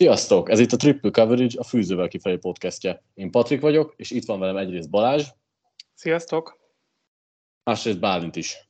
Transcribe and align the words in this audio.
Sziasztok! 0.00 0.50
Ez 0.50 0.58
itt 0.58 0.72
a 0.72 0.76
Triple 0.76 1.10
Coverage, 1.10 1.58
a 1.58 1.64
Fűzővel 1.64 2.08
kifelé 2.08 2.36
podcastje. 2.36 3.02
Én 3.14 3.30
Patrik 3.30 3.60
vagyok, 3.60 3.94
és 3.96 4.10
itt 4.10 4.24
van 4.24 4.38
velem 4.38 4.56
egyrészt 4.56 4.90
Balázs. 4.90 5.26
Sziasztok! 5.94 6.58
Másrészt 7.64 8.00
Bálint 8.00 8.36
is. 8.36 8.68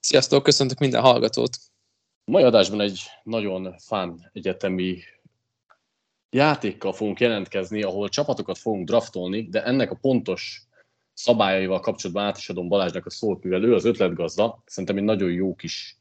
Sziasztok, 0.00 0.42
köszöntök 0.42 0.78
minden 0.78 1.00
hallgatót! 1.00 1.56
A 2.24 2.30
mai 2.30 2.42
adásban 2.42 2.80
egy 2.80 3.00
nagyon 3.22 3.74
fán 3.78 4.30
egyetemi 4.32 4.98
játékkal 6.30 6.92
fogunk 6.92 7.20
jelentkezni, 7.20 7.82
ahol 7.82 8.08
csapatokat 8.08 8.58
fogunk 8.58 8.86
draftolni, 8.86 9.48
de 9.48 9.64
ennek 9.64 9.90
a 9.90 9.98
pontos 10.00 10.62
szabályaival 11.12 11.80
kapcsolatban 11.80 12.24
át 12.24 12.36
is 12.36 12.48
adom 12.48 12.68
Balázsnak 12.68 13.06
a 13.06 13.10
szót, 13.10 13.42
mivel 13.42 13.64
ő 13.64 13.74
az 13.74 13.84
ötletgazda. 13.84 14.62
Szerintem 14.66 14.96
egy 14.96 15.04
nagyon 15.04 15.30
jó 15.30 15.54
kis 15.54 15.98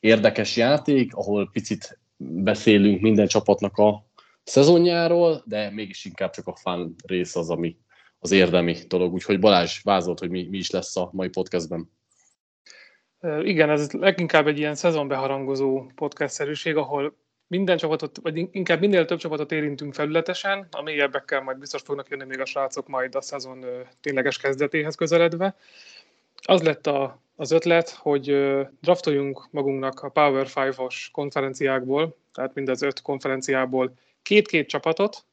érdekes 0.00 0.56
játék, 0.56 1.14
ahol 1.14 1.50
picit 1.52 1.98
beszélünk 2.16 3.00
minden 3.00 3.26
csapatnak 3.26 3.76
a 3.76 4.06
szezonjáról, 4.44 5.42
de 5.46 5.70
mégis 5.70 6.04
inkább 6.04 6.30
csak 6.30 6.46
a 6.46 6.56
fán 6.56 6.94
rész 7.06 7.36
az, 7.36 7.50
ami 7.50 7.76
az 8.18 8.30
érdemi 8.30 8.76
dolog. 8.88 9.12
Úgyhogy 9.12 9.40
Balázs 9.40 9.80
vázolt, 9.82 10.18
hogy 10.18 10.30
mi, 10.30 10.46
mi 10.50 10.56
is 10.56 10.70
lesz 10.70 10.96
a 10.96 11.10
mai 11.12 11.28
podcastben. 11.28 11.90
Igen, 13.42 13.70
ez 13.70 13.90
leginkább 13.90 14.46
egy 14.46 14.58
ilyen 14.58 14.74
szezonbeharangozó 14.74 15.86
podcast-szerűség, 15.94 16.76
ahol 16.76 17.16
minden 17.46 17.76
csapatot, 17.76 18.18
vagy 18.22 18.48
inkább 18.50 18.80
minél 18.80 19.04
több 19.04 19.18
csapatot 19.18 19.52
érintünk 19.52 19.94
felületesen, 19.94 20.66
a 20.70 20.82
mélyebbekkel 20.82 21.40
majd 21.40 21.58
biztos 21.58 21.82
fognak 21.82 22.08
jönni 22.08 22.24
még 22.24 22.40
a 22.40 22.44
srácok 22.44 22.88
majd 22.88 23.14
a 23.14 23.20
szezon 23.20 23.64
tényleges 24.00 24.38
kezdetéhez 24.38 24.94
közeledve. 24.94 25.56
Az 26.42 26.62
lett 26.62 26.86
a, 26.86 27.22
az 27.36 27.50
ötlet, 27.50 27.90
hogy 27.90 28.24
draftoljunk 28.80 29.46
magunknak 29.50 30.00
a 30.00 30.08
Power 30.08 30.46
5-os 30.48 31.06
konferenciákból, 31.12 32.16
tehát 32.32 32.54
mind 32.54 32.68
az 32.68 32.82
öt 32.82 33.02
konferenciából 33.02 33.92
két-két 34.22 34.68
csapatot, 34.68 35.24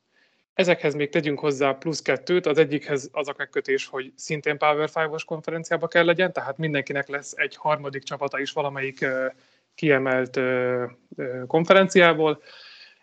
Ezekhez 0.54 0.94
még 0.94 1.10
tegyünk 1.10 1.40
hozzá 1.40 1.72
plusz 1.72 2.02
kettőt, 2.02 2.46
az 2.46 2.58
egyikhez 2.58 3.10
az 3.12 3.28
a 3.28 3.34
megkötés, 3.38 3.86
hogy 3.86 4.14
szintén 4.16 4.58
Power 4.58 4.90
5-os 4.94 5.22
konferenciába 5.26 5.88
kell 5.88 6.06
legyen, 6.06 6.34
tehát 6.34 6.58
mindenkinek 6.58 7.08
lesz 7.08 7.34
egy 7.36 7.56
harmadik 7.56 8.04
csapata 8.04 8.40
is 8.40 8.52
valamelyik 8.52 9.06
kiemelt 9.76 10.40
konferenciából, 11.48 12.42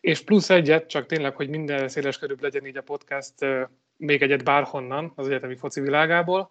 és 0.01 0.21
plusz 0.21 0.51
egyet, 0.51 0.89
csak 0.89 1.07
tényleg, 1.07 1.35
hogy 1.35 1.49
minden 1.49 1.89
széles 1.89 2.19
körül 2.19 2.37
legyen 2.41 2.67
így 2.67 2.77
a 2.77 2.83
podcast, 2.83 3.35
még 3.97 4.23
egyet 4.23 4.45
bárhonnan 4.45 5.13
az 5.15 5.27
egyetemi 5.27 5.57
foci 5.57 5.81
világából. 5.81 6.51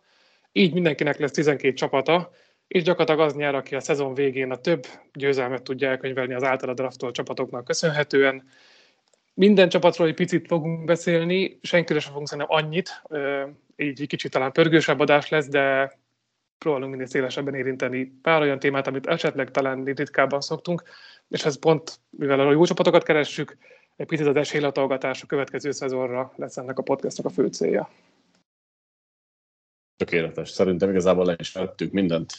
Így 0.57 0.73
mindenkinek 0.73 1.17
lesz 1.17 1.31
12 1.31 1.73
csapata, 1.73 2.31
és 2.67 2.83
gyakorlatilag 2.83 3.27
az 3.27 3.35
nyer, 3.35 3.55
aki 3.55 3.75
a 3.75 3.79
szezon 3.79 4.13
végén 4.13 4.51
a 4.51 4.55
több 4.55 4.85
győzelmet 5.13 5.63
tudja 5.63 5.89
elkönyvelni 5.89 6.33
az 6.33 6.43
általa 6.43 6.73
draftolt 6.73 7.13
csapatoknak 7.13 7.65
köszönhetően. 7.65 8.43
Minden 9.33 9.69
csapatról 9.69 10.07
egy 10.07 10.13
picit 10.13 10.47
fogunk 10.47 10.85
beszélni, 10.85 11.59
senkire 11.61 11.99
sem 11.99 12.11
fogunk 12.11 12.27
szerintem 12.27 12.55
annyit, 12.57 13.01
így 13.75 14.07
kicsit 14.07 14.31
talán 14.31 14.51
pörgősebb 14.51 14.99
adás 14.99 15.29
lesz, 15.29 15.47
de 15.47 15.97
próbálunk 16.57 16.91
minél 16.91 17.05
szélesebben 17.05 17.55
érinteni 17.55 18.05
pár 18.21 18.41
olyan 18.41 18.59
témát, 18.59 18.87
amit 18.87 19.07
esetleg 19.07 19.51
talán 19.51 19.83
ritkábban 19.83 20.41
szoktunk, 20.41 20.83
és 21.29 21.45
ez 21.45 21.59
pont, 21.59 21.99
mivel 22.09 22.39
a 22.39 22.51
jó 22.51 22.65
csapatokat 22.65 23.03
keressük, 23.03 23.57
egy 23.95 24.07
picit 24.07 24.27
az 24.27 24.35
esélylatolgatás 24.35 25.23
a 25.23 25.25
következő 25.25 25.71
szezonra 25.71 26.33
lesz 26.35 26.57
ennek 26.57 26.79
a 26.79 26.83
podcastnak 26.83 27.25
a 27.25 27.29
fő 27.29 27.47
célja. 27.47 27.89
Tökéletes. 29.97 30.49
Szerintem 30.49 30.89
igazából 30.89 31.25
le 31.25 31.35
is 31.39 31.51
vettük 31.51 31.91
mindent. 31.91 32.33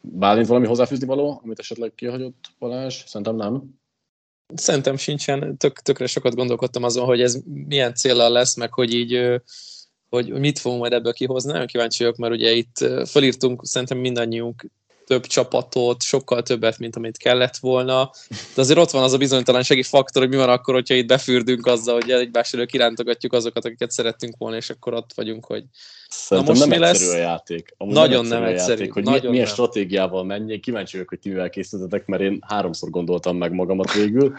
Bálint 0.00 0.46
valami 0.46 0.66
hozzáfűzni 0.66 1.06
való, 1.06 1.40
amit 1.44 1.58
esetleg 1.58 1.94
kihagyott 1.94 2.44
Balázs? 2.58 3.02
Szerintem 3.06 3.36
nem. 3.36 3.62
Szerintem 4.54 4.96
sincsen. 4.96 5.56
Tök, 5.56 5.80
tökre 5.80 6.06
sokat 6.06 6.34
gondolkodtam 6.34 6.82
azon, 6.82 7.04
hogy 7.04 7.20
ez 7.20 7.38
milyen 7.44 7.94
célral 7.94 8.30
lesz, 8.30 8.56
meg 8.56 8.72
hogy 8.72 8.94
így 8.94 9.42
hogy 10.10 10.28
mit 10.28 10.58
fogunk 10.58 10.80
majd 10.80 10.92
ebből 10.92 11.12
kihozni. 11.12 11.52
Nagyon 11.52 11.66
kíváncsi 11.66 12.02
vagyok, 12.02 12.18
mert 12.18 12.32
ugye 12.32 12.50
itt 12.52 12.84
felírtunk 13.04 13.66
szerintem 13.66 13.98
mindannyiunk 13.98 14.70
több 15.06 15.26
csapatot, 15.26 16.02
sokkal 16.02 16.42
többet, 16.42 16.78
mint 16.78 16.96
amit 16.96 17.16
kellett 17.16 17.56
volna. 17.56 18.10
De 18.54 18.60
azért 18.60 18.78
ott 18.78 18.90
van 18.90 19.02
az 19.02 19.12
a 19.12 19.18
bizonytalansági 19.18 19.82
faktor, 19.82 20.22
hogy 20.22 20.30
mi 20.30 20.36
van 20.36 20.48
akkor, 20.48 20.74
hogyha 20.74 20.94
itt 20.94 21.06
befürdünk 21.06 21.66
azzal, 21.66 21.94
hogy 21.94 22.10
egymás 22.10 22.52
elő 22.52 22.64
kirántogatjuk 22.64 23.32
azokat, 23.32 23.64
akiket 23.64 23.90
szerettünk 23.90 24.34
volna, 24.38 24.56
és 24.56 24.70
akkor 24.70 24.94
ott 24.94 25.10
vagyunk, 25.14 25.44
hogy 25.44 25.64
Szerintem 26.08 26.54
Na 26.54 26.60
most 26.60 26.70
nem 26.70 26.80
mi 26.80 26.86
egyszerű 26.86 27.10
lesz? 27.10 27.18
a 27.18 27.18
játék. 27.18 27.74
Amúgy 27.76 27.94
nagyon 27.94 28.26
nem 28.26 28.42
egyszerű. 28.42 28.42
Nem 28.42 28.52
egyszerű. 28.54 28.78
Játék, 28.78 28.92
hogy 28.92 29.02
nagyon 29.02 29.30
milyen 29.30 29.44
nem. 29.44 29.54
stratégiával 29.54 30.24
menjék. 30.24 30.60
Kíváncsi 30.60 30.92
vagyok, 30.92 31.08
hogy 31.08 31.18
ti 31.18 31.28
mivel 31.28 31.50
készítetek, 31.50 32.06
mert 32.06 32.22
én 32.22 32.38
háromszor 32.48 32.90
gondoltam 32.90 33.36
meg 33.36 33.52
magamat 33.52 33.92
végül. 33.92 34.34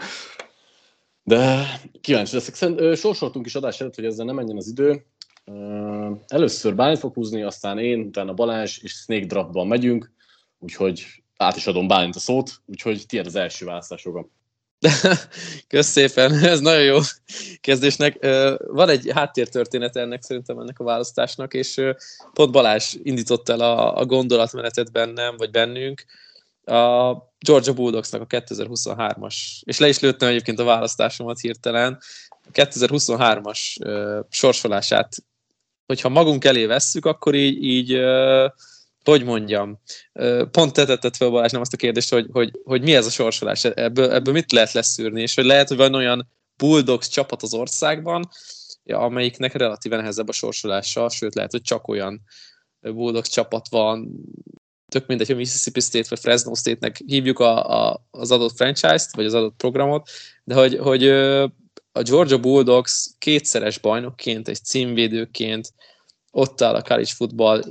De 1.22 1.66
kíváncsi 2.00 2.34
leszek. 2.34 2.54
Sorsoltunk 2.96 3.46
is 3.46 3.54
adás 3.54 3.80
előtt, 3.80 3.94
hogy 3.94 4.04
ezzel 4.04 4.24
nem 4.24 4.34
menjen 4.34 4.56
az 4.56 4.68
idő. 4.68 5.04
Először 6.26 6.74
Bálint 6.74 6.98
fog 6.98 7.14
húzni, 7.14 7.42
aztán 7.42 7.78
én, 7.78 8.00
utána 8.00 8.32
Balázs, 8.32 8.78
és 8.82 8.92
Snake 8.92 9.26
Draftban 9.26 9.66
megyünk, 9.66 10.12
úgyhogy 10.58 11.22
át 11.36 11.56
is 11.56 11.66
adom 11.66 11.88
Bálint 11.88 12.16
a 12.16 12.20
szót, 12.20 12.50
úgyhogy 12.66 13.04
tiéd 13.06 13.26
az 13.26 13.36
első 13.36 13.64
választás 13.64 14.04
joga. 14.04 14.28
Kösz 15.68 15.86
szépen, 15.86 16.32
ez 16.32 16.60
nagyon 16.60 16.82
jó 16.82 16.98
kezdésnek. 17.60 18.26
Van 18.66 18.88
egy 18.88 19.10
háttértörténet 19.14 19.96
ennek 19.96 20.22
szerintem 20.22 20.58
ennek 20.58 20.78
a 20.78 20.84
választásnak, 20.84 21.54
és 21.54 21.80
pont 22.32 22.50
Balázs 22.50 22.94
indított 23.02 23.48
el 23.48 23.60
a, 23.60 23.96
a 23.96 24.04
gondolatmenetet 24.04 24.92
bennem, 24.92 25.36
vagy 25.36 25.50
bennünk, 25.50 26.04
a 26.64 27.14
Georgia 27.38 27.72
Bulldogsnak 27.72 28.20
a 28.20 28.26
2023-as, 28.26 29.34
és 29.62 29.78
le 29.78 29.88
is 29.88 29.98
lőttem 29.98 30.28
egyébként 30.28 30.58
a 30.58 30.64
választásomat 30.64 31.40
hirtelen, 31.40 31.98
a 32.28 32.50
2023-as 32.52 33.60
sorsolását 34.30 35.16
hogyha 35.86 36.08
magunk 36.08 36.44
elé 36.44 36.66
vesszük, 36.66 37.06
akkor 37.06 37.34
így, 37.34 37.64
így 37.64 37.92
hogy 39.10 39.24
mondjam, 39.24 39.80
pont 40.50 40.72
te 40.72 40.84
tetted 40.84 41.16
fel 41.16 41.28
Balázs 41.28 41.52
nem 41.52 41.60
azt 41.60 41.72
a 41.72 41.76
kérdést, 41.76 42.10
hogy, 42.10 42.26
hogy, 42.32 42.50
hogy 42.64 42.82
mi 42.82 42.94
ez 42.94 43.06
a 43.06 43.10
sorsolás, 43.10 43.64
ebből, 43.64 44.10
ebből 44.10 44.32
mit 44.32 44.52
lehet 44.52 44.72
leszűrni, 44.72 45.20
és 45.20 45.34
hogy 45.34 45.44
lehet, 45.44 45.68
hogy 45.68 45.76
van 45.76 45.94
olyan 45.94 46.28
Bulldogs 46.56 47.08
csapat 47.08 47.42
az 47.42 47.54
országban, 47.54 48.28
amelyiknek 48.84 49.52
relatíven 49.52 49.98
nehezebb 49.98 50.28
a 50.28 50.32
sorsolása, 50.32 51.08
sőt 51.08 51.34
lehet, 51.34 51.50
hogy 51.50 51.62
csak 51.62 51.88
olyan 51.88 52.22
Bulldogs 52.80 53.28
csapat 53.28 53.68
van, 53.68 54.10
tök 54.88 55.06
mindegy, 55.06 55.26
hogy 55.26 55.36
Mississippi 55.36 55.80
State 55.80 56.06
vagy 56.08 56.18
Fresno 56.18 56.54
State-nek 56.54 57.02
hívjuk 57.06 57.38
a, 57.38 57.86
a, 57.88 58.06
az 58.10 58.30
adott 58.30 58.56
franchise-t, 58.56 59.14
vagy 59.14 59.24
az 59.24 59.34
adott 59.34 59.56
programot, 59.56 60.08
de 60.44 60.54
hogy, 60.54 60.78
hogy 60.78 61.08
a 61.92 62.02
Georgia 62.02 62.38
Bulldogs 62.38 63.10
kétszeres 63.18 63.78
bajnokként, 63.78 64.48
egy 64.48 64.64
címvédőként 64.64 65.72
ott 66.30 66.60
áll 66.60 66.74
a 66.74 66.82
college 66.82 67.12
football 67.14 67.62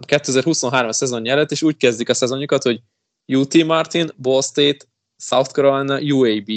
2023 0.00 0.88
a 0.88 0.92
szezonja 0.92 1.32
előtt, 1.32 1.50
és 1.50 1.62
úgy 1.62 1.76
kezdik 1.76 2.08
a 2.08 2.14
szezonjukat, 2.14 2.62
hogy 2.62 2.80
UT 3.26 3.64
Martin, 3.64 4.10
Ball 4.16 4.42
State, 4.42 4.84
South 5.16 5.50
Carolina, 5.50 6.00
UAB. 6.00 6.50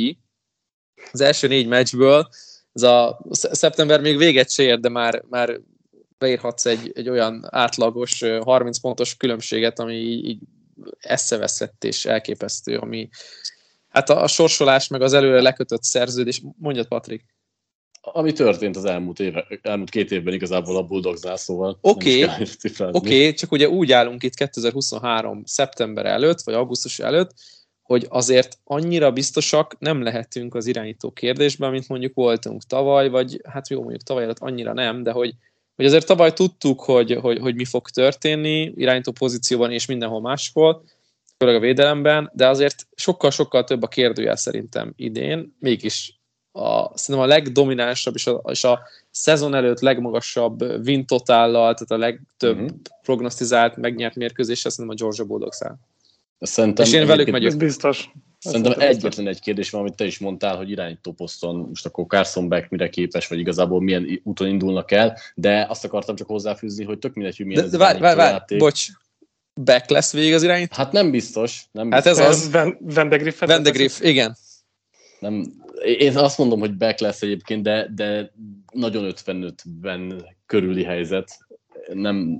Az 1.11 1.21
első 1.21 1.47
négy 1.47 1.67
meccsből, 1.67 2.29
ez 2.73 2.81
a 2.81 3.19
szeptember 3.31 4.01
még 4.01 4.17
véget 4.17 4.51
se 4.51 4.63
ér, 4.63 4.79
de 4.79 4.89
már, 4.89 5.23
már 5.29 5.59
beírhatsz 6.17 6.65
egy, 6.65 6.91
egy 6.95 7.09
olyan 7.09 7.47
átlagos 7.49 8.23
30 8.41 8.79
pontos 8.79 9.17
különbséget, 9.17 9.79
ami 9.79 9.95
így 9.95 10.39
eszeveszett 10.99 11.83
és 11.83 12.05
elképesztő, 12.05 12.77
ami, 12.77 13.09
Hát 13.91 14.09
a, 14.09 14.23
a 14.23 14.27
sorsolás, 14.27 14.87
meg 14.87 15.01
az 15.01 15.13
előre 15.13 15.41
lekötött 15.41 15.83
szerződés, 15.83 16.41
mondjad 16.57 16.87
Patrik. 16.87 17.25
Ami 18.01 18.31
történt 18.31 18.75
az 18.75 18.85
elmúlt, 18.85 19.19
éve, 19.19 19.47
elmúlt 19.61 19.89
két 19.89 20.11
évben 20.11 20.33
igazából 20.33 20.77
a 20.77 20.83
Bulldogsnál, 20.83 21.37
szóval 21.37 21.77
Oké, 21.81 22.23
okay, 22.23 22.45
okay, 22.91 23.33
csak 23.33 23.51
ugye 23.51 23.69
úgy 23.69 23.91
állunk 23.91 24.23
itt 24.23 24.33
2023. 24.33 25.41
szeptember 25.45 26.05
előtt, 26.05 26.41
vagy 26.41 26.53
augusztus 26.53 26.99
előtt, 26.99 27.33
hogy 27.81 28.05
azért 28.09 28.59
annyira 28.63 29.11
biztosak 29.11 29.79
nem 29.79 30.01
lehetünk 30.01 30.55
az 30.55 30.65
irányító 30.65 31.11
kérdésben, 31.11 31.71
mint 31.71 31.87
mondjuk 31.87 32.13
voltunk 32.13 32.63
tavaly, 32.63 33.09
vagy 33.09 33.41
hát 33.47 33.69
jó, 33.69 33.79
mondjuk 33.79 34.03
tavaly 34.03 34.23
előtt 34.23 34.39
annyira 34.39 34.73
nem, 34.73 35.03
de 35.03 35.11
hogy, 35.11 35.33
hogy 35.75 35.85
azért 35.85 36.05
tavaly 36.05 36.33
tudtuk, 36.33 36.81
hogy, 36.81 37.13
hogy, 37.13 37.39
hogy 37.39 37.55
mi 37.55 37.65
fog 37.65 37.89
történni 37.89 38.73
irányító 38.75 39.11
pozícióban 39.11 39.71
és 39.71 39.85
mindenhol 39.85 40.21
máshol, 40.21 40.83
főleg 41.37 41.55
a 41.55 41.59
védelemben, 41.59 42.31
de 42.33 42.47
azért 42.47 42.87
sokkal-sokkal 42.95 43.63
több 43.63 43.83
a 43.83 43.87
kérdőjel 43.87 44.35
szerintem 44.35 44.93
idén, 44.95 45.55
mégis 45.59 46.20
a, 46.51 46.97
szerintem 46.97 47.29
a 47.29 47.33
legdominánsabb 47.33 48.15
és 48.15 48.27
a, 48.27 48.41
és 48.49 48.63
a 48.63 48.79
szezon 49.11 49.55
előtt 49.55 49.79
legmagasabb 49.79 50.61
win 50.61 51.05
totállal, 51.05 51.73
tehát 51.73 51.91
a 51.91 51.97
legtöbb 51.97 52.61
uh-huh. 52.61 52.77
prognosztizált, 53.01 53.75
megnyert 53.75 54.15
mérkőzés, 54.15 54.59
szerintem 54.59 54.89
a 54.89 54.93
Georgia 54.93 55.25
bulldogs 55.25 55.61
áll. 55.61 55.77
Szerintem 56.39 56.85
és 56.85 56.93
én 56.93 57.07
velük 57.07 57.31
megyek. 57.31 57.57
Biztos. 57.57 58.09
Szerintem 58.39 58.79
egyetlen 58.79 59.27
egy 59.27 59.39
kérdés 59.39 59.69
van, 59.69 59.81
amit 59.81 59.95
te 59.95 60.05
is 60.05 60.19
mondtál, 60.19 60.57
hogy 60.57 60.69
irányító 60.69 61.11
poszton 61.11 61.55
most 61.55 61.85
akkor 61.85 62.05
Carson 62.07 62.47
Beck 62.47 62.69
mire 62.69 62.89
képes, 62.89 63.27
vagy 63.27 63.39
igazából 63.39 63.81
milyen 63.81 64.21
úton 64.23 64.47
indulnak 64.47 64.91
el, 64.91 65.17
de 65.35 65.65
azt 65.69 65.85
akartam 65.85 66.15
csak 66.15 66.27
hozzáfűzni, 66.27 66.83
hogy 66.83 66.99
tök 66.99 67.13
mindegy, 67.13 67.37
hogy 67.37 67.45
milyen 67.45 67.63
de, 67.63 67.69
de 67.69 67.77
várj, 67.77 67.99
várj, 67.99 68.15
várj, 68.15 68.57
bocs, 68.57 68.87
Beck 69.53 69.89
lesz 69.89 70.13
végig 70.13 70.33
az 70.33 70.43
irányító? 70.43 70.75
Hát 70.75 70.91
nem 70.91 71.11
biztos. 71.11 71.63
Nem 71.71 71.91
hát 71.91 72.03
biztos. 72.03 72.25
ez 72.25 72.29
az. 72.29 72.51
Van, 72.51 72.77
Van 72.79 73.09
de 73.09 73.17
Griff. 73.17 73.39
Van 73.39 73.63
de 73.63 73.69
Griff, 73.69 73.99
igen. 73.99 74.37
Nem, 75.21 75.43
én 75.83 76.17
azt 76.17 76.37
mondom, 76.37 76.59
hogy 76.59 76.77
back 76.77 76.99
lesz 76.99 77.21
egyébként, 77.21 77.63
de, 77.63 77.87
de 77.95 78.31
nagyon 78.73 79.13
55-ben 79.15 80.25
körüli 80.45 80.83
helyzet. 80.83 81.37
Nem, 81.93 82.39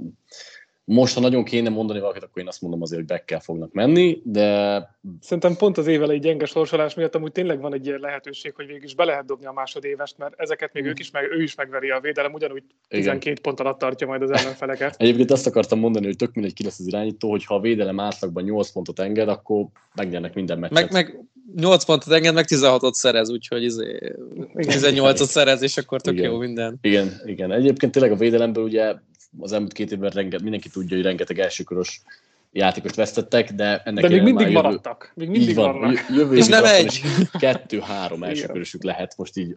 most, 0.83 1.13
ha 1.13 1.19
nagyon 1.19 1.43
kéne 1.43 1.69
mondani 1.69 1.99
valakit, 1.99 2.23
akkor 2.23 2.41
én 2.41 2.47
azt 2.47 2.61
mondom 2.61 2.81
azért, 2.81 3.01
hogy 3.01 3.09
back 3.09 3.41
fognak 3.41 3.71
menni, 3.71 4.21
de... 4.23 4.79
Szerintem 5.19 5.55
pont 5.55 5.77
az 5.77 5.87
évelei 5.87 6.19
gyenge 6.19 6.45
sorsolás 6.45 6.93
miatt 6.93 7.15
amúgy 7.15 7.31
tényleg 7.31 7.61
van 7.61 7.73
egy 7.73 7.85
ilyen 7.85 7.99
lehetőség, 7.99 8.53
hogy 8.55 8.65
végig 8.65 8.83
is 8.83 8.95
be 8.95 9.03
lehet 9.03 9.25
dobni 9.25 9.45
a 9.45 9.51
másodévest, 9.51 10.17
mert 10.17 10.33
ezeket 10.37 10.73
még 10.73 10.83
mm. 10.83 10.87
ők 10.87 10.99
is 10.99 11.11
meg, 11.11 11.31
ő 11.31 11.41
is 11.41 11.55
megveri 11.55 11.89
a 11.89 11.99
védelem, 11.99 12.33
ugyanúgy 12.33 12.63
12 12.87 13.29
Igen. 13.29 13.41
pont 13.41 13.59
alatt 13.59 13.79
tartja 13.79 14.07
majd 14.07 14.21
az 14.21 14.31
ellenfeleket. 14.31 14.95
Egyébként 14.97 15.31
azt 15.31 15.47
akartam 15.47 15.79
mondani, 15.79 16.05
hogy 16.05 16.15
tök 16.15 16.33
mindegy 16.33 16.53
ki 16.53 16.63
lesz 16.63 16.79
az 16.79 16.87
irányító, 16.87 17.29
hogy 17.29 17.45
ha 17.45 17.55
a 17.55 17.59
védelem 17.59 17.99
átlagban 17.99 18.43
8 18.43 18.71
pontot 18.71 18.99
enged, 18.99 19.27
akkor 19.27 19.65
megnyernek 19.95 20.33
minden 20.33 20.59
meccset. 20.59 20.91
Meg, 20.91 20.91
meg 20.91 21.25
8 21.55 21.83
pontot 21.83 22.13
enged, 22.13 22.33
meg 22.33 22.45
16-ot 22.47 22.93
szerez, 22.93 23.29
úgyhogy 23.29 23.63
izé, 23.63 24.15
18-ot 24.53 25.25
szerez, 25.25 25.61
és 25.61 25.77
akkor 25.77 26.01
tök 26.01 26.13
igen. 26.13 26.31
jó 26.31 26.37
minden. 26.37 26.77
Igen, 26.81 27.21
igen. 27.25 27.51
Egyébként 27.51 27.91
tényleg 27.91 28.11
a 28.11 28.15
védelemből 28.15 28.63
ugye 28.63 28.95
az 29.39 29.51
elmúlt 29.51 29.73
két 29.73 29.91
évben 29.91 30.09
renget, 30.09 30.41
mindenki 30.41 30.69
tudja, 30.69 30.95
hogy 30.95 31.05
rengeteg 31.05 31.39
elsőkörös 31.39 32.01
játékost 32.51 32.95
vesztettek, 32.95 33.51
de 33.51 33.81
ennek 33.85 34.03
De 34.03 34.09
még 34.09 34.21
mindig 34.21 34.47
jövő, 34.47 34.61
maradtak. 34.61 35.11
Még 35.15 35.29
mindig 35.29 35.55
van, 35.55 35.79
vannak. 35.79 36.05
Jövő 36.09 36.35
és 36.35 36.47
nem 36.47 36.65
egy. 36.65 37.01
Kettő-három 37.39 38.23
elsőkörösük 38.23 38.83
lehet, 38.83 39.17
most 39.17 39.37
így 39.37 39.55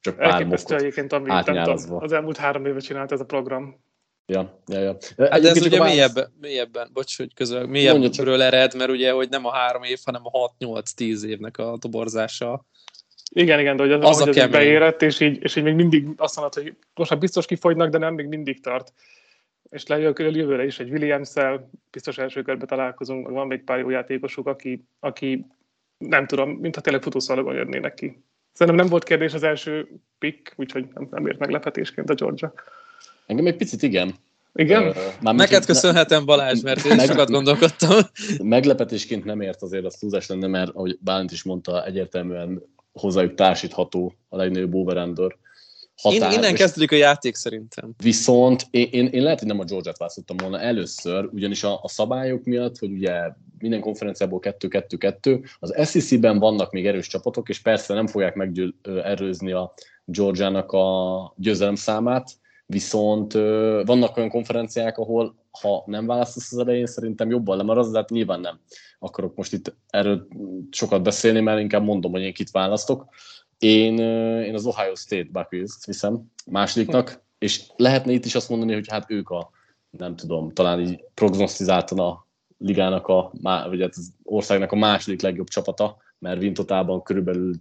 csak 0.00 0.16
pár 0.16 0.30
Elképesztő 0.30 0.76
egyébként, 0.76 1.12
amit 1.12 1.48
az 1.88 2.12
elmúlt 2.12 2.36
három 2.36 2.66
éve 2.66 2.78
csinált 2.78 3.12
ez 3.12 3.20
a 3.20 3.24
program. 3.24 3.80
Ja, 4.30 4.60
ja, 4.66 4.78
ja. 4.78 4.96
Hát 5.16 5.44
ez 5.44 5.66
ugye 5.66 5.78
válasz... 5.78 5.94
mélyebben, 5.94 6.32
mélyebben, 6.40 6.90
bocs, 6.92 7.16
hogy 7.16 7.34
közül, 7.34 7.66
mélyebbről 7.66 8.42
ered, 8.42 8.74
mert 8.74 8.90
ugye, 8.90 9.12
hogy 9.12 9.28
nem 9.28 9.46
a 9.46 9.52
három 9.52 9.82
év, 9.82 9.98
hanem 10.04 10.22
a 10.24 10.52
6-8-10 10.58 11.22
évnek 11.22 11.58
a 11.58 11.76
toborzása. 11.80 12.66
Igen, 13.30 13.60
igen, 13.60 13.76
de 13.76 13.82
hogy 13.82 13.92
az, 13.92 14.04
az, 14.04 14.20
hogy 14.20 14.38
az 14.38 14.50
beérett, 14.50 15.02
és 15.02 15.20
így, 15.20 15.42
és 15.42 15.56
így 15.56 15.62
még 15.62 15.74
mindig 15.74 16.06
azt 16.16 16.36
mondod, 16.36 16.54
hogy 16.54 16.74
most 16.94 17.10
már 17.10 17.18
biztos 17.18 17.46
kifogynak, 17.46 17.90
de 17.90 17.98
nem, 17.98 18.14
még 18.14 18.26
mindig 18.26 18.60
tart. 18.60 18.92
És 19.70 19.86
lejövök 19.86 20.18
jövőre 20.18 20.64
is 20.64 20.78
egy 20.78 20.90
Williams-szel, 20.90 21.70
biztos 21.90 22.18
első 22.18 22.42
körbe 22.42 22.66
találkozunk, 22.66 23.28
van 23.28 23.46
még 23.46 23.64
pár 23.64 23.78
jó 23.78 23.90
játékosuk, 23.90 24.46
aki, 24.46 24.84
aki 25.00 25.46
nem 25.98 26.26
tudom, 26.26 26.50
mintha 26.50 26.80
tényleg 26.80 27.02
futószalagon 27.02 27.54
jönnének 27.54 27.94
ki. 27.94 28.22
Szerintem 28.52 28.82
nem 28.82 28.90
volt 28.90 29.04
kérdés 29.04 29.34
az 29.34 29.42
első 29.42 29.88
pick, 30.18 30.52
úgyhogy 30.56 30.86
nem, 30.94 31.08
nem 31.10 31.26
ért 31.26 31.38
meglepetésként 31.38 32.10
a 32.10 32.14
Georgia. 32.14 32.52
Engem 33.28 33.46
egy 33.46 33.56
picit 33.56 33.82
igen. 33.82 34.14
Igen? 34.54 34.88
Uh, 35.22 35.32
Neked 35.32 35.64
köszönhetem 35.64 36.24
Balázs, 36.24 36.60
mert 36.60 36.84
én 36.84 36.96
meg, 36.96 37.06
sokat 37.06 37.30
gondolkodtam. 37.30 37.98
Meglepetésként 38.42 39.24
nem 39.24 39.40
ért 39.40 39.62
azért 39.62 39.84
az 39.84 39.94
túlzás 39.94 40.26
lenne, 40.26 40.46
mert 40.46 40.70
ahogy 40.74 40.98
Bálint 41.00 41.30
is 41.30 41.42
mondta, 41.42 41.84
egyértelműen 41.84 42.62
hozzájuk 42.92 43.34
társítható 43.34 44.14
a 44.28 44.36
legnagyobb 44.36 44.74
overrender 44.74 45.36
határ. 46.02 46.32
Innen 46.32 46.54
kezdődik 46.54 46.92
a 46.92 46.96
játék 46.96 47.34
szerintem. 47.34 47.94
Viszont 48.02 48.66
én, 48.70 48.88
én, 48.90 49.06
én 49.06 49.22
lehet, 49.22 49.38
hogy 49.38 49.48
nem 49.48 49.60
a 49.60 49.64
Georgia-t 49.64 49.98
választottam 49.98 50.36
volna 50.36 50.60
először, 50.60 51.28
ugyanis 51.32 51.64
a, 51.64 51.80
a 51.82 51.88
szabályok 51.88 52.44
miatt, 52.44 52.78
hogy 52.78 52.90
ugye 52.90 53.12
minden 53.58 53.80
konferenciából 53.80 54.40
2-2-2, 54.42 55.48
az 55.58 55.90
SEC-ben 55.90 56.38
vannak 56.38 56.72
még 56.72 56.86
erős 56.86 57.06
csapatok, 57.06 57.48
és 57.48 57.60
persze 57.60 57.94
nem 57.94 58.06
fogják 58.06 58.34
megerőzni 58.34 59.52
a 59.52 59.74
Georgia-nak 60.04 60.72
a 60.72 61.34
győzelem 61.36 61.74
számát, 61.74 62.30
viszont 62.70 63.32
vannak 63.84 64.16
olyan 64.16 64.28
konferenciák, 64.28 64.98
ahol 64.98 65.34
ha 65.60 65.82
nem 65.86 66.06
választasz 66.06 66.52
az 66.52 66.58
elején, 66.58 66.86
szerintem 66.86 67.30
jobban 67.30 67.56
lemaradsz, 67.56 67.90
de 67.90 67.98
hát 67.98 68.10
nyilván 68.10 68.40
nem 68.40 68.60
akarok 68.98 69.36
most 69.36 69.52
itt 69.52 69.76
erről 69.90 70.26
sokat 70.70 71.02
beszélni, 71.02 71.40
mert 71.40 71.60
inkább 71.60 71.82
mondom, 71.82 72.12
hogy 72.12 72.22
én 72.22 72.32
kit 72.32 72.50
választok. 72.50 73.06
Én, 73.58 73.98
én 74.42 74.54
az 74.54 74.66
Ohio 74.66 74.94
State 74.94 75.28
Buckeyes-t 75.32 75.84
viszem 75.84 76.30
másodiknak, 76.46 77.22
és 77.38 77.62
lehetne 77.76 78.12
itt 78.12 78.24
is 78.24 78.34
azt 78.34 78.48
mondani, 78.48 78.72
hogy 78.72 78.88
hát 78.88 79.10
ők 79.10 79.30
a, 79.30 79.50
nem 79.90 80.16
tudom, 80.16 80.52
talán 80.52 80.80
így 80.80 81.04
prognosztizáltan 81.14 81.98
a 81.98 82.26
ligának, 82.58 83.06
a, 83.06 83.30
vagy 83.42 83.80
hát 83.80 83.94
az 83.96 84.12
országnak 84.22 84.72
a 84.72 84.76
második 84.76 85.22
legjobb 85.22 85.48
csapata, 85.48 85.96
mert 86.18 86.40
Vintotában 86.40 87.02
körülbelül 87.02 87.54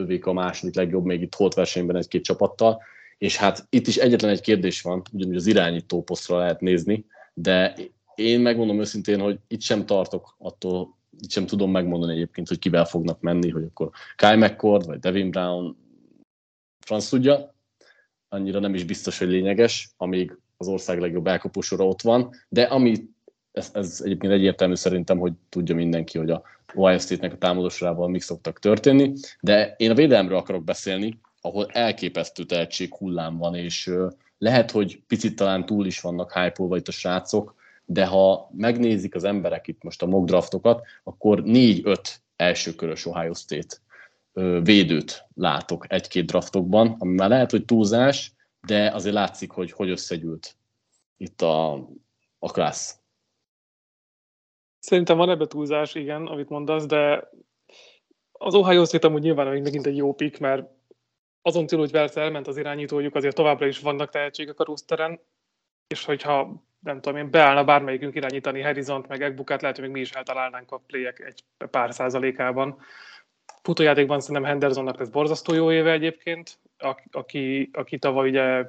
ővék 0.00 0.26
a 0.26 0.32
második 0.32 0.74
legjobb, 0.74 1.04
még 1.04 1.22
itt 1.22 1.34
holt 1.34 1.54
versenyben 1.54 1.96
egy-két 1.96 2.24
csapattal, 2.24 2.82
és 3.22 3.36
hát 3.36 3.66
itt 3.70 3.86
is 3.86 3.96
egyetlen 3.96 4.30
egy 4.30 4.40
kérdés 4.40 4.80
van, 4.80 5.02
ugyanúgy 5.12 5.36
az 5.36 5.46
irányító 5.46 6.02
posztra 6.02 6.38
lehet 6.38 6.60
nézni, 6.60 7.06
de 7.34 7.76
én 8.14 8.40
megmondom 8.40 8.80
őszintén, 8.80 9.20
hogy 9.20 9.38
itt 9.48 9.60
sem 9.60 9.86
tartok 9.86 10.34
attól, 10.38 10.96
itt 11.20 11.30
sem 11.30 11.46
tudom 11.46 11.70
megmondani 11.70 12.12
egyébként, 12.12 12.48
hogy 12.48 12.58
kivel 12.58 12.84
fognak 12.84 13.20
menni, 13.20 13.50
hogy 13.50 13.62
akkor 13.62 13.90
Kyle 14.16 14.36
McCord, 14.36 14.86
vagy 14.86 14.98
Devin 14.98 15.30
Brown, 15.30 15.76
franc 16.86 17.08
tudja, 17.08 17.54
annyira 18.28 18.58
nem 18.58 18.74
is 18.74 18.84
biztos, 18.84 19.18
hogy 19.18 19.28
lényeges, 19.28 19.90
amíg 19.96 20.38
az 20.56 20.68
ország 20.68 21.00
legjobb 21.00 21.26
elkapósora 21.26 21.86
ott 21.86 22.02
van, 22.02 22.30
de 22.48 22.62
ami 22.62 23.08
ez, 23.52 23.70
ez 23.72 24.00
egyébként 24.04 24.32
egyértelmű 24.32 24.74
szerintem, 24.74 25.18
hogy 25.18 25.32
tudja 25.48 25.74
mindenki, 25.74 26.18
hogy 26.18 26.30
a 26.30 26.42
Ohio 26.74 26.98
State-nek 26.98 27.32
a 27.32 27.38
támadósorával 27.38 28.08
mik 28.08 28.22
szoktak 28.22 28.58
történni, 28.58 29.12
de 29.40 29.74
én 29.76 29.90
a 29.90 29.94
védelemről 29.94 30.38
akarok 30.38 30.64
beszélni, 30.64 31.20
ahol 31.44 31.66
elképesztő 31.66 32.44
tehetség 32.44 32.94
hullám 32.94 33.38
van, 33.38 33.54
és 33.54 33.90
lehet, 34.38 34.70
hogy 34.70 35.02
picit 35.06 35.36
talán 35.36 35.66
túl 35.66 35.86
is 35.86 36.00
vannak 36.00 36.32
hype 36.32 36.76
itt 36.76 36.88
a 36.88 36.92
srácok, 36.92 37.54
de 37.84 38.06
ha 38.06 38.50
megnézik 38.56 39.14
az 39.14 39.24
emberek 39.24 39.68
itt 39.68 39.82
most 39.82 40.02
a 40.02 40.06
mock 40.06 40.26
draftokat, 40.26 40.86
akkor 41.04 41.42
4-5 41.44 42.14
elsőkörös 42.36 43.06
Ohio 43.06 43.34
State 43.34 43.76
védőt 44.62 45.26
látok 45.34 45.92
egy-két 45.92 46.26
draftokban, 46.26 46.96
ami 46.98 47.14
már 47.14 47.28
lehet, 47.28 47.50
hogy 47.50 47.64
túlzás, 47.64 48.32
de 48.66 48.90
azért 48.90 49.14
látszik, 49.14 49.50
hogy 49.50 49.72
hogy 49.72 49.90
összegyűlt 49.90 50.56
itt 51.16 51.42
a, 51.42 51.72
a 52.38 52.50
klassz. 52.52 53.00
Szerintem 54.78 55.16
van 55.16 55.30
ebbe 55.30 55.46
túlzás, 55.46 55.94
igen, 55.94 56.26
amit 56.26 56.48
mondasz, 56.48 56.86
de 56.86 57.30
az 58.32 58.54
Ohio 58.54 58.84
State 58.84 59.06
amúgy 59.06 59.22
nyilván 59.22 59.46
még 59.46 59.62
megint 59.62 59.86
egy 59.86 59.96
jó 59.96 60.14
pick, 60.14 60.38
mert 60.38 60.70
azon 61.42 61.66
túl, 61.66 61.78
hogy 61.78 61.90
Velsz 61.90 62.16
elment 62.16 62.46
az 62.46 62.56
irányítójuk, 62.56 63.14
azért 63.14 63.34
továbbra 63.34 63.66
is 63.66 63.78
vannak 63.78 64.10
tehetségek 64.10 64.60
a 64.60 64.64
rosteren, 64.64 65.20
és 65.86 66.04
hogyha 66.04 66.62
nem 66.80 67.00
tudom 67.00 67.18
én, 67.18 67.30
beállna 67.30 67.64
bármelyikünk 67.64 68.14
irányítani 68.14 68.60
Harrison-t, 68.60 69.08
meg 69.08 69.22
Egbukát, 69.22 69.60
lehet, 69.62 69.76
hogy 69.76 69.84
még 69.84 69.94
mi 69.94 70.00
is 70.00 70.10
eltalálnánk 70.10 70.72
a 70.72 70.82
playek 70.86 71.20
egy 71.20 71.44
pár 71.70 71.94
százalékában. 71.94 72.78
Futójátékban 73.62 74.20
szerintem 74.20 74.44
Hendersonnak 74.44 74.98
lesz 74.98 75.08
borzasztó 75.08 75.54
jó 75.54 75.72
éve 75.72 75.92
egyébként, 75.92 76.58
aki, 77.10 77.70
aki 77.72 77.98
tavaly 77.98 78.28
ugye 78.28 78.64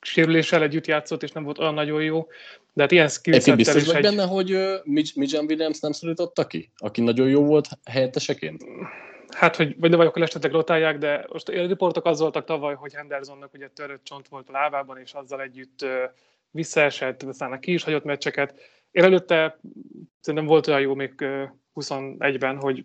sérüléssel 0.00 0.62
együtt 0.62 0.86
játszott, 0.86 1.22
és 1.22 1.32
nem 1.32 1.44
volt 1.44 1.58
olyan 1.58 1.74
nagyon 1.74 2.02
jó. 2.02 2.26
De 2.72 2.82
hát 2.82 2.92
ilyen 2.92 3.08
skillsettel 3.08 3.56
biztos 3.56 3.86
vagy 3.86 3.94
egy... 3.94 4.02
benne, 4.02 4.24
hogy 4.24 4.52
uh, 4.52 4.84
Mitch 4.84 5.42
Williams 5.48 5.80
nem 5.80 5.92
szorította 5.92 6.46
ki? 6.46 6.70
Aki 6.76 7.00
nagyon 7.00 7.28
jó 7.28 7.44
volt 7.44 7.68
helyetteseként? 7.90 8.64
Hát, 9.38 9.56
hogy 9.56 9.78
vagy, 9.78 9.94
vagy 9.94 10.06
akkor 10.06 10.22
esetleg 10.22 10.52
rotálják, 10.52 10.98
de 10.98 11.26
most 11.32 11.48
a 11.48 11.66
riportok 11.66 12.04
az 12.04 12.20
voltak 12.20 12.44
tavaly, 12.44 12.74
hogy 12.74 12.94
Hendersonnak 12.94 13.54
ugye 13.54 13.68
törött 13.68 14.04
csont 14.04 14.28
volt 14.28 14.48
a 14.48 14.52
lábában, 14.52 14.98
és 14.98 15.12
azzal 15.12 15.40
együtt 15.40 15.86
visszaesett, 16.50 17.22
aztán 17.22 17.60
ki 17.60 17.72
is 17.72 17.84
hagyott 17.84 18.04
meccseket. 18.04 18.60
Én 18.90 19.04
előtte 19.04 19.58
szerintem 20.20 20.48
volt 20.48 20.66
olyan 20.66 20.80
jó 20.80 20.94
még 20.94 21.14
21-ben, 21.74 22.56
hogy 22.56 22.84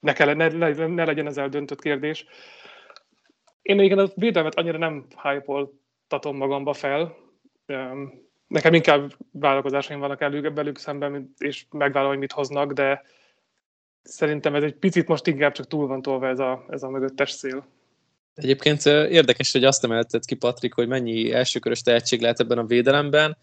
ne, 0.00 0.12
kell, 0.12 0.34
ne, 0.34 0.48
ne, 0.48 0.86
ne 0.86 1.04
legyen 1.04 1.26
ez 1.26 1.38
eldöntött 1.38 1.80
kérdés. 1.80 2.26
Én 3.62 3.80
igen, 3.80 3.98
a 3.98 4.08
védelmet 4.14 4.54
annyira 4.54 4.78
nem 4.78 5.06
hype 5.22 5.68
magamba 6.32 6.72
fel. 6.72 7.16
Nekem 8.46 8.74
inkább 8.74 9.12
vállalkozásaim 9.32 10.00
vannak 10.00 10.20
elő, 10.20 10.52
belük 10.52 10.78
szemben, 10.78 11.34
és 11.38 11.66
megvállalom, 11.70 12.12
hogy 12.12 12.20
mit 12.20 12.32
hoznak, 12.32 12.72
de 12.72 13.02
szerintem 14.02 14.54
ez 14.54 14.62
egy 14.62 14.74
picit 14.74 15.08
most 15.08 15.26
inkább 15.26 15.52
csak 15.52 15.66
túl 15.66 15.86
van 15.86 16.02
tolva 16.02 16.28
ez 16.28 16.38
a, 16.38 16.64
ez 16.70 16.82
a 16.82 16.88
mögöttes 16.88 17.30
szél. 17.30 17.66
Egyébként 18.34 18.86
érdekes, 18.86 19.52
hogy 19.52 19.64
azt 19.64 19.84
emelted 19.84 20.24
ki, 20.24 20.34
Patrik, 20.34 20.74
hogy 20.74 20.88
mennyi 20.88 21.32
elsőkörös 21.32 21.82
tehetség 21.82 22.20
lehet 22.20 22.40
ebben 22.40 22.58
a 22.58 22.66
védelemben. 22.66 23.36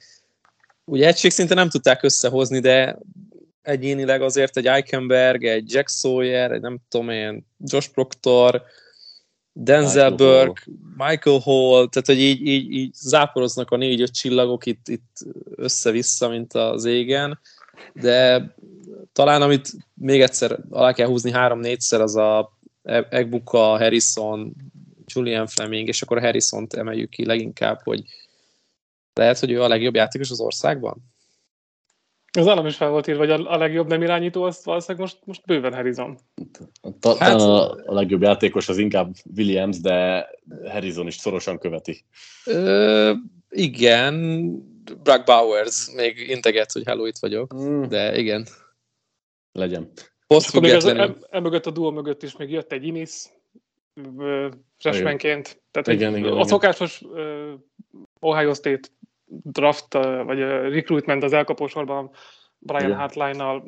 Ugye 0.86 1.08
egység 1.08 1.32
szinte 1.32 1.54
nem 1.54 1.70
tudták 1.70 2.04
összehozni, 2.04 2.60
de 2.60 3.00
egyénileg 3.62 4.22
azért 4.22 4.58
egy 4.58 4.68
Eichenberg, 4.68 5.44
egy 5.44 5.74
Jack 5.74 5.90
Sawyer, 5.90 6.52
egy 6.52 6.62
nem 6.62 6.78
tudom 6.90 7.10
én, 7.10 7.46
Josh 7.58 7.92
Proctor, 7.92 8.64
Denzel 9.52 10.10
Michael 10.10 10.46
Burke, 10.46 10.62
Hall. 10.66 11.08
Michael 11.08 11.40
Hall, 11.40 11.88
tehát 11.90 12.06
hogy 12.06 12.20
így, 12.20 12.48
így, 12.48 12.72
így 12.72 12.94
záporoznak 12.94 13.72
a 13.72 13.78
négy-öt 13.78 14.14
csillagok 14.14 14.66
itt, 14.66 14.88
itt 14.88 15.18
össze-vissza, 15.56 16.30
mint 16.30 16.54
az 16.54 16.86
égen, 16.86 17.40
de 17.94 18.50
talán 19.14 19.42
amit 19.42 19.72
még 19.94 20.22
egyszer 20.22 20.60
alá 20.70 20.94
kell 20.94 21.08
húzni 21.08 21.32
három-négyszer, 21.32 22.02
az 22.02 22.16
a 22.16 22.58
Egbuka, 23.10 23.60
Harrison, 23.60 24.56
Julian 25.06 25.48
Fleming, 25.48 25.88
és 25.88 26.02
akkor 26.02 26.18
a 26.18 26.22
Harrison-t 26.22 26.74
emeljük 26.74 27.10
ki 27.10 27.26
leginkább, 27.26 27.80
hogy 27.84 28.04
lehet, 29.14 29.40
hogy 29.40 29.52
ő 29.52 29.62
a 29.62 29.68
legjobb 29.68 29.96
játékos 29.96 30.32
az 30.32 30.40
országban? 30.40 31.14
Az 32.38 32.48
állam 32.48 32.66
is 32.66 32.76
fel 32.76 32.90
volt 32.90 33.08
írva, 33.08 33.20
hogy 33.20 33.46
a, 33.46 33.58
legjobb 33.58 33.88
nem 33.88 34.02
irányító, 34.02 34.44
azt 34.44 34.64
valószínűleg 34.64 35.02
most, 35.02 35.20
most 35.26 35.46
bőven 35.46 35.74
Harrison. 35.74 36.18
Ta, 37.00 37.18
hát, 37.18 37.42
a, 37.42 37.72
a 37.72 37.94
legjobb 37.94 38.22
játékos 38.22 38.70
az 38.70 38.78
inkább 38.78 39.14
Williams, 39.36 39.80
de 39.80 40.30
Harrison 40.70 41.08
is 41.08 41.16
szorosan 41.16 41.58
követi. 41.58 42.04
Ö, 42.46 43.14
igen, 43.50 44.46
Brock 45.04 45.26
Bowers 45.26 45.92
még 45.96 46.30
integet, 46.30 46.72
hogy 46.72 46.84
hello, 46.86 47.06
itt 47.06 47.18
vagyok, 47.18 47.54
mm. 47.56 47.84
de 47.84 48.18
igen. 48.18 48.48
Legyen. 49.52 49.92
Post 50.28 50.50
függetlenül. 50.50 51.18
Emögött 51.30 51.66
a 51.66 51.72
duo 51.72 51.92
mögött 51.92 52.24
is 52.24 52.38
még 52.38 52.52
jött 52.52 52.72
egy 52.72 52.86
Inis, 52.86 53.24
freshmanként. 54.78 55.62
Tehát 55.72 55.88
igen, 55.88 56.16
igen, 56.16 56.32
a 56.32 56.34
igen. 56.34 56.48
szokásos 56.48 57.02
uh, 57.02 57.54
Ohio 58.20 58.54
State 58.54 58.88
draft, 59.26 59.94
vagy 60.24 60.42
a 60.42 60.70
recruitment 60.70 61.24
az 61.24 61.34
elkapósorban 61.34 62.12
Brian 62.58 62.96
Hartline-nal, 62.96 63.64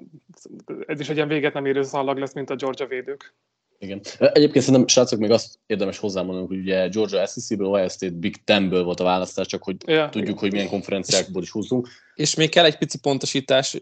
ez 0.85 0.99
is 0.99 1.09
egy 1.09 1.15
ilyen 1.15 1.27
véget 1.27 1.53
nem 1.53 1.65
érő 1.65 1.81
szallag 1.81 2.17
lesz, 2.17 2.33
mint 2.33 2.49
a 2.49 2.55
Georgia 2.55 2.87
védők. 2.87 3.35
Igen. 3.79 4.01
Egyébként 4.19 4.65
szerintem, 4.65 4.87
srácok, 4.87 5.19
még 5.19 5.31
azt 5.31 5.59
érdemes 5.65 5.97
hozzámondanunk, 5.97 6.49
hogy 6.49 6.59
ugye 6.59 6.87
Georgia 6.87 7.25
SEC-ből, 7.25 7.67
Ohio 7.67 7.89
State 7.89 8.13
Big 8.13 8.43
Ten-ből 8.43 8.83
volt 8.83 8.99
a 8.99 9.03
választás, 9.03 9.47
csak 9.47 9.63
hogy 9.63 9.75
ja, 9.85 10.09
tudjuk, 10.09 10.27
igen. 10.27 10.39
hogy 10.39 10.51
milyen 10.51 10.67
konferenciákból 10.67 11.41
is 11.41 11.51
húzunk. 11.51 11.87
És 12.15 12.35
még 12.35 12.49
kell 12.49 12.65
egy 12.65 12.77
pici 12.77 12.99
pontosítás, 12.99 13.81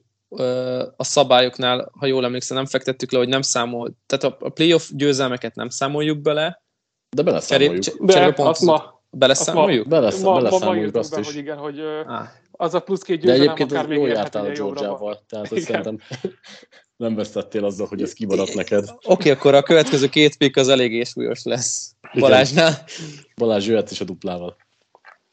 a 0.96 1.04
szabályoknál, 1.04 1.92
ha 2.00 2.06
jól 2.06 2.26
emlékszem, 2.26 2.58
nem 2.58 2.66
fektettük 2.66 3.12
le, 3.12 3.18
hogy 3.18 3.28
nem 3.28 3.42
számol, 3.42 3.96
tehát 4.06 4.38
a 4.40 4.50
playoff 4.50 4.90
győzelmeket 4.94 5.56
nem 5.56 5.70
számoljuk 5.70 6.22
bele. 6.22 6.64
De 7.10 7.24
beleszámoljuk. 7.24 7.84
De, 8.06 8.34
azt 8.36 8.62
ma, 8.62 8.96
Beleszámoljuk? 9.18 9.88
Belesz, 9.88 10.22
ma, 10.22 10.34
beleszámoljuk 10.34 10.94
ma, 10.94 11.00
azt 11.00 11.14
be, 11.14 11.20
is. 11.20 11.26
Hogy 11.26 11.36
igen, 11.36 11.58
hogy 11.58 11.80
ah. 11.80 12.28
az 12.52 12.74
a 12.74 12.80
plusz 12.80 13.02
két 13.02 13.20
győzelem 13.20 13.38
De 13.38 13.44
egyébként 13.44 13.72
akár 13.72 13.88
még 13.88 13.98
jól 13.98 14.08
jártál 14.08 14.46
a 14.46 14.52
Georgia-val, 14.52 15.24
tehát 15.30 15.52
azt 15.52 15.62
szerintem 15.62 16.00
nem 16.98 17.16
vesztettél 17.16 17.66
azzal, 17.66 17.88
hogy 17.88 18.02
ez 18.02 18.14
kimaradt 18.14 18.54
neked. 18.54 18.90
Oké, 18.90 19.06
okay, 19.06 19.32
akkor 19.32 19.54
a 19.54 19.64
következő 19.64 20.08
két 20.10 20.38
pick 20.38 20.58
az 20.58 20.70
eléggé 20.70 21.04
súlyos 21.04 21.44
lesz 21.44 21.96
Balázsnál. 22.14 22.70
Igen. 22.70 23.26
Balázs 23.36 23.68
jöhet 23.68 23.92
is 23.92 24.02
a 24.02 24.04
duplával. 24.04 24.56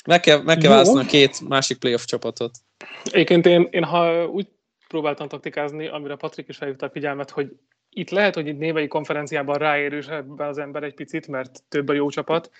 Meg 0.06 0.20
kell, 0.20 0.42
meg 0.42 0.58
kell 0.58 0.70
választani 0.70 1.04
a 1.04 1.08
két 1.08 1.48
másik 1.48 1.78
playoff 1.78 2.04
csapatot. 2.04 2.58
Egyébként 3.04 3.46
én, 3.46 3.68
én 3.70 3.84
ha 3.84 4.26
úgy 4.26 4.48
próbáltam 4.88 5.28
taktikázni, 5.28 5.88
amire 5.88 6.16
Patrik 6.16 6.48
is 6.48 6.56
felhívta 6.56 6.86
a 6.86 6.90
figyelmet, 6.90 7.30
hogy 7.30 7.56
itt 7.90 8.10
lehet, 8.10 8.34
hogy 8.34 8.46
itt 8.46 8.58
névei 8.58 8.86
konferenciában 8.86 9.58
ráérősebb 9.58 10.38
az 10.38 10.58
ember 10.58 10.82
egy 10.82 10.94
picit, 10.94 11.26
mert 11.26 11.62
több 11.68 11.88
a 11.88 11.92
jó 11.92 12.10
csapat, 12.10 12.50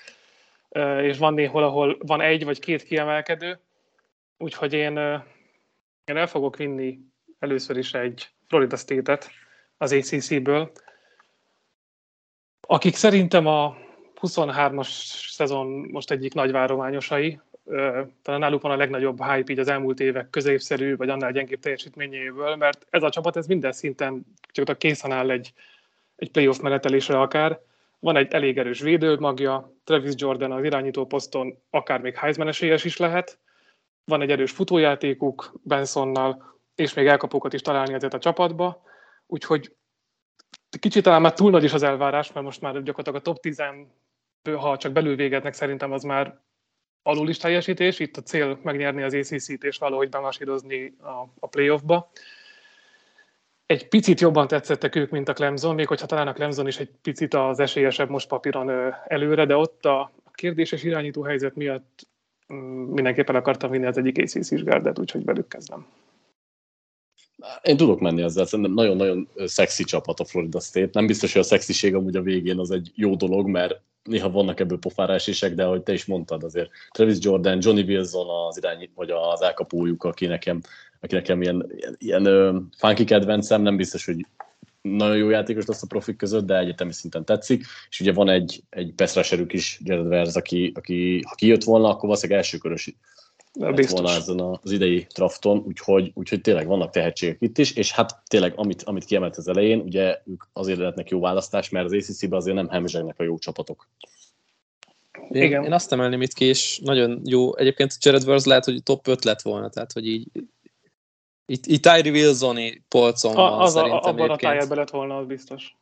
és 1.03 1.19
van 1.19 1.35
néhol, 1.35 1.63
ahol 1.63 1.97
van 2.01 2.21
egy 2.21 2.45
vagy 2.45 2.59
két 2.59 2.83
kiemelkedő, 2.83 3.61
úgyhogy 4.39 4.73
én, 4.73 4.99
én 6.05 6.17
el 6.17 6.27
fogok 6.27 6.57
vinni 6.57 6.99
először 7.39 7.77
is 7.77 7.95
egy 7.95 8.29
Florida 8.53 8.77
State-et 8.77 9.31
az 9.77 9.93
ACC-ből, 9.93 10.73
akik 12.61 12.95
szerintem 12.95 13.47
a 13.47 13.77
23-as 14.21 14.89
szezon 15.31 15.67
most 15.67 16.11
egyik 16.11 16.35
nagy 16.35 16.51
várományosai, 16.51 17.41
talán 18.23 18.41
náluk 18.41 18.63
van 18.63 18.73
a 18.73 18.77
legnagyobb 18.77 19.23
hype 19.23 19.53
így 19.53 19.59
az 19.59 19.69
elmúlt 19.69 20.01
évek 20.01 20.31
középszerű, 20.31 20.97
vagy 20.97 21.09
annál 21.09 21.33
gyengébb 21.33 21.61
teljesítményéből, 21.61 22.57
mert 22.57 22.87
ez 22.91 23.03
a 23.03 23.11
csapat 23.11 23.37
ez 23.37 23.47
minden 23.47 23.73
szinten 23.73 24.27
csak 24.51 24.79
készen 24.79 25.13
áll 25.13 25.31
egy, 25.31 25.53
egy 26.17 26.31
playoff 26.31 26.59
menetelésre 26.59 27.21
akár, 27.21 27.61
van 27.99 28.17
egy 28.17 28.33
elég 28.33 28.59
erős 28.59 28.81
védőmagja, 28.81 29.73
Travis 29.85 30.15
Jordan 30.17 30.53
az 30.53 30.65
irányító 30.65 31.07
poszton 31.07 31.59
akár 31.71 32.01
még 32.01 32.17
Heisman 32.17 32.49
esélyes 32.49 32.85
is 32.85 32.97
lehet, 32.97 33.39
van 34.05 34.23
egy 34.23 34.31
erős 34.31 34.51
futójátékuk 34.51 35.53
Bensonnal, 35.63 36.53
és 36.75 36.95
még 36.95 37.07
elkapókat 37.07 37.53
is 37.53 37.61
találni 37.61 37.93
ezért 37.93 38.15
a 38.15 38.19
csapatba, 38.19 38.83
úgyhogy 39.27 39.77
kicsit 40.81 41.03
talán 41.03 41.21
már 41.21 41.33
túl 41.33 41.51
nagy 41.51 41.65
is 41.65 41.73
az 41.73 41.83
elvárás, 41.83 42.33
mert 42.33 42.47
most 42.47 42.61
már 42.61 42.83
gyakorlatilag 42.83 43.21
a 43.21 43.23
top 43.23 43.41
10 43.41 43.63
ha 44.57 44.77
csak 44.77 44.93
belül 44.93 45.17
végetnek, 45.17 45.55
szerintem 45.55 45.93
az 45.93 46.03
már 46.03 46.41
alul 47.03 47.29
is 47.29 47.37
teljesítés. 47.37 47.99
Itt 47.99 48.17
a 48.17 48.23
cél 48.23 48.59
megnyerni 48.63 49.03
az 49.03 49.15
ACC-t 49.15 49.65
és 49.65 49.79
valahogy 49.79 50.09
bemasírozni 50.09 50.95
a, 51.01 51.29
a 51.39 51.47
playoffba 51.47 52.11
egy 53.73 53.89
picit 53.89 54.21
jobban 54.21 54.47
tetszettek 54.47 54.95
ők, 54.95 55.11
mint 55.11 55.29
a 55.29 55.33
Clemson, 55.33 55.75
még 55.75 55.87
hogyha 55.87 56.07
talán 56.07 56.29
a 56.29 56.33
Clemson 56.33 56.67
is 56.67 56.79
egy 56.79 56.91
picit 57.03 57.35
az 57.35 57.61
esélyesebb 57.61 58.09
most 58.09 58.29
papíron 58.29 58.95
előre, 59.07 59.45
de 59.45 59.57
ott 59.57 59.85
a 59.85 60.13
kérdéses 60.33 60.83
irányító 60.83 61.23
helyzet 61.23 61.55
miatt 61.55 62.07
mm, 62.53 62.93
mindenképpen 62.93 63.35
akartam 63.35 63.71
vinni 63.71 63.87
az 63.87 63.99
egyik 63.99 64.19
ACC-s 64.19 64.63
gárdát, 64.63 64.99
úgyhogy 64.99 65.25
velük 65.25 65.49
kezdem. 65.49 65.87
Én 67.63 67.77
tudok 67.77 68.01
menni 68.01 68.23
ezzel, 68.23 68.47
szerintem 68.47 68.75
nagyon-nagyon 68.75 69.29
szexi 69.45 69.85
csapat 69.85 70.21
a 70.21 70.25
Florida 70.25 70.61
State. 70.61 70.91
Nem 70.93 71.07
biztos, 71.07 71.33
hogy 71.33 71.41
a 71.41 71.45
szexiség 71.45 71.95
amúgy 71.95 72.17
a 72.17 72.23
végén 72.23 72.59
az 72.59 72.71
egy 72.71 72.93
jó 72.95 73.15
dolog, 73.15 73.49
mert 73.49 73.81
néha 74.03 74.31
vannak 74.31 74.61
ebből 74.61 74.79
pofára 74.79 75.17
de 75.55 75.65
ahogy 75.65 75.83
te 75.83 75.93
is 75.93 76.05
mondtad, 76.05 76.43
azért 76.45 76.71
Travis 76.91 77.17
Jordan, 77.21 77.59
Johnny 77.61 77.83
Wilson 77.83 78.47
az 78.49 78.57
irány, 78.57 78.91
vagy 78.95 79.11
az 79.11 79.43
elkapójuk, 79.43 80.05
aki 80.05 80.27
nekem 80.27 80.61
aki 81.03 81.15
nekem 81.15 81.43
ilyen, 81.43 81.71
ilyen, 81.77 81.97
ilyen 81.99 82.27
uh, 82.27 82.63
funky 82.77 83.05
kedvencem, 83.05 83.63
nem 83.63 83.77
biztos, 83.77 84.05
hogy 84.05 84.27
nagyon 84.83 85.17
jó 85.17 85.29
játékos 85.29 85.67
lesz 85.67 85.83
a 85.83 85.87
profik 85.87 86.17
között, 86.17 86.47
de 86.47 86.59
egyetemi 86.59 86.93
szinten 86.93 87.25
tetszik, 87.25 87.65
és 87.91 88.01
ugye 88.01 88.13
van 88.13 88.29
egy, 88.29 88.63
egy 88.71 88.93
Pestraserük 88.97 89.53
is, 89.53 89.81
Jared 89.85 90.09
Verz, 90.09 90.37
aki, 90.37 90.73
aki 90.75 91.23
ha 91.29 91.35
kijött 91.35 91.65
volna, 91.65 91.89
akkor 91.89 92.01
valószínűleg 92.01 92.43
elsőkörös 92.43 92.95
lett 93.53 93.89
volna 93.89 94.11
ezen 94.11 94.41
az 94.41 94.71
idei 94.71 95.07
drafton, 95.15 95.63
úgyhogy, 95.67 96.11
úgyhogy 96.15 96.41
tényleg 96.41 96.67
vannak 96.67 96.91
tehetségek 96.91 97.37
itt 97.41 97.59
is, 97.59 97.73
és 97.73 97.93
hát 97.93 98.23
tényleg, 98.27 98.53
amit, 98.57 98.83
amit 98.83 99.05
kiemelt 99.05 99.37
az 99.37 99.49
elején, 99.49 99.81
ugye 99.81 100.23
ők 100.27 100.45
azért 100.53 100.79
lehetnek 100.79 101.11
jó 101.11 101.21
választás, 101.21 101.69
mert 101.69 101.85
az 101.85 101.93
ACC-ben 101.93 102.39
azért 102.39 102.57
nem 102.57 102.69
hemzsegnek 102.69 103.19
a 103.19 103.23
jó 103.23 103.39
csapatok. 103.39 103.89
Én, 105.31 105.43
Igen. 105.43 105.65
én 105.65 105.73
azt 105.73 105.93
emelném 105.93 106.23
itt 106.23 106.33
ki, 106.33 106.45
és 106.45 106.81
nagyon 106.85 107.21
jó. 107.25 107.57
Egyébként 107.57 107.97
Jared 108.01 108.25
Verz 108.25 108.47
lehet, 108.47 108.65
hogy 108.65 108.83
top 108.83 109.09
5 109.09 109.25
lett 109.25 109.43
volna, 109.43 109.69
tehát 109.69 109.93
hogy 109.93 110.07
így 110.07 110.27
itt, 111.47 111.67
itt 111.67 111.83
Tyree 111.83 112.13
Wilsoni 112.13 112.83
polcon 112.89 113.35
van 113.35 113.61
az 113.61 113.73
szerintem 113.73 113.99
a, 113.99 114.09
Abban 114.09 114.31
a 114.31 114.37
tájában 114.37 114.77
lett 114.77 114.91
volna, 114.91 115.17
az 115.17 115.27
biztos. 115.27 115.77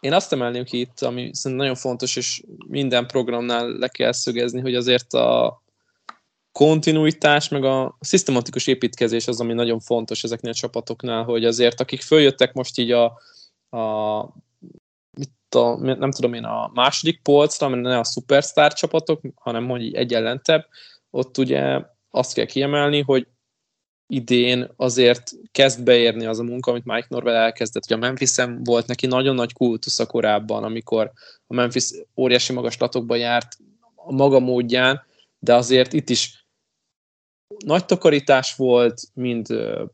Én 0.00 0.12
azt 0.12 0.32
emelném 0.32 0.64
ki 0.64 0.80
itt, 0.80 1.00
ami 1.00 1.30
szerintem 1.32 1.66
nagyon 1.66 1.74
fontos, 1.74 2.16
és 2.16 2.42
minden 2.66 3.06
programnál 3.06 3.68
le 3.68 3.88
kell 3.88 4.12
szögezni, 4.12 4.60
hogy 4.60 4.74
azért 4.74 5.12
a 5.12 5.62
kontinuitás, 6.56 7.48
meg 7.48 7.64
a 7.64 7.96
szisztematikus 8.00 8.66
építkezés 8.66 9.28
az, 9.28 9.40
ami 9.40 9.52
nagyon 9.52 9.80
fontos 9.80 10.24
ezeknél 10.24 10.50
a 10.50 10.54
csapatoknál, 10.54 11.24
hogy 11.24 11.44
azért 11.44 11.80
akik 11.80 12.02
följöttek 12.02 12.52
most 12.52 12.78
így 12.78 12.90
a, 12.90 13.04
a 13.78 14.22
mit 15.10 15.54
a, 15.54 15.76
nem 15.76 16.10
tudom 16.10 16.32
én, 16.32 16.44
a 16.44 16.70
második 16.74 17.22
polcra, 17.22 17.68
mert 17.68 17.82
ne 17.82 17.98
a 17.98 18.04
szupersztár 18.04 18.72
csapatok, 18.72 19.20
hanem 19.34 19.68
hogy 19.68 19.94
egy 19.94 20.14
ellentebb, 20.14 20.66
ott 21.10 21.38
ugye 21.38 21.80
azt 22.10 22.34
kell 22.34 22.44
kiemelni, 22.44 23.00
hogy 23.00 23.26
idén 24.06 24.68
azért 24.76 25.30
kezd 25.52 25.82
beérni 25.82 26.26
az 26.26 26.38
a 26.38 26.42
munka, 26.42 26.70
amit 26.70 26.84
Mike 26.84 27.06
Norwell 27.08 27.34
elkezdett. 27.34 27.84
Ugye 27.84 27.94
a 27.94 27.98
memphis 27.98 28.34
volt 28.64 28.86
neki 28.86 29.06
nagyon 29.06 29.34
nagy 29.34 29.52
kultusza 29.52 30.06
korábban, 30.06 30.64
amikor 30.64 31.12
a 31.46 31.54
Memphis 31.54 31.90
óriási 32.16 32.52
magaslatokba 32.52 33.14
járt 33.14 33.56
a 33.94 34.12
maga 34.12 34.38
módján, 34.38 35.02
de 35.38 35.54
azért 35.54 35.92
itt 35.92 36.08
is 36.08 36.45
nagy 37.64 37.84
takarítás 37.84 38.54
volt, 38.54 39.00
mind 39.14 39.46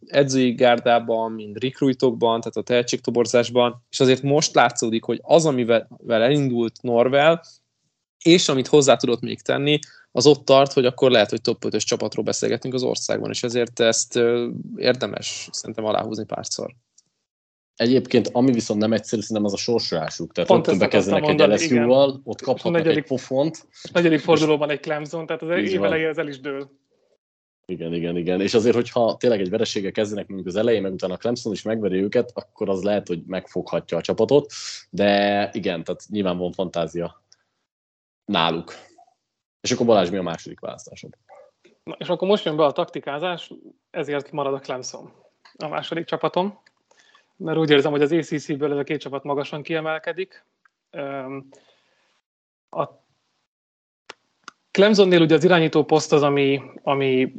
edzői 0.06 0.52
gárdában, 0.52 1.32
mind 1.32 1.58
recruitokban, 1.58 2.40
tehát 2.40 2.56
a 2.56 2.62
tehetségtoborzásban, 2.62 3.84
és 3.90 4.00
azért 4.00 4.22
most 4.22 4.54
látszódik, 4.54 5.04
hogy 5.04 5.20
az, 5.22 5.46
amivel 5.46 5.88
elindult 6.08 6.82
Norvel, 6.82 7.42
és 8.24 8.48
amit 8.48 8.66
hozzá 8.66 8.96
tudott 8.96 9.20
még 9.20 9.40
tenni, 9.40 9.78
az 10.10 10.26
ott 10.26 10.44
tart, 10.44 10.72
hogy 10.72 10.86
akkor 10.86 11.10
lehet, 11.10 11.30
hogy 11.30 11.40
top 11.40 11.64
5-ös 11.66 11.84
csapatról 11.84 12.24
beszélgetünk 12.24 12.74
az 12.74 12.82
országban, 12.82 13.30
és 13.30 13.42
ezért 13.42 13.80
ezt 13.80 14.20
érdemes 14.76 15.48
szerintem 15.52 15.84
aláhúzni 15.84 16.24
párszor. 16.24 16.74
Egyébként, 17.76 18.28
ami 18.32 18.52
viszont 18.52 18.80
nem 18.80 18.92
egyszerű, 18.92 19.20
szerintem 19.20 19.44
az 19.44 19.52
a 19.52 19.56
sorsolásuk. 19.56 20.32
Tehát 20.32 20.50
Pont 20.50 20.66
rögtön 20.66 20.88
bekezdenek 20.88 21.28
egy 21.28 21.48
LSU-val, 21.48 22.20
ott 22.24 22.40
kaphatnak 22.40 22.82
negyedik, 22.82 23.02
egy 23.02 23.08
pofont. 23.08 23.66
Negyedik 23.92 24.20
fordulóban 24.20 24.70
egy 24.70 24.80
Clemson, 24.80 25.26
tehát 25.26 25.42
az 25.42 25.50
év 25.50 25.84
elején 25.84 26.08
ez 26.08 26.18
el 26.18 26.28
is 26.28 26.40
dől. 26.40 26.70
Igen, 27.66 27.94
igen, 27.94 28.16
igen. 28.16 28.40
És 28.40 28.54
azért, 28.54 28.74
hogyha 28.74 29.16
tényleg 29.16 29.40
egy 29.40 29.50
vereséggel 29.50 29.92
kezdenek 29.92 30.26
mondjuk 30.26 30.48
az 30.48 30.56
elején, 30.56 30.82
meg 30.82 30.92
utána 30.92 31.16
Clemson 31.16 31.52
is 31.52 31.62
megveri 31.62 32.02
őket, 32.02 32.30
akkor 32.34 32.68
az 32.68 32.82
lehet, 32.82 33.08
hogy 33.08 33.22
megfoghatja 33.26 33.96
a 33.96 34.00
csapatot. 34.00 34.52
De 34.90 35.50
igen, 35.52 35.84
tehát 35.84 36.02
nyilván 36.08 36.38
van 36.38 36.52
fantázia 36.52 37.22
náluk. 38.24 38.72
És 39.60 39.72
akkor 39.72 39.86
Balázs, 39.86 40.10
mi 40.10 40.16
a 40.16 40.22
második 40.22 40.60
választásod? 40.60 41.18
Na, 41.84 41.96
és 41.98 42.08
akkor 42.08 42.28
most 42.28 42.44
jön 42.44 42.56
be 42.56 42.64
a 42.64 42.72
taktikázás, 42.72 43.52
ezért 43.90 44.32
marad 44.32 44.54
a 44.54 44.58
Clemson 44.58 45.12
a 45.58 45.68
második 45.68 46.04
csapatom, 46.04 46.60
mert 47.36 47.58
úgy 47.58 47.70
érzem, 47.70 47.90
hogy 47.90 48.02
az 48.02 48.12
ACC-ből 48.12 48.72
ez 48.72 48.78
a 48.78 48.82
két 48.82 49.00
csapat 49.00 49.22
magasan 49.22 49.62
kiemelkedik. 49.62 50.44
A 52.70 52.88
Clemsonnél 54.72 55.20
ugye 55.20 55.34
az 55.34 55.44
irányító 55.44 55.84
poszt 55.84 56.12
az, 56.12 56.22
ami, 56.22 56.60
ami 56.82 57.32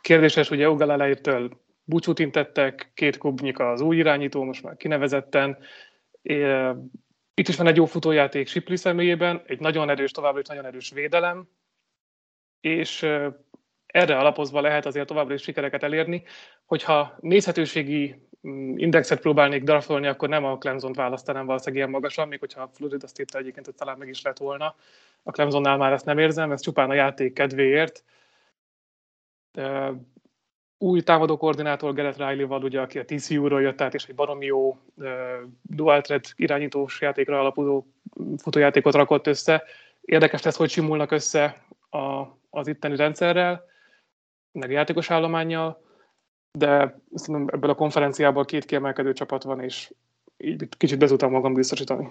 kérdéses, 0.00 0.50
ugye 0.50 0.70
Ugalalejtől 0.70 1.60
búcsút 1.84 2.18
intettek, 2.18 2.90
két 2.94 3.18
kubnyika 3.18 3.70
az 3.70 3.80
új 3.80 3.96
irányító, 3.96 4.42
most 4.42 4.62
már 4.62 4.76
kinevezetten. 4.76 5.58
Itt 7.34 7.48
is 7.48 7.56
van 7.56 7.66
egy 7.66 7.76
jó 7.76 7.84
futójáték 7.84 8.48
Sipli 8.48 8.76
személyében, 8.76 9.42
egy 9.46 9.60
nagyon 9.60 9.90
erős, 9.90 10.10
továbbra 10.10 10.40
is 10.40 10.46
nagyon 10.46 10.64
erős 10.64 10.90
védelem, 10.90 11.48
és 12.60 13.02
erre 13.86 14.18
alapozva 14.18 14.60
lehet 14.60 14.86
azért 14.86 15.06
továbbra 15.06 15.34
is 15.34 15.42
sikereket 15.42 15.82
elérni. 15.82 16.22
Hogyha 16.64 17.16
nézhetőségi 17.20 18.28
indexet 18.76 19.20
próbálnék 19.20 19.62
draftolni, 19.62 20.06
akkor 20.06 20.28
nem 20.28 20.44
a 20.44 20.58
Clemson-t 20.58 20.96
választanám 20.96 21.46
valószínűleg 21.46 21.78
ilyen 21.78 21.90
magasan, 21.90 22.28
még 22.28 22.38
hogyha 22.38 22.62
a 22.62 22.70
Florida 22.72 23.06
State 23.06 23.38
egyébként 23.38 23.74
talán 23.74 23.98
meg 23.98 24.08
is 24.08 24.22
lett 24.22 24.38
volna. 24.38 24.74
A 25.22 25.30
Clemsonnál 25.30 25.76
már 25.76 25.92
ezt 25.92 26.04
nem 26.04 26.18
érzem, 26.18 26.52
ez 26.52 26.60
csupán 26.60 26.90
a 26.90 26.94
játék 26.94 27.32
kedvéért. 27.32 28.04
Új 30.78 31.00
támadó 31.00 31.36
koordinátor 31.36 31.94
Gerett 31.94 32.16
Riley-val, 32.16 32.62
ugye, 32.62 32.80
aki 32.80 32.98
a 32.98 33.04
TCU-ról 33.04 33.62
jött 33.62 33.80
át, 33.80 33.94
és 33.94 34.04
egy 34.04 34.14
baromi 34.14 34.46
jó 34.46 34.78
dual 35.62 36.00
threat 36.00 36.32
irányítós 36.36 37.00
játékra 37.00 37.40
alapuló 37.40 37.86
futójátékot 38.36 38.94
rakott 38.94 39.26
össze. 39.26 39.62
Érdekes 40.00 40.42
lesz, 40.42 40.56
hogy 40.56 40.70
simulnak 40.70 41.10
össze 41.10 41.64
a, 41.90 42.22
az 42.50 42.66
itteni 42.66 42.96
rendszerrel 42.96 43.64
meg 44.52 44.70
játékos 44.70 45.10
állományjal, 45.10 45.82
de 46.58 47.00
szerintem 47.14 47.54
ebből 47.54 47.70
a 47.70 47.74
konferenciából 47.74 48.44
két 48.44 48.64
kiemelkedő 48.64 49.12
csapat 49.12 49.42
van, 49.42 49.60
és 49.60 49.92
így 50.36 50.68
kicsit 50.76 50.98
be 50.98 51.06
tudtam 51.06 51.30
magam 51.30 51.54
biztosítani. 51.54 52.08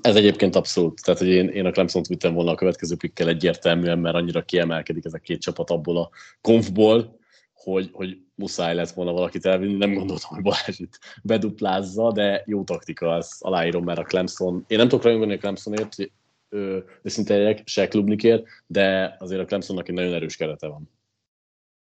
Ez 0.00 0.16
egyébként 0.16 0.56
abszolút. 0.56 1.02
Tehát, 1.04 1.20
hogy 1.20 1.28
én, 1.28 1.48
én 1.48 1.66
a 1.66 1.70
Clemson-t 1.70 2.06
vittem 2.06 2.34
volna 2.34 2.50
a 2.50 2.54
következő 2.54 2.96
pikkel 2.96 3.28
egyértelműen, 3.28 3.98
mert 3.98 4.14
annyira 4.14 4.42
kiemelkedik 4.42 5.04
ez 5.04 5.14
a 5.14 5.18
két 5.18 5.40
csapat 5.40 5.70
abból 5.70 5.96
a 5.98 6.10
konfból, 6.40 7.18
hogy, 7.52 7.90
hogy 7.92 8.18
muszáj 8.34 8.74
lett 8.74 8.90
volna 8.90 9.12
valakit 9.12 9.46
elvinni. 9.46 9.76
Nem 9.76 9.94
gondoltam, 9.94 10.30
hogy 10.30 10.42
Balázs 10.42 10.78
itt 10.78 10.98
beduplázza, 11.22 12.12
de 12.12 12.42
jó 12.46 12.64
taktika, 12.64 13.16
ezt 13.16 13.42
aláírom, 13.42 13.84
mert 13.84 13.98
a 13.98 14.02
Clemson... 14.02 14.64
Én 14.66 14.78
nem 14.78 14.88
tudok 14.88 15.04
rajongani 15.04 15.34
a 15.34 15.38
Clemsonért, 15.38 15.96
őszinte 17.02 17.36
legyek, 17.36 17.62
se 17.64 17.88
klubnikért, 17.88 18.44
de 18.66 19.16
azért 19.18 19.40
a 19.40 19.44
Clemsonnak 19.44 19.88
egy 19.88 19.94
nagyon 19.94 20.14
erős 20.14 20.36
kerete 20.36 20.66
van. 20.66 20.90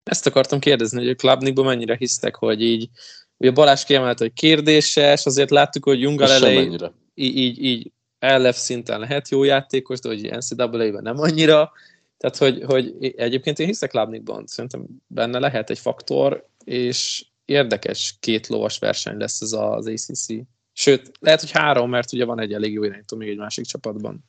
Ezt 0.02 0.26
akartam 0.26 0.58
kérdezni, 0.58 0.98
hogy 0.98 1.08
a 1.08 1.14
klubnikban 1.14 1.64
mennyire 1.64 1.96
hisztek, 1.96 2.36
hogy 2.36 2.62
így, 2.62 2.88
ugye 3.36 3.50
Balázs 3.50 3.84
kiemelt, 3.84 4.18
hogy 4.18 4.32
kérdéses, 4.32 5.26
azért 5.26 5.50
láttuk, 5.50 5.84
hogy 5.84 6.00
Jungal 6.00 6.30
elején 6.30 6.72
így, 7.14 7.36
így, 7.36 7.64
így 7.64 7.92
LF 8.18 8.56
szinten 8.56 9.00
lehet 9.00 9.28
jó 9.28 9.44
játékos, 9.44 10.00
de 10.00 10.08
hogy 10.08 10.30
NCAA-ben 10.36 11.02
nem 11.02 11.18
annyira, 11.18 11.72
tehát, 12.16 12.36
hogy, 12.36 12.62
hogy 12.64 13.14
egyébként 13.16 13.58
én 13.58 13.66
hiszek 13.66 13.92
Labnikban, 13.92 14.46
szerintem 14.46 14.86
benne 15.06 15.38
lehet 15.38 15.70
egy 15.70 15.78
faktor, 15.78 16.46
és 16.64 17.24
érdekes 17.44 18.16
két 18.20 18.46
lovas 18.46 18.78
verseny 18.78 19.16
lesz 19.16 19.40
ez 19.40 19.52
az 19.52 19.86
ACC. 19.86 20.26
Sőt, 20.72 21.10
lehet, 21.20 21.40
hogy 21.40 21.50
három, 21.50 21.90
mert 21.90 22.12
ugye 22.12 22.24
van 22.24 22.40
egy 22.40 22.52
elég 22.52 22.72
jó 22.72 22.84
irányító 22.84 23.16
még 23.16 23.28
egy 23.28 23.36
másik 23.36 23.64
csapatban 23.64 24.24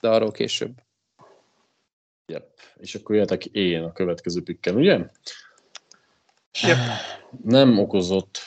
de 0.00 0.08
arról 0.08 0.30
később. 0.30 0.82
Yep. 2.30 2.46
És 2.76 2.94
akkor 2.94 3.14
jöhetek 3.14 3.44
én 3.44 3.82
a 3.82 3.92
következő 3.92 4.42
pikkel, 4.42 4.74
ugye? 4.74 4.98
Yep. 6.62 6.78
Nem 7.44 7.78
okozott 7.78 8.38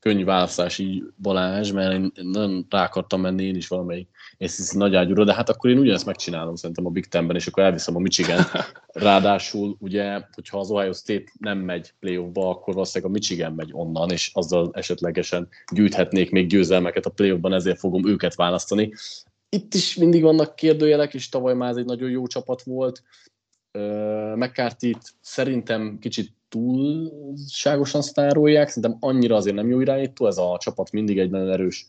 könnyű 0.00 0.24
választási 0.24 1.04
Balázs, 1.16 1.72
mert 1.72 1.92
én 1.92 2.12
nem 2.14 2.66
rá 2.70 2.84
akartam 2.84 3.20
menni 3.20 3.44
én 3.44 3.56
is 3.56 3.68
valamelyik 3.68 4.08
ACC 4.38 4.72
nagyágyúra, 4.72 5.24
de 5.24 5.34
hát 5.34 5.48
akkor 5.48 5.70
én 5.70 5.78
ugyanezt 5.78 6.06
megcsinálom 6.06 6.54
szerintem 6.54 6.86
a 6.86 6.90
Big 6.90 7.06
Tenben, 7.06 7.36
és 7.36 7.46
akkor 7.46 7.62
elviszem 7.62 7.96
a 7.96 7.98
Michigan. 7.98 8.44
Ráadásul 8.92 9.76
ugye, 9.78 10.20
hogyha 10.32 10.58
az 10.58 10.70
Ohio 10.70 10.92
State 10.92 11.32
nem 11.38 11.58
megy 11.58 11.92
playoffba, 11.98 12.48
akkor 12.48 12.74
valószínűleg 12.74 13.12
a 13.12 13.18
Michigan 13.18 13.52
megy 13.52 13.70
onnan, 13.72 14.10
és 14.10 14.30
azzal 14.34 14.70
esetlegesen 14.72 15.48
gyűjthetnék 15.72 16.30
még 16.30 16.48
győzelmeket 16.48 17.06
a 17.06 17.10
playoffban, 17.10 17.52
ezért 17.52 17.78
fogom 17.78 18.08
őket 18.08 18.34
választani 18.34 18.92
itt 19.50 19.74
is 19.74 19.96
mindig 19.96 20.22
vannak 20.22 20.54
kérdőjelek, 20.54 21.14
és 21.14 21.28
tavaly 21.28 21.54
már 21.54 21.70
ez 21.70 21.76
egy 21.76 21.84
nagyon 21.84 22.10
jó 22.10 22.26
csapat 22.26 22.62
volt. 22.62 23.02
mccarthy 24.34 24.96
szerintem 25.20 25.98
kicsit 25.98 26.32
túlságosan 26.48 28.02
sztárolják, 28.02 28.68
szerintem 28.68 28.96
annyira 29.00 29.36
azért 29.36 29.56
nem 29.56 29.68
jó 29.68 29.80
irányító, 29.80 30.26
ez 30.26 30.38
a 30.38 30.58
csapat 30.60 30.90
mindig 30.92 31.18
egy 31.18 31.30
nagyon 31.30 31.50
erős 31.50 31.88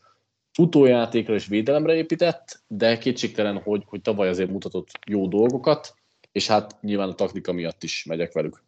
futójátékra 0.52 1.34
és 1.34 1.47
védelemre 1.47 1.95
épített, 1.95 2.63
de 2.67 2.97
kétségtelen, 2.97 3.58
hogy, 3.58 3.84
hogy 3.86 4.02
tavaly 4.02 4.30
azért 4.30 4.50
mutatott 4.50 4.88
jó 5.08 5.28
dolgokat, 5.28 5.93
és 6.32 6.47
hát 6.47 6.82
nyilván 6.82 7.10
a 7.10 7.15
taktika 7.15 7.52
miatt 7.52 7.84
is 7.84 8.06
megyek 8.06 8.34
velük. 8.34 8.63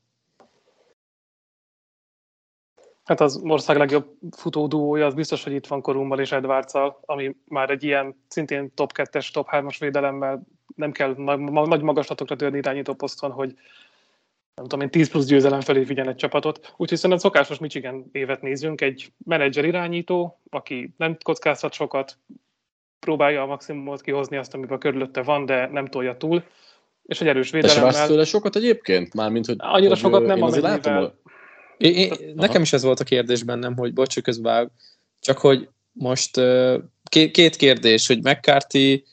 Hát 3.04 3.22
az 3.22 3.42
ország 3.44 3.78
legjobb 3.78 4.18
futó 4.38 4.68
duója, 4.68 5.06
az 5.06 5.14
biztos, 5.14 5.44
hogy 5.44 5.54
itt 5.54 5.68
van 5.68 5.82
Korummal 5.82 6.20
és 6.20 6.32
edwards 6.32 6.74
ami 7.06 7.36
már 7.48 7.70
egy 7.70 7.84
ilyen 7.84 8.24
szintén 8.28 8.74
top 8.74 8.92
2-es, 8.96 9.32
top 9.32 9.48
3-as 9.52 9.76
védelemmel 9.80 10.44
nem 10.76 10.92
kell 10.92 11.14
nagy 11.46 11.82
magaslatokra 11.82 12.36
törni 12.36 12.58
irányító 12.58 12.94
poszton, 12.94 13.32
hogy 13.32 13.54
nem 14.56 14.66
tudom 14.66 14.82
én, 14.82 14.90
10 14.90 15.10
plusz 15.10 15.26
győzelem 15.26 15.62
felé 15.62 15.84
figyel 15.84 16.08
egy 16.08 16.16
csapatot. 16.16 16.74
Úgyhogy 16.78 16.98
szerintem 16.98 17.18
szokásos 17.18 17.58
Michigan 17.58 18.10
évet 18.12 18.42
nézzünk, 18.42 18.82
egy 18.82 19.12
menedzser 19.26 19.66
irányító, 19.66 20.40
aki 20.50 20.94
nem 20.98 21.18
kockáztat 21.24 21.74
sokat, 21.74 22.18
próbálja 23.00 23.42
a 23.42 23.46
maximumot 23.46 24.02
kihozni 24.02 24.38
azt, 24.38 24.54
amiben 24.54 24.80
körülötte 24.80 25.22
van, 25.22 25.46
de 25.46 25.68
nem 25.68 25.86
tolja 25.86 26.18
túl, 26.18 26.44
és 27.06 27.22
egy 27.22 27.28
erős 27.28 27.52
védelemmel. 27.52 27.92
De 27.92 27.98
se 27.98 28.08
tőle 28.08 28.26
sokat 28.26 28.56
egyébként? 28.56 29.14
Mármint, 29.14 29.46
hogy, 29.46 29.56
Annyira 29.60 29.90
hogy 29.90 29.98
sokat 29.98 30.26
nem, 30.26 30.42
amennyivel, 30.42 30.72
látom, 30.72 31.12
én, 31.84 31.94
én, 31.94 32.34
nekem 32.36 32.62
is 32.62 32.74
ez 32.74 32.84
volt 32.84 33.00
a 33.00 33.04
kérdés 33.04 33.44
bennem, 33.44 33.78
hogy 33.78 33.94
bocs, 33.94 34.22
közben 34.22 34.72
csak 35.20 35.38
hogy 35.38 35.70
most 35.92 36.42
két, 37.32 37.56
kérdés, 37.56 38.08
hogy 38.08 38.24
McCarthy 38.24 39.06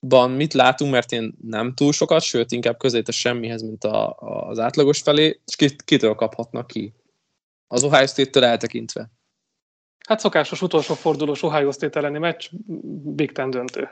ban 0.00 0.30
mit 0.30 0.52
látunk, 0.52 0.92
mert 0.92 1.12
én 1.12 1.34
nem 1.42 1.74
túl 1.74 1.92
sokat, 1.92 2.22
sőt, 2.22 2.52
inkább 2.52 2.78
közelít 2.78 3.12
semmihez, 3.12 3.62
mint 3.62 3.84
a, 3.84 4.14
az 4.48 4.58
átlagos 4.58 5.00
felé, 5.00 5.40
és 5.46 5.56
kit, 5.56 5.82
kitől 5.82 6.14
kaphatnak 6.14 6.66
ki? 6.66 6.92
Az 7.66 7.84
Ohio 7.84 8.06
State-től 8.06 8.44
eltekintve. 8.44 9.10
Hát 10.06 10.20
szokásos 10.20 10.62
utolsó 10.62 10.94
fordulós 10.94 11.42
Ohio 11.42 11.72
State 11.72 11.98
elleni 11.98 12.18
meccs, 12.18 12.48
Big 13.14 13.32
Ten 13.32 13.50
döntő. 13.50 13.88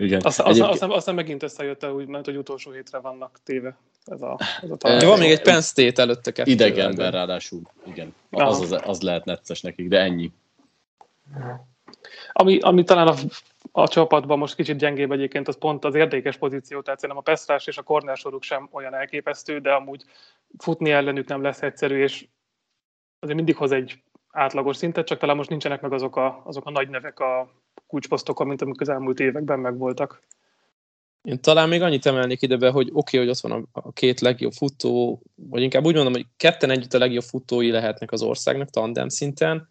Igen. 0.00 0.20
Azt, 0.24 0.40
Egyébként... 0.40 0.72
aztán, 0.72 0.90
aztán 0.90 1.14
megint 1.14 1.42
összejött 1.42 1.82
el, 1.82 1.92
úgy, 1.92 2.06
mert 2.06 2.24
hogy 2.24 2.36
utolsó 2.36 2.70
hétre 2.70 2.98
vannak 2.98 3.38
téve. 3.44 3.76
Ez 4.04 4.22
a, 4.22 4.38
ez 4.62 4.70
a 4.70 4.76
talán. 4.76 5.06
Van 5.06 5.18
még 5.18 5.30
egy 5.30 5.42
Penn 5.42 5.60
State 5.60 6.02
előtte 6.02 6.32
kettő. 6.32 6.50
Idegenben 6.50 7.10
ráadásul, 7.10 7.60
igen. 7.86 8.14
Az, 8.30 8.60
az, 8.60 8.80
az 8.84 9.00
lehet 9.00 9.24
necces 9.24 9.60
nekik, 9.60 9.88
de 9.88 10.00
ennyi. 10.00 10.32
Ami, 12.32 12.58
ami 12.58 12.84
talán 12.84 13.06
a, 13.06 13.14
a 13.72 13.88
csapatban 13.88 14.38
most 14.38 14.54
kicsit 14.54 14.76
gyengébb 14.76 15.12
egyébként, 15.12 15.48
az 15.48 15.58
pont 15.58 15.84
az 15.84 15.94
érdekes 15.94 16.36
pozíció, 16.36 16.80
tehát 16.80 17.00
szerintem 17.00 17.24
a 17.24 17.30
Pestrás 17.30 17.66
és 17.66 17.78
a 17.78 18.14
soruk 18.14 18.42
sem 18.42 18.68
olyan 18.72 18.94
elképesztő, 18.94 19.58
de 19.58 19.72
amúgy 19.72 20.04
futni 20.58 20.90
ellenük 20.90 21.28
nem 21.28 21.42
lesz 21.42 21.62
egyszerű, 21.62 22.02
és 22.02 22.26
azért 23.18 23.36
mindig 23.36 23.56
hoz 23.56 23.72
egy 23.72 24.02
átlagos 24.30 24.76
szintet, 24.76 25.06
csak 25.06 25.18
talán 25.18 25.36
most 25.36 25.48
nincsenek 25.48 25.80
meg 25.80 25.92
azok 25.92 26.16
a, 26.16 26.42
azok 26.44 26.66
a 26.66 26.70
nagy 26.70 26.88
nevek 26.88 27.20
a 27.20 27.50
kulcsposztokon, 27.90 28.46
mint 28.46 28.62
amik 28.62 28.80
az 28.80 28.88
elmúlt 28.88 29.20
években 29.20 29.58
megvoltak. 29.58 30.22
Én 31.22 31.40
talán 31.40 31.68
még 31.68 31.82
annyit 31.82 32.06
emelnék 32.06 32.42
ide 32.42 32.56
be, 32.56 32.70
hogy 32.70 32.88
oké, 32.92 33.16
okay, 33.16 33.20
hogy 33.20 33.28
ott 33.28 33.50
van 33.50 33.68
a, 33.72 33.80
a 33.80 33.92
két 33.92 34.20
legjobb 34.20 34.52
futó, 34.52 35.22
vagy 35.34 35.62
inkább 35.62 35.84
úgy 35.84 35.94
mondom, 35.94 36.12
hogy 36.12 36.26
ketten 36.36 36.70
együtt 36.70 36.94
a 36.94 36.98
legjobb 36.98 37.22
futói 37.22 37.70
lehetnek 37.70 38.12
az 38.12 38.22
országnak 38.22 38.70
tandem 38.70 39.08
szinten, 39.08 39.68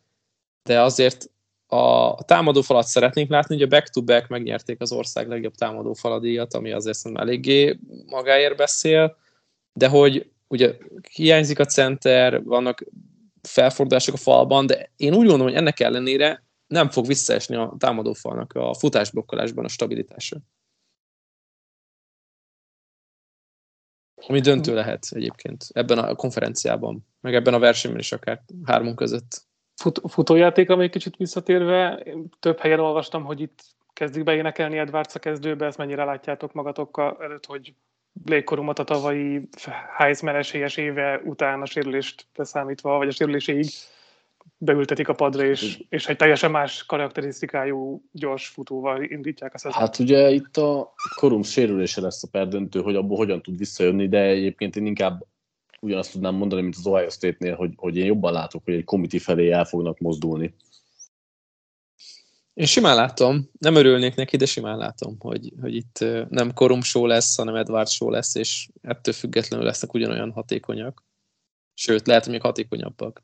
de 0.63 0.81
azért 0.81 1.29
a 1.67 2.23
támadó 2.23 2.61
falat 2.61 2.85
szeretnénk 2.85 3.29
látni, 3.29 3.55
ugye 3.55 3.65
back-to-back 3.65 4.27
megnyerték 4.27 4.81
az 4.81 4.91
ország 4.91 5.27
legjobb 5.27 5.53
támadó 5.55 5.93
faladíjat, 5.93 6.53
ami 6.53 6.71
azért 6.71 6.97
szerintem 6.97 7.27
eléggé 7.27 7.79
magáért 8.05 8.55
beszél, 8.55 9.17
de 9.73 9.87
hogy 9.87 10.29
ugye 10.47 10.77
hiányzik 11.13 11.59
a 11.59 11.65
center, 11.65 12.43
vannak 12.43 12.85
felfordulások 13.41 14.13
a 14.13 14.17
falban, 14.17 14.65
de 14.65 14.91
én 14.95 15.13
úgy 15.13 15.27
gondolom, 15.27 15.47
hogy 15.47 15.55
ennek 15.55 15.79
ellenére 15.79 16.43
nem 16.69 16.89
fog 16.89 17.05
visszaesni 17.05 17.55
a 17.55 17.75
támadófalnak 17.77 18.53
a 18.53 18.73
futásblokkolásban 18.73 19.65
a 19.65 19.67
stabilitása. 19.67 20.37
Ami 24.27 24.39
döntő 24.39 24.73
lehet 24.73 25.05
egyébként 25.09 25.65
ebben 25.73 25.97
a 25.97 26.15
konferenciában, 26.15 27.07
meg 27.21 27.35
ebben 27.35 27.53
a 27.53 27.59
versenyben 27.59 27.99
is 27.99 28.11
akár 28.11 28.41
hármunk 28.63 28.95
között. 28.95 29.41
Fut, 29.75 30.01
futójátékra 30.07 30.75
még 30.75 30.91
kicsit 30.91 31.15
visszatérve, 31.15 32.05
több 32.39 32.59
helyen 32.59 32.79
olvastam, 32.79 33.23
hogy 33.23 33.41
itt 33.41 33.61
kezdik 33.93 34.23
beénekelni 34.23 34.77
Edwards 34.77 35.15
a 35.15 35.19
kezdőbe, 35.19 35.65
ezt 35.65 35.77
mennyire 35.77 36.03
látjátok 36.03 36.53
magatokkal 36.53 37.17
előtt, 37.19 37.45
hogy 37.45 37.73
Blake 38.11 38.43
Korumat 38.43 38.79
a 38.79 38.83
tavalyi 38.83 39.49
Heisman 39.97 40.35
esélyes 40.35 40.77
éve 40.77 41.21
után 41.25 41.61
a 41.61 41.65
sérülést 41.65 42.27
leszámítva, 42.35 42.97
vagy 42.97 43.07
a 43.07 43.11
sérüléséig 43.11 43.69
beültetik 44.61 45.07
a 45.07 45.13
padra, 45.13 45.45
és, 45.45 45.83
és 45.89 46.07
egy 46.07 46.17
teljesen 46.17 46.51
más 46.51 46.85
karakterisztikájú 46.85 48.03
gyors 48.11 48.47
futóval 48.47 49.03
indítják 49.03 49.53
a 49.53 49.57
szezon. 49.57 49.79
Hát 49.79 49.99
ugye 49.99 50.29
itt 50.29 50.57
a 50.57 50.93
korum 51.15 51.43
sérülése 51.43 52.01
lesz 52.01 52.23
a 52.23 52.27
perdöntő, 52.31 52.81
hogy 52.81 52.95
abból 52.95 53.17
hogyan 53.17 53.41
tud 53.41 53.57
visszajönni, 53.57 54.07
de 54.07 54.21
egyébként 54.21 54.75
én 54.75 54.85
inkább 54.85 55.25
ugyanazt 55.79 56.11
tudnám 56.11 56.35
mondani, 56.35 56.61
mint 56.61 56.75
az 56.75 56.87
Ohio 56.87 57.09
State-nél, 57.09 57.55
hogy, 57.55 57.73
hogy 57.75 57.97
én 57.97 58.05
jobban 58.05 58.33
látok, 58.33 58.63
hogy 58.63 58.73
egy 58.73 58.83
komiti 58.83 59.19
felé 59.19 59.51
el 59.51 59.65
fognak 59.65 59.99
mozdulni. 59.99 60.55
Én 62.53 62.65
simán 62.65 62.95
látom, 62.95 63.49
nem 63.59 63.75
örülnék 63.75 64.15
neki, 64.15 64.37
de 64.37 64.45
simán 64.45 64.77
látom, 64.77 65.15
hogy, 65.19 65.53
hogy 65.61 65.75
itt 65.75 66.05
nem 66.29 66.53
Korum 66.53 66.81
show 66.81 67.05
lesz, 67.05 67.35
hanem 67.35 67.55
Edward 67.55 67.87
show 67.87 68.09
lesz, 68.09 68.35
és 68.35 68.69
ettől 68.81 69.13
függetlenül 69.13 69.65
lesznek 69.65 69.93
ugyanolyan 69.93 70.31
hatékonyak. 70.31 71.03
Sőt, 71.73 72.07
lehet, 72.07 72.23
hogy 72.23 72.31
még 72.31 72.41
hatékonyabbak. 72.41 73.23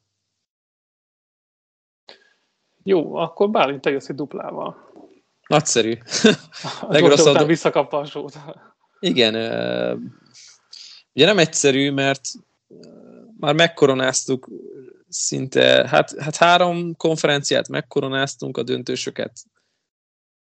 Jó, 2.88 3.16
akkor 3.16 3.50
Bálint, 3.50 3.86
egy 3.86 4.16
duplával. 4.16 4.92
Nagyszerű. 5.48 5.98
Legrosszabb... 6.90 7.34
után 7.34 7.48
visszakapta 7.48 7.98
a 7.98 8.06
sót. 8.06 8.34
Igen. 9.00 9.34
Ugye 11.14 11.26
nem 11.26 11.38
egyszerű, 11.38 11.92
mert 11.92 12.22
már 13.40 13.54
megkoronáztuk 13.54 14.50
szinte, 15.08 15.88
hát, 15.88 16.20
hát 16.20 16.36
három 16.36 16.96
konferenciát 16.96 17.68
megkoronáztunk 17.68 18.58
a 18.58 18.64
döntősöket. 18.64 19.40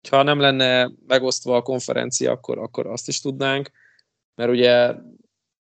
Ha 0.10 0.24
nem 0.24 0.40
lenne 0.40 0.92
megosztva 1.08 1.56
a 1.56 1.62
konferencia, 1.62 2.32
akkor, 2.32 2.58
akkor 2.58 2.88
azt 2.88 3.08
is 3.08 3.22
tudnánk, 3.22 3.72
mert 4.36 4.52
ugye 4.52 4.96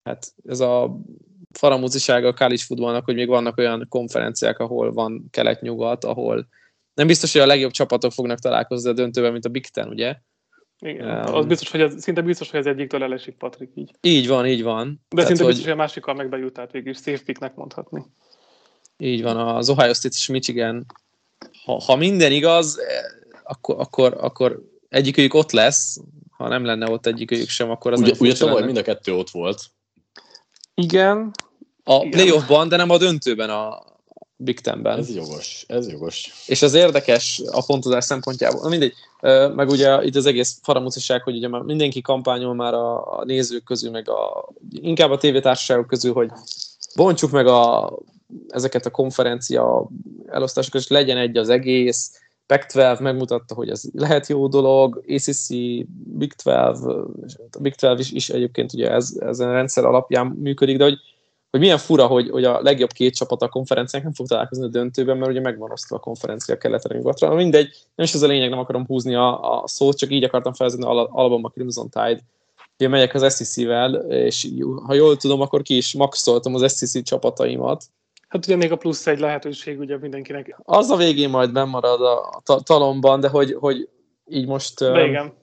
hát 0.04 0.34
ez 0.46 0.60
a 0.60 1.00
faramúzisága 1.52 2.28
a 2.28 2.34
college 2.34 2.64
footballnak, 2.64 3.06
hogy 3.06 3.16
még 3.16 3.28
vannak 3.28 3.58
olyan 3.58 3.86
konferenciák, 3.90 4.60
ahol 4.60 4.94
van 4.94 5.28
kelet-nyugat, 5.32 6.04
ahol 6.04 6.48
nem 6.94 7.08
biztos, 7.08 7.32
hogy 7.32 7.42
a 7.42 7.46
legjobb 7.46 7.72
csapatok 7.72 8.12
fognak 8.12 8.40
találkozni 8.40 8.90
a 8.90 8.94
döntőben, 8.94 9.32
mint 9.32 9.46
a 9.46 9.50
Big 9.50 9.68
Ten, 9.68 9.88
ugye? 9.88 10.16
Igen, 10.80 11.28
um, 11.28 11.36
az 11.36 11.46
biztos, 11.46 11.72
hogy 11.72 11.82
ez, 11.82 12.02
szinte 12.02 12.22
biztos, 12.22 12.52
hogy 12.52 12.60
ez 12.60 12.66
egyiktől 12.66 13.04
elesik, 13.04 13.36
Patrik, 13.36 13.72
így. 13.76 13.92
Így 14.02 14.28
van, 14.28 14.48
így 14.48 14.64
van. 14.64 15.02
De 15.10 15.16
Tehát, 15.16 15.28
szinte 15.28 15.44
hogy... 15.44 15.52
biztos, 15.52 15.72
hogy 15.72 15.80
a 15.80 15.82
másikkal 15.82 16.14
meg 16.14 16.30
bejut, 16.30 16.54
tehát 16.54 16.72
végül 16.72 16.94
safe 16.94 17.24
picknek 17.26 17.56
mondhatni. 17.56 18.06
Így 18.98 19.22
van, 19.22 19.38
az 19.38 19.70
Ohio 19.70 19.94
State 19.94 20.16
és 20.18 20.28
Michigan, 20.28 20.86
ha, 21.66 21.82
ha 21.82 21.96
minden 21.96 22.32
igaz, 22.32 22.80
eh, 22.80 22.86
akkor, 23.44 23.76
akkor, 23.80 24.18
akkor 24.20 24.64
egyikőjük 24.90 25.34
ott 25.34 25.52
lesz, 25.52 26.00
ha 26.32 26.48
nem 26.48 26.66
lenne 26.66 26.90
ott 26.90 27.06
egyikőjük 27.06 27.50
sem, 27.50 27.70
akkor 27.70 27.92
az 27.92 28.00
Ugye, 28.00 28.14
ugye 28.20 28.34
tavaly 28.34 28.64
mind 28.64 28.78
a 28.78 28.82
kettő 28.82 29.14
ott 29.14 29.30
volt. 29.30 29.62
Igen. 30.74 31.32
A 31.84 32.00
playoffban, 32.00 32.68
de 32.68 32.76
nem 32.76 32.90
a 32.90 32.98
döntőben 32.98 33.50
a 33.50 33.93
Big 34.44 34.60
Tenben. 34.60 34.98
Ez 34.98 35.16
jogos, 35.16 35.66
ez 35.68 35.90
jogos. 35.90 36.32
És 36.48 36.62
az 36.62 36.74
érdekes 36.74 37.42
a 37.52 37.64
pontozás 37.66 38.04
szempontjából. 38.04 38.62
Na 38.62 38.70
mindegy, 38.70 38.94
meg 39.56 39.70
ugye 39.70 40.04
itt 40.04 40.16
az 40.16 40.26
egész 40.26 40.60
faramuciság, 40.62 41.22
hogy 41.22 41.36
ugye 41.36 41.48
már 41.48 41.62
mindenki 41.62 42.02
kampányol 42.02 42.54
már 42.54 42.74
a, 42.74 43.18
a 43.18 43.24
nézők 43.26 43.64
közül, 43.64 43.92
meg 43.92 44.10
a, 44.10 44.50
inkább 44.70 45.12
a 45.12 45.18
tévétársaságok 45.18 45.88
közül, 45.88 46.14
hogy 46.14 46.30
bontsuk 46.96 47.32
meg 47.32 47.48
a 47.48 47.94
ezeket 48.48 48.86
a 48.86 48.90
konferencia 48.90 49.88
elosztásokat, 50.28 50.82
és 50.82 50.88
legyen 50.88 51.18
egy 51.18 51.38
az 51.38 51.50
egész. 51.50 52.22
Pac-12 52.48 53.00
megmutatta, 53.00 53.56
hogy 53.56 53.70
ez 53.70 53.82
lehet 53.94 54.28
jó 54.28 54.48
dolog, 54.48 55.04
ACC, 55.08 55.48
Big 56.18 56.34
12, 56.34 56.90
a 57.52 57.60
Big 57.60 57.76
12 57.76 58.00
is, 58.00 58.12
is 58.12 58.30
egyébként 58.30 58.74
ugye 58.74 58.92
ez, 58.92 59.16
ezen 59.20 59.50
a 59.50 59.54
rendszer 59.54 59.86
alapján 59.86 60.28
működik, 60.28 60.78
de 60.78 60.84
hogy, 60.84 60.98
hogy 61.54 61.62
milyen 61.62 61.78
fura, 61.78 62.08
hogy, 62.08 62.30
hogy 62.30 62.44
a 62.44 62.62
legjobb 62.62 62.92
két 62.92 63.16
csapat 63.16 63.42
a 63.42 63.50
konferencián 63.50 64.04
nem 64.04 64.14
fog 64.14 64.28
találkozni 64.28 64.64
a 64.64 64.68
döntőben, 64.68 65.18
mert 65.18 65.32
ugye 65.32 65.40
megvan 65.40 65.72
osztva 65.72 65.96
a 65.96 66.00
konferencia 66.00 66.58
keletre, 66.58 66.96
nyugatra. 66.96 67.34
Mindegy, 67.34 67.70
nem 67.96 68.06
is 68.06 68.14
ez 68.14 68.22
a 68.22 68.28
lényeg, 68.28 68.50
nem 68.50 68.60
akarom 68.60 68.86
húzni 68.86 69.16
a, 69.16 69.62
a 69.62 69.68
szót, 69.68 69.98
csak 69.98 70.12
így 70.12 70.24
akartam 70.24 70.54
felvezetni 70.54 70.86
Alabama 70.86 71.50
Crimson 71.50 71.90
Tide. 71.90 72.20
Ugye 72.78 72.88
megyek 72.88 73.14
az 73.14 73.36
SEC-vel, 73.36 73.94
és 74.10 74.48
ha 74.86 74.94
jól 74.94 75.18
tudom, 75.18 75.42
akkor 75.42 75.62
ki 75.62 75.78
is 75.78 75.94
maxoltam 75.94 76.56
az 76.56 76.78
SEC 76.78 77.04
csapataimat, 77.04 77.84
Hát 78.28 78.46
ugye 78.46 78.56
még 78.56 78.72
a 78.72 78.76
plusz 78.76 79.08
egy 79.08 79.20
lehetőség 79.20 79.80
ugye 79.80 79.98
mindenkinek. 79.98 80.60
Az 80.64 80.90
a 80.90 80.96
végén 80.96 81.30
majd 81.30 81.52
bemarad 81.52 82.02
a 82.02 82.62
talomban, 82.64 83.20
de 83.20 83.28
hogy, 83.28 83.54
hogy 83.60 83.90
így 84.26 84.48
most... 84.48 84.80
De 84.80 85.06
igen. 85.06 85.34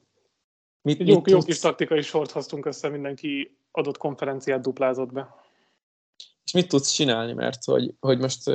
Mit, 0.83 1.09
jó, 1.09 1.15
mit 1.15 1.31
jó 1.31 1.39
kis 1.39 1.59
taktikai 1.59 2.01
sort 2.03 2.31
hoztunk 2.31 2.67
össze, 2.67 2.89
mindenki 2.89 3.57
adott 3.71 3.97
konferenciát 3.97 4.61
duplázott 4.61 5.13
be. 5.13 5.35
És 6.51 6.57
mit 6.57 6.69
tudsz 6.69 6.91
csinálni, 6.91 7.33
mert 7.33 7.65
hogy, 7.65 7.95
hogy 8.01 8.19
most 8.19 8.51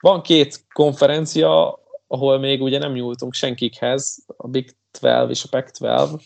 van 0.00 0.22
két 0.22 0.64
konferencia, 0.72 1.78
ahol 2.06 2.38
még 2.38 2.62
ugye 2.62 2.78
nem 2.78 2.92
nyúltunk 2.92 3.34
senkikhez, 3.34 4.24
a 4.36 4.48
Big 4.48 4.76
12 4.90 5.30
és 5.30 5.44
a 5.44 5.48
Pac-12, 5.48 6.20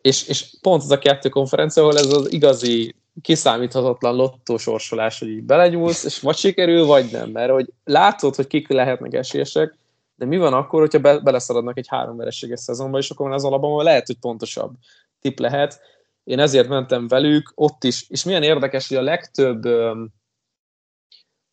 és, 0.00 0.28
és 0.28 0.56
pont 0.60 0.82
az 0.82 0.90
a 0.90 0.98
kettő 0.98 1.28
konferencia, 1.28 1.82
ahol 1.82 1.98
ez 1.98 2.12
az 2.12 2.32
igazi 2.32 2.94
kiszámíthatatlan 3.20 4.14
lottósorsolás, 4.14 5.18
hogy 5.18 5.28
így 5.28 5.42
belenyúlsz, 5.42 6.04
és 6.04 6.20
vagy 6.20 6.36
sikerül, 6.36 6.84
vagy 6.84 7.10
nem, 7.10 7.30
mert 7.30 7.52
hogy 7.52 7.72
látod, 7.84 8.34
hogy 8.34 8.46
kik 8.46 8.68
lehetnek 8.68 9.14
esélyesek, 9.14 9.78
de 10.14 10.24
mi 10.24 10.36
van 10.36 10.52
akkor, 10.52 10.80
hogyha 10.80 10.98
be, 10.98 11.18
beleszaladnak 11.18 11.78
egy 11.78 11.88
három 11.88 12.16
vereséges 12.16 12.60
szezonba, 12.60 12.98
és 12.98 13.10
akkor 13.10 13.32
az 13.32 13.44
alapban 13.44 13.84
lehet, 13.84 14.06
hogy 14.06 14.18
pontosabb 14.18 14.72
tip 15.20 15.38
lehet. 15.38 15.80
Én 16.26 16.38
ezért 16.38 16.68
mentem 16.68 17.08
velük, 17.08 17.52
ott 17.54 17.84
is, 17.84 18.06
és 18.08 18.24
milyen 18.24 18.42
érdekes, 18.42 18.88
hogy 18.88 18.96
a 18.96 19.02
legtöbb 19.02 19.64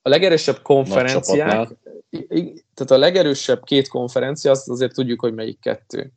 a 0.01 0.09
legerősebb 0.09 0.61
konferenciák, 0.61 1.69
tehát 2.73 2.91
a 2.91 2.97
legerősebb 2.97 3.63
két 3.63 3.87
konferencia, 3.87 4.51
azt 4.51 4.69
azért 4.69 4.93
tudjuk, 4.93 5.21
hogy 5.21 5.33
melyik 5.33 5.59
kettő. 5.59 6.11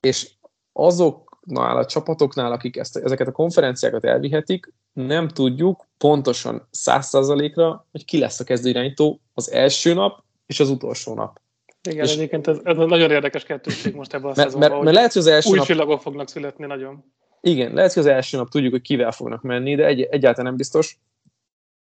És 0.00 0.30
azok 0.72 1.26
azoknál 1.46 1.76
a 1.76 1.86
csapatoknál, 1.86 2.52
akik 2.52 2.76
ezt, 2.76 2.96
ezeket 2.96 3.26
a 3.26 3.32
konferenciákat 3.32 4.04
elvihetik, 4.04 4.72
nem 4.92 5.28
tudjuk 5.28 5.86
pontosan 5.98 6.68
száz 6.70 7.06
százalékra, 7.06 7.86
hogy 7.90 8.04
ki 8.04 8.18
lesz 8.18 8.40
a 8.40 8.44
kezdőirányító 8.44 9.20
az 9.34 9.50
első 9.50 9.94
nap 9.94 10.24
és 10.46 10.60
az 10.60 10.70
utolsó 10.70 11.14
nap. 11.14 11.40
Igen, 11.88 12.04
és 12.04 12.12
egyébként 12.12 12.46
ez, 12.46 12.58
ez 12.62 12.76
nagyon 12.76 13.10
érdekes 13.10 13.44
kettőség 13.44 13.94
most 13.94 14.14
ebben 14.14 14.30
a 14.30 14.32
mert, 14.36 14.48
szezonban, 14.48 14.70
mert, 14.70 14.82
mert 14.82 14.96
lehet, 14.96 15.12
hogy 15.12 15.22
az 15.22 15.28
első 15.28 15.50
új 15.50 15.56
nap... 15.56 15.66
csillagok 15.66 16.00
fognak 16.00 16.28
születni 16.28 16.66
nagyon. 16.66 17.12
Igen, 17.46 17.72
lehet, 17.72 17.92
hogy 17.92 18.02
az 18.02 18.08
első 18.08 18.36
nap 18.36 18.48
tudjuk, 18.48 18.72
hogy 18.72 18.80
kivel 18.80 19.12
fognak 19.12 19.42
menni, 19.42 19.74
de 19.74 19.86
egy, 19.86 20.00
egyáltalán 20.00 20.46
nem 20.46 20.56
biztos, 20.56 20.98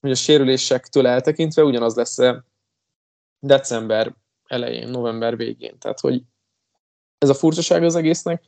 hogy 0.00 0.10
a 0.10 0.14
sérülésektől 0.14 1.06
eltekintve 1.06 1.64
ugyanaz 1.64 1.94
lesz 1.94 2.18
december 3.38 4.14
elején, 4.46 4.88
november 4.88 5.36
végén. 5.36 5.78
Tehát, 5.78 6.00
hogy 6.00 6.22
ez 7.18 7.28
a 7.28 7.34
furcsaság 7.34 7.84
az 7.84 7.94
egésznek, 7.94 8.42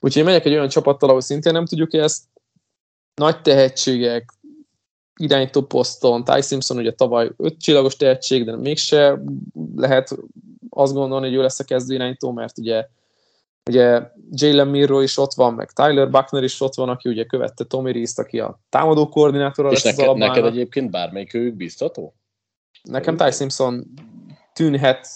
Úgyhogy 0.00 0.24
megyek 0.24 0.44
egy 0.44 0.52
olyan 0.52 0.68
csapattal, 0.68 1.08
ahol 1.08 1.20
szintén 1.20 1.52
nem 1.52 1.66
tudjuk 1.66 1.94
ezt. 1.94 2.24
Nagy 3.14 3.42
tehetségek, 3.42 4.32
irányító 5.20 5.62
poszton, 5.62 6.24
Ty 6.24 6.40
Simpson 6.40 6.76
ugye 6.76 6.92
tavaly 6.92 7.30
öt 7.36 7.60
csillagos 7.60 7.96
tehetség, 7.96 8.44
de 8.44 8.56
mégse 8.56 9.22
lehet 9.76 10.18
azt 10.70 10.92
gondolni, 10.92 11.26
hogy 11.26 11.36
ő 11.36 11.40
lesz 11.40 11.58
a 11.58 11.64
kezdő 11.64 11.94
irányító, 11.94 12.32
mert 12.32 12.58
ugye 12.58 12.88
ugye 13.68 14.10
Jalen 14.30 14.68
Mirro 14.68 15.00
is 15.00 15.18
ott 15.18 15.34
van, 15.34 15.54
meg 15.54 15.72
Tyler 15.72 16.10
Buckner 16.10 16.42
is 16.42 16.60
ott 16.60 16.74
van, 16.74 16.88
aki 16.88 17.08
ugye 17.08 17.24
követte 17.24 17.64
Tommy 17.64 17.92
Reese-t, 17.92 18.18
aki 18.18 18.40
a 18.40 18.60
támadó 18.68 19.08
koordinátora 19.08 19.70
És 19.70 19.84
lesz 19.84 19.96
neked, 19.96 20.16
neked 20.16 20.44
egyébként 20.44 20.90
bármelyik 20.90 21.34
ők 21.34 21.54
biztató? 21.54 22.14
Nekem 22.82 23.16
Ty 23.16 23.30
Simpson 23.30 23.86
tűnhet 24.52 25.08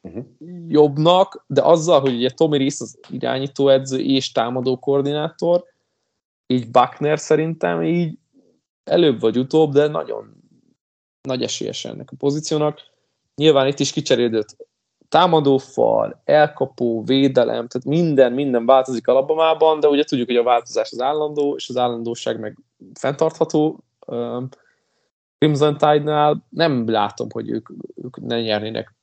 uh-huh. 0.00 0.24
jobbnak, 0.68 1.44
de 1.46 1.62
azzal, 1.62 2.00
hogy 2.00 2.14
ugye 2.14 2.30
Tommy 2.30 2.58
Reese 2.58 2.84
az 2.84 2.98
irányítóedző 3.10 3.98
és 3.98 4.32
támadó 4.32 4.78
koordinátor, 4.78 5.64
így 6.46 6.70
Buckner 6.70 7.18
szerintem 7.18 7.82
így 7.82 8.18
előbb 8.84 9.20
vagy 9.20 9.38
utóbb, 9.38 9.72
de 9.72 9.86
nagyon 9.86 10.42
nagy 11.22 11.42
esélyes 11.42 11.84
ennek 11.84 12.10
a 12.10 12.16
pozíciónak. 12.18 12.80
Nyilván 13.34 13.66
itt 13.66 13.78
is 13.78 13.92
kicserélődött 13.92 14.56
támadófal, 15.12 16.20
elkapó, 16.24 17.02
védelem, 17.02 17.68
tehát 17.68 17.84
minden, 17.84 18.32
minden 18.32 18.66
változik 18.66 19.08
alapomában, 19.08 19.80
de 19.80 19.88
ugye 19.88 20.04
tudjuk, 20.04 20.26
hogy 20.26 20.36
a 20.36 20.42
változás 20.42 20.92
az 20.92 21.00
állandó, 21.00 21.54
és 21.54 21.68
az 21.68 21.76
állandóság 21.76 22.40
meg 22.40 22.58
fenntartható. 22.94 23.84
Crimson 25.38 25.76
Tide-nál 25.76 26.46
nem 26.48 26.88
látom, 26.90 27.28
hogy 27.32 27.50
ők, 27.50 27.68
ők 28.02 28.20
ne 28.20 28.40
nyernének 28.40 28.94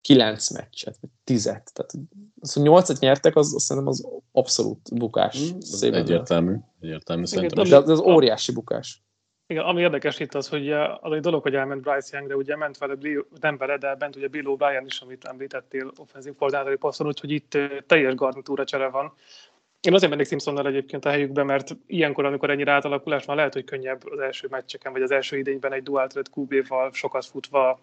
kilenc 0.00 0.50
meccset, 0.50 0.96
vagy 1.00 1.10
tizet. 1.24 1.70
Tehát 1.74 1.92
az, 2.40 2.52
hogy 2.52 2.62
nyolcat 2.62 2.98
nyertek, 2.98 3.36
az, 3.36 3.54
az 3.54 3.62
szerintem 3.62 3.92
az 3.92 4.08
abszolút 4.32 4.94
bukás. 4.94 5.52
Mm, 5.52 5.92
egyértelmű, 5.92 6.56
egyértelmű 6.80 7.24
szerintem. 7.24 7.68
De 7.68 7.76
az, 7.76 7.88
az 7.88 8.00
óriási 8.00 8.52
bukás. 8.52 9.05
Igen, 9.48 9.64
ami 9.64 9.80
érdekes 9.80 10.18
itt 10.18 10.34
az, 10.34 10.48
hogy 10.48 10.72
az 10.72 11.12
egy 11.12 11.20
dolog, 11.20 11.42
hogy 11.42 11.54
elment 11.54 11.82
Bryce 11.82 12.16
Young, 12.16 12.28
de 12.28 12.36
ugye 12.36 12.56
ment 12.56 12.78
vele, 12.78 12.94
nem 13.40 13.56
vele, 13.56 13.76
de 13.76 13.94
bent 13.94 14.16
ugye 14.16 14.28
Bill 14.28 14.44
O'Brien 14.46 14.82
is, 14.86 15.00
amit 15.00 15.24
említettél 15.24 15.92
offenzív 15.96 16.34
koordinátori 16.34 16.76
poszton, 16.76 17.06
úgyhogy 17.06 17.30
itt 17.30 17.58
teljes 17.86 18.14
garnitúra 18.14 18.64
csere 18.64 18.88
van. 18.88 19.12
Én 19.80 19.94
azért 19.94 20.10
mennék 20.10 20.26
Simpsonnal 20.26 20.66
egyébként 20.66 21.04
a 21.04 21.08
helyükbe, 21.08 21.42
mert 21.42 21.76
ilyenkor, 21.86 22.24
amikor 22.24 22.50
ennyire 22.50 22.72
átalakulás 22.72 23.24
van, 23.24 23.36
lehet, 23.36 23.52
hogy 23.52 23.64
könnyebb 23.64 24.10
az 24.10 24.18
első 24.18 24.48
meccseken, 24.50 24.92
vagy 24.92 25.02
az 25.02 25.10
első 25.10 25.38
idényben 25.38 25.72
egy 25.72 25.82
dual 25.82 26.06
threat 26.06 26.30
QB-val 26.34 26.90
sokat 26.92 27.24
futva 27.24 27.80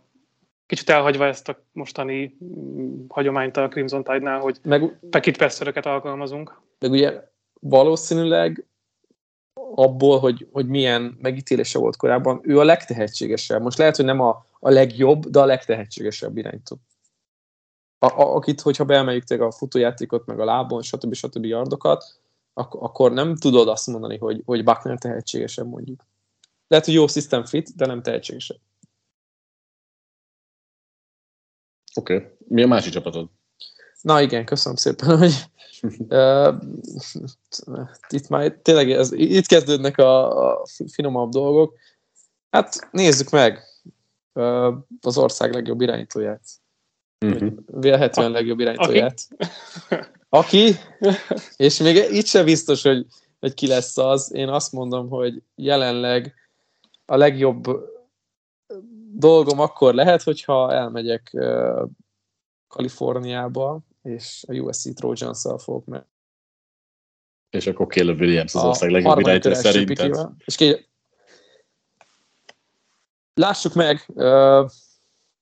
kicsit 0.65 0.89
elhagyva 0.89 1.25
ezt 1.25 1.49
a 1.49 1.63
mostani 1.71 2.37
mm, 2.43 3.05
hagyományt 3.07 3.57
a 3.57 3.67
Crimson 3.67 4.03
Tide-nál, 4.03 4.39
hogy 4.39 4.57
meg, 4.63 4.99
pekit 5.09 5.85
alkalmazunk. 5.85 6.61
Meg 6.79 6.91
ugye 6.91 7.21
valószínűleg 7.59 8.65
abból, 9.75 10.19
hogy, 10.19 10.47
hogy 10.51 10.67
milyen 10.67 11.17
megítélése 11.21 11.79
volt 11.79 11.95
korábban, 11.95 12.39
ő 12.43 12.59
a 12.59 12.63
legtehetségesebb. 12.63 13.61
Most 13.61 13.77
lehet, 13.77 13.95
hogy 13.95 14.05
nem 14.05 14.19
a, 14.19 14.45
a 14.59 14.69
legjobb, 14.69 15.25
de 15.25 15.39
a 15.39 15.45
legtehetségesebb 15.45 16.37
irányító. 16.37 16.77
A, 17.99 18.05
a, 18.05 18.35
akit, 18.35 18.61
hogyha 18.61 18.85
beemeljük 18.85 19.29
a 19.29 19.51
futójátékot, 19.51 20.25
meg 20.25 20.39
a 20.39 20.45
lábon, 20.45 20.81
stb. 20.81 21.13
stb. 21.13 21.45
yardokat, 21.45 22.19
ak- 22.53 22.81
akkor 22.81 23.11
nem 23.11 23.35
tudod 23.35 23.67
azt 23.67 23.87
mondani, 23.87 24.17
hogy, 24.17 24.41
hogy 24.45 24.63
Buckner 24.63 24.97
tehetségesebb 24.97 25.67
mondjuk. 25.67 26.05
Lehet, 26.67 26.85
hogy 26.85 26.93
jó 26.93 27.07
system 27.07 27.45
fit, 27.45 27.75
de 27.75 27.85
nem 27.85 28.01
tehetségesebb. 28.01 28.59
Oké. 31.95 32.15
Okay. 32.15 32.27
Mi 32.47 32.63
a 32.63 32.67
másik 32.67 32.91
csapatod? 32.91 33.29
Na 34.03 34.21
igen, 34.21 34.45
köszönöm 34.45 34.77
szépen, 34.77 35.17
hogy 35.21 35.33
uh, 36.09 36.53
itt 38.09 38.29
már 38.29 38.51
tényleg 38.61 38.91
ez, 38.91 39.11
itt 39.11 39.45
kezdődnek 39.45 39.97
a, 39.97 40.51
a 40.51 40.65
finomabb 40.91 41.31
dolgok. 41.31 41.77
Hát 42.49 42.87
nézzük 42.91 43.29
meg 43.29 43.63
uh, 44.33 44.73
az 45.01 45.17
ország 45.17 45.53
legjobb 45.53 45.81
irányítóját. 45.81 46.41
Uh-huh. 47.25 47.53
Vélhetően 47.65 48.29
a, 48.29 48.33
legjobb 48.33 48.59
irányítóját. 48.59 49.27
Aki? 50.29 50.69
aki? 50.69 50.75
És 51.55 51.77
még 51.77 51.95
itt 51.95 52.25
sem 52.25 52.45
biztos, 52.45 52.81
hogy, 52.81 53.05
hogy 53.39 53.53
ki 53.53 53.67
lesz 53.67 53.97
az. 53.97 54.33
Én 54.33 54.49
azt 54.49 54.71
mondom, 54.71 55.09
hogy 55.09 55.41
jelenleg 55.55 56.33
a 57.05 57.15
legjobb 57.15 57.65
dolgom 59.15 59.59
akkor 59.59 59.93
lehet, 59.93 60.23
hogyha 60.23 60.73
elmegyek 60.73 61.29
uh, 61.33 61.89
Kaliforniába, 62.67 63.79
és 64.03 64.43
a 64.47 64.53
USC 64.53 64.93
Trojans-szal 64.93 65.57
fogok 65.57 65.85
meg. 65.85 66.05
És 67.49 67.67
akkor 67.67 67.87
Caleb 67.87 68.19
Williams 68.19 68.55
az 68.55 68.63
ország 68.63 68.89
legjobb 68.89 69.19
irányító 69.19 69.53
szerinted. 69.53 70.29
És 70.45 70.55
ki... 70.55 70.87
Lássuk 73.33 73.73
meg, 73.73 74.05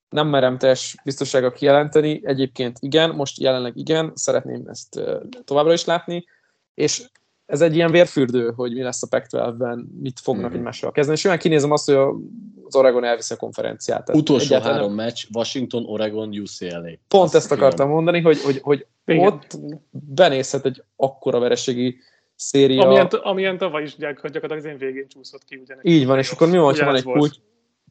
nem 0.09 0.27
merem 0.27 0.57
teljes 0.57 0.95
biztonsága 1.03 1.51
kijelenteni, 1.51 2.21
egyébként 2.23 2.77
igen, 2.79 3.15
most 3.15 3.39
jelenleg 3.39 3.77
igen, 3.77 4.11
szeretném 4.15 4.67
ezt 4.67 4.99
továbbra 5.43 5.73
is 5.73 5.85
látni, 5.85 6.25
és 6.73 7.09
ez 7.51 7.61
egy 7.61 7.75
ilyen 7.75 7.91
vérfürdő, 7.91 8.53
hogy 8.55 8.73
mi 8.73 8.81
lesz 8.81 9.03
a 9.03 9.07
Pac-12-ben, 9.07 9.89
mit 10.01 10.19
fognak 10.19 10.49
mm-hmm. 10.49 10.57
egymással 10.57 10.91
kezdeni, 10.91 11.17
és 11.17 11.25
olyan 11.25 11.37
kinézem 11.37 11.71
azt, 11.71 11.85
hogy 11.85 11.95
az 12.63 12.75
Oregon 12.75 13.03
elviszi 13.03 13.33
a 13.33 13.37
konferenciát. 13.37 14.05
Tehát 14.05 14.21
Utolsó 14.21 14.59
három 14.59 14.95
nem... 14.95 15.05
meccs, 15.05 15.23
Washington, 15.33 15.85
Oregon, 15.85 16.29
UCLA. 16.29 16.91
Pont 17.07 17.23
azt 17.23 17.35
ezt 17.35 17.51
akartam 17.51 17.85
igen. 17.85 17.95
mondani, 17.95 18.21
hogy, 18.21 18.41
hogy, 18.41 18.59
hogy 18.61 18.85
ott 19.05 19.57
benézhet 19.89 20.65
egy 20.65 20.83
akkora 20.95 21.39
vereségi 21.39 21.97
széria. 22.35 22.81
Amilyen, 22.81 23.05
amilyen 23.07 23.57
tavaly 23.57 23.83
is 23.83 23.95
gyakorlatilag 23.95 24.57
az 24.57 24.65
én 24.65 24.77
végén 24.77 25.07
csúszott 25.07 25.43
ki. 25.43 25.55
Ugyanek. 25.55 25.85
Így 25.85 26.05
van, 26.05 26.17
és 26.17 26.31
akkor 26.31 26.49
mi 26.49 26.57
van, 26.57 26.75
ha 26.75 26.85
van 26.85 26.95
egy 26.95 27.03
kulcs, 27.03 27.35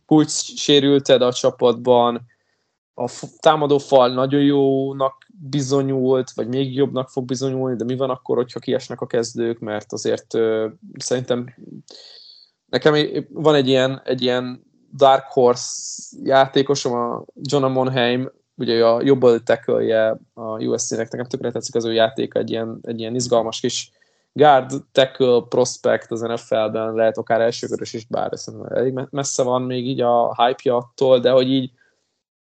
kulcs 0.06 0.30
sérülted 0.56 1.22
a 1.22 1.32
csapatban, 1.32 2.26
a 3.04 3.08
támadó 3.38 3.78
fal 3.78 4.12
nagyon 4.12 4.42
jónak 4.42 5.26
bizonyult, 5.50 6.30
vagy 6.30 6.48
még 6.48 6.74
jobbnak 6.74 7.08
fog 7.08 7.24
bizonyulni, 7.24 7.76
de 7.76 7.84
mi 7.84 7.96
van 7.96 8.10
akkor, 8.10 8.36
hogyha 8.36 8.60
kiesnek 8.60 9.00
a 9.00 9.06
kezdők, 9.06 9.58
mert 9.58 9.92
azért 9.92 10.34
uh, 10.34 10.64
szerintem 10.98 11.54
nekem 12.66 12.94
van 13.28 13.54
egy 13.54 13.68
ilyen, 13.68 14.00
egy 14.04 14.22
ilyen 14.22 14.64
Dark 14.96 15.24
Horse 15.24 15.72
játékosom, 16.22 16.92
a 16.92 17.24
John 17.34 17.72
Monheim, 17.72 18.30
ugye 18.56 18.86
a 18.86 19.02
jobb 19.02 19.42
tackle 19.42 20.18
a 20.34 20.64
USC-nek, 20.64 21.10
nekem 21.10 21.26
tökre 21.26 21.50
tetszik 21.50 21.74
az 21.74 21.84
ő 21.84 21.92
játéka, 21.92 22.38
egy 22.38 22.50
ilyen, 22.50 22.78
egy 22.82 23.00
ilyen 23.00 23.14
izgalmas 23.14 23.60
kis 23.60 23.92
guard 24.32 24.72
tackle 24.92 25.40
prospect 25.48 26.10
az 26.10 26.20
NFL-ben, 26.20 26.94
lehet 26.94 27.16
akár 27.16 27.40
elsőkörös 27.40 27.92
is, 27.92 28.06
bár 28.06 28.30
szerintem 28.32 28.76
elég 28.76 29.08
messze 29.10 29.42
van 29.42 29.62
még 29.62 29.86
így 29.86 30.00
a 30.00 30.44
hype 30.44 30.74
attól, 30.74 31.20
de 31.20 31.30
hogy 31.30 31.50
így 31.50 31.70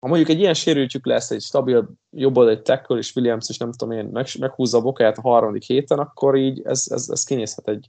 ha 0.03 0.09
mondjuk 0.09 0.29
egy 0.29 0.39
ilyen 0.39 0.55
sérültjük 0.55 1.07
lesz, 1.07 1.31
egy 1.31 1.43
stabil 1.43 1.89
jobb 2.11 2.37
egy 2.37 2.63
tackle, 2.63 2.97
és 2.97 3.17
Williams 3.17 3.49
is 3.49 3.59
nem 3.59 3.73
tudom 3.73 3.99
én, 3.99 4.05
meg, 4.05 4.27
meghúzza 4.39 4.79
a 4.79 4.81
bokáját 4.81 5.19
a 5.19 5.21
harmadik 5.21 5.63
héten, 5.63 5.99
akkor 5.99 6.37
így 6.37 6.63
ez, 6.65 6.87
ez, 6.91 7.09
ez 7.09 7.25
kinézhet 7.25 7.69
egy 7.69 7.89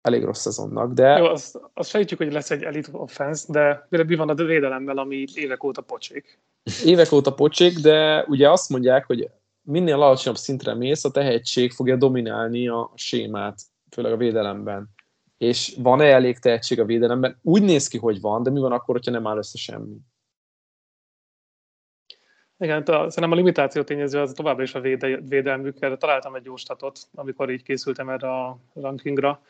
elég 0.00 0.24
rossz 0.24 0.40
szezonnak, 0.40 0.92
de... 0.92 1.18
Jó, 1.18 1.24
azt, 1.24 1.60
azt 1.74 1.88
sejtjük, 1.88 2.18
hogy 2.18 2.32
lesz 2.32 2.50
egy 2.50 2.62
elite 2.62 2.90
offense, 2.92 3.44
de 3.48 3.86
mi 4.04 4.14
van 4.14 4.28
a 4.28 4.34
védelemmel, 4.34 4.98
ami 4.98 5.24
évek 5.34 5.64
óta 5.64 5.82
pocsék? 5.82 6.38
Évek 6.84 7.12
óta 7.12 7.34
pocsék, 7.34 7.78
de 7.78 8.24
ugye 8.28 8.50
azt 8.50 8.68
mondják, 8.68 9.06
hogy 9.06 9.30
minél 9.62 10.02
alacsonyabb 10.02 10.38
szintre 10.38 10.74
mész, 10.74 11.04
a 11.04 11.10
tehetség 11.10 11.72
fogja 11.72 11.96
dominálni 11.96 12.68
a 12.68 12.92
sémát, 12.94 13.60
főleg 13.90 14.12
a 14.12 14.16
védelemben. 14.16 14.88
És 15.38 15.76
van-e 15.78 16.04
elég 16.04 16.38
tehetség 16.38 16.80
a 16.80 16.84
védelemben? 16.84 17.38
Úgy 17.42 17.62
néz 17.62 17.88
ki, 17.88 17.98
hogy 17.98 18.20
van, 18.20 18.42
de 18.42 18.50
mi 18.50 18.60
van 18.60 18.72
akkor, 18.72 18.94
hogyha 18.94 19.10
nem 19.10 19.26
áll 19.26 19.36
össze 19.36 19.58
semmi? 19.58 19.96
Igen, 22.58 22.82
a, 22.82 23.10
szerintem 23.10 23.32
a 23.32 23.34
limitáció 23.34 23.82
tényező 23.82 24.20
az 24.20 24.32
továbbra 24.32 24.62
is 24.62 24.74
a 24.74 24.80
véde, 24.80 25.20
védelmük. 25.20 25.76
Erre 25.80 25.96
találtam 25.96 26.34
egy 26.34 26.44
jó 26.44 26.56
statot, 26.56 26.98
amikor 27.14 27.50
így 27.50 27.62
készültem 27.62 28.08
erre 28.08 28.28
a 28.28 28.58
rankingra. 28.74 29.42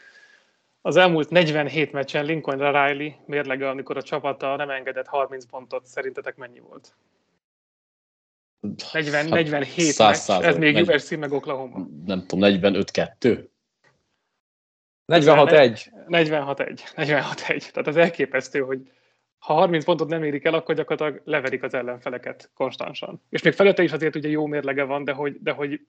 Az 0.81 0.97
elmúlt 0.97 1.31
47 1.31 1.93
meccsen 1.93 2.25
Lincoln 2.25 2.59
Riley 2.59 3.13
mérlege, 3.27 3.69
amikor 3.69 3.97
a 3.97 4.03
csapata 4.03 4.57
nem 4.57 4.71
engedett 4.71 5.07
30 5.07 5.45
pontot, 5.45 5.87
szerintetek 5.87 6.37
mennyi 6.37 6.61
volt? 6.61 6.95
40, 8.93 9.15
hát 9.15 9.29
47 9.29 9.99
meccs, 9.99 10.45
ez 10.45 10.57
még 10.57 10.75
40, 10.75 10.95
USC 10.95 11.17
meg 11.17 11.33
Oklahoma. 11.33 11.89
Nem 12.07 12.27
tudom, 12.27 12.51
45-2? 12.53 13.47
46-1. 15.13 15.87
46-1. 16.09 16.81
46-1. 16.97 17.71
Tehát 17.71 17.87
az 17.87 17.97
elképesztő, 17.97 18.61
hogy 18.61 18.91
ha 19.39 19.55
30 19.55 19.85
pontot 19.85 20.09
nem 20.09 20.23
érik 20.23 20.45
el, 20.45 20.55
akkor 20.55 20.75
gyakorlatilag 20.75 21.23
leverik 21.25 21.63
az 21.63 21.75
ellenfeleket 21.75 22.51
konstansan. 22.55 23.23
És 23.29 23.43
még 23.43 23.53
felette 23.53 23.83
is 23.83 23.93
azért 23.93 24.17
ugye 24.17 24.29
jó 24.29 24.47
mérlege 24.47 24.85
van, 24.85 25.05
de 25.05 25.13
hogy, 25.13 25.37
de 25.43 25.53
hogy 25.53 25.81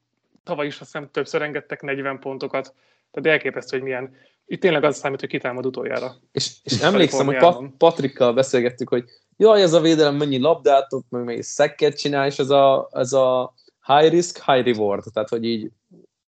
tavaly 0.43 0.65
is 0.65 0.79
azt 0.79 0.91
hiszem 0.91 1.09
többször 1.11 1.41
engedtek 1.41 1.81
40 1.81 2.19
pontokat, 2.19 2.73
tehát 3.11 3.37
elképesztő, 3.37 3.77
hogy 3.77 3.85
milyen. 3.85 4.15
Itt 4.45 4.61
tényleg 4.61 4.83
az 4.83 4.97
számít, 4.97 5.19
hogy 5.19 5.29
kitámad 5.29 5.65
utoljára. 5.65 6.15
És, 6.31 6.51
és 6.63 6.79
emlékszem, 6.79 7.25
hogy 7.25 7.37
Pat- 7.37 7.71
Patrikkal 7.77 8.33
beszélgettük, 8.33 8.89
hogy 8.89 9.03
jaj, 9.37 9.61
ez 9.61 9.73
a 9.73 9.81
védelem 9.81 10.15
mennyi 10.15 10.39
labdátok, 10.39 11.05
meg 11.09 11.23
mennyi 11.23 11.41
szekket 11.41 11.99
csinál, 11.99 12.27
és 12.27 12.39
ez 12.39 12.49
a, 12.49 12.89
ez 12.91 13.13
a 13.13 13.53
high 13.85 14.11
risk, 14.11 14.43
high 14.45 14.65
reward. 14.65 15.03
Tehát, 15.13 15.29
hogy 15.29 15.45
így 15.45 15.71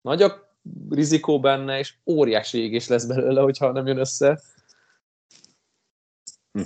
nagy 0.00 0.22
a 0.22 0.54
rizikó 0.90 1.40
benne, 1.40 1.78
és 1.78 1.94
óriási 2.06 2.58
égés 2.58 2.88
lesz 2.88 3.04
belőle, 3.04 3.40
hogyha 3.40 3.72
nem 3.72 3.86
jön 3.86 3.98
össze. 3.98 4.40
Hm. 6.52 6.62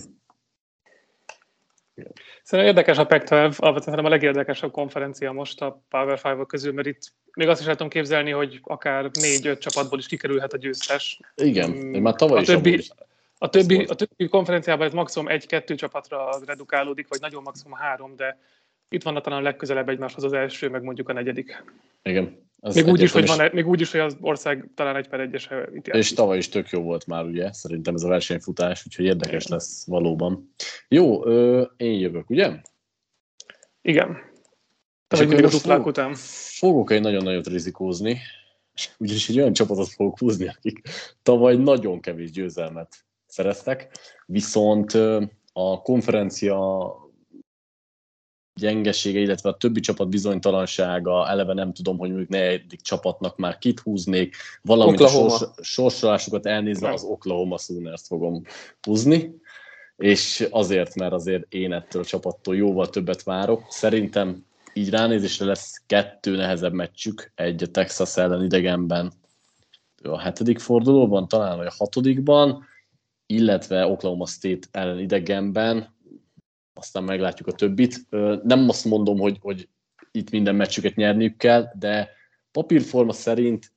Szerintem 2.42 2.76
érdekes 2.76 2.98
a 2.98 3.06
Pac-12, 3.06 3.78
szerintem 3.78 4.04
a 4.04 4.08
legérdekesebb 4.08 4.70
konferencia 4.70 5.32
most 5.32 5.60
a 5.60 5.82
Power 5.88 6.20
5 6.24 6.46
közül, 6.46 6.72
mert 6.72 6.86
itt 6.86 7.12
még 7.32 7.48
azt 7.48 7.60
is 7.60 7.66
el 7.66 7.72
tudom 7.72 7.88
képzelni, 7.88 8.30
hogy 8.30 8.60
akár 8.62 9.10
négy-öt 9.12 9.60
csapatból 9.60 9.98
is 9.98 10.06
kikerülhet 10.06 10.52
a 10.52 10.56
győztes. 10.56 11.20
Igen, 11.34 11.70
mm, 11.70 11.94
én 11.94 12.02
már 12.02 12.14
tavaly 12.14 12.38
a 12.38 12.40
is 12.40 12.46
többi, 12.46 12.84
a 13.38 13.48
többi, 13.48 13.84
a 13.84 13.94
többi 13.94 14.28
konferenciában 14.28 14.86
ez 14.86 14.92
maximum 14.92 15.28
egy-kettő 15.28 15.74
csapatra 15.74 16.28
redukálódik, 16.46 17.08
vagy 17.08 17.20
nagyon 17.20 17.42
maximum 17.42 17.78
három, 17.78 18.16
de 18.16 18.38
itt 18.88 19.02
van 19.02 19.22
talán 19.22 19.42
legközelebb 19.42 19.88
egymáshoz 19.88 20.24
az 20.24 20.32
első, 20.32 20.68
meg 20.68 20.82
mondjuk 20.82 21.08
a 21.08 21.12
negyedik. 21.12 21.64
Igen. 22.02 22.42
Az 22.60 22.74
még 22.74 22.86
úgy, 22.86 23.00
is, 23.00 23.12
hogy 23.12 23.26
van, 23.26 23.50
még 23.52 23.66
úgy 23.66 23.80
is, 23.80 23.90
hogy 23.90 24.00
az 24.00 24.16
ország 24.20 24.70
talán 24.74 24.96
egy 24.96 25.08
per 25.08 25.20
egyes 25.20 25.48
És 25.82 26.12
tavaly 26.12 26.36
is 26.36 26.48
tök 26.48 26.68
jó 26.68 26.82
volt 26.82 27.06
már, 27.06 27.24
ugye? 27.24 27.52
Szerintem 27.52 27.94
ez 27.94 28.02
a 28.02 28.08
versenyfutás, 28.08 28.86
úgyhogy 28.86 29.04
érdekes 29.04 29.44
Igen. 29.44 29.56
lesz 29.56 29.86
valóban. 29.86 30.54
Jó, 30.88 31.26
ö, 31.26 31.62
én 31.76 31.98
jövök, 31.98 32.30
ugye? 32.30 32.52
Igen. 33.82 34.16
Te 35.06 35.16
vagy 35.16 35.28
mindig 35.28 35.44
a 35.44 35.48
duplák 35.48 35.76
fog, 35.76 35.86
után. 35.86 36.14
Fogok 36.58 36.90
egy 36.90 37.00
nagyon 37.00 37.22
nagyot 37.22 37.46
rizikózni, 37.46 38.18
ugyanis 38.98 39.28
egy 39.28 39.38
olyan 39.38 39.52
csapatot 39.52 39.88
fogok 39.88 40.18
húzni, 40.18 40.48
akik 40.48 40.88
tavaly 41.22 41.56
nagyon 41.56 42.00
kevés 42.00 42.30
győzelmet 42.30 43.04
szereztek, 43.26 43.90
viszont 44.26 44.92
a 45.52 45.82
konferencia 45.82 46.92
gyengesége, 48.54 49.18
illetve 49.18 49.48
a 49.48 49.56
többi 49.56 49.80
csapat 49.80 50.08
bizonytalansága, 50.08 51.28
eleve 51.28 51.54
nem 51.54 51.72
tudom, 51.72 51.98
hogy 51.98 52.08
mondjuk 52.08 52.30
negyedik 52.30 52.80
csapatnak 52.80 53.36
már 53.36 53.58
kit 53.58 53.80
húznék, 53.80 54.36
valamint 54.62 55.00
Oklahoma. 55.00 55.34
a 55.34 55.38
sors, 55.38 55.50
sorsolásukat 55.60 56.46
elnézve 56.46 56.92
az 56.92 57.02
Oklahoma 57.02 57.58
Sooners 57.58 58.02
fogom 58.06 58.42
húzni, 58.82 59.34
és 59.96 60.48
azért, 60.50 60.94
mert 60.94 61.12
azért 61.12 61.52
én 61.52 61.72
ettől 61.72 62.02
a 62.02 62.04
csapattól 62.04 62.56
jóval 62.56 62.88
többet 62.88 63.22
várok. 63.22 63.64
Szerintem 63.68 64.44
így 64.72 64.90
ránézésre 64.90 65.44
lesz 65.44 65.82
kettő 65.86 66.36
nehezebb 66.36 66.72
meccsük, 66.72 67.32
egy 67.34 67.62
a 67.62 67.66
Texas 67.66 68.16
ellen 68.16 68.44
idegenben 68.44 69.12
a 70.02 70.20
hetedik 70.20 70.58
fordulóban, 70.58 71.28
talán 71.28 71.56
vagy 71.56 71.66
a 71.66 71.74
hatodikban, 71.78 72.64
illetve 73.26 73.86
Oklahoma 73.86 74.26
State 74.26 74.68
ellen 74.70 74.98
idegenben, 74.98 75.93
aztán 76.84 77.04
meglátjuk 77.04 77.48
a 77.48 77.52
többit. 77.52 78.06
Nem 78.42 78.68
azt 78.68 78.84
mondom, 78.84 79.18
hogy, 79.18 79.38
hogy 79.40 79.68
itt 80.10 80.30
minden 80.30 80.54
meccsüket 80.54 80.94
nyerniük 80.94 81.36
kell, 81.36 81.70
de 81.78 82.08
papírforma 82.52 83.12
szerint 83.12 83.72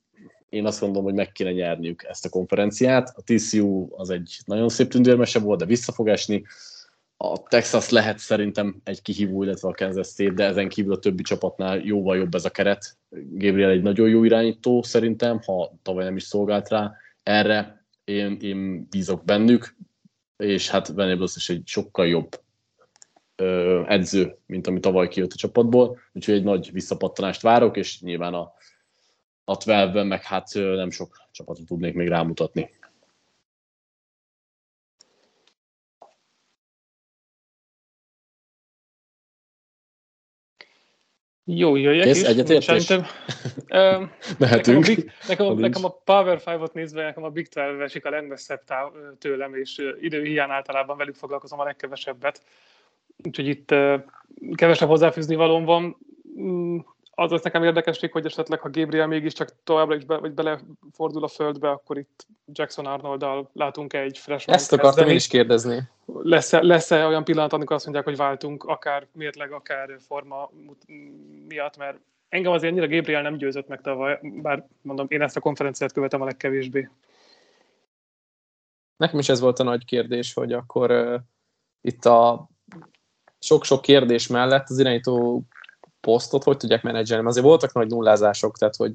én 0.50 0.66
azt 0.66 0.80
gondolom, 0.80 1.04
hogy 1.04 1.14
meg 1.14 1.32
kéne 1.32 1.52
nyerniük 1.52 2.04
ezt 2.04 2.26
a 2.26 2.30
konferenciát. 2.30 3.14
A 3.16 3.22
TCU 3.24 3.88
az 3.96 4.10
egy 4.10 4.38
nagyon 4.46 4.70
szép 4.70 4.90
tündérmese 4.90 5.40
volt, 5.40 5.60
de 5.60 5.66
vissza 5.66 5.92
fog 5.92 6.08
esni. 6.08 6.44
A 7.18 7.44
Texas 7.44 7.90
lehet 7.90 8.20
szerintem 8.20 8.82
egy 8.84 9.02
kihívó, 9.02 9.44
illetve 9.44 9.68
a 9.68 9.74
Kansas 9.74 10.08
State, 10.08 10.34
de 10.34 10.46
ezen 10.46 10.70
kívül 10.70 10.94
a 10.94 11.00
többi 11.00 11.24
csapatnál 11.24 11.78
jóval 11.78 12.18
jobb 12.18 12.36
ez 12.36 12.46
a 12.46 12.50
keret. 12.50 12.98
Gabriel 13.10 13.70
egy 13.70 13.82
nagyon 13.82 14.10
jó 14.10 14.24
irányító 14.24 14.84
szerintem, 14.84 15.40
ha 15.46 15.74
tavaly 15.82 16.04
nem 16.04 16.16
is 16.16 16.24
szolgált 16.24 16.70
rá 16.70 16.94
erre. 17.24 17.86
Én, 18.04 18.38
én 18.42 18.88
bízok 18.90 19.26
bennük, 19.26 19.76
és 20.38 20.70
hát 20.70 20.88
Venables 20.88 21.36
is 21.36 21.50
egy 21.50 21.62
sokkal 21.66 22.08
jobb 22.08 22.46
edző, 23.88 24.38
mint 24.46 24.68
ami 24.68 24.80
tavaly 24.80 25.08
kijött 25.08 25.32
a 25.32 25.36
csapatból, 25.36 26.00
úgyhogy 26.14 26.34
egy 26.34 26.44
nagy 26.44 26.72
visszapattanást 26.72 27.42
várok, 27.42 27.78
és 27.78 28.02
nyilván 28.02 28.34
a, 28.34 28.54
a 29.44 29.58
12 29.58 30.04
meg 30.04 30.24
hát 30.24 30.50
nem 30.54 30.90
sok 30.90 31.18
csapatot 31.32 31.66
tudnék 31.66 31.94
még 31.94 32.08
rámutatni. 32.08 32.76
Jó, 41.50 41.76
jöjjek 41.76 42.06
Kész, 42.06 42.22
is. 42.22 42.28
egyetértés? 42.28 42.84
Szerintem, 42.84 43.06
Mehetünk. 44.40 44.86
Nekem 44.86 44.96
a, 44.96 44.96
Big, 44.96 45.12
nekem, 45.28 45.46
a, 45.46 45.54
nekem 45.54 45.86
a 45.86 45.90
Power 45.90 46.42
5-ot 46.46 46.74
nézve, 46.74 47.04
nekem 47.04 47.24
a 47.24 47.30
Big 47.30 47.48
12 47.48 47.84
esik 47.84 48.06
a 48.06 48.10
legmesszebb 48.10 48.64
táv, 48.64 48.92
tőlem, 49.20 49.56
és 49.56 49.84
idő 50.02 50.24
hiány 50.24 50.50
általában 50.50 50.98
velük 50.98 51.16
foglalkozom 51.16 51.60
a 51.60 51.64
legkevesebbet. 51.64 52.42
Úgyhogy 53.24 53.48
itt 53.48 53.68
kevesebb 54.54 54.88
hozzáfűzni 54.90 55.36
valóm 55.36 55.66
van. 55.66 55.98
Mm, 56.40 56.78
az 57.20 57.32
lesz 57.32 57.42
nekem 57.42 57.64
érdekesség, 57.64 58.12
hogy 58.12 58.26
esetleg, 58.26 58.60
ha 58.60 58.70
Gabriel 58.70 59.08
mégiscsak 59.08 59.50
továbbra 59.64 59.96
is 59.96 60.06
be, 60.06 60.18
vagy 60.18 60.34
belefordul 60.34 61.24
a 61.24 61.28
földbe, 61.28 61.70
akkor 61.70 61.98
itt 61.98 62.28
Jackson 62.46 62.86
Arnold-dal 62.86 63.50
látunk 63.54 63.94
egy 63.94 64.18
freshman 64.18 64.56
Ezt 64.56 64.74
akartam 64.74 65.08
én 65.08 65.16
is 65.16 65.28
kérdezni. 65.28 65.90
Lesz-e, 66.06 66.62
lesz-e 66.62 67.06
olyan 67.06 67.24
pillanat, 67.24 67.54
amikor 67.54 67.76
azt 67.76 67.86
mondják, 67.86 68.08
hogy 68.08 68.18
váltunk, 68.18 68.64
akár 68.64 69.08
mérleg, 69.12 69.52
akár 69.52 69.98
forma 70.00 70.52
miatt, 71.48 71.78
mert 71.78 71.98
engem 72.30 72.52
azért 72.52 72.72
annyira 72.72 72.96
Gabriel 72.96 73.22
nem 73.22 73.38
győzött 73.38 73.68
meg 73.68 73.82
tavaly, 73.82 74.20
bár 74.22 74.68
mondom, 74.82 75.06
én 75.10 75.22
ezt 75.22 75.38
a 75.38 75.40
konferenciát 75.40 75.92
követem 75.92 76.22
a 76.22 76.26
legkevésbé. 76.26 76.90
Nekem 78.98 79.20
is 79.20 79.30
ez 79.30 79.40
volt 79.40 79.60
a 79.60 79.64
nagy 79.64 79.86
kérdés, 79.86 80.34
hogy 80.34 80.54
akkor 80.54 80.92
uh, 80.92 81.20
itt 81.82 82.06
a 82.06 82.50
sok-sok 83.48 83.82
kérdés 83.82 84.28
mellett 84.28 84.70
az 84.70 84.80
irányító 84.80 85.44
posztot 86.02 86.44
hogy 86.44 86.58
tudják 86.58 86.84
menedzselni. 86.84 87.28
Azért 87.28 87.46
voltak 87.46 87.74
nagy 87.74 87.88
nullázások, 87.88 88.58
tehát 88.58 88.76
hogy, 88.76 88.94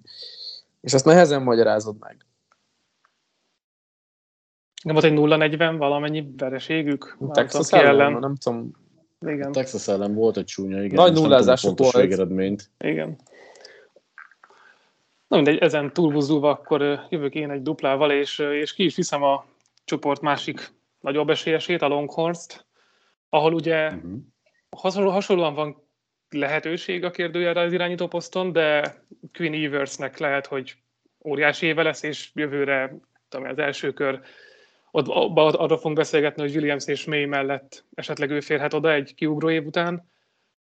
és 0.80 0.92
azt 0.92 1.04
nehezen 1.04 1.42
magyarázod 1.42 1.96
meg. 2.00 2.26
Nem 4.82 4.94
volt 4.94 5.06
egy 5.06 5.14
0-40 5.16 5.74
valamennyi 5.78 6.34
vereségük? 6.36 7.16
Texas 7.30 7.72
ellen, 7.72 7.88
ellen, 7.88 8.12
nem 8.12 8.34
tudom. 8.34 8.70
Igen. 9.20 9.48
A 9.48 9.50
Texas 9.50 9.88
ellen 9.88 10.14
volt 10.14 10.36
egy 10.36 10.44
csúnya, 10.44 10.82
igen. 10.82 10.94
Nagy 10.94 11.12
nullázások 11.12 11.78
volt. 11.78 11.96
végeredményt. 11.96 12.70
Igen. 12.78 13.16
Na 15.28 15.36
mindegy, 15.36 15.58
ezen 15.58 15.92
túlbuzdulva 15.92 16.50
akkor 16.50 17.00
jövök 17.08 17.34
én 17.34 17.50
egy 17.50 17.62
duplával, 17.62 18.10
és, 18.10 18.38
és 18.38 18.74
ki 18.74 18.84
is 18.84 18.96
viszem 18.96 19.22
a 19.22 19.44
csoport 19.84 20.20
másik 20.20 20.72
nagyobb 21.00 21.30
esélyesét, 21.30 21.82
a 21.82 21.88
Longhorns-t, 21.88 22.66
ahol 23.28 23.52
ugye 23.52 23.86
uh-huh. 23.86 24.12
Hasonló, 24.76 25.10
hasonlóan 25.10 25.54
van 25.54 25.82
lehetőség 26.30 27.04
a 27.04 27.10
kérdőjelre 27.10 27.60
az 27.60 27.72
irányító 27.72 28.06
poszton, 28.06 28.52
de 28.52 28.94
Queen 29.32 29.64
Eversnek 29.64 30.18
lehet, 30.18 30.46
hogy 30.46 30.74
óriási 31.24 31.66
éve 31.66 31.82
lesz, 31.82 32.02
és 32.02 32.30
jövőre 32.34 32.98
tudom, 33.28 33.46
az 33.46 33.58
első 33.58 33.92
kör 33.92 34.20
ott, 34.90 35.08
arra 35.36 35.76
fogunk 35.76 35.96
beszélgetni, 35.96 36.42
hogy 36.42 36.56
Williams 36.56 36.86
és 36.86 37.04
May 37.04 37.24
mellett 37.24 37.84
esetleg 37.94 38.30
ő 38.30 38.40
férhet 38.40 38.74
oda 38.74 38.92
egy 38.92 39.14
kiugró 39.14 39.50
év 39.50 39.66
után. 39.66 40.10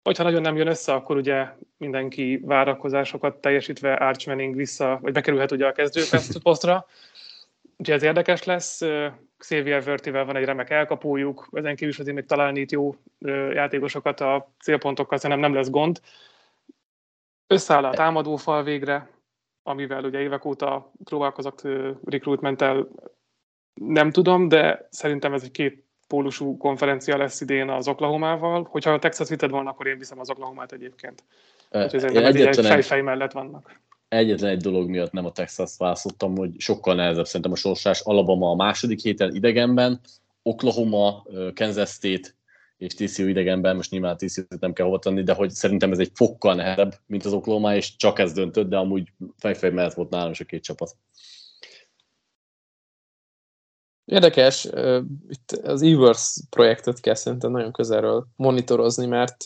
Ha 0.04 0.24
nagyon 0.24 0.42
nem 0.42 0.56
jön 0.56 0.68
össze, 0.68 0.94
akkor 0.94 1.16
ugye 1.16 1.48
mindenki 1.78 2.40
várakozásokat 2.44 3.42
teljesítve 3.42 3.94
Arch 3.94 4.28
Manning 4.28 4.56
vissza, 4.56 5.00
vagy 5.02 5.14
bekerülhet 5.14 5.52
ugye 5.52 5.66
a 5.66 5.72
kezdő 5.72 6.02
posztra. 6.44 6.86
Úgyhogy 7.78 7.96
ez 7.96 8.04
érdekes 8.04 8.44
lesz. 8.44 8.82
Xavier 9.44 9.84
Vertivel 9.84 10.26
van 10.26 10.36
egy 10.36 10.46
remek 10.46 10.70
elkapójuk, 10.70 11.48
ezen 11.52 11.76
kívül 11.76 11.94
azért 11.98 12.16
még 12.16 12.26
találni 12.26 12.60
itt 12.60 12.72
jó 12.72 12.96
játékosokat 13.52 14.20
a 14.20 14.52
célpontokkal, 14.62 15.18
szerintem 15.18 15.40
nem 15.40 15.54
lesz 15.54 15.70
gond. 15.70 16.00
Összeáll 17.48 17.86
a 17.86 17.94
támadófal 17.94 18.64
végre, 18.64 19.10
amivel 19.64 20.04
ugye 20.04 20.20
évek 20.20 20.46
óta 20.46 20.92
próbálkozok 21.04 21.62
recruitmenttel, 22.06 22.88
nem 23.74 24.12
tudom, 24.12 24.48
de 24.48 24.88
szerintem 24.90 25.34
ez 25.34 25.44
egy 25.44 25.52
két 25.52 25.84
pólusú 26.08 26.58
konferencia 26.58 27.18
lesz 27.18 27.42
idén 27.42 27.70
az 27.70 27.88
Oklahomával. 27.88 28.68
Hogyha 28.70 28.92
a 28.92 29.00
Texas 29.00 29.30
vited 29.30 29.50
volna, 29.50 29.70
akkor 29.70 29.88
én 29.88 29.98
viszem 29.98 30.20
az 30.20 30.30
Oklahomát 30.30 30.72
egyébként. 30.72 31.24
Úgyhogy 31.72 32.16
ez 32.16 32.36
egy 32.36 32.66
fejfej 32.66 33.02
mellett 33.02 33.32
vannak 33.32 33.82
egyetlen 34.16 34.50
egy 34.50 34.62
dolog 34.62 34.90
miatt 34.90 35.12
nem 35.12 35.26
a 35.26 35.32
Texas 35.32 35.78
választottam, 35.78 36.38
hogy 36.38 36.52
sokkal 36.58 36.96
nehezebb 36.96 37.26
szerintem 37.26 37.52
a 37.52 37.56
sorsás. 37.56 38.00
Alabama 38.00 38.50
a 38.50 38.56
második 38.56 39.02
héten 39.02 39.36
idegenben, 39.36 40.00
Oklahoma, 40.44 41.26
Kansas 41.54 41.90
State 41.90 42.30
és 42.78 42.94
TCU 42.94 43.28
idegenben, 43.28 43.76
most 43.76 43.92
nyilván 43.92 44.18
TCU-t 44.18 44.60
nem 44.60 44.74
kell 44.74 44.86
hova 44.86 45.00
tenni, 45.00 45.24
de 45.24 45.34
hogy 45.34 45.50
szerintem 45.50 45.92
ez 45.92 46.00
egy 46.00 46.12
fokkal 46.14 46.56
nehezebb, 46.56 46.96
mint 47.06 47.26
az 47.26 47.34
Oklahoma, 47.34 47.76
és 47.76 47.96
csak 47.96 48.20
ez 48.20 48.34
döntött, 48.34 48.70
de 48.70 48.78
amúgy 48.78 49.08
fejfej 49.38 49.72
mellett 49.72 49.94
volt 49.94 50.10
nálam 50.10 50.32
is 50.32 50.40
a 50.40 50.46
két 50.46 50.64
csapat. 50.64 50.96
Érdekes, 54.06 54.66
itt 55.30 55.52
az 55.52 55.82
Evers 55.82 56.40
projektet 56.50 57.00
kell 57.00 57.16
szerintem 57.16 57.52
nagyon 57.52 57.72
közelről 57.72 58.28
monitorozni, 58.36 59.06
mert 59.06 59.44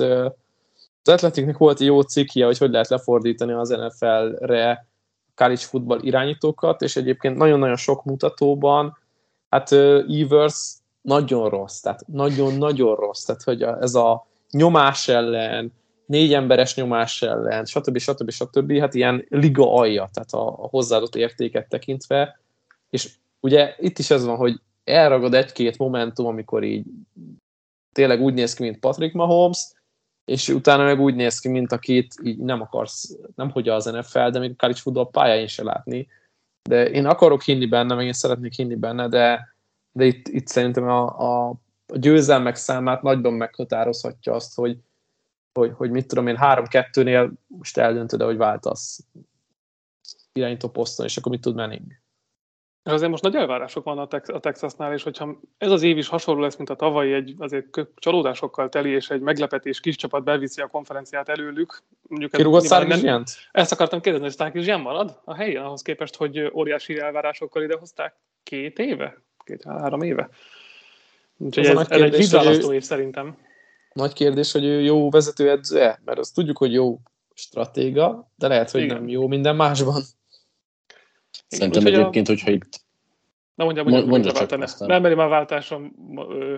az 1.07 1.13
Atletiknek 1.13 1.57
volt 1.57 1.79
egy 1.79 1.85
jó 1.85 2.01
cikkje, 2.01 2.45
hogy 2.45 2.57
hogy 2.57 2.71
lehet 2.71 2.87
lefordítani 2.89 3.51
az 3.51 3.69
NFL-re 3.69 4.87
college 5.35 5.61
football 5.61 5.99
irányítókat, 6.01 6.81
és 6.81 6.95
egyébként 6.95 7.37
nagyon-nagyon 7.37 7.75
sok 7.75 8.03
mutatóban, 8.03 8.97
hát 9.49 9.71
Evers 9.71 10.73
nagyon 11.01 11.49
rossz, 11.49 11.79
tehát 11.79 12.07
nagyon-nagyon 12.07 12.95
rossz, 12.95 13.23
tehát 13.23 13.43
hogy 13.43 13.61
ez 13.61 13.95
a 13.95 14.27
nyomás 14.51 15.07
ellen, 15.07 15.73
négy 16.05 16.33
emberes 16.33 16.75
nyomás 16.75 17.21
ellen, 17.21 17.65
stb. 17.65 17.97
stb. 17.97 18.29
stb. 18.29 18.79
hát 18.79 18.93
ilyen 18.93 19.25
liga 19.29 19.73
alja, 19.73 20.09
tehát 20.13 20.31
a, 20.31 20.47
a 20.47 20.67
hozzáadott 20.67 21.15
értéket 21.15 21.69
tekintve, 21.69 22.39
és 22.89 23.13
ugye 23.39 23.75
itt 23.77 23.99
is 23.99 24.09
ez 24.09 24.25
van, 24.25 24.35
hogy 24.35 24.59
elragad 24.83 25.33
egy-két 25.33 25.77
momentum, 25.77 26.25
amikor 26.25 26.63
így 26.63 26.85
tényleg 27.91 28.21
úgy 28.21 28.33
néz 28.33 28.53
ki, 28.53 28.63
mint 28.63 28.79
Patrick 28.79 29.13
Mahomes, 29.13 29.71
és 30.27 30.49
utána 30.49 30.83
meg 30.83 30.99
úgy 30.99 31.15
néz 31.15 31.39
ki, 31.39 31.47
mint 31.47 31.71
akit 31.71 32.15
így 32.23 32.37
nem 32.37 32.61
akarsz, 32.61 33.17
nem 33.35 33.49
hogy 33.49 33.69
az 33.69 33.85
NFL, 33.85 34.29
de 34.29 34.39
még 34.39 34.51
a 34.51 34.55
college 34.57 34.79
football 34.79 35.09
pályáin 35.09 35.47
se 35.47 35.63
látni. 35.63 36.07
De 36.69 36.89
én 36.89 37.05
akarok 37.05 37.41
hinni 37.41 37.65
benne, 37.65 37.95
meg 37.95 38.05
én 38.05 38.13
szeretnék 38.13 38.53
hinni 38.53 38.75
benne, 38.75 39.07
de, 39.07 39.55
de 39.91 40.05
itt, 40.05 40.27
itt 40.27 40.47
szerintem 40.47 40.89
a, 40.89 41.19
a, 41.19 41.49
a 41.87 41.97
győzelmek 41.97 42.55
számát 42.55 43.01
nagyban 43.01 43.33
meghatározhatja 43.33 44.33
azt, 44.33 44.55
hogy, 44.55 44.77
hogy, 45.53 45.71
hogy 45.75 45.91
mit 45.91 46.07
tudom 46.07 46.27
én, 46.27 46.37
3-2-nél 46.39 47.31
most 47.47 47.77
eldöntöd, 47.77 48.21
hogy 48.21 48.37
váltasz 48.37 48.99
irányító 50.33 50.69
poszton, 50.69 51.05
és 51.05 51.17
akkor 51.17 51.31
mit 51.31 51.41
tud 51.41 51.55
menni? 51.55 51.81
És 52.87 52.93
azért 52.93 53.11
most 53.11 53.23
nagy 53.23 53.35
elvárások 53.35 53.83
van 53.83 53.97
a, 53.97 54.07
Tex- 54.07 54.29
a 54.29 54.39
Texasnál, 54.39 54.93
és 54.93 55.03
hogyha 55.03 55.39
ez 55.57 55.71
az 55.71 55.81
év 55.83 55.97
is 55.97 56.07
hasonló 56.07 56.41
lesz, 56.41 56.55
mint 56.55 56.69
a 56.69 56.75
tavalyi, 56.75 57.13
egy 57.13 57.35
azért 57.37 57.87
csalódásokkal 57.95 58.69
teli, 58.69 58.89
és 58.89 59.09
egy 59.09 59.21
meglepetés 59.21 59.79
kis 59.79 59.95
csapat 59.95 60.23
beviszi 60.23 60.61
a 60.61 60.67
konferenciát 60.67 61.29
előlük. 61.29 61.83
Mondjuk 62.01 62.31
Kirúgott 62.31 62.63
Szárkizsiánt? 62.63 63.29
Ezt 63.51 63.71
akartam 63.71 64.01
kérdezni, 64.01 64.27
hogy 64.27 64.35
Szárkizsián 64.35 64.79
marad 64.79 65.19
a 65.23 65.35
helyén, 65.35 65.57
ahhoz 65.57 65.81
képest, 65.81 66.15
hogy 66.15 66.51
óriási 66.53 66.99
elvárásokkal 66.99 67.63
idehozták 67.63 68.15
két 68.43 68.79
éve? 68.79 69.21
Két-három 69.43 70.01
éve? 70.01 70.29
Úgyhogy 71.37 71.65
ez, 71.65 71.87
ez, 71.89 72.01
egy 72.01 72.15
vizsgálasztó 72.15 72.73
év 72.73 72.83
szerintem. 72.83 73.37
Nagy 73.93 74.13
kérdés, 74.13 74.51
hogy 74.51 74.63
ő 74.63 74.81
jó 74.81 75.09
vezetőedző-e? 75.09 75.99
Mert 76.05 76.19
azt 76.19 76.35
tudjuk, 76.35 76.57
hogy 76.57 76.73
jó 76.73 76.99
stratéga, 77.33 78.31
de 78.35 78.47
lehet, 78.47 78.71
hogy 78.71 78.81
Igen. 78.81 78.95
nem 78.95 79.07
jó 79.07 79.27
minden 79.27 79.55
másban. 79.55 80.01
Szerintem 81.47 81.85
Úgy, 81.85 81.93
egyébként, 81.93 82.27
hogyha 82.27 82.51
itt 82.51 82.85
Na 83.57 83.63
mondja, 83.63 83.83
mondja, 83.83 84.05
mondja, 84.05 84.29
mondja 84.29 84.47
csak 84.47 84.61
aztán. 84.61 84.87
Nem, 84.87 85.01
mert 85.01 85.15
már 85.15 85.29
váltásom. 85.29 85.95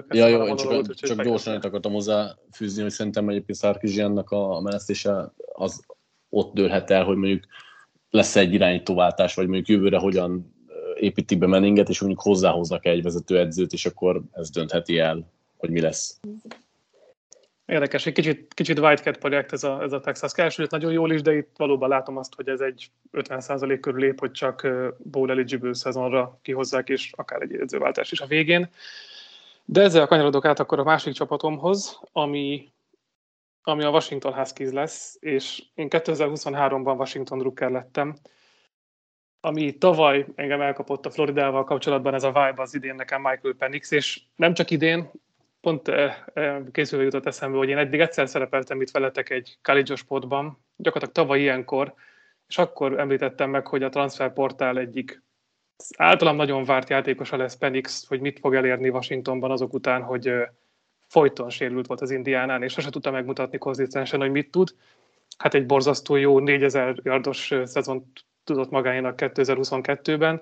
Ja, 0.10 0.28
jó, 0.28 0.46
én 0.46 0.56
csak, 0.56 0.70
csak, 0.72 0.96
csak 0.96 1.24
gyorsan 1.24 1.56
itt 1.56 1.66
akartam 1.66 1.92
hozzáfűzni, 1.92 2.82
hogy 2.82 2.92
szerintem 2.92 3.30
egyébként 3.30 3.58
Szárkizsiannak 3.58 4.30
a 4.30 4.62
menesztése 4.62 5.34
az 5.54 5.84
ott 6.30 6.54
dőlhet 6.54 6.90
el, 6.90 7.04
hogy 7.04 7.16
mondjuk 7.16 7.44
lesz 8.10 8.36
egy 8.36 8.54
irányítóváltás, 8.54 9.36
vagy 9.36 9.48
mondjuk 9.48 9.68
jövőre 9.68 9.98
hogyan 9.98 10.56
építik 10.96 11.38
be 11.38 11.48
Meninget, 11.48 11.90
és 11.90 12.00
mondjuk 12.00 12.22
hozzáhoznak 12.22 12.86
egy 12.86 13.04
vezetőedzőt, 13.04 13.74
és 13.74 13.86
akkor 13.86 14.22
ez 14.32 14.50
döntheti 14.50 14.98
el, 14.98 15.32
hogy 15.58 15.70
mi 15.70 15.82
lesz. 15.82 16.20
Érdekes, 17.70 18.06
egy 18.06 18.14
kicsit, 18.14 18.54
kicsit 18.54 18.80
Whitecat 18.80 19.18
projekt 19.18 19.54
ez 19.54 19.64
a, 19.64 19.82
ez 19.82 19.92
a 19.92 20.00
Texas 20.00 20.32
Elsőt 20.34 20.72
nagyon 20.72 20.92
jól 20.92 21.12
is, 21.12 21.22
de 21.22 21.36
itt 21.36 21.50
valóban 21.58 21.90
látom 21.90 22.18
azt, 22.18 22.36
hogy 22.36 22.48
ez 22.48 22.60
egy 22.60 22.92
50% 23.12 23.78
körül 23.82 24.00
lép, 24.00 24.20
hogy 24.20 24.32
csak 24.32 24.68
bowl 24.98 25.32
eligible 25.32 25.74
szezonra 25.74 26.40
kihozzák, 26.42 26.90
és 26.90 27.12
akár 27.16 27.42
egy 27.42 27.56
edzőváltás 27.56 28.12
is 28.12 28.22
a 28.22 28.26
végén. 28.26 28.70
De 29.66 29.82
ezzel 29.82 30.08
kanyarodok 30.08 30.46
át 30.46 30.60
akkor 30.60 30.80
a 30.80 30.84
másik 30.84 31.14
csapatomhoz, 31.14 32.00
ami, 32.12 32.72
ami 33.64 33.84
a 33.84 33.90
Washington 33.90 34.34
Huskies 34.34 34.72
lesz, 34.72 35.18
és 35.20 35.64
én 35.74 35.88
2023-ban 35.90 36.98
Washington 36.98 37.38
Drucker 37.38 37.72
lettem, 37.72 38.16
ami 39.42 39.78
tavaly 39.78 40.26
engem 40.36 40.62
elkapott 40.62 41.06
a 41.06 41.12
Floridával 41.12 41.64
kapcsolatban, 41.64 42.14
ez 42.14 42.24
a 42.24 42.28
vibe 42.28 42.62
az 42.62 42.76
idén 42.76 42.96
nekem 42.96 43.22
Michael 43.22 43.54
Penix, 43.58 43.92
és 43.92 44.22
nem 44.36 44.54
csak 44.54 44.72
idén, 44.72 45.12
pont 45.62 45.92
készülve 46.72 47.04
jutott 47.04 47.26
eszembe, 47.26 47.58
hogy 47.58 47.70
én 47.70 47.78
eddig 47.78 48.00
egyszer 48.00 48.30
szerepeltem 48.30 48.82
itt 48.82 48.92
veletek 48.92 49.30
egy 49.30 49.58
college 49.62 49.96
spotban, 49.96 50.66
gyakorlatilag 50.76 51.26
tavaly 51.26 51.40
ilyenkor, 51.40 51.94
és 52.48 52.58
akkor 52.58 53.00
említettem 53.00 53.50
meg, 53.50 53.68
hogy 53.68 53.84
a 53.84 53.90
transferportál 53.90 54.78
egyik 54.78 55.24
általam 55.98 56.36
nagyon 56.36 56.64
várt 56.64 56.90
játékosa 56.90 57.38
lesz 57.38 57.56
Penix, 57.56 58.08
hogy 58.08 58.20
mit 58.20 58.40
fog 58.40 58.56
elérni 58.56 58.90
Washingtonban 58.90 59.52
azok 59.52 59.74
után, 59.74 60.02
hogy 60.02 60.32
folyton 61.08 61.50
sérült 61.50 61.88
volt 61.88 62.02
az 62.02 62.12
Indiánán, 62.12 62.64
és 62.64 62.74
sose 62.74 62.90
tudta 62.90 63.12
megmutatni 63.12 63.58
konzisztensen, 63.58 64.20
hogy 64.20 64.32
mit 64.32 64.52
tud. 64.52 64.76
Hát 65.38 65.54
egy 65.54 65.66
borzasztó 65.66 66.16
jó 66.16 66.40
4000 66.40 67.00
yardos 67.04 67.54
szezont 67.64 68.06
tudott 68.44 68.70
magáénak 68.70 69.20
2022-ben, 69.22 70.42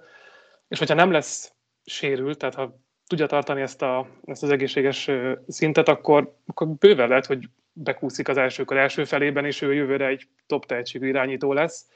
és 0.67 0.79
hogyha 0.79 0.95
nem 0.95 1.11
lesz 1.11 1.53
sérült, 1.85 2.37
tehát 2.37 2.55
ha 2.55 2.79
tudja 3.07 3.25
tartani 3.25 3.61
ezt, 3.61 3.81
a, 3.81 4.07
ezt 4.25 4.43
az 4.43 4.49
egészséges 4.49 5.11
szintet, 5.47 5.87
akkor, 5.87 6.35
akkor 6.45 6.67
bőven 6.67 7.07
lehet, 7.07 7.25
hogy 7.25 7.49
bekúszik 7.73 8.27
az 8.27 8.37
elsőkor 8.37 8.77
első 8.77 9.03
felében, 9.03 9.45
és 9.45 9.61
ő 9.61 9.73
jövőre 9.73 10.07
egy 10.07 10.27
top 10.45 10.65
tehetségű 10.65 11.07
irányító 11.07 11.53
lesz. 11.53 11.89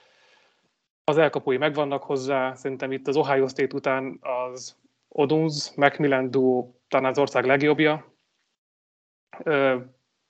Az 1.03 1.17
elkapói 1.17 1.57
megvannak 1.57 2.03
hozzá, 2.03 2.53
szerintem 2.53 2.91
itt 2.91 3.07
az 3.07 3.15
Ohio 3.15 3.47
State 3.47 3.75
után 3.75 4.19
az 4.21 4.75
Odunz, 5.07 5.73
Macmillan 5.75 6.31
duo 6.31 6.71
talán 6.87 7.11
az 7.11 7.17
ország 7.17 7.45
legjobbja. 7.45 8.13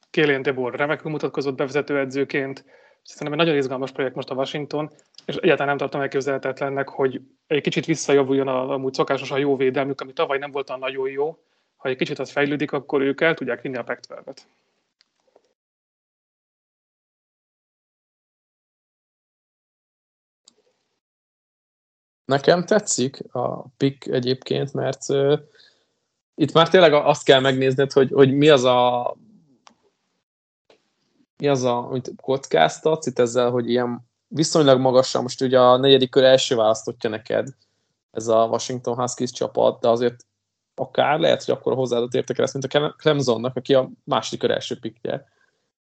Kélén 0.10 0.42
Debor 0.42 0.76
remekül 0.76 1.12
mutatkozott 1.12 1.56
bevezetőedzőként, 1.56 2.66
Szerintem 3.04 3.40
egy 3.40 3.46
nagyon 3.46 3.62
izgalmas 3.62 3.92
projekt 3.92 4.16
most 4.16 4.30
a 4.30 4.36
Washington, 4.36 4.92
és 5.26 5.36
egyáltalán 5.36 5.68
nem 5.68 5.78
tartom 5.78 6.02
elképzelhetetlennek, 6.02 6.90
hogy 6.90 7.22
egy 7.48 7.62
kicsit 7.62 7.86
visszajavuljon 7.86 8.48
a, 8.48 8.70
amúgy 8.70 8.94
szokásos 8.94 9.32
a 9.32 9.38
jó 9.38 9.56
védelmük, 9.56 10.02
ami 10.02 10.14
tavaly 10.14 10.38
nem 10.38 10.52
volt 10.52 10.70
a 10.70 10.78
nagyon 10.78 11.10
jó. 11.10 11.38
Ha 11.76 11.90
egy 11.90 11.98
kicsit 11.98 12.20
az 12.20 12.32
fejlődik, 12.32 12.72
akkor 12.72 13.02
ők 13.02 13.22
el 13.22 13.34
tudják 13.34 13.62
vinni 13.62 13.78
a 13.78 13.84
pac 13.84 14.08
-12-et. 14.10 14.38
Nekem 22.26 22.66
tetszik 22.66 23.34
a 23.34 23.68
pick 23.68 24.08
egyébként, 24.08 24.74
mert 24.74 25.10
uh, 25.10 25.40
itt 26.36 26.54
már 26.54 26.70
tényleg 26.70 26.94
azt 26.94 27.24
kell 27.24 27.40
megnézned, 27.40 27.92
hogy, 27.92 28.12
hogy 28.12 28.34
mi 28.34 28.50
az 28.50 28.64
a 28.64 29.16
mi 31.42 31.48
az, 31.48 31.64
a, 31.64 31.78
amit 31.88 32.12
kockáztatsz 32.22 33.06
itt 33.06 33.20
ezzel, 33.20 33.50
hogy 33.50 33.70
ilyen 33.70 34.10
viszonylag 34.28 34.80
magasan, 34.80 35.22
most 35.22 35.42
ugye 35.42 35.60
a 35.60 35.78
negyedik 35.78 36.10
kör 36.10 36.24
első 36.24 36.56
választotja 36.56 37.10
neked 37.10 37.48
ez 38.12 38.28
a 38.28 38.46
Washington 38.46 38.96
Huskies 38.96 39.32
csapat, 39.32 39.80
de 39.80 39.90
azért 39.90 40.26
akár 40.76 41.20
lehet, 41.20 41.44
hogy 41.44 41.54
akkor 41.54 41.74
hozzáadott 41.74 42.14
értek 42.14 42.38
lesz, 42.38 42.54
mint 42.54 42.74
a 42.74 42.94
Clemsonnak, 42.98 43.56
aki 43.56 43.74
a 43.74 43.90
második 44.04 44.40
kör 44.40 44.52
első 44.52 44.80
pikje. 44.80 45.10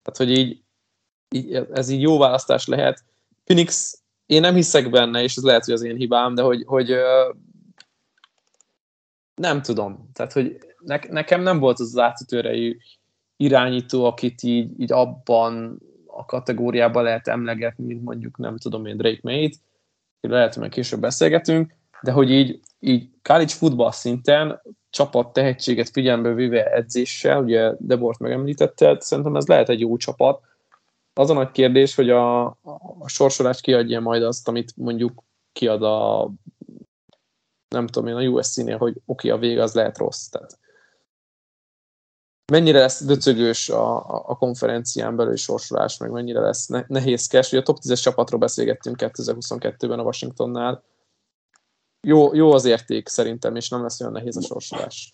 Tehát, 0.02 0.18
hogy 0.18 0.32
így, 0.32 0.64
így, 1.36 1.54
ez 1.54 1.90
így 1.90 2.02
jó 2.02 2.18
választás 2.18 2.68
lehet. 2.68 3.04
Phoenix, 3.44 4.02
én 4.26 4.42
nem 4.42 4.56
hiszek 4.56 4.90
benne, 4.90 5.24
és 5.24 5.36
ez 5.36 5.44
lehet, 5.44 5.66
hogy 5.66 5.74
az 5.74 5.82
én 5.82 5.96
hibám, 5.96 6.36
de 6.36 6.42
hogy, 6.42 6.64
hogy 6.68 6.96
nem 9.36 9.62
tudom. 9.62 10.10
Tehát, 10.14 10.34
hogy 10.34 10.58
ne, 10.80 11.00
nekem 11.10 11.42
nem 11.42 11.60
volt 11.60 11.80
az 11.80 11.98
átütőrejű 11.98 12.78
irányító, 13.42 14.06
akit 14.06 14.44
így, 14.44 14.80
így 14.82 14.92
abban 14.92 15.80
a 16.06 16.26
kategóriában 16.26 17.04
lehet 17.04 17.28
emlegetni, 17.28 17.86
mint 17.86 18.04
mondjuk 18.04 18.38
nem 18.38 18.58
tudom 18.58 18.86
én 18.86 18.98
Drake 18.98 19.20
May-t, 19.22 19.56
lehet, 20.22 20.54
hogy 20.54 20.70
később 20.70 21.00
beszélgetünk, 21.00 21.76
de 22.02 22.12
hogy 22.12 22.32
így, 22.32 22.60
így 22.80 23.10
college 23.24 23.54
football 23.54 23.92
szinten 23.92 24.62
csapat 24.90 25.34
tehetséget 25.34 25.90
figyelembe 25.90 26.34
véve 26.34 26.64
edzéssel, 26.64 27.44
ugye 27.44 27.74
Debort 27.78 28.20
megemlítette, 28.20 28.98
szerintem 29.00 29.36
ez 29.36 29.48
lehet 29.48 29.70
egy 29.70 29.80
jó 29.80 29.98
csapat. 29.98 30.42
Az 31.14 31.30
a 31.30 31.34
nagy 31.34 31.52
kérdés, 31.52 31.96
hogy 31.96 32.10
a, 32.10 32.46
a 33.00 33.08
sorsolás 33.08 33.62
kiadja 33.62 34.00
majd 34.00 34.24
azt, 34.24 34.48
amit 34.48 34.74
mondjuk 34.76 35.24
kiad 35.52 35.84
a 35.84 36.32
nem 37.68 37.88
tudom 37.88 38.08
én, 38.08 38.16
a 38.16 38.30
USC-nél, 38.30 38.78
hogy 38.78 39.02
oké, 39.06 39.28
okay, 39.28 39.30
a 39.30 39.38
vége 39.42 39.64
az 39.64 39.74
lehet 39.74 39.98
rossz. 39.98 40.28
Tehát 40.28 40.60
mennyire 42.50 42.80
lesz 42.80 43.04
döcögős 43.04 43.70
a, 43.70 43.98
a 44.30 44.36
konferencián 44.36 45.16
belül 45.16 45.36
sorsolás, 45.36 45.98
meg 45.98 46.12
mennyire 46.12 46.40
lesz 46.40 46.68
nehézkes. 46.88 47.52
Ugye 47.52 47.62
a 47.62 47.64
top 47.64 47.78
10-es 47.82 48.02
csapatról 48.02 48.40
beszélgettünk 48.40 48.96
2022-ben 49.00 50.00
a 50.00 50.04
Washingtonnál. 50.04 50.84
Jó, 52.02 52.36
jó 52.36 52.52
az 52.52 52.66
érték 52.66 53.08
szerintem, 53.08 53.56
és 53.56 53.70
nem 53.70 53.82
lesz 53.82 54.02
olyan 54.02 54.14
nehéz 54.14 54.38
a 54.38 54.42
sorsolás. 54.42 55.14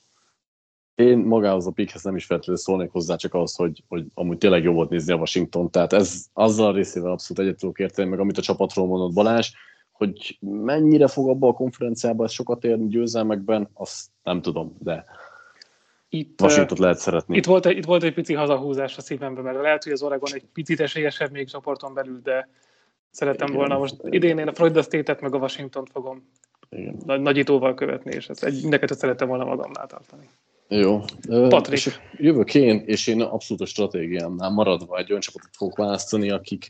Én 0.95 1.17
magához 1.17 1.67
a 1.67 1.71
pikhez 1.71 2.03
nem 2.03 2.15
is 2.15 2.25
feltétlenül 2.25 2.61
szólnék 2.61 2.91
hozzá, 2.91 3.15
csak 3.15 3.33
ahhoz, 3.33 3.55
hogy, 3.55 3.83
hogy 3.87 4.05
amúgy 4.13 4.37
tényleg 4.37 4.63
jó 4.63 4.73
volt 4.73 4.89
nézni 4.89 5.13
a 5.13 5.17
Washington. 5.17 5.71
Tehát 5.71 5.93
ez 5.93 6.25
azzal 6.33 6.67
a 6.67 6.73
részével 6.75 7.11
abszolút 7.11 7.43
egyet 7.43 7.59
tudok 7.59 7.79
érteni, 7.79 8.09
meg 8.09 8.19
amit 8.19 8.37
a 8.37 8.41
csapatról 8.41 8.87
mondott 8.87 9.13
Balázs, 9.13 9.51
hogy 9.91 10.37
mennyire 10.39 11.07
fog 11.07 11.29
abba 11.29 11.47
a 11.47 11.53
konferenciában 11.53 12.27
sokat 12.27 12.63
érni 12.63 12.87
győzelmekben, 12.87 13.69
azt 13.73 14.05
nem 14.23 14.41
tudom, 14.41 14.75
de 14.79 15.05
itt, 16.09 16.41
Washington 16.41 16.77
lehet 16.79 16.97
szeretni. 16.97 17.37
Itt 17.37 17.45
volt, 17.45 17.65
egy, 17.65 17.77
itt 17.77 17.85
volt 17.85 18.03
egy 18.03 18.13
pici 18.13 18.33
hazahúzás 18.33 18.97
a 18.97 19.01
szívemben, 19.01 19.43
mert 19.43 19.61
lehet, 19.61 19.83
hogy 19.83 19.93
az 19.93 20.01
Oregon 20.01 20.33
egy 20.33 20.45
picit 20.53 20.79
esélyesebb 20.79 21.31
még 21.31 21.49
csoporton 21.49 21.93
belül, 21.93 22.19
de 22.23 22.49
szerettem 23.11 23.47
Igen. 23.47 23.59
volna 23.59 23.77
most 23.77 23.95
idén 24.03 24.37
én 24.37 24.47
a 24.47 24.53
Florida 24.53 24.81
State-et 24.81 25.21
meg 25.21 25.33
a 25.33 25.37
Washington 25.37 25.85
fogom 25.85 26.29
Igen. 26.69 26.97
Nagy, 27.05 27.21
nagyítóval 27.21 27.73
követni, 27.73 28.13
és 28.13 28.29
ezt 28.29 28.43
egy, 28.43 28.61
mindeket 28.61 28.97
szerettem 28.97 29.27
volna 29.27 29.45
magamnál 29.45 29.87
tartani. 29.87 30.29
Jó. 30.67 31.01
Patrik. 31.49 31.85
És 31.85 31.99
jövök 32.17 32.55
én, 32.55 32.83
és 32.85 33.07
én 33.07 33.21
abszolút 33.21 33.63
a 33.63 33.65
stratégiámnál 33.65 34.49
maradva 34.49 34.97
egy 34.97 35.09
olyan 35.09 35.21
csapatot 35.21 35.55
fogok 35.55 35.77
választani, 35.77 36.29
akik 36.29 36.69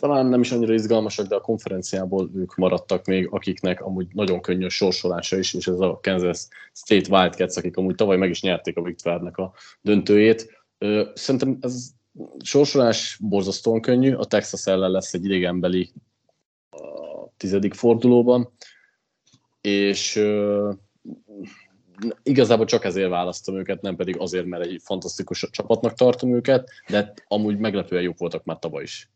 talán 0.00 0.26
nem 0.26 0.40
is 0.40 0.52
annyira 0.52 0.74
izgalmasak, 0.74 1.26
de 1.26 1.34
a 1.34 1.40
konferenciából 1.40 2.30
ők 2.34 2.54
maradtak 2.54 3.06
még, 3.06 3.28
akiknek 3.30 3.80
amúgy 3.80 4.06
nagyon 4.12 4.40
könnyű 4.40 4.68
sorsolása 4.68 5.38
is, 5.38 5.54
és 5.54 5.66
ez 5.66 5.80
a 5.80 5.98
Kansas 6.02 6.46
State 6.72 7.16
Wildcats, 7.16 7.56
akik 7.56 7.76
amúgy 7.76 7.94
tavaly 7.94 8.16
meg 8.16 8.30
is 8.30 8.42
nyerték 8.42 8.76
a 8.76 8.82
Big 8.82 8.96
a 9.04 9.52
döntőjét. 9.80 10.64
Szerintem 11.14 11.58
ez 11.60 11.90
sorsolás 12.44 13.18
borzasztóan 13.20 13.80
könnyű, 13.80 14.12
a 14.12 14.24
Texas 14.24 14.66
ellen 14.66 14.90
lesz 14.90 15.14
egy 15.14 15.24
idegenbeli 15.24 15.92
a 16.70 17.28
tizedik 17.36 17.74
fordulóban, 17.74 18.52
és 19.60 20.22
igazából 22.22 22.66
csak 22.66 22.84
ezért 22.84 23.10
választom 23.10 23.56
őket, 23.56 23.82
nem 23.82 23.96
pedig 23.96 24.18
azért, 24.18 24.46
mert 24.46 24.64
egy 24.64 24.80
fantasztikus 24.84 25.48
csapatnak 25.50 25.94
tartom 25.94 26.34
őket, 26.34 26.70
de 26.88 27.14
amúgy 27.28 27.58
meglepően 27.58 28.02
jók 28.02 28.18
voltak 28.18 28.44
már 28.44 28.58
tavaly 28.58 28.82
is. 28.82 29.10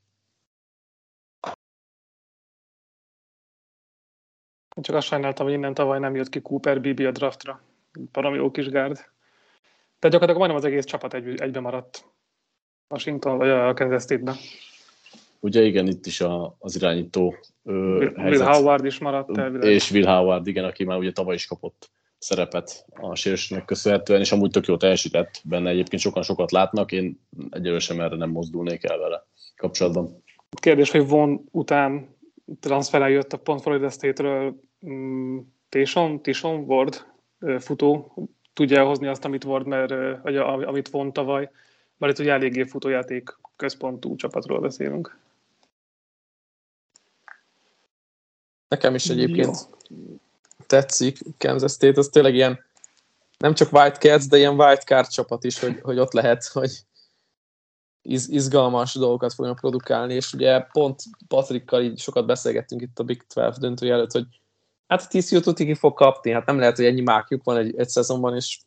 Csak 4.80 4.96
azt 4.96 5.06
sajnáltam, 5.06 5.46
hogy 5.46 5.54
innen 5.54 5.74
tavaly 5.74 5.98
nem 5.98 6.14
jött 6.14 6.28
ki 6.28 6.40
Cooper 6.40 6.80
Bibi 6.80 7.04
a 7.04 7.10
draftra. 7.10 7.60
Baromi 8.12 8.36
jó 8.36 8.50
kis 8.50 8.68
gárd. 8.68 8.96
De 9.98 10.08
gyakorlatilag 10.08 10.36
majdnem 10.36 10.56
az 10.56 10.64
egész 10.64 10.84
csapat 10.84 11.14
egy, 11.14 11.40
egybe 11.40 11.60
maradt. 11.60 12.04
Washington 12.88 13.38
vagy 13.38 13.48
a 13.48 13.74
Kansas 13.74 14.02
State-ben. 14.02 14.34
Ugye 15.40 15.62
igen, 15.62 15.86
itt 15.86 16.06
is 16.06 16.20
a, 16.20 16.56
az 16.58 16.76
irányító 16.76 17.34
ö, 17.64 17.72
Will, 17.72 18.12
helyzet. 18.14 18.46
Will 18.46 18.54
Howard 18.54 18.84
is 18.84 18.98
maradt 18.98 19.38
elvileg. 19.38 19.70
És 19.70 19.90
Will 19.90 20.06
Howard, 20.06 20.46
igen, 20.46 20.64
aki 20.64 20.84
már 20.84 20.98
ugye 20.98 21.12
tavaly 21.12 21.34
is 21.34 21.46
kapott 21.46 21.90
szerepet 22.18 22.86
a 23.00 23.14
sérülésnek 23.14 23.64
köszönhetően, 23.64 24.20
és 24.20 24.32
amúgy 24.32 24.50
tök 24.50 24.66
jó 24.66 24.76
teljesített 24.76 25.40
benne. 25.44 25.70
Egyébként 25.70 26.02
sokan 26.02 26.22
sokat 26.22 26.52
látnak, 26.52 26.92
én 26.92 27.20
egyelőre 27.50 27.80
sem 27.80 28.00
erre 28.00 28.16
nem 28.16 28.30
mozdulnék 28.30 28.84
el 28.84 28.98
vele 28.98 29.26
kapcsolatban. 29.56 30.22
Kérdés, 30.60 30.90
hogy 30.90 31.08
von 31.08 31.44
után 31.50 32.13
transferál 32.60 33.10
jött 33.10 33.32
a 33.32 33.38
pont 33.38 33.60
Florida 33.60 33.90
State-ről 33.90 34.60
mm, 34.86 35.38
Tishon, 35.68 36.22
Tishon 36.22 36.60
Ward 36.60 37.06
futó, 37.58 38.14
tudja 38.52 38.78
elhozni 38.78 39.06
azt, 39.06 39.24
amit 39.24 39.44
Ward, 39.44 39.66
mert, 39.66 40.22
vagy 40.22 40.36
amit 40.36 40.88
von 40.88 41.12
tavaly, 41.12 41.50
mert 41.96 42.12
itt 42.12 42.24
ugye 42.24 42.32
eléggé 42.32 42.64
futójáték 42.64 43.38
központú 43.56 44.16
csapatról 44.16 44.60
beszélünk. 44.60 45.18
Nekem 48.68 48.94
is 48.94 49.08
egyébként 49.08 49.68
Jó. 49.88 49.96
tetszik 50.66 51.18
Kansas 51.38 51.72
State, 51.72 51.98
az 51.98 52.08
tényleg 52.08 52.34
ilyen 52.34 52.64
nem 53.38 53.54
csak 53.54 53.72
White 53.72 53.98
Cats, 53.98 54.28
de 54.28 54.36
ilyen 54.36 54.60
White 54.60 54.82
Card 54.82 55.08
csapat 55.08 55.44
is, 55.44 55.58
hogy, 55.58 55.80
hogy 55.80 55.98
ott 55.98 56.12
lehet, 56.12 56.44
hogy 56.44 56.70
iz, 58.04 58.28
izgalmas 58.28 58.94
dolgokat 58.94 59.34
fognak 59.34 59.58
produkálni, 59.58 60.14
és 60.14 60.32
ugye 60.32 60.60
pont 60.60 61.02
Patrikkal 61.28 61.82
így 61.82 61.98
sokat 61.98 62.26
beszélgettünk 62.26 62.82
itt 62.82 62.98
a 62.98 63.04
Big 63.04 63.26
12 63.26 63.60
döntője 63.60 63.92
előtt, 63.92 64.12
hogy 64.12 64.26
hát 64.86 65.02
a 65.02 65.06
TCU 65.06 65.40
tudni 65.40 65.64
ki 65.64 65.74
fog 65.74 65.94
kapni, 65.94 66.30
hát 66.30 66.46
nem 66.46 66.58
lehet, 66.58 66.76
hogy 66.76 66.84
ennyi 66.84 67.00
mákjuk 67.00 67.44
van 67.44 67.56
egy, 67.56 67.76
egy 67.76 67.88
szezonban, 67.88 68.34
és 68.34 68.60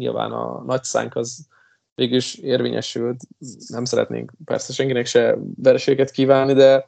nyilván 0.00 0.32
a 0.32 0.62
nagy 0.62 0.84
szánk 0.84 1.16
az 1.16 1.46
végül 1.94 2.16
is 2.16 2.34
érvényesült. 2.34 3.20
Nem 3.66 3.84
szeretnénk 3.84 4.32
persze 4.44 4.72
senkinek 4.72 5.06
se 5.06 5.38
vereséget 5.56 6.10
kívánni, 6.10 6.52
de 6.52 6.86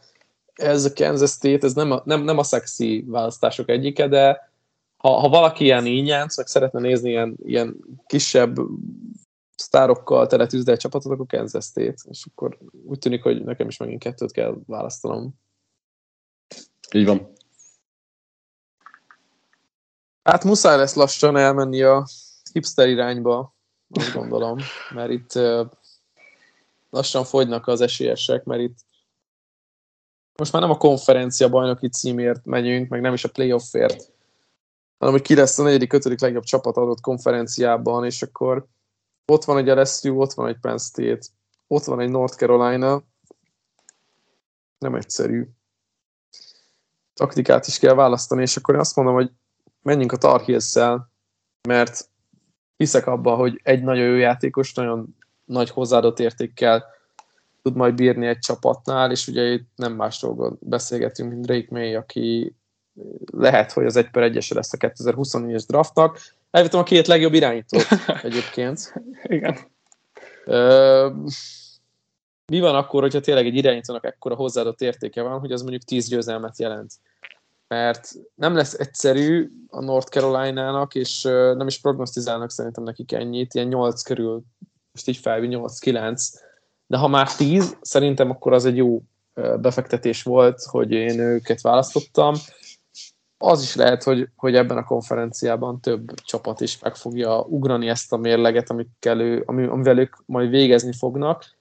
ez 0.55 0.85
a 0.85 0.93
Kansas 0.93 1.31
State, 1.31 1.67
ez 1.67 1.75
nem 1.75 1.91
a, 1.91 2.03
nem, 2.05 2.23
nem 2.23 2.39
a 2.39 2.43
szexi 2.43 3.05
választások 3.07 3.69
egyike, 3.69 4.09
de 4.09 4.51
ha, 4.97 5.11
ha 5.11 5.29
valaki 5.29 5.65
ilyen 5.65 5.87
ínyánc, 5.87 6.37
meg 6.37 6.47
szeretne 6.47 6.81
nézni 6.81 7.11
ilyen, 7.11 7.37
ilyen 7.45 7.77
kisebb 8.07 8.59
sztárokkal 9.59 10.27
teletűzdelt 10.27 10.81
csapatot, 10.81 11.13
akkor 11.13 11.27
Kansas 11.27 11.65
State, 11.65 12.03
és 12.09 12.27
akkor 12.31 12.59
úgy 12.87 12.99
tűnik, 12.99 13.23
hogy 13.23 13.45
nekem 13.45 13.69
is 13.69 13.77
megint 13.77 14.03
kettőt 14.03 14.33
kell 14.33 14.59
választanom. 14.67 15.35
Így 16.93 17.07
van. 17.07 17.33
Hát 20.23 20.45
muszáj 20.45 20.77
lesz 20.77 20.95
lassan 20.95 21.37
elmenni 21.37 21.83
a 21.83 22.07
hipster 22.53 22.89
irányba, 22.89 23.57
azt 23.89 24.13
gondolom, 24.13 24.59
mert 24.95 25.11
itt 25.11 25.33
lassan 26.91 27.25
fogynak 27.25 27.67
az 27.67 27.81
esélyesek, 27.81 28.45
mert 28.45 28.61
itt 28.61 28.79
most 30.39 30.53
már 30.53 30.63
nem 30.63 30.71
a 30.71 30.77
konferencia 30.77 31.49
bajnoki 31.49 31.89
címért 31.89 32.45
megyünk, 32.45 32.89
meg 32.89 33.01
nem 33.01 33.13
is 33.13 33.25
a 33.25 33.31
playoffért, 33.31 34.13
hanem 34.99 35.15
hogy 35.15 35.23
ki 35.23 35.35
lesz 35.35 35.59
a 35.59 35.63
negyedik, 35.63 35.93
ötödik 35.93 36.21
legjobb 36.21 36.43
csapat 36.43 36.77
adott 36.77 37.01
konferenciában, 37.01 38.05
és 38.05 38.23
akkor 38.23 38.67
ott 39.33 39.45
van 39.45 39.59
egy 39.59 39.79
LSU, 39.79 40.21
ott 40.21 40.33
van 40.33 40.49
egy 40.49 40.59
Penn 40.61 40.77
State, 40.77 41.27
ott 41.67 41.85
van 41.85 42.01
egy 42.01 42.11
North 42.11 42.37
Carolina, 42.37 43.03
nem 44.79 44.95
egyszerű. 44.95 45.49
Taktikát 47.15 47.67
is 47.67 47.79
kell 47.79 47.95
választani, 47.95 48.43
és 48.43 48.57
akkor 48.57 48.75
én 48.75 48.81
azt 48.81 48.97
mondom, 48.97 49.15
hogy 49.15 49.31
menjünk 49.83 50.13
a 50.13 50.17
Tar 50.17 50.45
mert 51.69 52.09
hiszek 52.77 53.07
abban, 53.07 53.37
hogy 53.37 53.61
egy 53.63 53.83
nagyon 53.83 54.05
jó 54.05 54.15
játékos, 54.15 54.75
nagyon 54.75 55.17
nagy 55.45 55.71
hozzáadott 55.71 56.19
értékkel 56.19 56.85
tud 57.63 57.77
majd 57.77 57.95
bírni 57.95 58.27
egy 58.27 58.39
csapatnál, 58.39 59.11
és 59.11 59.27
ugye 59.27 59.43
itt 59.53 59.69
nem 59.75 59.93
másról 59.93 60.57
beszélgetünk, 60.61 61.31
mint 61.31 61.47
Drake 61.47 61.67
May, 61.71 61.95
aki 61.95 62.57
lehet, 63.33 63.73
hogy 63.73 63.85
az 63.85 63.97
1 63.97 64.11
per 64.11 64.23
1 64.23 64.47
lesz 64.49 64.73
a 64.73 64.77
2024-es 64.77 65.65
draftnak. 65.67 66.19
Elvettem 66.51 66.81
a 66.81 66.83
két 66.83 67.07
legjobb 67.07 67.35
irányítót 67.35 67.87
egyébként. 68.23 68.95
Igen. 69.23 69.59
Ö, 70.45 71.11
mi 72.47 72.61
van 72.61 72.75
akkor, 72.75 73.03
hogyha 73.03 73.21
tényleg 73.21 73.47
egy 73.47 73.57
irányítónak 73.57 74.05
ekkora 74.05 74.35
hozzáadott 74.35 74.81
értéke 74.81 75.23
van, 75.23 75.41
hogy 75.41 75.53
az 75.53 75.61
mondjuk 75.61 75.83
10 75.83 76.09
győzelmet 76.09 76.59
jelent? 76.59 76.93
Mert 77.69 78.13
nem 78.35 78.55
lesz 78.55 78.75
egyszerű 78.75 79.51
a 79.69 79.81
North 79.81 80.09
Carolina-nak, 80.11 80.95
és 80.95 81.23
nem 81.57 81.67
is 81.67 81.81
prognosztizálnak 81.81 82.51
szerintem 82.51 82.85
nekik 82.85 83.13
ennyit, 83.13 83.55
ilyen 83.55 83.67
8 83.67 84.03
körül, 84.03 84.43
most 84.93 85.09
így 85.09 85.17
felvi 85.17 85.49
8-9, 85.51 86.23
de 86.87 86.97
ha 86.97 87.09
már 87.09 87.35
10, 87.35 87.77
szerintem 87.81 88.31
akkor 88.31 88.53
az 88.53 88.65
egy 88.65 88.77
jó 88.77 89.03
befektetés 89.61 90.23
volt, 90.23 90.63
hogy 90.63 90.91
én 90.91 91.19
őket 91.19 91.61
választottam. 91.61 92.35
Az 93.39 93.63
is 93.63 93.75
lehet, 93.75 94.03
hogy, 94.03 94.29
hogy 94.37 94.55
ebben 94.55 94.77
a 94.77 94.85
konferenciában 94.85 95.81
több 95.81 96.15
csapat 96.15 96.61
is 96.61 96.79
meg 96.81 96.97
fogja 96.97 97.41
ugrani 97.41 97.89
ezt 97.89 98.13
a 98.13 98.17
mérleget, 98.17 98.71
amikkel 98.71 99.21
ő, 99.21 99.43
amivel 99.47 99.99
ők 99.99 100.17
majd 100.27 100.51
végezni 100.51 100.93
fognak, 100.93 101.57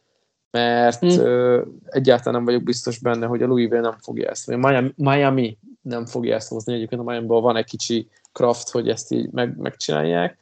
mert 0.51 0.99
hmm. 0.99 1.19
ö, 1.19 1.61
egyáltalán 1.85 2.33
nem 2.33 2.45
vagyok 2.45 2.63
biztos 2.63 2.99
benne, 2.99 3.25
hogy 3.25 3.41
a 3.41 3.47
Louisville 3.47 3.81
nem 3.81 3.97
fogja 4.01 4.29
ezt, 4.29 4.45
vagy 4.45 4.57
Miami, 4.57 4.93
Miami 4.95 5.57
nem 5.81 6.05
fogja 6.05 6.35
ezt 6.35 6.49
hozni. 6.49 6.73
Egyébként 6.73 7.01
a 7.01 7.03
miami 7.03 7.27
van 7.27 7.55
egy 7.55 7.65
kicsi 7.65 8.09
craft, 8.31 8.69
hogy 8.69 8.89
ezt 8.89 9.11
így 9.11 9.31
meg, 9.31 9.57
megcsinálják, 9.57 10.37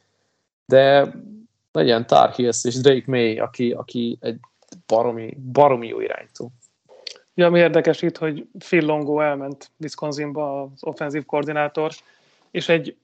de 0.66 1.14
legyen 1.72 2.06
Tar 2.06 2.30
Heels 2.30 2.64
és 2.64 2.80
Drake 2.80 3.04
May, 3.06 3.38
aki, 3.38 3.72
aki 3.72 4.18
egy 4.20 4.38
baromi, 4.86 5.38
baromi 5.52 5.86
jó 5.86 6.00
iránytó. 6.00 6.50
Ja, 7.38 7.46
ami 7.46 7.58
érdekes 7.58 8.02
itt, 8.02 8.16
hogy 8.16 8.46
Phil 8.58 8.84
Longo 8.84 9.20
elment 9.20 9.70
Wisconsinba, 9.78 10.62
az 10.62 10.84
offenzív 10.84 11.24
koordinátor, 11.24 11.92
és 12.50 12.68
egy 12.68 12.96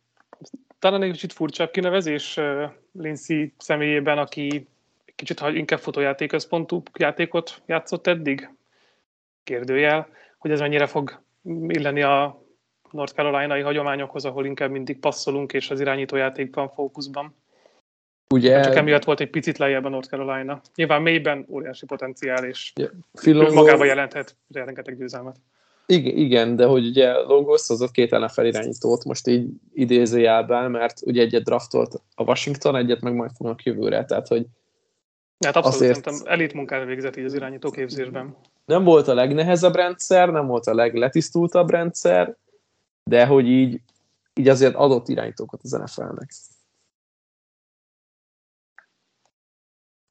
talán 0.78 1.02
egy 1.02 1.10
kicsit 1.10 1.32
furcsább 1.32 1.70
kinevezés 1.70 2.40
Lindsay 2.92 3.52
személyében, 3.58 4.18
aki 4.18 4.68
kicsit 5.14 5.38
ha 5.38 5.50
inkább 5.50 5.78
fotójátéközpontú 5.78 6.82
játékot 6.98 7.62
játszott 7.66 8.06
eddig? 8.06 8.50
Kérdőjel, 9.44 10.08
hogy 10.38 10.50
ez 10.50 10.60
mennyire 10.60 10.86
fog 10.86 11.22
illeni 11.68 12.02
a 12.02 12.42
North 12.90 13.14
Carolina-i 13.14 13.60
hagyományokhoz, 13.60 14.24
ahol 14.24 14.46
inkább 14.46 14.70
mindig 14.70 14.98
passzolunk, 14.98 15.52
és 15.52 15.70
az 15.70 15.80
irányítójáték 15.80 16.54
van 16.54 16.68
fókuszban. 16.68 17.41
Ugye... 18.30 18.62
Csak 18.62 18.74
emiatt 18.74 19.04
volt 19.04 19.20
egy 19.20 19.30
picit 19.30 19.58
lejjebb 19.58 19.84
a 19.84 19.88
North 19.88 20.08
Carolina. 20.08 20.60
Nyilván 20.74 21.02
mélyben 21.02 21.46
óriási 21.48 21.86
potenciál, 21.86 22.44
és 22.44 22.72
yeah. 22.74 22.92
Phil 23.12 23.50
magában 23.50 23.86
jelenthet 23.86 24.36
rengeteg 24.52 24.98
győzelmet. 24.98 25.36
Igen, 25.86 26.16
igen, 26.16 26.56
de 26.56 26.66
hogy 26.66 26.86
ugye 26.86 27.12
Longos 27.12 27.66
hozott 27.66 27.90
két 27.90 28.10
NFL 28.10 28.44
irányítót, 28.44 29.04
most 29.04 29.26
így 29.26 29.48
idézőjelben, 29.74 30.70
mert 30.70 31.00
ugye 31.04 31.22
egyet 31.22 31.42
draftolt 31.42 32.02
a 32.14 32.22
Washington, 32.22 32.76
egyet 32.76 33.00
meg 33.00 33.14
majd 33.14 33.30
fognak 33.36 33.62
jövőre, 33.62 34.04
tehát 34.04 34.28
hogy 34.28 34.46
Hát 35.44 35.56
abszolút 35.56 35.80
azért... 35.80 36.04
szerintem 36.04 36.32
elit 36.32 36.52
munkára 36.52 36.84
végzett 36.84 37.16
így 37.16 37.24
az 37.24 37.34
irányító 37.34 37.70
képzésben. 37.70 38.36
Nem 38.64 38.84
volt 38.84 39.08
a 39.08 39.14
legnehezebb 39.14 39.74
rendszer, 39.74 40.28
nem 40.28 40.46
volt 40.46 40.66
a 40.66 40.74
legletisztultabb 40.74 41.70
rendszer, 41.70 42.36
de 43.04 43.26
hogy 43.26 43.48
így, 43.48 43.80
így 44.34 44.48
azért 44.48 44.74
adott 44.74 45.08
irányítókat 45.08 45.60
az 45.62 45.70
NFL-nek. 45.70 46.30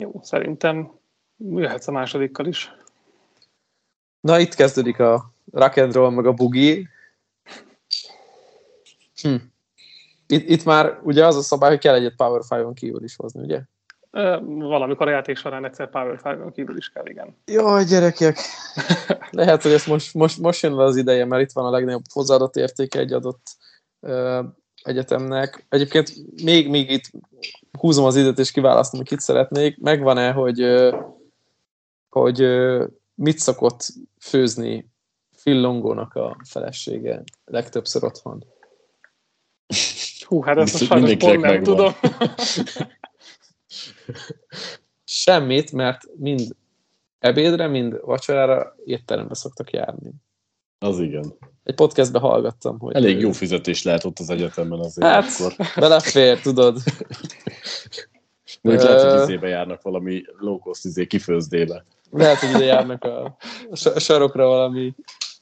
Jó, 0.01 0.19
szerintem 0.21 0.91
jöhetsz 1.37 1.87
a 1.87 1.91
másodikkal 1.91 2.45
is. 2.45 2.75
Na, 4.19 4.39
itt 4.39 4.53
kezdődik 4.53 4.99
a 4.99 5.33
rock 5.51 5.77
and 5.77 5.93
roll, 5.93 6.09
meg 6.09 6.25
a 6.25 6.33
bugi. 6.33 6.87
Hm. 9.21 9.35
Itt, 10.27 10.49
itt 10.49 10.63
már 10.63 10.99
ugye 11.03 11.25
az 11.25 11.35
a 11.35 11.41
szabály, 11.41 11.69
hogy 11.69 11.79
kell 11.79 11.95
egyet 11.95 12.15
Power 12.15 12.41
5-on 12.49 12.71
kívül 12.73 13.03
is 13.03 13.15
hozni, 13.15 13.41
ugye? 13.41 13.61
Valamikor 14.41 15.07
a 15.07 15.11
játék 15.11 15.37
során 15.37 15.65
egyszer 15.65 15.89
Power 15.89 16.19
5-on 16.23 16.51
kívül 16.53 16.77
is 16.77 16.89
kell, 16.89 17.05
igen. 17.05 17.37
Jaj, 17.45 17.83
gyerekek! 17.83 18.37
Lehet, 19.29 19.61
hogy 19.61 19.71
ez 19.71 19.85
most, 19.85 20.13
most, 20.13 20.39
most 20.39 20.63
jön 20.63 20.75
le 20.75 20.83
az 20.83 20.95
ideje, 20.95 21.25
mert 21.25 21.41
itt 21.41 21.51
van 21.51 21.65
a 21.65 21.71
legnagyobb 21.71 22.03
hozzáadott 22.13 22.55
értéke 22.55 22.99
egy 22.99 23.13
adott 23.13 23.55
egyetemnek. 24.83 25.65
Egyébként 25.69 26.13
még, 26.43 26.69
még 26.69 26.91
itt 26.91 27.11
húzom 27.79 28.05
az 28.05 28.15
időt 28.15 28.39
és 28.39 28.51
kiválasztom, 28.51 28.99
hogy 28.99 29.09
kit 29.09 29.19
szeretnék. 29.19 29.77
Megvan-e, 29.77 30.31
hogy, 30.31 30.65
hogy 32.09 32.47
mit 33.15 33.37
szokott 33.37 33.85
főzni 34.19 34.89
Phil 35.41 35.61
Longónak 35.61 36.13
a 36.13 36.37
felesége 36.49 37.23
legtöbbször 37.45 38.03
otthon? 38.03 38.45
Hú, 40.25 40.41
hát 40.41 40.57
ezt 40.57 40.81
a 40.81 40.85
sajnos 40.85 41.15
pont 41.15 41.41
nem 41.41 41.63
tudom. 41.63 41.93
Semmit, 45.03 45.71
mert 45.71 46.03
mind 46.15 46.55
ebédre, 47.19 47.67
mind 47.67 47.99
vacsorára 48.01 48.75
étterembe 48.85 49.35
szoktak 49.35 49.71
járni. 49.71 50.11
Az 50.83 50.99
igen. 50.99 51.33
Egy 51.63 51.75
podcastbe 51.75 52.19
hallgattam, 52.19 52.79
hogy... 52.79 52.95
Elég 52.95 53.19
jó 53.19 53.31
fizetés 53.31 53.83
lehet 53.83 54.03
ott 54.03 54.19
az 54.19 54.29
egyetemben 54.29 54.79
azért 54.79 55.07
hát, 55.07 55.25
akkor. 55.39 55.55
belefér, 55.75 56.39
tudod. 56.39 56.77
Mondjuk 58.61 58.89
lehet, 58.89 59.11
hogy 59.11 59.21
izébe 59.21 59.47
járnak 59.47 59.81
valami 59.81 60.23
low-cost 60.37 60.85
izé 60.85 61.07
kifőzdébe. 61.07 61.85
Lehet, 62.11 62.37
hogy 62.37 62.49
ide 62.49 62.63
járnak 62.63 63.03
a, 63.03 63.37
a 63.69 63.99
sarokra 63.99 64.47
valami... 64.47 64.95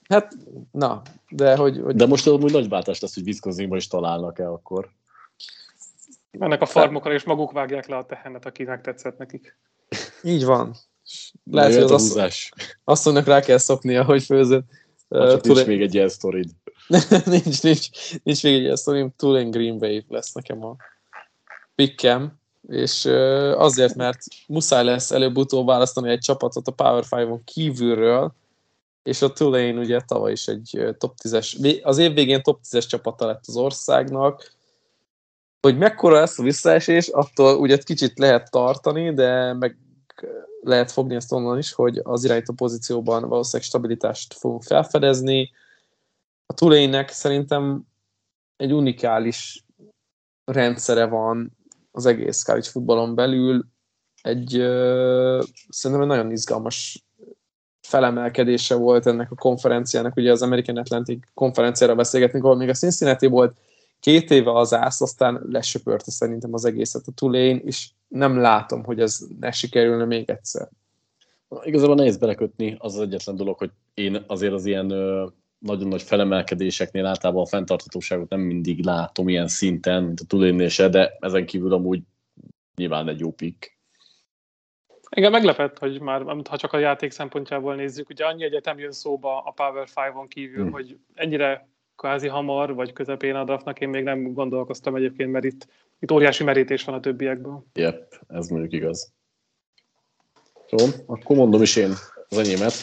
Hát, 0.09 0.33
na, 0.71 1.01
de 1.29 1.55
hogy... 1.55 1.79
hogy... 1.83 1.95
De 1.95 2.05
most 2.05 2.27
amúgy 2.27 2.51
nagy 2.51 2.69
bátás 2.69 2.99
lesz, 2.99 3.13
hogy 3.13 3.27
Wisconsinban 3.27 3.77
is 3.77 3.87
találnak-e 3.87 4.49
akkor. 4.49 4.89
Mennek 6.31 6.61
a 6.61 6.65
farmokra, 6.65 7.13
és 7.13 7.23
maguk 7.23 7.51
vágják 7.51 7.87
le 7.87 7.97
a 7.97 8.05
tehenet, 8.05 8.45
akinek 8.45 8.81
tetszett 8.81 9.17
nekik. 9.17 9.57
Így 10.23 10.45
van. 10.45 10.75
Lehet, 11.51 11.73
hogy 11.73 11.83
az 11.83 11.91
azt, 12.17 12.51
azt 12.83 13.05
mondnak 13.05 13.25
rá 13.25 13.39
kell 13.39 13.57
szoknia, 13.57 14.03
hogy 14.03 14.23
főzött. 14.23 14.65
Csak 15.10 15.43
nincs 15.43 15.66
még 15.66 15.82
egy 15.82 15.93
ilyen 15.93 16.10
sztorid. 16.10 16.49
nincs, 17.26 17.64
nincs, 17.64 17.88
nincs 18.24 18.43
még 18.43 18.53
egy 18.53 18.62
ilyen 18.62 18.76
sztorid. 18.76 19.12
Tulane 19.16 19.49
Green 19.49 19.78
Bay 19.78 20.05
lesz 20.07 20.32
nekem 20.34 20.66
a 20.66 20.76
pickem, 21.76 22.39
és 22.68 23.05
azért, 23.55 23.95
mert 23.95 24.22
muszáj 24.47 24.84
lesz 24.84 25.12
előbb-utóbb 25.12 25.66
választani 25.66 26.10
egy 26.10 26.20
csapatot 26.20 26.68
a 26.68 26.72
Power 26.72 27.03
5-on 27.10 27.39
kívülről, 27.43 28.34
és 29.03 29.22
a 29.22 29.34
Tulane 29.34 29.80
ugye 29.80 29.99
tavaly 29.99 30.32
is 30.32 30.47
egy 30.47 30.95
top 30.97 31.14
10-es, 31.24 31.82
az 31.84 31.97
év 31.97 32.14
végén 32.14 32.43
top 32.43 32.60
10-es 32.70 32.88
csapata 32.88 33.26
lett 33.26 33.43
az 33.47 33.55
országnak, 33.55 34.53
hogy 35.62 35.78
mekkora 35.78 36.20
lesz 36.20 36.39
a 36.39 36.43
visszaesés, 36.43 37.07
attól 37.07 37.57
ugye 37.57 37.78
kicsit 37.78 38.20
lehet 38.20 38.51
tartani, 38.51 39.14
de 39.14 39.53
meg 39.53 39.78
lehet 40.61 40.91
fogni 40.91 41.15
ezt 41.15 41.32
onnan 41.32 41.57
is, 41.57 41.74
hogy 41.74 41.99
az 42.03 42.24
irányító 42.24 42.53
pozícióban 42.53 43.30
valószínűleg 43.30 43.67
stabilitást 43.67 44.34
fogunk 44.34 44.63
felfedezni. 44.63 45.51
A 46.45 46.53
Tulane-nek 46.53 47.09
szerintem 47.09 47.84
egy 48.55 48.74
unikális 48.74 49.65
rendszere 50.45 51.05
van 51.05 51.57
az 51.91 52.05
egész 52.05 52.43
college 52.43 52.70
futballon 52.70 53.15
belül. 53.15 53.65
Egy 54.22 54.55
ö, 54.55 55.43
szerintem 55.70 56.09
egy 56.09 56.17
nagyon 56.17 56.32
izgalmas 56.32 57.05
felemelkedése 57.88 58.76
volt 58.76 59.05
ennek 59.05 59.32
a 59.32 59.36
konferenciának. 59.36 60.15
Ugye 60.15 60.32
az 60.32 60.41
American 60.41 60.78
Atlantic 60.78 61.24
konferenciára 61.34 61.95
beszélgetünk, 61.95 62.43
ahol 62.43 62.55
még 62.55 62.70
a 62.70 62.74
Cincinnati 62.74 63.28
volt 63.28 63.57
két 63.99 64.31
éve 64.31 64.51
az 64.51 64.73
ász, 64.73 65.01
aztán 65.01 65.41
lesöpörte 65.49 66.11
szerintem 66.11 66.53
az 66.53 66.65
egészet 66.65 67.07
a 67.07 67.11
Tulane, 67.11 67.55
és 67.55 67.89
nem 68.07 68.37
látom, 68.37 68.83
hogy 68.83 68.99
ez 68.99 69.19
ne 69.39 69.51
sikerülne 69.51 70.05
még 70.05 70.29
egyszer. 70.29 70.69
Igazából 71.63 71.95
nehéz 71.95 72.17
belekötni, 72.17 72.75
az 72.79 72.95
az 72.95 73.01
egyetlen 73.01 73.35
dolog, 73.35 73.57
hogy 73.57 73.71
én 73.93 74.23
azért 74.27 74.53
az 74.53 74.65
ilyen 74.65 74.89
ö, 74.89 75.27
nagyon 75.59 75.87
nagy 75.87 76.01
felemelkedéseknél 76.01 77.05
általában 77.05 77.41
a 77.41 77.47
fenntarthatóságot 77.47 78.29
nem 78.29 78.39
mindig 78.39 78.85
látom 78.85 79.29
ilyen 79.29 79.47
szinten, 79.47 80.03
mint 80.03 80.19
a 80.19 80.25
tulane 80.25 80.69
se, 80.69 80.89
de 80.89 81.17
ezen 81.19 81.45
kívül 81.45 81.73
amúgy 81.73 82.01
nyilván 82.75 83.07
egy 83.07 83.19
jó 83.19 83.31
pick. 83.31 83.77
Igen, 85.15 85.31
meglepett, 85.31 85.77
hogy 85.77 86.01
már, 86.01 86.21
ha 86.49 86.57
csak 86.57 86.73
a 86.73 86.77
játék 86.77 87.11
szempontjából 87.11 87.75
nézzük, 87.75 88.09
ugye 88.09 88.25
annyi 88.25 88.43
egyetem 88.43 88.79
jön 88.79 88.91
szóba 88.91 89.41
a 89.41 89.51
Power 89.51 89.87
5-on 89.95 90.25
kívül, 90.27 90.63
hmm. 90.63 90.71
hogy 90.71 90.97
ennyire 91.13 91.69
kvázi 91.99 92.27
hamar, 92.27 92.73
vagy 92.73 92.93
közepén 92.93 93.35
a 93.35 93.43
draftnak 93.43 93.79
én 93.79 93.89
még 93.89 94.03
nem 94.03 94.33
gondolkoztam 94.33 94.95
egyébként, 94.95 95.31
mert 95.31 95.45
itt, 95.45 95.67
itt 95.99 96.11
óriási 96.11 96.43
merítés 96.43 96.83
van 96.83 96.95
a 96.95 96.99
többiekből. 96.99 97.65
Yep, 97.73 98.19
ez 98.27 98.47
mondjuk 98.47 98.73
igaz. 98.73 99.13
Jó, 100.69 100.85
akkor 101.05 101.35
mondom 101.35 101.61
is 101.61 101.75
én 101.75 101.91
az 102.29 102.37
enyémet. 102.37 102.73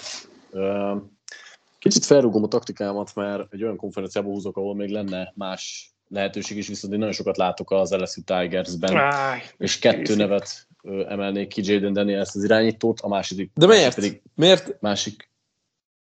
Kicsit 1.79 2.05
felrúgom 2.05 2.43
a 2.43 2.49
taktikámat, 2.49 3.15
mert 3.15 3.53
egy 3.53 3.63
olyan 3.63 3.77
konferenciába 3.77 4.29
húzok, 4.29 4.57
ahol 4.57 4.75
még 4.75 4.91
lenne 4.91 5.33
más 5.35 5.91
lehetőség 6.09 6.57
is, 6.57 6.69
viszont 6.69 6.93
én 6.93 6.99
nagyon 6.99 7.15
sokat 7.15 7.37
látok 7.37 7.71
az 7.71 7.93
LSU 7.93 8.23
Tigersben, 8.23 8.97
Áj, 8.97 9.43
és 9.59 9.79
kettő 9.79 9.99
készít. 9.99 10.17
nevet 10.17 10.67
emelnék 11.09 11.49
ki 11.49 11.61
Jaden 11.65 11.93
Daniels 11.93 12.35
az 12.35 12.45
irányítót, 12.45 13.01
a 13.01 13.09
második 13.09 13.51
De 13.55 13.67
miért? 13.67 13.95
pedig 13.95 14.23
miért? 14.35 14.81
másik 14.81 15.31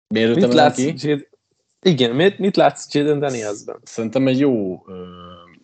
Miért 0.08 0.34
mit 0.34 0.52
látsz, 0.52 0.76
ki? 0.76 0.94
Jade, 0.96 1.28
igen, 1.86 2.14
mit, 2.14 2.38
mit 2.38 2.56
látsz 2.56 2.94
Jaden 2.94 3.18
Danielsben? 3.18 3.76
Szerintem 3.82 4.26
egy 4.28 4.38
jó 4.38 4.72
uh, 4.72 4.84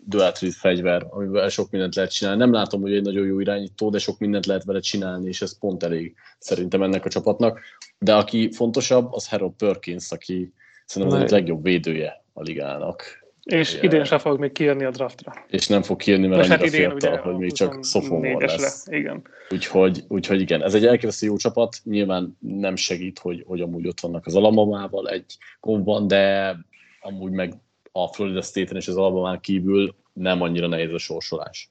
dual 0.04 0.32
fegyver, 0.50 1.06
amivel 1.10 1.48
sok 1.48 1.70
mindent 1.70 1.94
lehet 1.94 2.12
csinálni. 2.12 2.38
Nem 2.38 2.52
látom, 2.52 2.80
hogy 2.80 2.94
egy 2.94 3.02
nagyon 3.02 3.26
jó 3.26 3.40
irányító, 3.40 3.90
de 3.90 3.98
sok 3.98 4.18
mindent 4.18 4.46
lehet 4.46 4.64
vele 4.64 4.80
csinálni, 4.80 5.28
és 5.28 5.42
ez 5.42 5.58
pont 5.58 5.82
elég 5.82 6.14
szerintem 6.38 6.82
ennek 6.82 7.04
a 7.04 7.08
csapatnak. 7.08 7.60
De 7.98 8.14
aki 8.14 8.50
fontosabb, 8.52 9.12
az 9.12 9.28
Harold 9.28 9.52
Perkins, 9.52 10.10
aki 10.10 10.52
szerintem 10.86 11.22
az 11.22 11.32
a 11.32 11.34
legjobb 11.34 11.62
védője 11.62 12.24
a 12.32 12.42
ligának. 12.42 13.21
És 13.44 13.72
yeah. 13.72 13.84
idén 13.84 14.04
sem 14.04 14.18
fog 14.18 14.38
még 14.38 14.52
kijönni 14.52 14.84
a 14.84 14.90
draftra. 14.90 15.32
És 15.48 15.68
nem 15.68 15.82
fog 15.82 15.96
kijönni, 15.96 16.26
mert 16.26 16.48
Most 16.48 16.62
annyira 16.62 16.88
hát 16.88 17.00
fiatal, 17.00 17.18
hogy 17.18 17.36
még 17.36 17.52
csak 17.52 17.84
sophomore 17.84 18.46
lesz. 18.46 18.60
lesz. 18.60 18.86
Igen. 18.86 19.22
Úgyhogy, 19.50 20.04
úgyhogy 20.08 20.40
igen, 20.40 20.62
ez 20.62 20.74
egy 20.74 20.86
elképesztő 20.86 21.26
jó 21.26 21.36
csapat, 21.36 21.76
nyilván 21.84 22.36
nem 22.40 22.76
segít, 22.76 23.18
hogy, 23.18 23.44
hogy 23.46 23.60
amúgy 23.60 23.86
ott 23.86 24.00
vannak 24.00 24.26
az 24.26 24.34
Alamamával 24.34 25.08
egy 25.08 25.36
kompban, 25.60 26.06
de 26.06 26.56
amúgy 27.00 27.30
meg 27.30 27.54
a 27.92 28.06
Florida 28.06 28.42
State-en 28.42 28.76
és 28.76 28.88
az 28.88 28.96
Alabamán 28.96 29.40
kívül 29.40 29.94
nem 30.12 30.42
annyira 30.42 30.66
nehéz 30.66 30.92
a 30.92 30.98
sorsolás. 30.98 31.70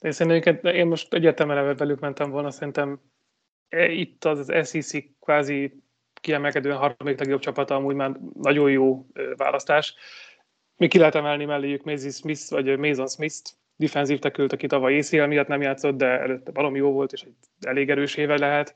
Én 0.00 0.12
szerintem 0.12 0.74
én 0.74 0.86
most 0.86 1.14
egyetemen 1.14 1.76
velük 1.76 2.00
mentem 2.00 2.30
volna, 2.30 2.50
szerintem 2.50 3.00
e, 3.68 3.90
itt 3.90 4.24
az, 4.24 4.48
az 4.48 4.68
SEC 4.68 5.04
kvázi 5.20 5.82
kiemelkedően 6.20 6.76
harmadik 6.76 7.18
legjobb 7.18 7.40
csapata, 7.40 7.74
amúgy 7.74 7.94
már 7.94 8.16
nagyon 8.40 8.70
jó 8.70 9.06
választás. 9.36 9.94
Még 10.76 10.90
ki 10.90 10.98
lehet 10.98 11.14
emelni 11.14 11.44
melléjük 11.44 11.84
Maisie 11.84 12.10
Smith, 12.10 12.50
vagy 12.50 12.78
Mason 12.78 13.08
Smith-t, 13.08 13.56
defensív 13.76 14.18
tekült, 14.18 14.52
aki 14.52 14.66
tavaly 14.66 14.98
ACL 14.98 15.24
miatt 15.24 15.46
nem 15.46 15.62
játszott, 15.62 15.96
de 15.96 16.06
előtte 16.06 16.50
valami 16.50 16.78
jó 16.78 16.92
volt, 16.92 17.12
és 17.12 17.22
egy 17.22 17.34
elég 17.60 17.90
erős 17.90 18.14
éve 18.14 18.38
lehet. 18.38 18.74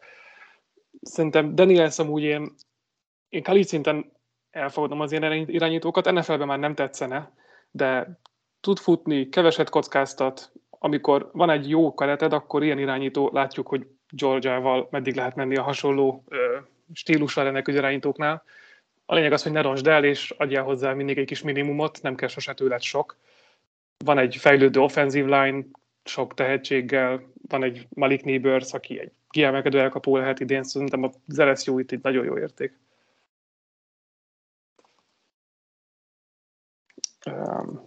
Szerintem 1.02 1.54
Daniels 1.54 1.98
amúgy 1.98 2.22
én, 2.22 2.54
én 3.28 3.42
Khalid 3.42 3.64
szinten 3.64 4.12
elfogadom 4.50 5.00
az 5.00 5.12
ilyen 5.12 5.32
irányítókat, 5.32 6.12
NFL-ben 6.12 6.46
már 6.46 6.58
nem 6.58 6.74
tetszene, 6.74 7.32
de 7.70 8.18
tud 8.60 8.78
futni, 8.78 9.28
keveset 9.28 9.68
kockáztat, 9.68 10.52
amikor 10.70 11.30
van 11.32 11.50
egy 11.50 11.68
jó 11.68 11.94
kereted, 11.94 12.32
akkor 12.32 12.62
ilyen 12.62 12.78
irányító, 12.78 13.30
látjuk, 13.32 13.68
hogy 13.68 13.86
Georgia-val 14.08 14.88
meddig 14.90 15.14
lehet 15.14 15.34
menni 15.34 15.56
a 15.56 15.62
hasonló 15.62 16.24
ö, 16.28 16.56
stílussal 16.92 17.46
ennek 17.46 17.68
irányítóknál. 17.68 18.42
A 19.10 19.14
lényeg 19.14 19.32
az, 19.32 19.42
hogy 19.42 19.52
ne 19.52 19.60
ronsd 19.60 19.86
el, 19.86 20.04
és 20.04 20.30
adjál 20.30 20.62
hozzá 20.62 20.92
mindig 20.92 21.18
egy 21.18 21.26
kis 21.26 21.42
minimumot, 21.42 22.02
nem 22.02 22.14
kell 22.14 22.28
sose 22.28 22.54
tőled 22.54 22.82
sok. 22.82 23.16
Van 24.04 24.18
egy 24.18 24.36
fejlődő 24.36 24.80
offensive 24.80 25.42
line, 25.42 25.64
sok 26.04 26.34
tehetséggel, 26.34 27.32
van 27.48 27.62
egy 27.62 27.86
Malik 27.88 28.24
Neighbors, 28.24 28.72
aki 28.72 29.00
egy 29.00 29.12
kiemelkedő 29.28 29.80
elkapó 29.80 30.16
lehet 30.16 30.40
idén, 30.40 30.62
szerintem 30.62 31.02
a 31.02 31.10
LSU 31.26 31.78
itt 31.78 31.92
egy 31.92 32.02
nagyon 32.02 32.24
jó 32.24 32.38
érték. 32.38 32.78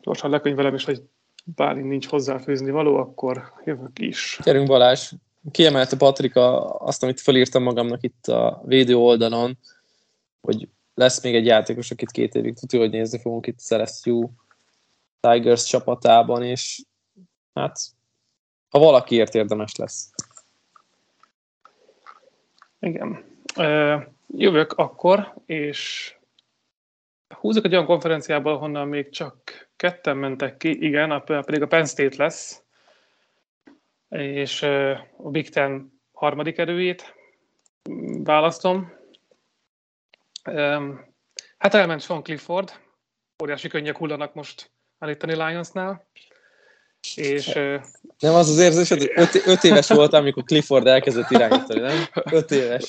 Gyorsan 0.01 0.29
lekönyvelem 0.29 0.73
is, 0.73 0.85
hogy 0.85 1.01
Bálint 1.45 1.87
nincs 1.87 2.07
hozzáfőzni 2.07 2.71
való, 2.71 2.95
akkor 2.95 3.53
jövök 3.65 3.99
is. 3.99 4.39
Gyerünk 4.43 4.67
Balázs! 4.67 5.11
Kiemelte 5.51 5.97
Patrika 5.97 6.69
azt, 6.69 7.03
amit 7.03 7.21
felírtam 7.21 7.63
magamnak 7.63 8.03
itt 8.03 8.27
a 8.27 8.61
védő 8.65 8.95
oldalon, 8.95 9.57
hogy 10.41 10.67
lesz 10.93 11.23
még 11.23 11.35
egy 11.35 11.45
játékos, 11.45 11.91
akit 11.91 12.11
két 12.11 12.35
évig 12.35 12.59
tudja, 12.59 12.79
hogy 12.79 12.89
nézni 12.89 13.19
fogunk 13.19 13.47
itt 13.47 13.69
LSU 13.69 14.29
Tigers 15.19 15.63
csapatában, 15.63 16.43
és 16.43 16.81
hát 17.53 17.79
ha 18.69 18.79
valakiért 18.79 19.35
érdemes 19.35 19.75
lesz. 19.75 20.11
Igen. 22.79 23.25
Jövök 24.27 24.73
akkor, 24.73 25.33
és 25.45 26.13
húzok 27.39 27.65
egy 27.65 27.73
olyan 27.73 27.85
konferenciából, 27.85 28.57
honnan 28.57 28.87
még 28.87 29.09
csak 29.09 29.69
ketten 29.75 30.17
mentek 30.17 30.57
ki, 30.57 30.83
igen, 30.85 31.23
pedig 31.25 31.61
a 31.61 31.67
Penn 31.67 31.85
State 31.85 32.23
lesz, 32.23 32.63
és 34.09 34.61
a 35.17 35.29
Big 35.29 35.49
Ten 35.49 35.99
harmadik 36.11 36.57
erőjét 36.57 37.15
választom. 38.23 38.99
Hát 41.57 41.73
elment 41.73 42.01
Sean 42.01 42.23
Clifford, 42.23 42.71
óriási 43.43 43.67
könnyek 43.67 43.97
hullanak 43.97 44.33
most 44.33 44.71
a 44.97 45.05
Littani 45.05 45.35
Lionsnál. 45.35 46.09
És, 47.15 47.47
nem 48.19 48.33
az 48.33 48.49
az 48.49 48.59
érzés, 48.59 48.89
hogy 48.89 49.11
öt, 49.15 49.41
öt 49.45 49.63
éves 49.63 49.87
volt, 49.87 50.13
amikor 50.13 50.43
Clifford 50.43 50.87
elkezdett 50.87 51.29
irányítani, 51.29 51.79
nem? 51.79 51.97
Öt 52.31 52.51
éves. 52.51 52.85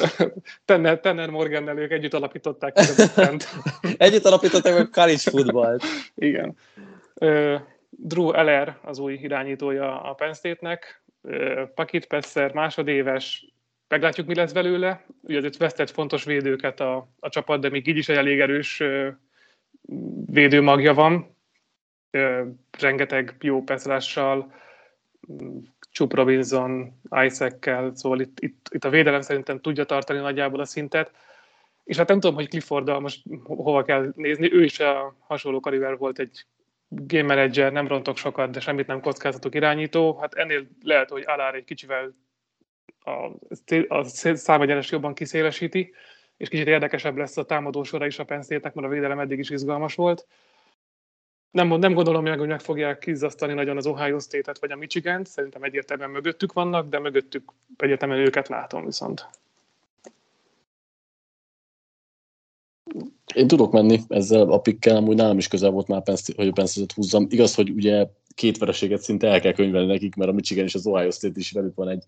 Tenner, 0.65 1.01
Tenner 1.01 1.31
morgan 1.31 1.79
ők 1.79 1.91
együtt 1.91 2.15
alapították 2.15 2.79
együtt 3.97 4.25
alapították 4.25 4.75
meg 4.75 4.89
college 4.91 5.31
footballt. 5.31 5.83
Igen. 6.15 6.57
Drew 7.91 8.33
Eller 8.33 8.79
az 8.83 8.99
új 8.99 9.13
irányítója 9.13 10.03
a 10.03 10.13
Penn 10.13 10.33
State-nek. 10.33 11.03
Pakit 11.75 12.07
Pesser 12.07 12.53
másodéves, 12.53 13.52
meglátjuk, 13.93 14.27
mi 14.27 14.35
lesz 14.35 14.53
belőle. 14.53 15.05
Ugye 15.21 15.39
azért 15.39 15.57
vesztett 15.57 15.91
fontos 15.91 16.25
védőket 16.25 16.81
a, 16.81 17.09
a 17.21 17.29
csapat, 17.29 17.61
de 17.61 17.69
még 17.69 17.87
így 17.87 17.97
is 17.97 18.09
egy 18.09 18.17
elég 18.17 18.41
erős 18.41 18.83
védőmagja 20.27 20.95
van. 20.95 21.37
Rengeteg 22.79 23.37
jó 23.41 23.63
peszrással, 23.63 24.53
Csup 25.91 26.15
Robinson, 26.15 27.01
Isaac-kel, 27.25 27.95
szóval 27.95 28.21
itt, 28.21 28.41
itt, 28.41 28.69
itt, 28.71 28.85
a 28.85 28.89
védelem 28.89 29.21
szerintem 29.21 29.61
tudja 29.61 29.85
tartani 29.85 30.19
nagyjából 30.19 30.61
a 30.61 30.65
szintet. 30.65 31.11
És 31.85 31.97
hát 31.97 32.09
nem 32.09 32.21
tudom, 32.21 32.37
hogy 32.37 32.49
clifford 32.49 33.01
most 33.01 33.23
hova 33.43 33.83
kell 33.83 34.13
nézni. 34.17 34.53
Ő 34.53 34.65
is 34.65 34.81
a 34.81 35.17
hasonló 35.19 35.61
kariver 35.61 35.97
volt 35.97 36.19
egy 36.19 36.47
game 36.89 37.35
manager, 37.35 37.73
nem 37.73 37.89
rontok 37.89 38.17
sokat, 38.17 38.51
de 38.51 38.61
semmit 38.61 38.87
nem 38.87 39.01
kockázatok 39.01 39.55
irányító. 39.55 40.19
Hát 40.21 40.35
ennél 40.35 40.67
lehet, 40.83 41.11
hogy 41.11 41.23
Alár 41.27 41.55
egy 41.55 41.65
kicsivel 41.65 42.15
a, 43.05 43.31
a 43.89 44.05
számegyenes 44.35 44.91
jobban 44.91 45.15
kiszélesíti, 45.15 45.93
és 46.37 46.49
kicsit 46.49 46.67
érdekesebb 46.67 47.17
lesz 47.17 47.37
a 47.37 47.45
támadó 47.45 47.83
sora 47.83 48.07
is 48.07 48.19
a 48.19 48.25
Penn 48.25 48.41
mert 48.75 48.75
a 48.75 48.89
védelem 48.89 49.19
eddig 49.19 49.39
is 49.39 49.51
izgalmas 49.51 49.95
volt. 49.95 50.27
Nem, 51.51 51.69
nem 51.69 51.95
gondolom 51.95 52.27
hogy 52.39 52.49
meg 52.49 52.61
fogják 52.61 52.99
kizzasztani 52.99 53.53
nagyon 53.53 53.77
az 53.77 53.87
Ohio 53.87 54.19
State-et 54.19 54.59
vagy 54.59 54.71
a 54.71 54.77
Michigan-t, 54.77 55.27
szerintem 55.27 55.63
egyértelműen 55.63 56.11
mögöttük 56.11 56.53
vannak, 56.53 56.89
de 56.89 56.99
mögöttük 56.99 57.53
egyértelműen 57.77 58.21
őket 58.21 58.49
látom 58.49 58.85
viszont. 58.85 59.29
Én 63.35 63.47
tudok 63.47 63.73
menni 63.73 64.01
ezzel 64.09 64.51
a 64.51 64.61
pikkel, 64.61 64.97
amúgy 64.97 65.17
nálam 65.17 65.39
is 65.39 65.49
közel 65.49 65.71
volt 65.71 65.89
már, 65.89 66.03
hogy 66.37 66.49
a 66.49 66.53
Penn 66.53 66.67
húzzam. 66.95 67.27
Igaz, 67.29 67.55
hogy 67.55 67.71
ugye 67.71 68.07
két 68.35 68.59
vereséget 68.59 69.03
szinte 69.03 69.29
el 69.29 69.41
kell 69.41 69.53
könyvelni 69.53 69.93
nekik, 69.93 70.15
mert 70.15 70.31
a 70.31 70.35
Michigan 70.35 70.65
és 70.65 70.75
az 70.75 70.87
Ohio 70.87 71.11
State 71.11 71.39
is 71.39 71.51
velük 71.51 71.75
van 71.75 71.89
egy 71.89 72.05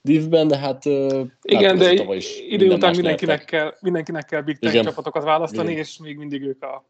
divben, 0.00 0.48
de 0.48 0.58
hát 0.58 0.84
igen, 1.42 1.78
de 1.78 1.92
idő 2.48 2.72
után 2.72 2.94
mindenkinek 2.94 3.44
kell, 3.44 3.74
mindenkinek 3.80 4.24
kell 4.24 4.40
Big 4.40 4.58
Ten 4.58 4.82
csapatokat 4.82 5.22
választani, 5.22 5.70
igen. 5.70 5.82
és 5.82 5.98
még 5.98 6.16
mindig 6.16 6.42
ők 6.42 6.62
a 6.62 6.84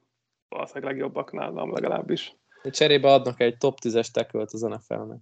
valószínűleg 0.48 0.92
legjobbak 0.92 1.32
nálam 1.32 1.72
legalábbis. 1.72 2.36
Cserébe 2.70 3.12
adnak 3.12 3.40
egy 3.40 3.56
top 3.56 3.78
10-es 3.82 4.10
tekölt 4.10 4.52
az 4.52 4.60
NFL-nek. 4.60 5.18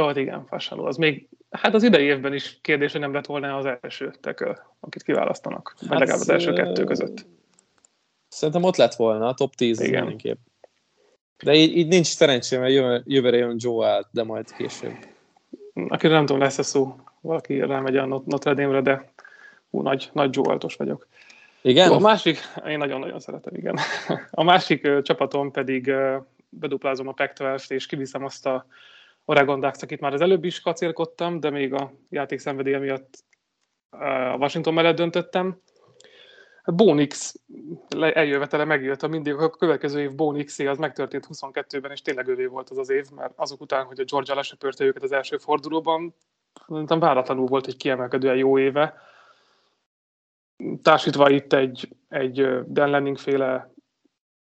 Ó, 0.00 0.06
hát 0.06 0.16
igen, 0.16 0.46
fasáló. 0.46 0.84
Az 0.84 0.96
még, 0.96 1.28
hát 1.50 1.74
az 1.74 1.82
idei 1.82 2.04
évben 2.04 2.34
is 2.34 2.58
kérdés, 2.60 2.92
hogy 2.92 3.00
nem 3.00 3.12
lett 3.12 3.26
volna 3.26 3.56
az 3.56 3.76
első 3.80 4.14
teköl, 4.20 4.58
akit 4.80 5.02
kiválasztanak. 5.02 5.74
Hát 5.80 5.88
vagy 5.88 5.98
legalább 5.98 6.20
az 6.20 6.28
első 6.28 6.52
kettő 6.52 6.84
között. 6.84 7.26
Szerintem 8.28 8.62
ott 8.62 8.76
lett 8.76 8.94
volna 8.94 9.26
a 9.26 9.34
top 9.34 9.54
10 9.54 9.80
igen. 9.80 10.04
mindenképp. 10.04 10.38
De 11.44 11.54
így, 11.54 11.76
így 11.76 11.88
nincs 11.88 12.06
szerencsém, 12.06 12.60
mert 12.60 12.72
jövő, 12.72 13.02
jövőre 13.04 13.36
jön 13.36 13.56
Joe 13.58 14.06
de 14.10 14.22
majd 14.22 14.52
később. 14.52 14.96
Akire 15.88 16.12
nem 16.12 16.26
tudom, 16.26 16.42
lesz-e 16.42 16.62
szó, 16.62 16.94
valaki 17.20 17.58
rámegy 17.60 17.96
a 17.96 18.06
Notre 18.06 18.54
Dame-re, 18.54 18.80
de 18.80 19.12
hú, 19.70 19.82
nagy, 19.82 20.10
nagy 20.12 20.36
Joe 20.36 20.58
vagyok. 20.76 21.06
Igen? 21.62 21.90
A 21.90 21.98
másik, 21.98 22.38
én 22.66 22.78
nagyon-nagyon 22.78 23.20
szeretem, 23.20 23.54
igen. 23.54 23.78
A 24.30 24.42
másik 24.42 24.86
uh, 24.86 25.02
csapatom 25.02 25.50
pedig 25.50 25.86
uh, 25.86 26.22
beduplázom 26.48 27.08
a 27.08 27.12
pac 27.12 27.70
és 27.70 27.86
kiviszem 27.86 28.24
azt 28.24 28.46
a 28.46 28.66
Oregon 29.24 29.60
Ducks, 29.60 29.82
akit 29.82 30.00
már 30.00 30.12
az 30.12 30.20
előbb 30.20 30.44
is 30.44 30.60
kacérkodtam, 30.60 31.40
de 31.40 31.50
még 31.50 31.72
a 31.72 31.92
játék 32.10 32.38
szenvedélye 32.38 32.78
miatt 32.78 33.24
a 33.90 34.36
Washington 34.36 34.74
mellett 34.74 34.96
döntöttem. 34.96 35.60
Bonix 36.64 37.34
eljövetele 37.98 38.64
megjött, 38.64 39.02
a 39.02 39.08
mindig 39.08 39.34
a 39.34 39.50
következő 39.50 40.00
év 40.00 40.14
Bonixé 40.14 40.66
az 40.66 40.78
megtörtént 40.78 41.26
22-ben, 41.32 41.90
és 41.90 42.02
tényleg 42.02 42.28
ővé 42.28 42.46
volt 42.46 42.70
az 42.70 42.78
az 42.78 42.90
év, 42.90 43.06
mert 43.10 43.32
azok 43.36 43.60
után, 43.60 43.84
hogy 43.84 44.00
a 44.00 44.04
Georgia 44.04 44.34
lesöpörte 44.34 44.84
őket 44.84 45.02
az 45.02 45.12
első 45.12 45.36
fordulóban, 45.36 46.14
szerintem 46.66 46.98
váratlanul 46.98 47.46
volt 47.46 47.66
egy 47.66 47.76
kiemelkedően 47.76 48.36
jó 48.36 48.58
éve. 48.58 48.94
Társítva 50.82 51.30
itt 51.30 51.52
egy, 51.52 51.96
egy 52.08 52.64
Dan 52.66 52.90
Lenning 52.90 53.18
féle 53.18 53.72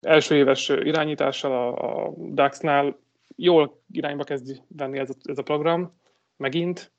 első 0.00 0.34
éves 0.34 0.68
irányítással 0.68 1.52
a, 1.52 2.06
a 2.06 2.14
Daxnál 2.16 2.98
jól 3.36 3.82
irányba 3.90 4.24
kezdi 4.24 4.62
venni 4.68 4.98
ez 4.98 5.10
a, 5.10 5.14
ez 5.22 5.38
a 5.38 5.42
program, 5.42 6.00
megint. 6.36 6.92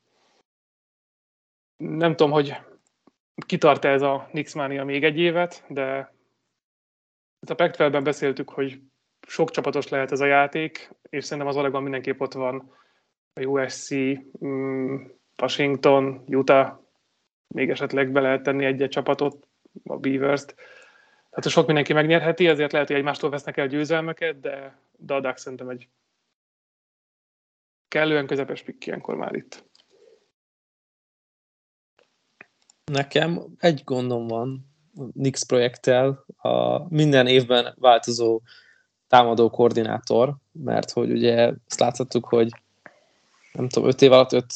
Nem 1.78 2.16
tudom, 2.16 2.32
hogy 2.32 2.55
kitart 3.45 3.86
ez 3.86 4.01
a 4.01 4.30
Nixmania 4.32 4.84
még 4.84 5.03
egy 5.03 5.18
évet, 5.18 5.66
de 5.68 6.14
a 7.47 7.53
pac 7.53 8.03
beszéltük, 8.03 8.49
hogy 8.49 8.82
sok 9.28 9.51
csapatos 9.51 9.88
lehet 9.88 10.11
ez 10.11 10.20
a 10.20 10.26
játék, 10.26 10.95
és 11.09 11.24
szerintem 11.24 11.47
az 11.47 11.57
Oregon 11.57 11.84
mindenképp 11.84 12.20
ott 12.20 12.34
van 12.34 12.72
USC, 13.41 13.95
mm, 14.45 14.95
Washington, 15.41 16.23
Utah, 16.27 16.79
még 17.47 17.69
esetleg 17.69 18.11
be 18.11 18.21
lehet 18.21 18.43
tenni 18.43 18.65
egy-egy 18.65 18.89
csapatot, 18.89 19.47
a 19.84 19.97
Beavers-t. 19.97 20.55
Tehát 21.29 21.49
sok 21.49 21.65
mindenki 21.65 21.93
megnyerheti, 21.93 22.47
ezért 22.47 22.71
lehet, 22.71 22.88
hogy 22.88 22.97
egymástól 22.97 23.29
vesznek 23.29 23.57
el 23.57 23.67
győzelmeket, 23.67 24.39
de, 24.39 24.77
de 24.97 25.13
a 25.13 25.19
Ducks 25.19 25.41
szerintem 25.41 25.69
egy 25.69 25.88
kellően 27.88 28.27
közepes 28.27 28.61
pikk 28.61 28.86
ilyenkor 28.86 29.15
már 29.15 29.36
itt. 29.36 29.63
Nekem 32.91 33.41
egy 33.57 33.81
gondom 33.84 34.27
van 34.27 34.71
Nix 35.13 35.43
projekttel, 35.43 36.25
a 36.38 36.88
minden 36.93 37.27
évben 37.27 37.75
változó 37.79 38.41
támadó 39.07 39.49
koordinátor, 39.49 40.36
mert 40.51 40.91
hogy 40.91 41.11
ugye 41.11 41.53
azt 41.67 41.79
láthattuk, 41.79 42.25
hogy 42.25 42.49
nem 43.54 43.70
tudom, 43.70 43.89
öt 43.89 44.01
év 44.01 44.12
alatt 44.12 44.32
öt 44.32 44.54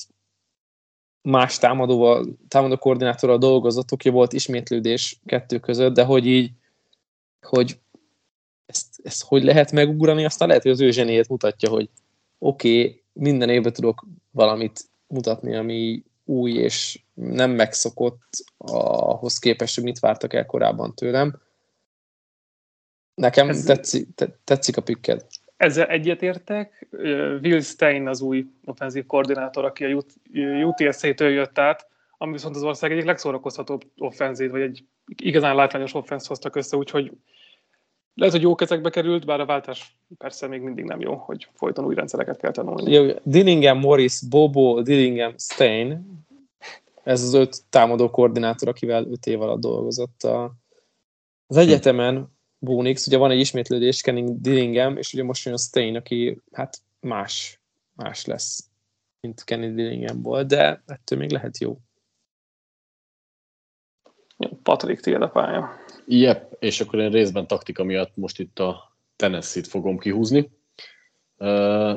más 1.22 1.58
támadóval, 1.58 2.38
támadó 2.48 2.78
koordinátorral 2.78 3.38
dolgozott, 3.38 3.92
oké, 3.92 4.10
volt 4.10 4.34
ismétlődés 4.34 5.20
kettő 5.26 5.60
között, 5.60 5.94
de 5.94 6.04
hogy 6.04 6.26
így, 6.26 6.52
hogy 7.42 7.80
ezt, 8.66 9.00
ezt 9.04 9.24
hogy 9.24 9.44
lehet 9.44 9.72
megugrani, 9.72 10.26
aztán 10.26 10.48
lehet, 10.48 10.64
hogy 10.64 10.72
az 10.72 10.82
ő 10.82 10.92
zseniét 10.92 11.30
mutatja, 11.30 11.70
hogy 11.70 11.90
oké, 12.40 12.80
okay, 12.80 13.04
minden 13.14 13.50
évben 13.50 13.74
tudok 13.74 14.06
valamit 14.32 14.90
mutatni, 15.08 15.56
ami 15.56 16.04
új 16.26 16.52
és 16.52 17.04
nem 17.14 17.52
megszokott 17.52 18.28
ahhoz 18.58 19.40
képest, 19.40 19.76
hogy 19.76 19.84
mit 19.84 20.00
vártak 20.00 20.34
el 20.34 20.46
korábban 20.46 20.96
tőlem. 20.96 21.42
Nekem 23.16 23.50
Ez... 23.50 23.64
tetszik, 23.64 24.08
tetszik 24.44 24.78
a 24.78 24.82
pikked. 24.82 25.26
Ezzel 25.58 25.88
egyetértek. 25.88 26.88
Will 27.42 27.62
Stein 27.62 28.08
az 28.08 28.22
új 28.22 28.46
offenzív 28.66 29.06
koordinátor, 29.06 29.66
aki 29.66 29.86
a 29.86 30.04
UTSC-től 30.64 31.30
jött 31.30 31.60
át, 31.60 31.88
ami 32.18 32.32
viszont 32.32 32.56
az 32.56 32.64
ország 32.64 32.92
egyik 32.92 33.06
legszórakoztatóbb 33.06 33.84
offenzív, 33.98 34.52
vagy 34.52 34.62
egy 34.62 34.84
igazán 35.16 35.56
látványos 35.56 35.94
offensz 35.94 36.28
hoztak 36.28 36.56
össze, 36.56 36.78
úgyhogy 36.78 37.12
lehet, 38.14 38.34
hogy 38.34 38.44
jó 38.44 38.56
kezekbe 38.56 38.90
került, 38.90 39.26
bár 39.26 39.40
a 39.40 39.46
váltás 39.46 39.98
persze 40.18 40.48
még 40.48 40.62
mindig 40.62 40.86
nem 40.86 41.00
jó, 41.00 41.16
hogy 41.16 41.48
folyton 41.54 41.86
új 41.86 41.96
rendszereket 41.96 42.38
kell 42.38 42.52
tanulni. 42.52 42.92
Jó, 42.92 43.14
Dillingham, 43.24 43.80
Morris, 43.80 44.28
Bobo, 44.30 44.82
Dillingham, 44.82 45.34
Stein, 45.38 46.06
ez 47.04 47.24
az 47.24 47.34
öt 47.34 47.70
támadó 47.70 48.10
koordinátor, 48.10 48.68
akivel 48.68 49.06
öt 49.06 49.26
év 49.26 49.42
alatt 49.42 49.60
dolgozott. 49.60 50.24
A, 50.24 50.54
az 51.48 51.58
egyetemen 51.58 52.37
Bunix, 52.60 53.08
ugye 53.08 53.18
van 53.18 53.32
egy 53.32 53.40
ismétlődés, 53.40 54.02
Kenning 54.02 54.42
Dillingham, 54.42 54.98
és 54.98 55.14
ugye 55.14 55.24
most 55.24 55.46
jön 55.46 55.54
a 55.54 55.58
Stein, 55.58 55.96
aki 55.96 56.42
hát 56.52 56.82
más, 57.00 57.60
más 57.94 58.26
lesz, 58.26 58.70
mint 59.20 59.44
Kenny 59.44 59.76
Dillingham 59.76 60.22
volt, 60.22 60.48
de 60.48 60.84
ettől 60.86 61.20
még 61.20 61.32
lehet 61.32 61.58
jó. 61.58 61.78
Patrik, 64.64 65.00
tiéd 65.00 65.22
a 65.22 65.30
pálya. 65.30 65.70
Jep, 66.06 66.56
és 66.60 66.82
akkor 66.82 67.00
én 67.00 67.12
részben 67.12 67.48
taktika 67.48 67.84
miatt 67.84 68.16
most 68.16 68.40
itt 68.40 68.60
a 68.60 68.98
Tennessee-t 69.16 69.68
fogom 69.68 69.98
kihúzni. 69.98 70.50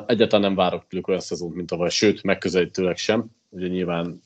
Egyáltalán 0.05 0.41
nem 0.41 0.55
várok 0.55 0.87
tőlük 0.87 1.07
olyan 1.07 1.19
szezont, 1.19 1.55
mint 1.55 1.69
tavaly, 1.69 1.89
sőt, 1.89 2.23
megközelítőleg 2.23 2.97
sem. 2.97 3.25
Ugye 3.49 3.67
nyilván 3.67 4.21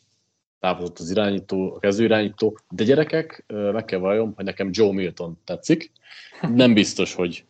távozott 0.66 1.00
az 1.00 1.10
irányító, 1.10 1.74
a 1.76 1.80
kezdőirányító, 1.80 2.58
de 2.70 2.84
gyerekek, 2.84 3.46
meg 3.48 3.86
kell 3.86 4.00
valljam, 4.00 4.34
hogy 4.36 4.46
nekem 4.46 4.70
Joe 4.72 4.94
Milton 4.94 5.42
tetszik. 5.44 5.92
Nem 6.42 6.74
biztos, 6.74 7.14
hogy 7.14 7.46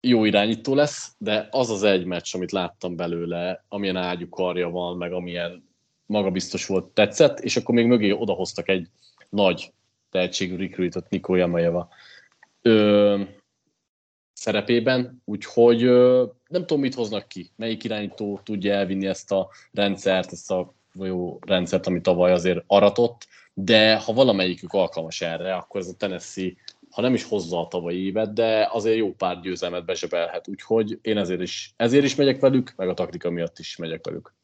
jó 0.00 0.24
irányító 0.24 0.74
lesz, 0.74 1.14
de 1.18 1.48
az 1.50 1.70
az 1.70 1.82
egy 1.82 2.04
meccs, 2.04 2.34
amit 2.34 2.52
láttam 2.52 2.96
belőle, 2.96 3.64
amilyen 3.68 3.96
ágyú 3.96 4.28
karja 4.28 4.70
van, 4.70 4.96
meg 4.96 5.12
amilyen 5.12 5.68
magabiztos 6.06 6.66
volt, 6.66 6.84
tetszett, 6.84 7.40
és 7.40 7.56
akkor 7.56 7.74
még 7.74 7.86
mögé 7.86 8.10
odahoztak 8.10 8.68
egy 8.68 8.88
nagy 9.28 9.72
tehetségű 10.10 10.56
recruitot, 10.56 11.08
Nikó 11.08 11.34
Jamajeva 11.34 11.88
ö, 12.62 13.22
szerepében, 14.32 15.22
úgyhogy 15.24 15.82
ö, 15.82 16.24
nem 16.48 16.60
tudom, 16.60 16.80
mit 16.80 16.94
hoznak 16.94 17.28
ki, 17.28 17.50
melyik 17.56 17.84
irányító 17.84 18.40
tudja 18.44 18.74
elvinni 18.74 19.06
ezt 19.06 19.32
a 19.32 19.48
rendszert, 19.72 20.32
ezt 20.32 20.50
a 20.50 20.76
jó 20.94 21.38
rendszert, 21.40 21.86
ami 21.86 22.00
tavaly 22.00 22.32
azért 22.32 22.64
aratott, 22.66 23.26
de 23.54 23.96
ha 23.96 24.12
valamelyikük 24.12 24.72
alkalmas 24.72 25.20
erre, 25.20 25.54
akkor 25.54 25.80
ez 25.80 25.88
a 25.88 25.96
Tennessee, 25.96 26.52
ha 26.90 27.00
nem 27.00 27.14
is 27.14 27.24
hozza 27.24 27.60
a 27.60 27.68
tavalyi 27.68 28.04
évet, 28.04 28.32
de 28.32 28.68
azért 28.72 28.96
jó 28.96 29.12
pár 29.12 29.40
győzelmet 29.40 29.84
besebelhet, 29.84 30.48
úgyhogy 30.48 30.98
én 31.02 31.18
ezért 31.18 31.40
is, 31.40 31.72
ezért 31.76 32.04
is 32.04 32.14
megyek 32.14 32.40
velük, 32.40 32.72
meg 32.76 32.88
a 32.88 32.94
taktika 32.94 33.30
miatt 33.30 33.58
is 33.58 33.76
megyek 33.76 34.06
velük. 34.06 34.34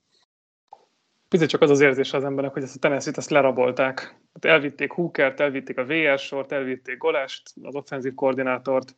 Picit 1.29 1.49
csak 1.49 1.61
az 1.61 1.71
az 1.71 1.81
érzés 1.81 2.13
az 2.13 2.25
embernek, 2.25 2.53
hogy 2.53 2.63
ezt 2.63 2.77
a 2.77 2.79
Tennessee-t 2.79 3.17
ezt 3.17 3.31
lerabolták. 3.31 4.21
Hát 4.33 4.45
elvitték 4.45 4.91
Hookert, 4.91 5.41
elvitték 5.41 5.79
a 5.79 5.85
VR 5.85 6.19
sort, 6.19 6.53
elvitték 6.53 6.97
Golest, 6.97 7.43
az 7.63 7.75
offenzív 7.75 8.15
koordinátort, 8.15 8.97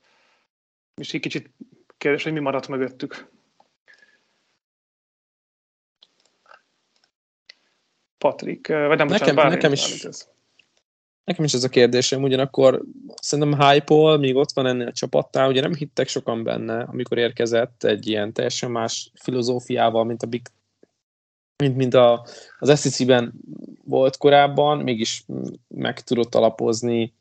és 0.94 1.14
egy 1.14 1.20
kicsit 1.20 1.50
kérdés, 1.98 2.22
hogy 2.22 2.32
mi 2.32 2.40
maradt 2.40 2.68
mögöttük. 2.68 3.28
Patrik, 8.18 8.66
vagy 8.68 8.98
nem, 8.98 9.06
nekem, 9.06 9.34
bocsánat, 9.34 9.52
nekem 9.52 9.72
is, 9.72 10.04
ez. 10.04 10.28
Nekem 11.24 11.44
is 11.44 11.54
ez 11.54 11.64
a 11.64 11.68
kérdésem, 11.68 12.22
ugyanakkor 12.22 12.82
szerintem 13.22 13.60
hype 13.60 14.16
még 14.16 14.36
ott 14.36 14.52
van 14.52 14.66
ennél 14.66 14.86
a 14.86 14.92
csapattál, 14.92 15.48
ugye 15.48 15.60
nem 15.60 15.74
hittek 15.74 16.08
sokan 16.08 16.42
benne, 16.42 16.82
amikor 16.82 17.18
érkezett 17.18 17.84
egy 17.84 18.06
ilyen 18.06 18.32
teljesen 18.32 18.70
más 18.70 19.10
filozófiával, 19.14 20.04
mint 20.04 20.22
a 20.22 20.26
Big 20.26 20.42
mint, 21.56 21.76
mint 21.76 21.94
a, 21.94 22.26
az 22.58 22.80
SEC-ben 22.80 23.32
volt 23.84 24.16
korábban, 24.16 24.78
mégis 24.78 25.24
meg 25.68 26.00
tudott 26.00 26.34
alapozni 26.34 27.14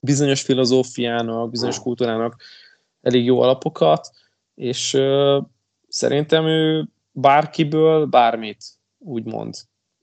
bizonyos 0.00 0.42
filozófiának, 0.42 1.50
bizonyos 1.50 1.78
kultúrának 1.78 2.36
elég 3.02 3.24
jó 3.24 3.40
alapokat, 3.40 4.10
és 4.54 4.94
ö, 4.94 5.40
szerintem 5.88 6.46
ő 6.46 6.88
bárkiből 7.12 8.06
bármit 8.06 8.64
úgymond 8.98 9.54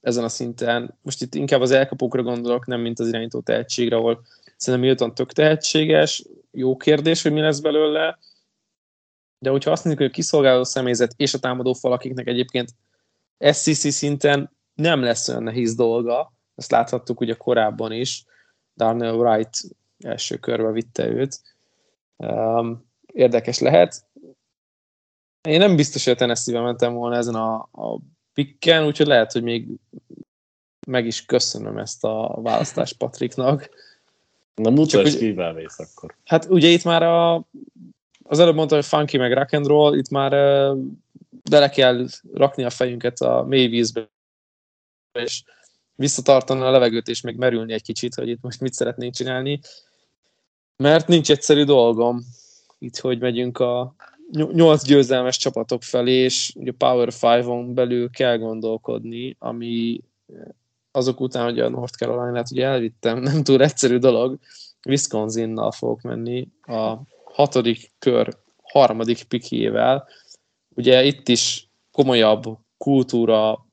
ezen 0.02 0.24
a 0.24 0.30
szinten. 0.30 0.98
Most 1.02 1.22
itt 1.22 1.36
inkább 1.36 1.62
az 1.62 1.72
elkapókra 1.72 2.24
gondolok, 2.24 2.66
nem 2.66 2.82
mint 2.82 3.00
az 3.00 3.08
irányító 3.08 3.40
tehetségre, 3.40 3.96
ahol 3.96 4.22
szerintem 4.58 4.90
Milton 4.90 5.16
tök 5.16 5.32
tehetséges, 5.32 6.26
jó 6.52 6.78
kérdés, 6.78 7.22
hogy 7.22 7.32
mi 7.32 7.42
lesz 7.42 7.60
belőle, 7.60 8.20
de 9.40 9.50
hogyha 9.50 9.72
azt 9.72 9.84
nézzük, 9.84 10.00
hogy 10.00 10.08
a 10.08 10.12
kiszolgáló 10.12 10.64
személyzet 10.64 11.14
és 11.18 11.34
a 11.34 11.40
támadó 11.40 11.74
fal, 11.74 11.92
akiknek 11.92 12.28
egyébként 12.28 12.70
SCC 13.52 13.92
szinten 13.92 14.52
nem 14.74 15.02
lesz 15.02 15.28
olyan 15.28 15.44
nehéz 15.44 15.76
dolga, 15.76 16.34
ezt 16.56 16.72
láthattuk 16.72 17.20
ugye 17.20 17.34
korábban 17.34 17.92
is, 17.92 18.26
Darnell 18.76 19.14
Wright 19.14 19.58
első 20.00 20.38
körbe 20.38 20.72
vitte 20.72 21.08
őt. 21.08 21.42
Um, 22.18 22.86
érdekes 23.06 23.60
lehet. 23.60 24.06
Én 25.42 25.60
nem 25.60 25.76
biztos, 25.76 26.04
hogy 26.04 26.14
a 26.14 26.16
tennessee 26.16 26.62
mentem 26.62 26.94
volna 26.94 27.16
ezen 27.16 27.36
a, 27.36 27.56
a 27.72 28.00
pikken, 28.34 28.86
úgyhogy 28.86 29.08
lehet, 29.08 29.32
hogy 29.32 29.44
még 29.44 29.68
meg 30.88 31.06
is 31.06 31.26
köszönöm 31.26 31.78
ezt 31.78 32.04
a 32.04 32.40
választást 32.42 32.98
Patriknak. 32.98 33.70
Na 34.56 34.70
mutasd 34.70 35.18
ki, 35.18 35.32
vész 35.32 35.80
akkor. 35.80 36.16
Hát 36.26 36.46
ugye 36.46 36.68
itt 36.68 36.84
már 36.84 37.04
a, 37.04 37.36
az 38.24 38.40
előbb 38.40 38.56
mondta, 38.56 38.76
hogy 38.76 38.86
funky 38.86 39.18
meg 39.18 39.34
rock 39.34 39.54
and 39.54 39.66
roll, 39.68 39.98
itt 39.98 40.10
már 40.10 40.32
bele 41.50 41.70
kell 41.70 42.08
rakni 42.34 42.64
a 42.64 42.70
fejünket 42.70 43.20
a 43.20 43.44
mély 43.44 43.68
vízbe, 43.68 44.10
és 45.20 45.44
visszatartani 45.96 46.62
a 46.62 46.72
levegőt, 46.72 47.08
és 47.08 47.22
még 47.22 47.36
merülni 47.36 47.74
egy 47.74 47.84
kicsit, 47.84 48.16
hogy 48.16 48.30
itt 48.30 48.42
most 48.42 48.60
mit 48.60 48.74
szeretnénk 48.74 49.14
csinálni. 49.14 49.60
Mert 50.76 51.08
nincs 51.08 51.32
egyszerű 51.32 51.64
dolgom, 51.64 52.26
itt 52.80 52.98
hogy 52.98 53.20
megyünk 53.20 53.60
a 53.60 53.96
nyolc 54.32 54.86
győzelmes 54.86 55.38
csapatok 55.38 55.84
felé, 55.84 56.14
és 56.14 56.54
ugye 56.56 56.72
Power 56.72 57.08
5-on 57.12 57.72
belül 57.74 58.10
kell 58.10 58.38
gondolkodni, 58.38 59.36
ami 59.40 60.02
azok 60.92 61.20
után, 61.20 61.44
hogy 61.44 61.60
a 61.60 61.70
North 61.70 61.98
Carolina-t 61.98 62.52
ugye 62.52 62.66
elvittem, 62.66 63.20
nem 63.32 63.44
túl 63.44 63.62
egyszerű 63.62 63.98
dolog, 63.98 64.40
Wisconsin-nal 64.88 65.72
fogok 65.72 66.02
menni 66.02 66.48
a 66.62 66.96
hatodik 67.24 67.92
kör 68.00 68.38
harmadik 68.64 69.24
pikével. 69.24 70.08
Ugye 70.76 71.04
itt 71.04 71.28
is 71.28 71.70
komolyabb 71.92 72.44
kultúra, 72.78 73.68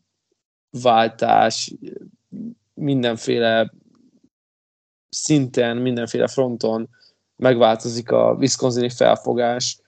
váltás, 0.70 1.74
mindenféle 2.74 3.72
szinten, 5.08 5.76
mindenféle 5.76 6.26
fronton 6.26 6.88
megváltozik 7.36 8.10
a 8.10 8.36
Wisconsini 8.38 8.90
felfogás. 8.90 9.78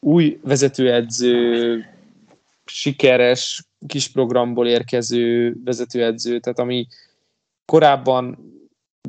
Új 0.00 0.38
vezetőedző, 0.42 1.84
sikeres 2.64 3.64
kis 3.86 4.08
programból 4.08 4.66
érkező 4.66 5.56
vezetőedző, 5.64 6.38
tehát 6.40 6.58
ami 6.58 6.86
korábban 7.64 8.52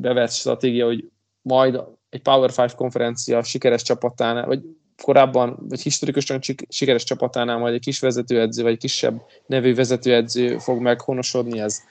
bevett 0.00 0.30
stratégia, 0.30 0.86
hogy 0.86 1.10
majd 1.42 1.80
egy 2.08 2.22
Power 2.22 2.50
5 2.56 2.74
konferencia 2.74 3.42
sikeres 3.42 3.82
csapatánál, 3.82 4.46
vagy 4.46 4.60
korábban, 5.02 5.56
vagy 5.68 5.80
historikusan 5.80 6.40
sikeres 6.68 7.04
csapatánál 7.04 7.58
majd 7.58 7.74
egy 7.74 7.80
kis 7.80 8.00
vezetőedző, 8.00 8.62
vagy 8.62 8.78
kisebb 8.78 9.22
nevű 9.46 9.74
vezetőedző 9.74 10.58
fog 10.58 10.80
meghonosodni, 10.80 11.60
ez 11.60 11.82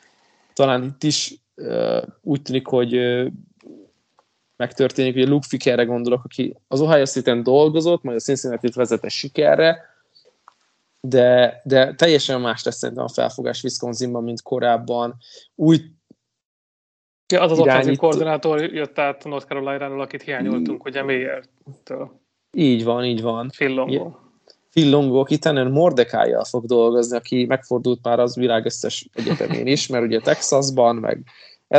talán 0.53 0.83
itt 0.83 1.03
is 1.03 1.35
úgy 2.21 2.41
tűnik, 2.41 2.67
hogy 2.67 2.93
megtörténik, 4.57 5.13
hogy 5.13 5.27
Luke 5.27 5.47
Fickerre 5.47 5.83
gondolok, 5.83 6.23
aki 6.23 6.55
az 6.67 6.81
Ohio 6.81 7.05
State-en 7.05 7.43
dolgozott, 7.43 8.03
majd 8.03 8.17
a 8.17 8.19
Cincinnati-t 8.19 8.75
vezette 8.75 9.09
sikerre, 9.09 9.95
de, 10.99 11.61
de 11.63 11.93
teljesen 11.93 12.41
más 12.41 12.63
lesz 12.63 12.77
szerintem 12.77 13.05
a 13.05 13.09
felfogás 13.09 13.63
Wisconsinban, 13.63 14.23
mint 14.23 14.41
korábban. 14.41 15.17
Új 15.55 15.81
Ja, 17.33 17.41
az 17.41 17.51
az 17.51 17.59
offenzív 17.59 17.97
koordinátor 17.97 18.61
jött 18.61 18.99
át 18.99 19.23
North 19.23 19.47
Carolina-ról, 19.47 20.01
akit 20.01 20.21
hiányoltunk, 20.21 20.85
ugye 20.85 21.03
Mayer-től. 21.03 22.19
Így 22.51 22.83
van, 22.83 23.05
így 23.05 23.21
van. 23.21 23.49
Fillongó. 23.49 24.19
Fillongó, 24.69 25.19
aki 25.19 25.37
Tanner 25.37 25.67
Mordekájjal 25.67 26.43
fog 26.43 26.65
dolgozni, 26.65 27.17
aki 27.17 27.45
megfordult 27.45 28.03
már 28.03 28.19
az 28.19 28.35
világ 28.35 28.65
összes 28.65 29.09
egyetemén 29.13 29.67
is, 29.67 29.87
mert 29.87 30.03
ugye 30.03 30.19
Texasban, 30.19 30.95
meg 30.95 31.23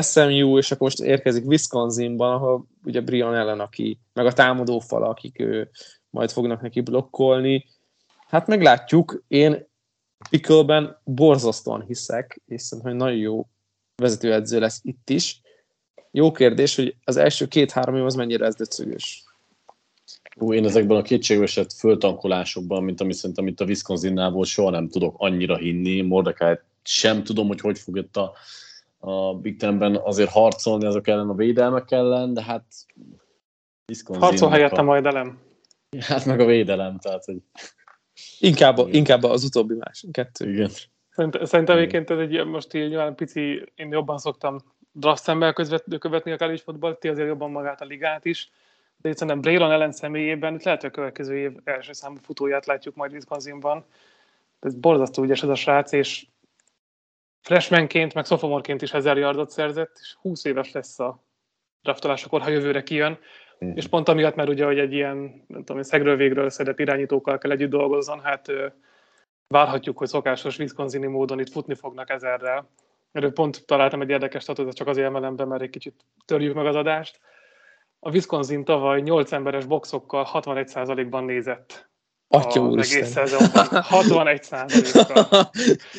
SMU, 0.00 0.58
és 0.58 0.70
akkor 0.70 0.82
most 0.82 1.00
érkezik 1.00 1.46
Wisconsinban, 1.46 2.32
ahol 2.32 2.66
ugye 2.84 3.00
Brian 3.00 3.34
ellen, 3.34 3.60
aki, 3.60 3.98
meg 4.12 4.26
a 4.26 4.32
támadó 4.32 4.78
fala, 4.78 5.08
akik 5.08 5.40
ő, 5.40 5.70
majd 6.10 6.30
fognak 6.30 6.60
neki 6.60 6.80
blokkolni. 6.80 7.64
Hát 8.28 8.46
meglátjuk, 8.46 9.22
én 9.28 9.66
Pickleben 10.30 11.00
borzasztóan 11.04 11.82
hiszek, 11.82 12.40
és 12.46 12.62
szerintem, 12.62 12.92
hogy 12.92 13.02
nagyon 13.02 13.18
jó 13.18 13.46
vezetőedző 13.96 14.58
lesz 14.58 14.80
itt 14.82 15.10
is. 15.10 15.40
Jó 16.10 16.30
kérdés, 16.30 16.76
hogy 16.76 16.96
az 17.04 17.16
első 17.16 17.46
két-három 17.46 17.96
év 17.96 18.04
az 18.04 18.14
mennyire 18.14 18.46
ez 18.46 18.54
döcögös. 18.54 19.24
Ú, 20.36 20.52
én 20.52 20.64
ezekben 20.64 20.96
a 20.96 21.02
kétségbeesett 21.02 21.72
föltankolásokban, 21.72 22.84
mint 22.84 23.00
ami 23.00 23.12
szerintem 23.12 23.46
itt 23.46 23.60
a 23.60 23.64
Wisconsinnál 23.64 24.30
volt, 24.30 24.48
soha 24.48 24.70
nem 24.70 24.88
tudok 24.88 25.14
annyira 25.18 25.56
hinni. 25.56 26.00
Mordecai 26.00 26.58
sem 26.82 27.24
tudom, 27.24 27.46
hogy 27.46 27.60
hogy 27.60 27.78
fog 27.78 27.96
itt 27.96 28.16
a, 28.16 28.32
a 28.98 29.34
Big 29.34 29.58
Tenben 29.58 29.96
azért 29.96 30.30
harcolni 30.30 30.86
azok 30.86 31.08
ellen 31.08 31.28
a 31.28 31.34
védelmek 31.34 31.90
ellen, 31.90 32.34
de 32.34 32.42
hát 32.42 32.64
Wisconsin 33.88 34.22
Harcol 34.22 34.48
helyette 34.48 34.80
a... 34.80 34.82
majd 34.82 35.06
elem. 35.06 35.38
Hát 36.00 36.24
meg 36.24 36.40
a 36.40 36.44
védelem, 36.44 36.98
tehát 36.98 37.24
hogy... 37.24 37.36
Inkább, 38.38 38.78
inkább 38.90 39.22
az 39.22 39.44
utóbbi 39.44 39.74
más, 39.74 40.04
kettő. 40.10 40.50
Igen. 40.50 40.70
Szerintem, 41.10 41.44
szerintem 41.44 41.76
egyébként 41.76 42.10
ez 42.10 42.18
egy, 42.18 42.46
most 42.46 42.74
így 42.74 42.88
nyilván 42.88 43.14
pici, 43.14 43.64
én 43.74 43.92
jobban 43.92 44.18
szoktam 44.18 44.58
draft 44.92 45.22
szemmel 45.22 45.52
követni 45.98 46.32
a 46.32 46.36
college 46.36 46.62
football, 46.62 46.94
ti 46.94 47.08
azért 47.08 47.28
jobban 47.28 47.50
magát 47.50 47.80
a 47.80 47.84
ligát 47.84 48.24
is, 48.24 48.50
de 48.96 49.08
itt 49.08 49.16
szerintem 49.16 49.40
Braylon 49.40 49.70
ellen 49.70 49.92
személyében 49.92 50.54
itt 50.54 50.62
lehet, 50.62 50.80
hogy 50.80 50.90
a 50.90 50.94
következő 50.94 51.36
év 51.36 51.52
első 51.64 51.92
számú 51.92 52.16
futóját 52.22 52.66
látjuk 52.66 52.94
majd 52.94 53.12
Wisconsinban. 53.12 53.84
Ez 54.60 54.74
borzasztó 54.74 55.22
ügyes 55.22 55.42
ez 55.42 55.48
a 55.48 55.54
srác, 55.54 55.92
és 55.92 56.26
freshmanként, 57.48 58.14
meg 58.14 58.24
sophomore 58.24 58.74
is 58.78 58.92
ezer 58.92 59.16
yardot 59.16 59.50
szerzett, 59.50 59.96
és 60.00 60.16
20 60.20 60.44
éves 60.44 60.72
lesz 60.72 60.98
a 60.98 61.24
draftolásakor, 61.82 62.40
ha 62.40 62.48
jövőre 62.48 62.82
kijön. 62.82 63.18
Mm. 63.64 63.70
És 63.74 63.86
pont 63.86 64.08
amiatt, 64.08 64.34
mert 64.34 64.48
ugye, 64.48 64.64
hogy 64.64 64.78
egy 64.78 64.92
ilyen, 64.92 65.44
nem 65.46 65.64
tudom, 65.64 65.82
szegről 65.82 66.16
végről 66.16 66.50
szedett 66.50 66.78
irányítókkal 66.78 67.38
kell 67.38 67.50
együtt 67.50 67.70
dolgozzon, 67.70 68.20
hát 68.20 68.52
várhatjuk, 69.46 69.98
hogy 69.98 70.08
szokásos 70.08 70.58
Wisconsini 70.58 71.06
módon 71.06 71.40
itt 71.40 71.50
futni 71.50 71.74
fognak 71.74 72.10
ezerrel. 72.10 72.70
Erről 73.12 73.32
pont 73.32 73.66
találtam 73.66 74.00
egy 74.00 74.10
érdekes 74.10 74.42
statutot, 74.42 74.74
csak 74.74 74.86
azért 74.86 75.06
emelem 75.06 75.36
be, 75.36 75.44
mert 75.44 75.62
egy 75.62 75.70
kicsit 75.70 76.04
törjük 76.24 76.54
meg 76.54 76.66
az 76.66 76.76
adást. 76.76 77.20
A 78.00 78.10
Wisconsin 78.10 78.64
tavaly 78.64 79.00
8 79.00 79.32
emberes 79.32 79.64
boxokkal 79.64 80.28
61%-ban 80.32 81.24
nézett 81.24 81.88
Atya 82.28 82.62
az 82.62 82.68
úristen. 82.70 82.98
egész 82.98 83.12
szezonban. 83.12 83.82
61 83.82 84.42
százalékkal. 84.42 85.50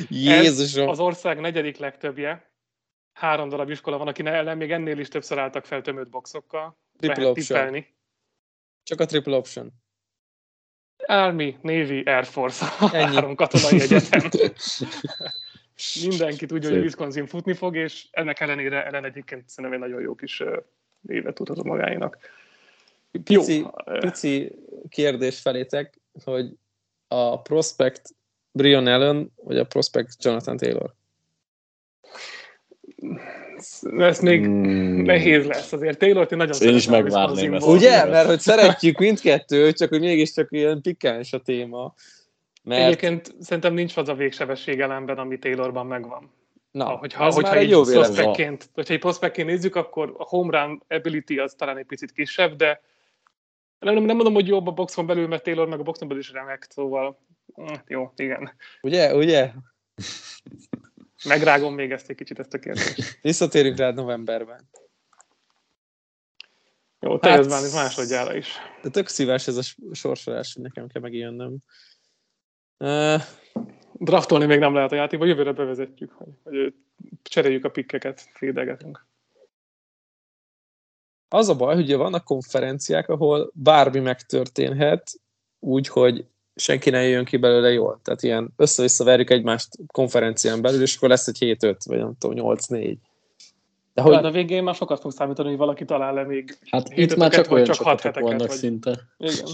Jézusom. 0.10 0.88
az 0.88 1.00
ország 1.00 1.40
negyedik 1.40 1.78
legtöbbje. 1.78 2.52
Három 3.14 3.50
darab 3.50 3.70
iskola 3.70 3.98
van, 3.98 4.08
aki 4.08 4.26
ellen 4.26 4.58
még 4.58 4.72
ennél 4.72 5.00
is 5.00 5.08
többször 5.08 5.38
álltak 5.38 5.66
fel 5.66 5.82
tömött 5.82 6.10
boxokkal. 6.10 6.78
Triple 6.98 7.28
option. 7.28 7.58
Tippelni. 7.58 7.96
Csak 8.84 9.00
a 9.00 9.06
triple 9.06 9.36
option. 9.36 9.72
Army, 11.06 11.58
Navy, 11.62 12.04
Air 12.06 12.26
Force, 12.26 12.66
Ennyi. 12.92 13.16
három 13.16 13.36
katonai 13.36 13.82
egyetem. 13.82 14.30
Mindenki 16.10 16.46
tudja, 16.46 16.70
hogy 16.70 16.80
Wisconsin 16.80 17.26
futni 17.26 17.54
fog, 17.54 17.76
és 17.76 18.08
ennek 18.12 18.40
ellenére 18.40 18.86
ellen 18.86 19.06
egyébként 19.06 19.50
szerintem 19.50 19.82
egy 19.82 19.88
nagyon 19.88 20.02
jó 20.02 20.16
kis 20.16 20.44
évet 21.08 21.34
tudhatott 21.34 21.64
magáénak. 21.66 22.18
Pici, 23.24 23.58
jó. 23.58 23.68
pici 24.00 24.56
kérdés 24.90 25.40
felétek, 25.40 25.99
hogy 26.24 26.52
a 27.08 27.42
prospect 27.42 28.02
Brian 28.52 28.88
Allen, 28.88 29.32
vagy 29.36 29.58
a 29.58 29.66
prospect 29.66 30.24
Jonathan 30.24 30.58
Taylor? 30.58 30.94
ez 33.98 34.20
még 34.20 34.48
mm. 34.48 35.02
nehéz 35.02 35.46
lesz. 35.46 35.74
Azért 35.74 35.98
taylor 35.98 36.28
én 36.32 36.38
nagyon 36.38 36.62
Én 36.62 36.76
is 36.76 36.88
megvárném 36.88 37.54
ezt. 37.54 37.68
Ugye? 37.68 38.06
Mert 38.06 38.28
hogy 38.28 38.40
szeretjük 38.40 38.98
mindkettőt, 38.98 39.78
csak 39.78 39.90
hogy 39.90 40.00
mégiscsak 40.00 40.48
ilyen 40.52 40.82
pikáns 40.82 41.34
a 41.34 41.40
téma. 41.40 41.94
Mert... 42.64 42.84
Egyébként 42.84 43.36
szerintem 43.40 43.74
nincs 43.74 43.98
az 43.98 44.10
a 44.10 44.14
végsebesség 44.14 44.80
elemben, 44.80 45.18
ami 45.18 45.40
Taylorban 45.40 45.86
megvan. 45.86 46.32
Na, 46.72 46.86
hogyha, 46.86 47.26
ez 47.26 47.36
hogyha 47.36 47.54
már 47.54 47.62
egy 47.62 47.70
jó 47.70 47.84
prospektként, 47.84 48.70
hogyha 48.74 48.94
egy 48.94 49.00
prospektként 49.00 49.48
nézzük, 49.48 49.76
akkor 49.76 50.16
a 50.18 50.24
home 50.24 50.60
run 50.60 50.84
ability 50.88 51.38
az 51.38 51.54
talán 51.54 51.78
egy 51.78 51.86
picit 51.86 52.12
kisebb, 52.12 52.56
de 52.56 52.82
nem, 53.80 53.94
nem 53.94 54.16
mondom, 54.16 54.34
hogy 54.34 54.48
jobb 54.48 54.68
a 54.68 54.72
boxon 54.72 55.06
belül, 55.06 55.28
mert 55.28 55.44
Taylor 55.44 55.68
meg 55.68 55.80
a 55.80 55.84
boxon 55.84 56.08
belül 56.08 56.24
is 56.24 56.32
remek, 56.32 56.68
szóval 56.70 57.20
hm, 57.54 57.74
jó, 57.88 58.12
igen. 58.16 58.52
Ugye, 58.82 59.16
ugye? 59.16 59.52
Megrágom 61.26 61.74
még 61.74 61.92
ezt 61.92 62.10
egy 62.10 62.16
kicsit, 62.16 62.40
ezt 62.40 62.54
a 62.54 62.60
kérdést. 62.60 63.18
Visszatérünk 63.22 63.78
rád 63.78 63.96
novemberben. 63.96 64.70
Jó, 67.00 67.20
te 67.20 67.30
hát, 67.30 67.50
már 67.50 67.62
másodjára 67.74 68.36
is. 68.36 68.56
De 68.82 68.90
tök 68.90 69.08
szíves 69.08 69.48
ez 69.48 69.58
a 69.58 69.94
sorsolás, 69.94 70.54
hogy 70.54 70.64
nekem 70.64 70.88
kell 70.88 71.02
megjönnöm. 71.02 71.58
Uh, 72.78 73.22
Draftolni 73.94 74.46
még 74.46 74.60
nem 74.60 74.74
lehet 74.74 74.92
a 74.92 74.96
játékba, 74.96 75.26
jövőre 75.26 75.52
bevezetjük, 75.52 76.12
hogy, 76.12 76.30
hogy 76.44 76.74
cseréljük 77.24 77.66
a 77.66 77.70
pikkeket, 77.70 78.30
fédegetünk. 78.34 79.08
Az 81.30 81.50
a 81.50 81.56
baj, 81.56 81.76
hogy 81.76 81.96
vannak 81.96 82.24
konferenciák, 82.24 83.10
ahol 83.10 83.52
bármi 83.54 84.00
megtörténhet, 84.00 85.12
úgy, 85.60 85.88
hogy 85.88 86.26
senki 86.56 86.90
ne 86.90 87.02
jöjjön 87.02 87.26
ki 87.26 87.38
belőle 87.38 87.72
jól. 87.72 88.00
Tehát 88.04 88.24
ilyen 88.24 88.54
össze-vissza 88.56 89.04
verjük 89.04 89.30
egymást 89.30 89.68
konferencián 89.88 90.62
belül, 90.62 90.82
és 90.82 90.96
akkor 90.96 91.10
lesz 91.10 91.28
egy 91.28 91.38
7-5, 91.40 91.78
vagy 91.86 91.98
nem 91.98 92.14
tudom, 92.18 92.56
8-4. 92.58 92.96
De 93.94 94.02
hogy... 94.02 94.14
a 94.14 94.32
végén 94.32 94.64
már 94.64 94.76
sokat 94.76 95.00
fog 95.00 95.12
számítani, 95.12 95.50
hogy 95.50 95.58
valaki 95.58 95.86
talál 95.86 96.14
le 96.14 96.24
még 96.24 96.58
Hát 96.70 96.90
itt 96.90 97.16
már 97.16 97.32
csak 97.32 97.52
olyan 97.52 97.66
csak 97.66 97.76
csapatok 97.76 98.24
vannak 98.24 98.48
vagy... 98.48 98.58
szinte. 98.58 99.00
Igen. 99.18 99.48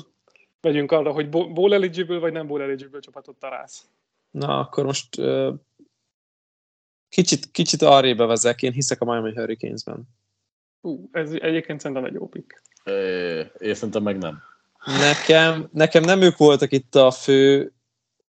Megyünk 0.61 0.91
arra, 0.91 1.11
hogy 1.11 1.29
bowl 1.29 1.73
eligible 1.73 2.19
vagy 2.19 2.31
nem 2.31 2.47
bowl 2.47 2.61
eligible 2.61 2.99
csapatot 2.99 3.35
találsz. 3.39 3.85
Na, 4.31 4.59
akkor 4.59 4.85
most 4.85 5.17
uh, 5.17 5.53
kicsit, 7.09 7.51
kicsit 7.51 7.81
arrébb 7.81 8.17
vezek, 8.17 8.61
én 8.61 8.71
hiszek 8.71 9.01
a 9.01 9.05
Miami 9.05 9.33
Hurricanes-ben. 9.33 10.07
Uh, 10.85 10.99
ez 11.11 11.31
egyébként 11.31 11.79
szerintem 11.79 12.05
egy 12.05 12.13
jó 12.13 12.27
pick. 12.27 12.61
Én 13.59 13.73
szerintem 13.73 14.03
meg 14.03 14.17
nem. 14.17 14.41
Nekem, 14.85 15.69
nekem 15.71 16.03
nem 16.03 16.21
ők 16.21 16.37
voltak 16.37 16.71
itt 16.71 16.95
a 16.95 17.11
fő 17.11 17.73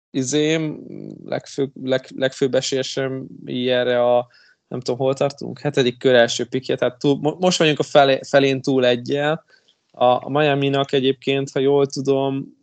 izém, 0.09 0.85
legfő, 1.25 1.71
leg, 1.83 2.05
legfőbb 2.15 2.55
esélyesem 2.55 3.27
ilyenre 3.45 4.03
a 4.15 4.27
nem 4.67 4.79
tudom, 4.79 4.99
hol 4.99 5.13
tartunk, 5.13 5.59
hetedik 5.59 5.97
kör 5.97 6.15
első 6.15 6.45
pikje, 6.45 6.75
tehát 6.75 6.99
túl, 6.99 7.37
most 7.39 7.57
vagyunk 7.57 7.79
a 7.79 7.83
felé, 7.83 8.19
felén 8.27 8.61
túl 8.61 8.85
egyel. 8.85 9.45
A, 9.91 10.05
a 10.05 10.29
Miami-nak 10.29 10.91
egyébként, 10.91 11.51
ha 11.51 11.59
jól 11.59 11.85
tudom, 11.85 12.57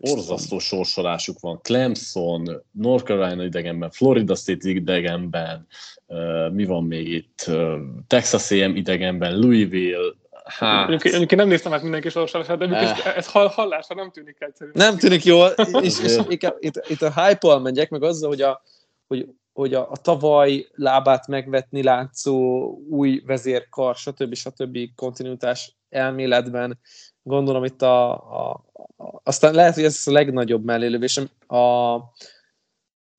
Orzasztó 0.00 0.58
sorsolásuk 0.58 1.40
van. 1.40 1.60
Clemson, 1.62 2.62
North 2.70 3.04
Carolina 3.04 3.44
idegenben, 3.44 3.90
Florida 3.90 4.34
State 4.34 4.68
idegenben, 4.68 5.66
uh, 6.06 6.52
mi 6.52 6.64
van 6.64 6.84
még 6.84 7.08
itt? 7.08 7.44
Uh, 7.46 7.78
Texas 8.06 8.50
A&M 8.50 8.76
idegenben, 8.76 9.38
Louisville, 9.38 10.14
Hát. 10.48 10.88
Mondjuk 10.88 11.30
én 11.30 11.38
nem 11.38 11.48
néztem 11.48 11.72
át 11.72 11.82
mindenki 11.82 12.08
sorsolását, 12.08 12.58
de 12.58 12.66
eh. 12.66 13.16
ez 13.16 13.26
hallásra 13.30 13.94
nem 13.94 14.10
tűnik 14.10 14.36
egyszerű. 14.38 14.70
Nem 14.74 14.96
tűnik 14.96 15.24
jól, 15.24 15.48
és, 15.82 16.00
és 16.00 16.18
itt, 16.58 16.84
itt 16.88 17.02
a 17.02 17.22
hype-al 17.22 17.60
megyek, 17.60 17.90
meg 17.90 18.02
azzal, 18.02 18.28
hogy, 18.28 18.40
a, 18.40 18.62
hogy, 19.06 19.28
hogy 19.52 19.74
a, 19.74 19.90
a 19.90 19.96
tavaly 19.96 20.66
lábát 20.74 21.26
megvetni 21.26 21.82
látszó 21.82 22.68
új 22.90 23.22
vezérkar, 23.26 23.96
stb. 23.96 24.34
stb. 24.34 24.78
kontinuitás 24.94 25.76
elméletben 25.88 26.78
gondolom 27.22 27.64
itt 27.64 27.82
a, 27.82 28.12
a, 28.12 28.50
a 28.96 29.20
aztán 29.22 29.54
lehet, 29.54 29.74
hogy 29.74 29.84
ez 29.84 30.02
a 30.06 30.12
legnagyobb 30.12 30.64
mellélövésem. 30.64 31.28
A 31.46 31.98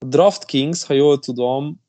Draft 0.05 0.45
Kings, 0.45 0.83
ha 0.83 0.93
jól 0.93 1.19
tudom, 1.19 1.81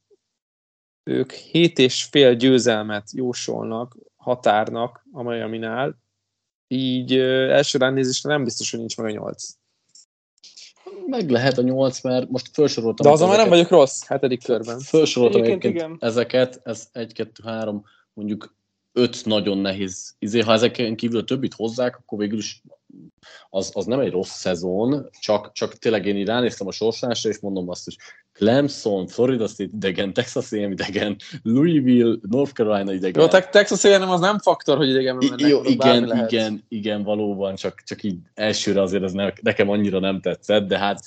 ők 1.11 1.33
hét 1.33 1.79
és 1.79 2.05
fél 2.05 2.35
győzelmet 2.35 3.13
jósolnak 3.13 3.97
határnak 4.17 5.07
a 5.13 5.23
Miami-nál, 5.23 5.99
így 6.69 7.17
első 7.17 7.79
ránézésre 7.79 8.31
nem 8.31 8.45
biztos, 8.45 8.71
hogy 8.71 8.79
nincs 8.79 8.97
meg 8.97 9.07
a 9.07 9.11
nyolc. 9.11 9.49
Meg 11.07 11.31
lehet 11.31 11.59
a 11.59 11.63
nyolc, 11.63 12.03
mert 12.03 12.31
most 12.31 12.49
felsoroltam. 12.53 13.07
De 13.07 13.13
azon 13.13 13.29
már 13.29 13.39
nem 13.39 13.49
vagyok 13.49 13.69
rossz, 13.69 14.07
hetedik 14.07 14.45
körben. 14.45 14.81
Felsoroltam 14.81 15.43
egyébként, 15.43 15.75
egyébként 15.75 16.03
ezeket, 16.03 16.61
ez 16.65 16.89
egy, 16.93 17.13
kettő, 17.13 17.43
három, 17.47 17.85
mondjuk 18.13 18.55
öt 18.93 19.24
nagyon 19.24 19.59
nehéz. 19.59 20.14
Izé, 20.18 20.41
ha 20.41 20.53
ezeken 20.53 20.97
kívül 20.97 21.18
a 21.18 21.24
többit 21.24 21.55
hozzák, 21.55 21.97
akkor 21.97 22.18
végül 22.18 22.38
is 22.38 22.62
az, 23.51 23.70
az 23.74 23.84
nem 23.84 24.01
egy 24.01 24.11
rossz 24.11 24.38
szezon, 24.38 25.09
csak, 25.20 25.53
csak 25.53 25.74
tényleg 25.74 26.07
én 26.07 26.16
így 26.16 26.26
ránéztem 26.26 26.66
a 26.66 26.72
sorsásra, 26.72 27.30
és 27.30 27.38
mondom 27.38 27.68
azt 27.68 27.86
is, 27.86 27.97
Clemson, 28.32 29.07
Florida 29.07 29.47
State 29.47 29.70
idegen, 29.74 30.12
Texas 30.12 30.53
A&M 30.53 30.70
idegen, 30.70 31.16
Louisville, 31.43 32.16
North 32.28 32.53
Carolina 32.53 32.93
idegen. 32.93 33.22
Jó, 33.22 33.28
Texas 33.28 33.84
A&M 33.84 34.11
az 34.11 34.20
nem 34.20 34.38
faktor, 34.38 34.76
hogy 34.76 34.88
idegen 34.88 35.16
mennek. 35.16 35.41
Jó, 35.41 35.62
igen, 35.64 36.05
lehet. 36.05 36.32
igen, 36.32 36.64
igen, 36.68 37.03
valóban, 37.03 37.55
csak, 37.55 37.82
csak 37.84 38.03
így 38.03 38.16
elsőre 38.34 38.82
azért 38.82 39.03
ez 39.03 39.12
ne, 39.12 39.32
nekem 39.43 39.68
annyira 39.68 39.99
nem 39.99 40.20
tetszett, 40.20 40.66
de 40.66 40.78
hát 40.78 41.05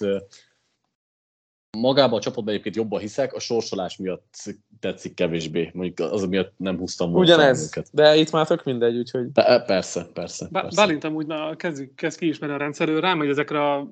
magában 1.78 2.17
a 2.17 2.21
csapatban 2.21 2.53
egyébként 2.53 2.76
jobban 2.76 2.99
hiszek, 2.99 3.34
a 3.34 3.39
sorsolás 3.39 3.97
miatt 3.97 4.36
tetszik 4.80 5.13
kevésbé. 5.13 5.71
Mondjuk 5.74 6.11
az 6.11 6.26
miatt 6.26 6.53
nem 6.57 6.78
húztam 6.78 7.11
volna 7.11 7.26
Ugyanez, 7.26 7.65
őket. 7.65 7.88
de 7.91 8.15
itt 8.15 8.32
már 8.32 8.47
tök 8.47 8.63
mindegy, 8.63 8.97
úgyhogy... 8.97 9.32
De, 9.32 9.45
e, 9.45 9.59
persze, 9.59 10.07
persze. 10.13 10.47
persze. 10.51 10.82
Bálint 10.82 11.03
amúgy 11.03 11.26
na, 11.26 11.55
kezd, 11.55 11.89
kezd 11.95 12.19
kiismerni 12.19 12.55
a 12.55 12.57
rendszerről, 12.57 13.01
rámegy 13.01 13.30
ezekre 13.30 13.71
a 13.71 13.91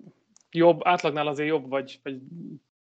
jobb, 0.52 0.80
átlagnál 0.84 1.28
azért 1.28 1.50
jobb, 1.50 1.70
vagy, 1.70 2.00
vagy 2.04 2.16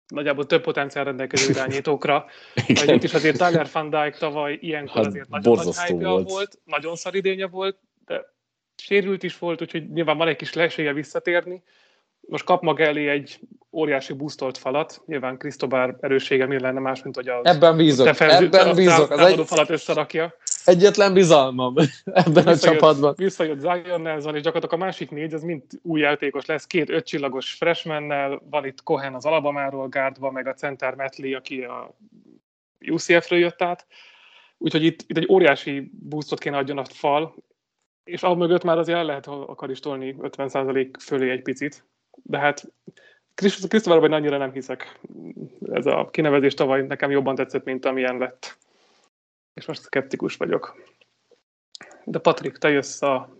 nagyjából 0.06 0.46
több 0.46 0.62
potenciál 0.62 1.04
rendelkező 1.04 1.50
irányítókra. 1.52 2.26
Vagy 2.66 2.94
itt 2.94 3.02
is 3.02 3.14
azért 3.14 3.36
Tyler 3.36 3.68
Van 3.72 3.90
Dijk 3.90 4.16
tavaly 4.16 4.58
ilyenkor 4.60 4.96
hát 4.96 5.06
azért 5.06 5.28
nagyon 5.28 5.58
nagy 5.64 5.78
hype 5.78 6.08
volt. 6.08 6.30
volt, 6.30 6.58
nagyon 6.64 6.96
szar 6.96 7.14
idénye 7.14 7.46
volt, 7.46 7.78
de 8.06 8.34
sérült 8.76 9.22
is 9.22 9.38
volt, 9.38 9.62
úgyhogy 9.62 9.92
nyilván 9.92 10.16
van 10.16 10.28
egy 10.28 10.36
kis 10.36 10.52
lesélye 10.52 10.92
visszatérni 10.92 11.62
most 12.26 12.44
kap 12.44 12.62
maga 12.62 12.84
elé 12.84 13.08
egy 13.08 13.40
óriási 13.72 14.12
busztolt 14.12 14.58
falat, 14.58 15.02
nyilván 15.06 15.36
Krisztobár 15.36 15.96
erőssége 16.00 16.46
mi 16.46 16.60
lenne 16.60 16.80
más, 16.80 17.02
mint 17.02 17.14
hogy 17.14 17.28
az 17.28 17.44
Ebben 17.44 17.76
bízok, 17.76 18.06
defenzi, 18.06 18.44
ebben 18.44 18.74
bízok. 18.74 19.10
Az 19.10 19.20
egy... 19.20 19.46
falat 19.46 19.70
összerakja. 19.70 20.34
Egyetlen 20.64 21.12
bizalmam 21.12 21.74
ebben 22.04 22.32
visszajött, 22.32 22.62
a 22.62 22.70
csapatban. 22.70 23.14
Visszajött 23.16 23.58
Zion 23.58 24.00
Nelson, 24.00 24.34
és 24.34 24.42
gyakorlatilag 24.42 24.82
a 24.82 24.84
másik 24.84 25.10
négy, 25.10 25.34
az 25.34 25.42
mind 25.42 25.62
új 25.82 26.00
játékos 26.00 26.46
lesz, 26.46 26.66
két 26.66 26.90
ötcsillagos 26.90 27.52
freshmannel, 27.52 28.42
van 28.50 28.66
itt 28.66 28.82
Cohen 28.82 29.14
az 29.14 29.24
Alabamáról, 29.24 29.88
Gárdva, 29.88 30.30
meg 30.30 30.46
a 30.46 30.54
center 30.54 30.94
Metley, 30.94 31.34
aki 31.34 31.62
a 31.62 31.96
UCF-ről 32.86 33.38
jött 33.38 33.62
át. 33.62 33.86
Úgyhogy 34.58 34.84
itt, 34.84 35.04
itt 35.06 35.16
egy 35.16 35.28
óriási 35.30 35.90
boostot 35.92 36.38
kéne 36.38 36.56
adjon 36.56 36.78
a 36.78 36.84
fal, 36.84 37.34
és 38.04 38.20
mögött 38.20 38.64
már 38.64 38.78
azért 38.78 38.98
el 38.98 39.04
lehet, 39.04 39.24
ha 39.24 39.34
akar 39.34 39.70
is 39.70 39.80
tolni 39.80 40.16
50% 40.20 40.88
fölé 40.98 41.30
egy 41.30 41.42
picit 41.42 41.84
de 42.22 42.38
hát 42.38 42.72
Krisztófárban 43.34 44.12
annyira 44.12 44.36
nem 44.36 44.52
hiszek. 44.52 45.00
Ez 45.72 45.86
a 45.86 46.08
kinevezés 46.10 46.54
tavaly 46.54 46.82
nekem 46.82 47.10
jobban 47.10 47.34
tetszett, 47.34 47.64
mint 47.64 47.84
amilyen 47.84 48.18
lett. 48.18 48.56
És 49.54 49.66
most 49.66 49.80
szkeptikus 49.80 50.36
vagyok. 50.36 50.76
De 52.04 52.18
Patrik, 52.18 52.56
te 52.56 52.68
jössz 52.68 53.02
a 53.02 53.36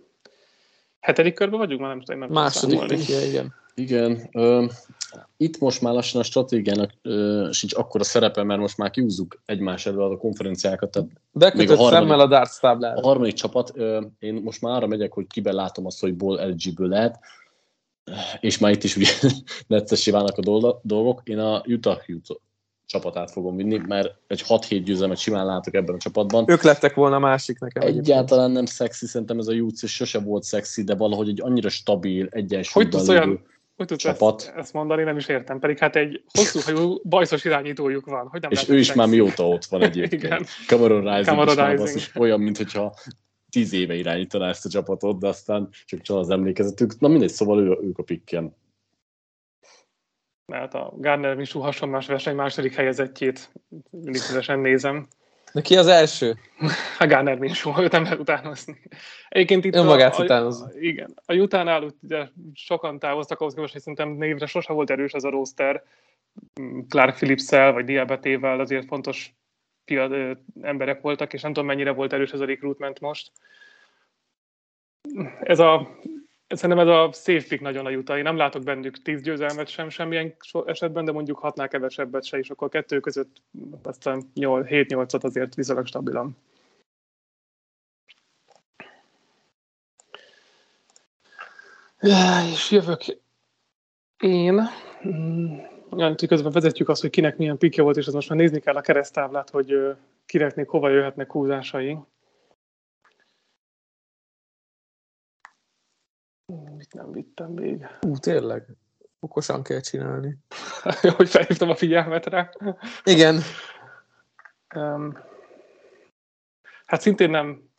hetedik 1.00 1.34
körbe 1.34 1.56
vagyunk? 1.56 1.80
Már 1.80 1.90
nem 1.90 2.00
tudom, 2.00 2.20
nem 2.20 2.28
Második, 2.30 2.82
igen, 2.82 3.22
igen. 3.22 3.54
Igen. 3.74 4.28
Ö, 4.32 4.64
itt 5.36 5.58
most 5.58 5.80
már 5.80 5.92
lassan 5.92 6.20
a 6.20 6.24
stratégiának 6.24 6.90
ö, 7.02 7.48
sincs 7.52 7.74
akkora 7.74 8.04
szerepe, 8.04 8.42
mert 8.42 8.60
most 8.60 8.76
már 8.76 8.90
kiúzzuk 8.90 9.40
egymás 9.44 9.86
elől 9.86 10.12
a 10.12 10.16
konferenciákat. 10.16 10.90
Tehát 10.90 11.08
Bekötött 11.32 11.78
a 11.78 11.88
szemmel 11.88 12.20
a 12.20 12.26
darts 12.26 12.58
táblára. 12.60 13.00
A 13.00 13.06
harmadik 13.06 13.34
csapat, 13.34 13.70
ö, 13.74 14.00
én 14.18 14.34
most 14.34 14.60
már 14.60 14.76
arra 14.76 14.86
megyek, 14.86 15.12
hogy 15.12 15.26
kiben 15.26 15.54
látom 15.54 15.86
azt, 15.86 16.00
hogy 16.00 16.16
ból 16.16 16.40
eligible 16.40 16.86
lehet 16.86 17.18
és 18.40 18.59
már 18.59 18.72
itt 18.72 18.82
is 18.82 18.96
ugye 18.96 19.09
neccesé 19.66 20.11
válnak 20.11 20.38
a 20.38 20.78
dolgok, 20.82 21.20
én 21.24 21.38
a 21.38 21.62
Utah 21.66 22.00
Utah 22.09 22.36
csapatát 22.86 23.30
fogom 23.30 23.57
vinni, 23.57 23.80
mert 23.86 24.14
egy 24.26 24.44
6-7 24.48 24.82
győzelmet 24.84 25.18
simán 25.18 25.46
látok 25.46 25.74
ebben 25.74 25.94
a 25.94 25.98
csapatban. 25.98 26.44
Ők 26.48 26.62
lettek 26.62 26.94
volna 26.94 27.18
másik 27.18 27.59
nekem. 27.59 27.86
Egyáltalán 27.86 28.50
nem 28.50 28.64
szexi, 28.64 29.07
szerintem 29.07 29.38
ez 29.38 29.46
a 29.46 29.52
és 29.52 29.94
sose 29.94 30.20
volt 30.20 30.42
szexi, 30.42 30.84
de 30.84 30.94
valahogy 30.94 31.28
egy 31.28 31.40
annyira 31.42 31.68
stabil, 31.68 32.28
egyensúlyban 32.30 33.00
hogy 33.00 33.09
olyan, 33.09 33.46
hogy 33.76 33.86
tudsz 33.86 34.02
csapat. 34.02 34.40
Ezt, 34.40 34.52
ezt, 34.57 34.72
mondani, 34.72 35.02
nem 35.02 35.16
is 35.16 35.26
értem. 35.26 35.59
Pedig 35.59 35.78
hát 35.78 35.96
egy 35.96 36.22
hosszú 36.32 36.61
hajú 36.61 37.00
bajszos 37.05 37.44
irányítójuk 37.44 38.07
van. 38.07 38.26
Hogy 38.26 38.40
nem 38.40 38.50
és 38.50 38.68
ő 38.68 38.78
is 38.78 38.86
szexi. 38.86 38.98
már 38.98 39.09
mióta 39.09 39.48
ott 39.48 39.64
van 39.64 39.82
egyébként. 39.90 40.48
Cameron 40.66 41.00
Rising, 41.00 41.24
Cameron 41.24 41.70
Rising. 41.70 41.88
Is, 41.88 41.94
is 41.94 42.16
olyan, 42.16 42.40
mintha 42.40 42.94
tíz 43.55 43.72
éve 43.72 43.94
irányítaná 43.94 44.48
ezt 44.48 44.64
a 44.64 44.68
csapatot, 44.68 45.18
de 45.18 45.28
aztán 45.28 45.68
csak 45.86 46.00
csak 46.00 46.16
az 46.16 46.30
emlékezetük. 46.30 46.98
Na 46.98 47.09
mindegy, 47.09 47.28
szóval 47.28 47.61
ő, 47.61 47.78
ők 47.82 47.98
a 47.98 48.02
pikkem. 48.02 48.55
Mert 50.52 50.74
a 50.74 50.92
Gardner 50.96 51.36
Minshew 51.36 51.62
hasonlás 51.62 52.07
verseny 52.07 52.34
második 52.34 52.74
helyezettjét 52.74 53.52
mindig 53.90 54.20
szívesen 54.20 54.59
nézem. 54.59 55.07
De 55.52 55.61
ki 55.61 55.76
az 55.76 55.86
első? 55.86 56.36
A 56.98 57.07
Gardner 57.07 57.38
Minshew, 57.38 57.82
őt 57.82 57.92
nem 57.92 58.02
lehet 58.02 58.18
utánozni. 58.18 58.80
Egyébként 59.28 59.64
itt 59.64 59.74
Önmagát 59.74 60.18
a, 60.18 60.46
a, 60.46 60.70
Igen. 60.78 61.14
A 61.26 61.34
utánál 61.34 61.94
ugye 62.02 62.28
sokan 62.55 62.98
távoztak 62.98 63.40
ahhoz 63.40 63.55
képest, 63.55 63.72
hogy 63.72 63.82
szerintem 63.82 64.09
névre 64.09 64.46
sose 64.46 64.72
volt 64.72 64.90
erős 64.90 65.12
ez 65.12 65.24
a 65.24 65.30
roster. 65.30 65.84
Clark 66.88 67.14
Phillips-szel, 67.14 67.72
vagy 67.72 67.84
Diabetével 67.84 68.61
azért 68.61 68.86
fontos 68.86 69.34
fiad, 69.85 70.39
emberek 70.62 71.01
voltak, 71.01 71.32
és 71.32 71.43
nem 71.43 71.53
tudom, 71.53 71.68
mennyire 71.68 71.91
volt 71.91 72.12
erős 72.12 72.32
ez 72.32 72.41
a 72.41 72.45
recruitment 72.45 73.01
most. 73.01 73.32
Ez 75.41 75.59
a, 75.59 75.99
szerintem 76.49 76.89
ez 76.89 76.95
a 76.95 77.12
safe 77.12 77.49
pick 77.49 77.61
nagyon 77.61 77.87
a 77.87 77.91
jutai. 77.91 78.22
Nem 78.22 78.37
látok 78.37 78.62
bennük 78.62 79.03
tíz 79.03 79.22
győzelmet 79.22 79.68
sem 79.68 79.89
semmilyen 79.89 80.37
esetben, 80.66 81.05
de 81.05 81.12
mondjuk 81.12 81.39
hatnál 81.39 81.68
kevesebbet 81.68 82.24
se, 82.24 82.39
és 82.39 82.51
akkor 82.51 82.68
kettő 82.68 83.01
között 83.01 83.43
aztán 83.82 84.22
7-8-at 84.35 85.24
azért 85.24 85.55
viszonylag 85.55 85.87
stabilan. 85.87 86.37
Ja, 92.01 92.49
és 92.53 92.70
jövök 92.70 93.03
én. 94.18 94.61
Olyan, 95.97 96.16
közben 96.16 96.53
vezetjük 96.53 96.88
azt, 96.88 97.01
hogy 97.01 97.11
kinek 97.11 97.36
milyen 97.36 97.59
pikje 97.59 97.82
volt, 97.82 97.97
és 97.97 98.07
az 98.07 98.14
most 98.14 98.28
már 98.28 98.38
nézni 98.38 98.61
kell 98.61 98.74
a 98.74 98.80
keresztáblát, 98.80 99.51
hogy 99.51 99.97
kinek 100.26 100.55
még 100.55 100.68
hova 100.68 100.88
jöhetnek 100.88 101.32
húzásai. 101.32 101.99
Mit 106.76 106.92
nem 106.92 107.12
vittem 107.12 107.51
még? 107.51 107.86
Ú, 108.01 108.16
tényleg. 108.16 108.66
Okosan 109.20 109.62
kell 109.62 109.80
csinálni. 109.80 110.36
hogy 111.16 111.28
felhívtam 111.28 111.70
a 111.70 111.74
figyelmet 111.74 112.26
rá. 112.26 112.51
Igen. 113.05 113.40
Um, 114.74 115.18
hát 116.86 117.01
szintén 117.01 117.30
nem 117.30 117.70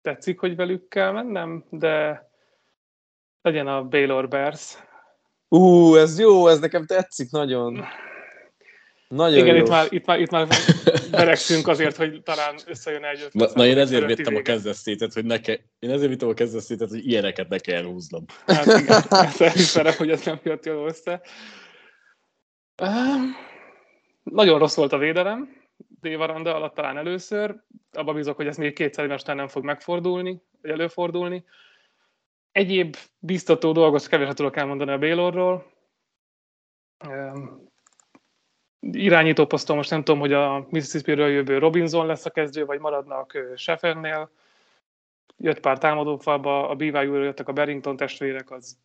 tetszik, 0.00 0.40
hogy 0.40 0.56
velük 0.56 0.88
kell 0.88 1.12
mennem, 1.12 1.64
de 1.70 2.26
legyen 3.42 3.66
a 3.66 3.84
Baylor 3.84 4.28
Bears. 4.28 4.87
Ú, 5.48 5.94
ez 5.96 6.18
jó, 6.18 6.48
ez 6.48 6.58
nekem 6.58 6.86
tetszik 6.86 7.30
nagyon. 7.30 7.84
Nagyon 9.08 9.38
Igen, 9.38 9.56
jó. 9.56 9.62
itt 9.62 9.68
már, 9.68 9.86
itt 9.90 10.06
már, 10.06 10.20
itt 10.20 10.30
már 10.30 10.48
beregszünk 11.10 11.68
azért, 11.68 11.96
hogy 11.96 12.22
talán 12.22 12.54
összejön 12.66 13.04
egy 13.04 13.28
Na, 13.32 13.48
na 13.54 13.66
én 13.66 13.78
ezért 13.78 14.06
vittem 14.06 14.36
a 14.36 14.42
kezdesztétet, 14.42 15.12
hogy 15.12 15.24
ne 15.24 15.40
ke... 15.40 15.58
én 15.78 15.90
ezért 15.90 16.10
vittem 16.10 16.28
a 16.28 16.34
kezdesztétet, 16.34 16.88
hogy 16.88 17.06
ilyeneket 17.06 17.48
ne 17.48 17.58
kell 17.58 17.82
húznom. 17.82 18.24
Hát 18.46 18.66
igen, 18.66 19.02
ezt 19.10 19.40
elismerem, 19.40 19.94
hogy 19.96 20.10
ez 20.10 20.24
nem 20.24 20.40
jött 20.42 20.64
jól 20.64 20.88
össze. 20.88 21.22
Um, 22.82 23.36
nagyon 24.22 24.58
rossz 24.58 24.76
volt 24.76 24.92
a 24.92 24.98
védelem, 24.98 25.56
Dévaranda 26.00 26.54
alatt 26.54 26.74
talán 26.74 26.96
először. 26.96 27.56
Abba 27.92 28.12
bízok, 28.12 28.36
hogy 28.36 28.46
ez 28.46 28.56
még 28.56 28.74
kétszer 28.74 29.04
egymásnál 29.04 29.36
nem 29.36 29.48
fog 29.48 29.64
megfordulni, 29.64 30.42
vagy 30.62 30.70
előfordulni. 30.70 31.44
Egyéb 32.58 32.96
biztató 33.18 33.72
dolgot 33.72 34.06
keveset 34.06 34.36
tudok 34.36 34.56
elmondani 34.56 34.90
a 34.90 34.98
Baylorról. 34.98 35.72
Um, 37.08 37.68
irányító 38.80 39.46
poszton 39.46 39.76
most 39.76 39.90
nem 39.90 40.04
tudom, 40.04 40.20
hogy 40.20 40.32
a 40.32 40.66
Mississippi-ről 40.70 41.28
jövő 41.28 41.58
Robinson 41.58 42.06
lesz 42.06 42.24
a 42.24 42.30
kezdő, 42.30 42.64
vagy 42.64 42.80
maradnak 42.80 43.38
Sheffernél. 43.56 44.30
Jött 45.36 45.60
pár 45.60 45.78
támadófalba, 45.78 46.68
a 46.68 46.74
BYU-ról 46.74 47.24
jöttek 47.24 47.48
a 47.48 47.52
Barrington 47.52 47.96
testvérek, 47.96 48.50
az 48.50 48.76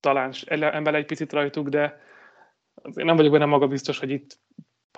talán 0.00 0.34
emel 0.46 0.94
egy 0.94 1.06
picit 1.06 1.32
rajtuk, 1.32 1.68
de 1.68 2.00
azért 2.74 3.06
nem 3.06 3.16
vagyok 3.16 3.32
benne 3.32 3.44
maga 3.44 3.66
biztos, 3.66 3.98
hogy 3.98 4.10
itt 4.10 4.38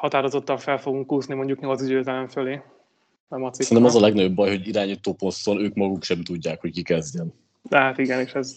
határozottan 0.01 0.59
fel 0.59 0.79
fogunk 0.79 1.07
kúszni 1.07 1.35
mondjuk 1.35 1.61
8 1.61 1.87
győzelem 1.87 2.29
fölé. 2.29 2.63
A 3.29 3.39
macikra. 3.39 3.65
Szerintem 3.65 3.93
az 3.93 3.97
a 3.97 4.01
legnagyobb 4.01 4.35
baj, 4.35 4.49
hogy 4.49 4.69
irányító 4.69 5.15
poszton 5.15 5.61
ők 5.61 5.75
maguk 5.75 6.03
sem 6.03 6.23
tudják, 6.23 6.61
hogy 6.61 6.73
ki 6.73 6.83
kezdjen. 6.83 7.49
Hát 7.71 7.99
igen, 7.99 8.21
és 8.21 8.35
ez 8.35 8.55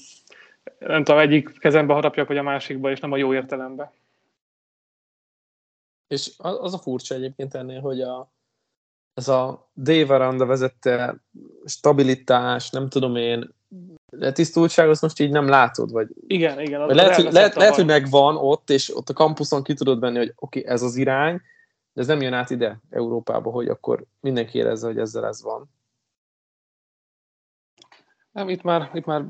nem 0.80 1.04
tudom, 1.04 1.20
egyik 1.20 1.60
kezembe 1.60 1.94
harapjak, 1.94 2.28
vagy 2.28 2.38
a 2.38 2.44
másikba, 2.44 2.92
és 2.92 3.00
nem 3.00 3.12
a 3.12 3.18
jó 3.18 3.34
értelembe. 3.34 3.94
És 6.08 6.32
az 6.38 6.74
a 6.74 6.78
furcsa 6.78 7.16
egyébként 7.16 7.54
ennél, 7.54 7.82
hogy 7.82 8.02
a, 8.02 8.32
ez 9.14 9.28
a 9.28 9.70
Dave 9.76 10.14
Aranda 10.14 10.46
vezette 10.46 11.16
stabilitás, 11.66 12.70
nem 12.70 12.90
tudom 12.90 13.16
én, 13.16 13.54
de 14.12 14.32
tisztultság, 14.32 14.90
azt 14.90 15.02
most 15.02 15.20
így 15.20 15.32
nem 15.32 15.48
látod, 15.48 15.92
vagy, 15.92 16.08
Igen, 16.28 16.60
igen. 16.60 16.86
vagy 16.86 16.96
lehet, 16.96 17.16
hogy, 17.16 17.32
lehet, 17.32 17.56
lehet, 17.56 17.76
hogy 17.76 17.86
megvan 17.86 18.36
ott, 18.36 18.70
és 18.70 18.96
ott 18.96 19.10
a 19.10 19.14
kampuszon 19.14 19.64
ki 19.64 19.74
tudod 19.74 20.00
venni, 20.00 20.18
hogy 20.18 20.34
oké, 20.36 20.60
okay, 20.60 20.72
ez 20.72 20.82
az 20.82 20.96
irány, 20.96 21.42
de 21.94 22.02
ez 22.02 22.08
nem 22.08 22.22
jön 22.22 22.34
át 22.34 22.50
ide, 22.50 22.80
Európába, 22.90 23.52
hogy 23.52 23.68
akkor 23.68 24.06
mindenki 24.20 24.58
érezze, 24.58 24.88
hogy 24.88 24.98
ezzel 24.98 25.26
ez 25.26 25.44
van. 25.44 25.70
Nem, 28.34 28.50
itt 28.50 28.62
már, 28.62 28.90
itt 28.94 29.06
már 29.06 29.22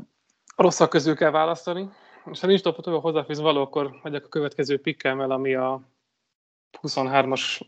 a 0.56 0.62
rosszak 0.62 0.90
közül 0.90 1.16
kell 1.16 1.32
választani. 1.32 1.90
És 2.32 2.40
ha 2.40 2.48
nincs 2.48 2.62
tovább 2.62 3.02
hozzáfűzni 3.02 3.44
való, 3.44 3.62
akkor 3.62 4.00
megyek 4.04 4.26
a 4.26 4.30
következő 4.30 4.82
pikkemmel, 4.82 5.32
ami 5.32 5.56
a 5.56 5.82
23-as 6.82 7.62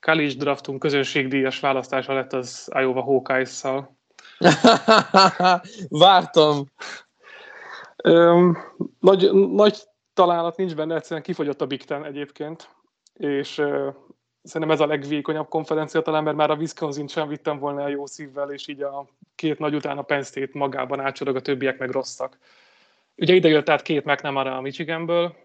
college 0.00 0.34
draftunk 0.34 0.78
közönségdíjas 0.78 1.60
választása 1.60 2.12
lett 2.12 2.32
az 2.32 2.70
Iowa 2.74 3.02
Hawkeyes-szal. 3.02 3.96
Vártam. 5.88 6.64
Öm, 7.96 8.58
nagy, 9.00 9.32
nagy 9.32 9.78
találat 10.14 10.56
nincs 10.56 10.74
benne, 10.74 10.94
egyszerűen 10.94 11.22
kifogyott 11.22 11.60
a 11.60 11.66
Big 11.66 11.84
Ten 11.84 12.04
egyébként, 12.04 12.68
és 13.12 13.58
ö, 13.58 13.90
szerintem 14.44 14.76
ez 14.76 14.80
a 14.80 14.86
legvékonyabb 14.86 15.48
konferencia 15.48 16.00
talán, 16.00 16.22
mert 16.22 16.36
már 16.36 16.50
a 16.50 16.54
Wisconsin 16.54 17.06
sem 17.06 17.28
vittem 17.28 17.58
volna 17.58 17.80
el 17.80 17.90
jó 17.90 18.06
szívvel, 18.06 18.52
és 18.52 18.68
így 18.68 18.82
a 18.82 19.06
két 19.34 19.58
nagy 19.58 19.74
után 19.74 19.98
a 19.98 20.02
Penn 20.02 20.22
State 20.22 20.58
magában 20.58 21.00
átsorog, 21.00 21.36
a 21.36 21.40
többiek 21.40 21.78
meg 21.78 21.90
rosszak. 21.90 22.38
Ugye 23.16 23.34
ide 23.34 23.48
jött 23.48 23.68
át 23.68 23.82
két 23.82 24.04
McNamara 24.04 24.56
a 24.56 24.60
Michiganből, 24.60 25.36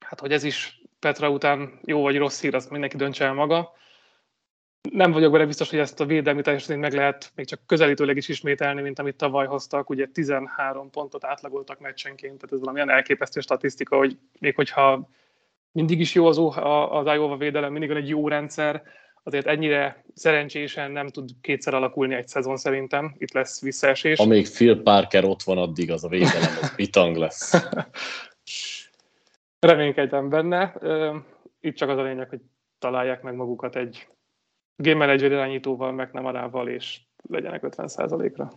hát 0.00 0.20
hogy 0.20 0.32
ez 0.32 0.44
is 0.44 0.82
Petra 0.98 1.30
után 1.30 1.80
jó 1.84 2.02
vagy 2.02 2.16
rossz 2.16 2.40
hír, 2.40 2.54
azt 2.54 2.70
mindenki 2.70 2.96
döntse 2.96 3.24
el 3.24 3.32
maga. 3.32 3.72
Nem 4.90 5.12
vagyok 5.12 5.32
benne 5.32 5.46
biztos, 5.46 5.70
hogy 5.70 5.78
ezt 5.78 6.00
a 6.00 6.04
védelmi 6.04 6.42
teljesítményt 6.42 6.80
meg 6.80 6.92
lehet 6.92 7.32
még 7.34 7.46
csak 7.46 7.60
közelítőleg 7.66 8.16
is 8.16 8.28
ismételni, 8.28 8.80
mint 8.80 8.98
amit 8.98 9.16
tavaly 9.16 9.46
hoztak. 9.46 9.90
Ugye 9.90 10.06
13 10.06 10.90
pontot 10.90 11.24
átlagoltak 11.24 11.78
meccsenként, 11.78 12.36
tehát 12.36 12.52
ez 12.52 12.60
valamilyen 12.60 12.90
elképesztő 12.90 13.40
statisztika, 13.40 13.96
hogy 13.96 14.18
még 14.38 14.54
hogyha 14.54 15.08
mindig 15.72 16.00
is 16.00 16.14
jó 16.14 16.26
az, 16.26 16.38
az 16.90 17.06
Iowa 17.06 17.36
védelem, 17.36 17.72
mindig 17.72 17.88
van 17.88 17.98
egy 17.98 18.08
jó 18.08 18.28
rendszer, 18.28 18.82
azért 19.22 19.46
ennyire 19.46 20.04
szerencsésen 20.14 20.90
nem 20.90 21.08
tud 21.08 21.30
kétszer 21.40 21.74
alakulni 21.74 22.14
egy 22.14 22.28
szezon 22.28 22.56
szerintem. 22.56 23.14
Itt 23.18 23.32
lesz 23.32 23.60
visszaesés. 23.60 24.18
Amíg 24.18 24.48
Phil 24.48 24.82
Parker 24.82 25.24
ott 25.24 25.42
van, 25.42 25.58
addig 25.58 25.90
az 25.90 26.04
a 26.04 26.08
védelem, 26.08 26.58
az 26.62 26.74
bitang 26.76 27.16
lesz. 27.16 27.52
Reménykedem 29.58 30.28
benne. 30.28 30.74
Itt 31.60 31.76
csak 31.76 31.88
az 31.88 31.98
a 31.98 32.02
lényeg, 32.02 32.28
hogy 32.28 32.40
találják 32.78 33.22
meg 33.22 33.34
magukat 33.34 33.76
egy 33.76 34.08
game 34.76 35.06
manager 35.06 35.30
irányítóval, 35.30 35.92
meg 35.92 36.12
nem 36.12 36.26
arával, 36.26 36.68
és 36.68 37.00
legyenek 37.28 37.62
50%-ra. 37.66 38.52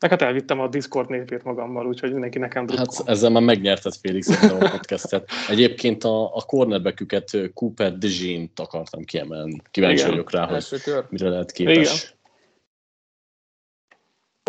Meg 0.00 0.10
hát 0.10 0.22
elvittem 0.22 0.60
a 0.60 0.68
Discord 0.68 1.08
népét 1.08 1.44
magammal, 1.44 1.86
úgyhogy 1.86 2.12
mindenki 2.12 2.38
nekem 2.38 2.66
drukkol. 2.66 2.86
Hát 2.96 3.08
ezzel 3.08 3.30
már 3.30 3.42
megnyerted 3.42 3.94
Félix 3.94 4.28
a 4.28 4.56
podcastet. 4.58 5.30
Egyébként 5.48 6.04
a, 6.04 6.36
a 6.36 6.42
cornerbacküket 6.42 7.52
Cooper 7.54 7.98
DeJean-t 7.98 8.60
akartam 8.60 9.04
kiemelni. 9.04 9.62
Kíváncsi 9.70 9.96
Igen. 9.96 10.10
vagyok 10.10 10.30
rá, 10.30 10.46
hogy 10.46 10.64
mire 11.08 11.28
lehet 11.28 11.52
képes. 11.52 12.16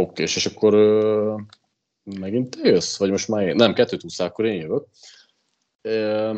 Oké, 0.01 0.23
és 0.23 0.45
akkor 0.45 0.73
ö, 0.73 1.35
megint 2.19 2.49
te 2.49 2.69
jössz? 2.69 2.97
Vagy 2.97 3.09
most 3.09 3.27
már 3.27 3.47
én? 3.47 3.55
Nem, 3.55 3.73
kettőt 3.73 4.03
úszál, 4.03 4.27
akkor 4.27 4.45
én 4.45 4.61
jövök. 4.61 4.87
Ö, 5.81 6.37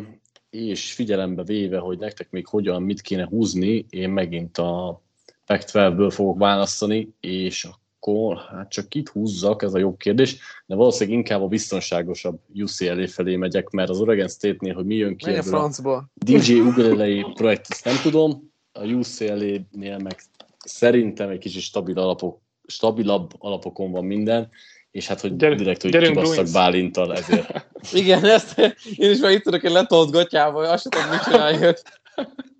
és 0.49 0.93
figyelembe 0.93 1.43
véve, 1.43 1.77
hogy 1.77 1.97
nektek 1.97 2.29
még 2.29 2.47
hogyan, 2.47 2.83
mit 2.83 3.01
kéne 3.01 3.25
húzni, 3.25 3.85
én 3.89 4.09
megint 4.09 4.57
a 4.57 5.01
Pac-12-ből 5.45 6.11
fogok 6.13 6.37
választani, 6.37 7.13
és 7.19 7.67
akkor 8.01 8.37
hát 8.49 8.69
csak 8.69 8.89
kit 8.89 9.09
húzzak, 9.09 9.63
ez 9.63 9.73
a 9.73 9.77
jobb 9.77 9.97
kérdés, 9.97 10.37
de 10.65 10.75
valószínűleg 10.75 11.17
inkább 11.17 11.41
a 11.41 11.47
biztonságosabb 11.47 12.39
UCLA 12.53 13.07
felé 13.07 13.35
megyek, 13.35 13.69
mert 13.69 13.89
az 13.89 13.99
Oregon 13.99 14.27
State-nél, 14.27 14.73
hogy 14.73 14.85
mi 14.85 14.95
jön 14.95 15.17
ki 15.17 15.25
Menj 15.25 15.37
a 15.37 15.39
ebből 15.39 15.53
a 15.53 15.57
francba. 15.57 16.05
DJ 16.13 16.53
Ugalelei 16.53 17.25
projekt, 17.33 17.65
ezt 17.69 17.85
nem 17.85 17.95
tudom, 18.01 18.51
a 18.71 18.85
UCLA-nél 18.85 19.97
meg 19.97 20.21
szerintem 20.57 21.29
egy 21.29 21.39
kicsit 21.39 21.61
stabil 21.61 21.99
alapok, 21.99 22.41
stabilabb 22.65 23.31
alapokon 23.37 23.91
van 23.91 24.05
minden, 24.05 24.49
és 24.91 25.07
hát, 25.07 25.21
hogy 25.21 25.35
Gyere- 25.35 25.57
direkt, 25.57 25.81
hogy 25.81 25.97
kibasztak. 25.97 26.47
Bálintal 26.53 27.15
ezért. 27.15 27.67
Igen, 27.93 28.25
ezt 28.25 28.59
én 28.95 29.11
is 29.11 29.19
már 29.19 29.31
itt 29.31 29.43
tudok 29.43 29.63
egy 29.63 29.71
letolt 29.71 30.11
gatyába, 30.11 30.57
hogy 30.57 30.67
azt 30.67 30.81
sem 30.81 30.91
tudom, 30.91 31.09
mit 31.09 31.23
csinálja. 31.23 31.73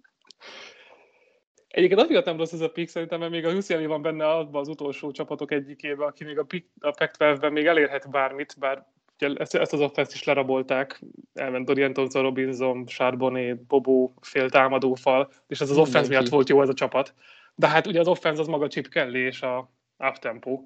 Egyébként 1.72 2.02
azért 2.02 2.26
nem 2.26 2.38
rossz 2.38 2.52
ez 2.52 2.62
a 2.62 2.70
pick, 2.70 2.90
szerintem, 2.90 3.20
mert 3.20 3.32
még 3.32 3.46
a 3.46 3.52
UCLA 3.52 3.88
van 3.88 4.02
benne 4.02 4.30
abban 4.30 4.62
az 4.62 4.68
utolsó 4.68 5.12
csapatok 5.12 5.52
egyikében, 5.52 6.08
aki 6.08 6.24
még 6.24 6.40
a, 6.40 6.44
pick, 6.44 6.68
a 6.80 6.92
Pac-12-ben 6.92 7.52
még 7.52 7.66
elérhet 7.66 8.10
bármit, 8.10 8.56
bár 8.60 8.86
ugye 9.22 9.36
ezt, 9.40 9.56
ezt 9.56 9.74
az 9.74 9.80
offense 9.80 10.12
is 10.14 10.24
lerabolták, 10.24 11.02
elment 11.34 11.66
Dorian 11.66 11.94
Thompson, 11.94 12.22
Robinson, 12.22 12.86
Charbonnet, 12.86 13.66
Bobo, 13.66 14.12
fél 14.22 14.50
támadófal, 14.50 15.32
és 15.48 15.62
ez 15.62 15.70
az 15.70 15.78
Mindenki. 15.78 16.10
miatt 16.10 16.30
volt 16.30 16.50
jó 16.50 16.62
ez 16.62 16.70
a 16.70 16.74
csapat. 16.74 17.14
De 17.56 17.68
hát 17.68 17.88
ugye 17.88 18.00
az 18.00 18.08
offense 18.08 18.42
az 18.42 18.48
maga 18.48 18.68
Chip 18.68 18.88
Kelly 18.88 19.20
és 19.20 19.42
a 19.42 19.72
up-tempo. 19.98 20.64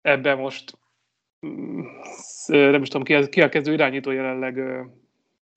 Ebben 0.00 0.38
most 0.38 0.78
mm, 1.46 1.80
nem 2.46 2.82
is 2.82 2.88
tudom, 2.88 3.02
ki, 3.02 3.28
ki 3.28 3.42
a 3.42 3.48
kezdő 3.48 3.72
irányító 3.72 4.10
jelenleg 4.10 4.84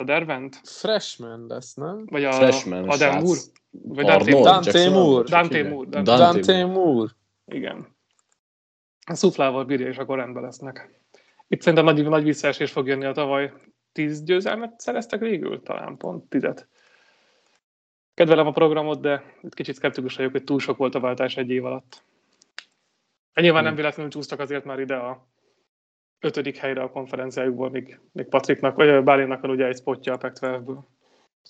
a 0.03 0.05
Dervent? 0.05 0.59
Freshman 0.63 1.45
lesz, 1.47 1.73
nem? 1.73 2.05
Vagy 2.05 2.23
a 2.23 2.31
Freshman 2.31 2.89
Adam 2.89 2.95
srác. 2.95 3.23
Moore? 3.23 3.39
Vagy 3.71 4.05
Dante? 4.05 4.31
Dante 4.31 4.89
Moore. 4.89 5.30
Dante? 5.30 5.69
Moore, 5.69 5.89
Dante, 5.89 6.15
Dante 6.15 6.65
Moore. 6.65 6.80
Moore. 6.80 7.11
Igen. 7.45 7.95
A 9.05 9.13
szuflával 9.15 9.65
bírja, 9.65 9.88
és 9.88 9.97
akkor 9.97 10.17
rendben 10.17 10.43
lesznek. 10.43 11.01
Itt 11.47 11.61
szerintem 11.61 11.95
nagy, 11.95 12.07
nagy 12.07 12.23
visszaesés 12.23 12.71
fog 12.71 12.88
jönni 12.88 13.05
a 13.05 13.11
tavaly. 13.11 13.53
Tíz 13.91 14.23
győzelmet 14.23 14.80
szereztek 14.80 15.19
végül, 15.19 15.61
talán 15.61 15.97
pont 15.97 16.30
tizet. 16.30 16.67
Kedvelem 18.13 18.47
a 18.47 18.51
programot, 18.51 19.01
de 19.01 19.23
itt 19.41 19.53
kicsit 19.53 19.75
szkeptikus 19.75 20.15
vagyok, 20.15 20.31
hogy 20.31 20.43
túl 20.43 20.59
sok 20.59 20.77
volt 20.77 20.95
a 20.95 20.99
váltás 20.99 21.38
egy 21.38 21.49
év 21.49 21.65
alatt. 21.65 22.03
Nyilván 23.34 23.63
nem 23.63 23.75
véletlenül 23.75 24.11
csúsztak 24.11 24.39
azért 24.39 24.65
már 24.65 24.80
ide 24.80 24.95
a 24.95 25.27
ötödik 26.23 26.57
helyre 26.57 26.81
a 26.81 26.89
konferenciájukból, 26.89 27.69
még, 27.69 27.99
még 28.11 28.25
Patriknak, 28.25 28.75
vagy 28.75 29.03
Bálinnak 29.03 29.41
van 29.41 29.51
ugye 29.51 29.65
egy 29.65 29.77
spotja 29.77 30.13
a 30.13 30.17
Pac-12-ből. 30.17 30.77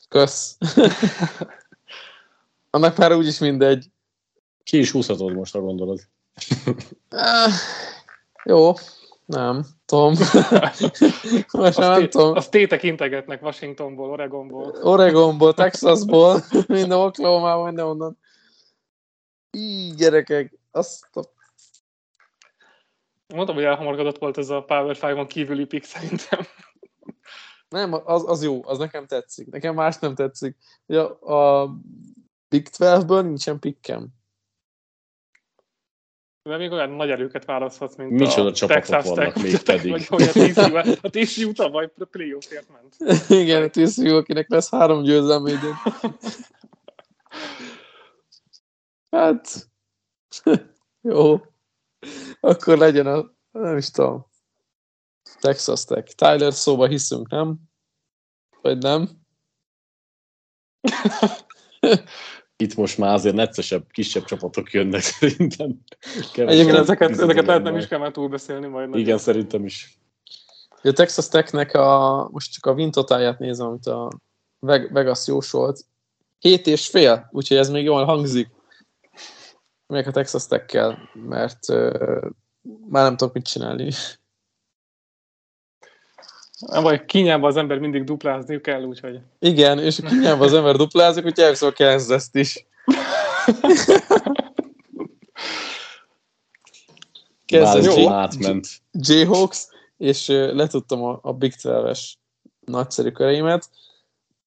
Kösz. 0.09 0.57
Annak 2.69 2.97
már 2.97 3.15
úgyis 3.15 3.39
mindegy. 3.39 3.85
Ki 4.63 4.77
is 4.77 4.91
húzhatod 4.91 5.33
most, 5.33 5.53
ha 5.53 5.59
gondolod. 5.59 5.99
Ah, 7.09 7.51
jó, 8.43 8.73
nem, 9.25 9.65
Tom. 9.85 10.13
Most 11.51 11.77
nem 11.77 12.09
tudom. 12.09 12.35
Azt 12.35 12.51
tétek 12.51 12.83
integetnek 12.83 13.43
Washingtonból, 13.43 14.09
Oregonból. 14.09 14.75
Oregonból, 14.81 15.53
Texasból, 15.53 16.43
minden 16.67 16.97
Oklahoma, 16.97 17.65
minden 17.65 17.85
onnan. 17.85 18.17
Így, 19.51 19.95
gyerekek, 19.95 20.59
azt 20.71 21.15
a... 21.15 21.32
Mondtam, 23.34 23.55
hogy 23.55 23.64
elhamargadott 23.64 24.18
volt 24.18 24.38
ez 24.38 24.49
a 24.49 24.64
Power 24.64 24.97
5-on 24.99 25.26
kívüli 25.27 25.65
pick 25.65 25.84
szerintem. 25.84 26.39
Nem, 27.69 27.93
az, 27.93 28.30
az 28.30 28.43
jó, 28.43 28.61
az 28.65 28.77
nekem 28.77 29.05
tetszik. 29.05 29.47
Nekem 29.47 29.76
más 29.76 29.97
nem 29.99 30.15
tetszik. 30.15 30.57
Ja, 30.85 31.19
a 31.19 31.69
Big 32.49 32.68
12-ből 32.72 33.22
nincsen 33.22 33.60
pikkem. 33.60 34.07
De 36.49 36.57
még 36.57 36.72
olyan 36.72 36.89
nagy 36.89 37.10
erőket 37.10 37.45
választhatsz, 37.45 37.95
mint 37.95 38.11
Micsoda 38.11 38.47
a 38.47 38.53
csapatok 38.53 38.84
Texas 38.84 39.05
vannak 39.05 39.34
Tech, 39.34 39.43
még 39.43 39.64
pedig. 39.64 39.91
Vagy 39.91 40.07
hogy 40.07 40.99
a 41.01 41.10
TCU, 41.10 41.49
a 41.49 41.53
tavaly 41.53 41.91
playoffért 42.11 42.68
ment. 42.69 42.95
Igen, 43.41 43.64
a 43.64 43.69
TCU, 43.69 44.15
akinek 44.15 44.49
lesz 44.49 44.69
három 44.69 45.03
győzelme 45.03 45.51
idén. 45.51 45.76
Hát, 49.11 49.69
jó. 51.01 51.41
Akkor 52.39 52.77
legyen 52.77 53.07
a, 53.07 53.31
nem 53.51 53.77
is 53.77 53.91
tudom, 53.91 54.25
Texas 55.39 55.85
Tech. 55.85 56.15
Tyler 56.15 56.53
szóba 56.53 56.88
hiszünk, 56.88 57.30
nem? 57.30 57.59
Vagy 58.61 58.77
nem? 58.77 59.09
Itt 62.55 62.75
most 62.75 62.97
már 62.97 63.13
azért 63.13 63.35
neccesebb, 63.35 63.88
kisebb 63.91 64.23
csapatok 64.23 64.71
jönnek 64.71 65.01
szerintem. 65.01 65.80
Igen, 66.31 66.47
Egyébként 66.47 66.77
ezeket, 66.77 67.09
ezeket 67.09 67.45
lehet 67.45 67.63
nem 67.63 67.77
is 67.77 67.88
kell 67.88 67.99
már 67.99 68.11
túlbeszélni 68.11 68.67
majd. 68.67 68.95
Igen, 68.95 69.17
szerintem 69.17 69.65
is. 69.65 69.97
A 70.84 70.91
Texas 70.91 71.27
Technek 71.27 71.73
a, 71.73 72.30
most 72.31 72.51
csak 72.51 72.65
a 72.65 72.71
win 72.71 72.91
totálját 72.91 73.39
nézem, 73.39 73.67
amit 73.67 73.85
a 73.85 74.09
Veg- 74.59 74.91
Vegas 74.91 75.27
jósolt. 75.27 75.85
7 76.39 76.67
és 76.67 76.88
fél, 76.88 77.30
úgyhogy 77.31 77.57
ez 77.57 77.69
még 77.69 77.84
jól 77.84 78.05
hangzik. 78.05 78.49
Még 79.88 80.07
a 80.07 80.11
Texas 80.11 80.47
tech 80.47 80.97
mert 81.14 81.69
uh, 81.69 82.22
már 82.89 83.03
nem 83.03 83.18
tudok 83.18 83.34
mit 83.34 83.45
csinálni. 83.47 83.91
Nem 86.60 86.84
baj, 86.84 87.05
kínjában 87.05 87.49
az 87.49 87.57
ember 87.57 87.80
mindig 87.80 88.03
duplázni 88.03 88.61
kell, 88.61 88.84
úgyhogy... 88.84 89.19
Igen, 89.39 89.80
és 89.80 89.99
kínjában 90.10 90.47
az 90.47 90.53
ember 90.53 90.76
duplázik, 90.76 91.26
úgyhogy 91.26 91.43
elviszem 91.43 91.69
a 91.69 91.72
Kansas-t 91.72 92.35
is. 92.35 92.65
Kansas. 97.45 98.81
Jayhawks, 98.91 99.68
és 99.97 100.27
letudtam 100.27 101.03
a, 101.03 101.19
a 101.22 101.34
Big 101.34 101.53
12-es 101.57 102.14
nagyszerű 102.65 103.11
köreimet. 103.11 103.69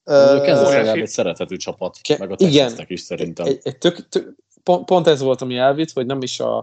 Kansas 0.05 0.47
óriási- 0.47 0.73
legalább 0.73 0.97
egy 0.97 1.09
szerethető 1.09 1.57
csapat, 1.57 1.99
Ke- 2.03 2.19
meg 2.19 2.31
a 2.31 2.35
igen. 2.39 2.85
Is 2.87 3.01
szerintem. 3.01 3.47
egy, 3.47 3.61
egy 3.63 3.79
tök, 3.79 4.09
tök, 4.09 4.35
pont, 4.67 4.85
pont, 4.85 5.07
ez 5.07 5.21
volt, 5.21 5.41
ami 5.41 5.57
elvitt, 5.57 5.93
hogy 5.93 6.07
nem 6.07 6.23
is 6.23 6.41
a, 6.41 6.57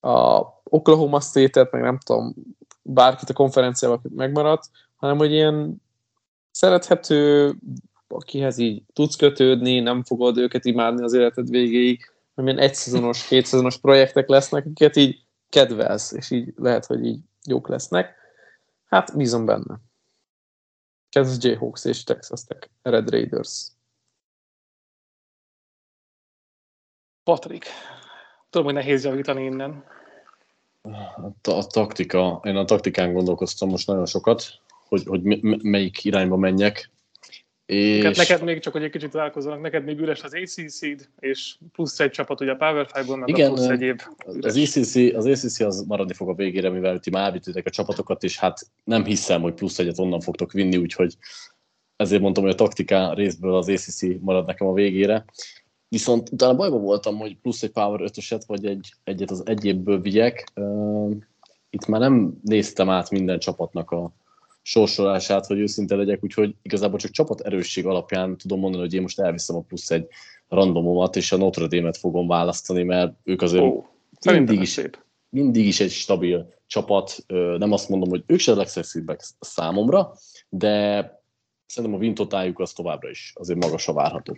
a 0.00 0.42
Oklahoma 0.64 1.20
State-et, 1.20 1.70
meg 1.70 1.82
nem 1.82 1.98
tudom, 1.98 2.34
bárkit 2.82 3.30
a 3.30 3.32
konferenciával 3.32 3.96
akit 3.96 4.16
megmaradt, 4.16 4.70
hanem 4.96 5.16
hogy 5.16 5.32
ilyen 5.32 5.82
szerethető, 6.50 7.52
akihez 8.08 8.58
így 8.58 8.82
tudsz 8.92 9.16
kötődni, 9.16 9.80
nem 9.80 10.02
fogod 10.02 10.36
őket 10.36 10.64
imádni 10.64 11.02
az 11.02 11.12
életed 11.12 11.50
végéig, 11.50 12.12
hanem 12.34 12.50
ilyen 12.50 12.68
egyszezonos, 12.68 13.24
kétszezonos 13.28 13.78
projektek 13.78 14.28
lesznek, 14.28 14.64
akiket 14.64 14.96
így 14.96 15.22
kedvelsz, 15.48 16.12
és 16.12 16.30
így 16.30 16.52
lehet, 16.56 16.86
hogy 16.86 17.04
így 17.04 17.20
jók 17.46 17.68
lesznek. 17.68 18.14
Hát 18.84 19.16
bízom 19.16 19.44
benne. 19.44 19.80
Kansas 21.10 21.36
Jayhawks 21.44 21.84
és 21.84 22.04
Texas 22.04 22.44
Tech 22.44 22.68
Red 22.82 23.10
Raiders. 23.10 23.68
Patrik. 27.24 27.64
Tudom, 28.50 28.66
hogy 28.66 28.76
nehéz 28.76 29.04
javítani 29.04 29.44
innen. 29.44 29.84
A, 31.42 31.66
taktika, 31.66 32.40
én 32.44 32.56
a 32.56 32.64
taktikán 32.64 33.12
gondolkoztam 33.12 33.68
most 33.68 33.86
nagyon 33.86 34.06
sokat, 34.06 34.60
hogy, 34.88 35.02
hogy 35.06 35.22
melyik 35.62 36.04
irányba 36.04 36.36
menjek. 36.36 36.90
És 37.66 38.02
Neked, 38.02 38.16
neked 38.16 38.42
még 38.42 38.60
csak, 38.60 38.72
hogy 38.72 38.82
egy 38.82 38.90
kicsit 38.90 39.10
találkozzanak, 39.10 39.60
neked 39.60 39.84
még 39.84 40.00
üres 40.00 40.22
az 40.22 40.34
ACC-d, 40.34 41.08
és 41.18 41.54
plusz 41.72 42.00
egy 42.00 42.10
csapat 42.10 42.40
ugye 42.40 42.50
a 42.50 42.56
Power 42.56 42.86
5-ból, 42.92 43.18
meg 43.18 43.28
Igen, 43.28 43.50
a 43.50 43.54
plusz 43.54 43.68
egyéb 43.68 44.00
az 44.16 44.36
üres. 44.36 44.54
ECC, 44.54 45.14
az 45.14 45.26
ACC 45.26 45.60
az 45.60 45.84
maradni 45.86 46.14
fog 46.14 46.28
a 46.28 46.34
végére, 46.34 46.70
mivel 46.70 46.98
ti 46.98 47.10
már 47.10 47.24
elvittétek 47.24 47.66
a 47.66 47.70
csapatokat, 47.70 48.22
és 48.22 48.38
hát 48.38 48.66
nem 48.84 49.04
hiszem, 49.04 49.40
hogy 49.40 49.54
plusz 49.54 49.78
egyet 49.78 49.98
onnan 49.98 50.20
fogtok 50.20 50.52
vinni, 50.52 50.76
úgyhogy 50.76 51.16
ezért 51.96 52.22
mondtam, 52.22 52.44
hogy 52.44 52.52
a 52.52 52.56
taktika 52.56 53.14
részből 53.14 53.54
az 53.54 53.68
ACC 53.68 54.02
marad 54.20 54.46
nekem 54.46 54.66
a 54.66 54.72
végére. 54.72 55.24
Viszont 55.94 56.32
utána 56.32 56.54
bajban 56.54 56.82
voltam, 56.82 57.16
hogy 57.16 57.36
plusz 57.36 57.62
egy 57.62 57.70
Power 57.70 58.00
5-öset, 58.02 58.42
vagy 58.46 58.66
egy, 58.66 58.92
egyet 59.04 59.30
az 59.30 59.42
egyébből 59.46 60.00
vigyek. 60.00 60.52
Itt 61.70 61.86
már 61.86 62.00
nem 62.00 62.38
néztem 62.42 62.90
át 62.90 63.10
minden 63.10 63.38
csapatnak 63.38 63.90
a 63.90 64.12
sorsolását, 64.62 65.46
hogy 65.46 65.58
őszinte 65.58 65.94
legyek, 65.96 66.24
úgyhogy 66.24 66.54
igazából 66.62 66.98
csak 66.98 67.10
csapat 67.10 67.40
erősség 67.40 67.86
alapján 67.86 68.36
tudom 68.36 68.60
mondani, 68.60 68.82
hogy 68.82 68.94
én 68.94 69.02
most 69.02 69.20
elviszem 69.20 69.56
a 69.56 69.60
plusz 69.60 69.90
egy 69.90 70.06
randomomat, 70.48 71.16
és 71.16 71.32
a 71.32 71.36
Notre 71.36 71.66
Dame-et 71.66 71.96
fogom 71.96 72.26
választani, 72.26 72.82
mert 72.82 73.12
ők 73.24 73.42
azért 73.42 73.64
szerintem 74.18 74.54
mindig 74.54 74.60
is 74.60 74.72
szép. 74.72 74.98
mindig 75.28 75.66
is 75.66 75.80
egy 75.80 75.90
stabil 75.90 76.52
csapat. 76.66 77.24
Nem 77.58 77.72
azt 77.72 77.88
mondom, 77.88 78.08
hogy 78.08 78.22
ők 78.26 78.38
se 78.38 78.52
a 78.52 78.56
legszexibbek 78.56 79.20
számomra, 79.40 80.12
de 80.48 81.02
szerintem 81.66 81.98
a 81.98 82.02
vintotájuk 82.02 82.60
az 82.60 82.72
továbbra 82.72 83.10
is 83.10 83.32
azért 83.36 83.64
magasra 83.64 83.92
várható. 83.92 84.36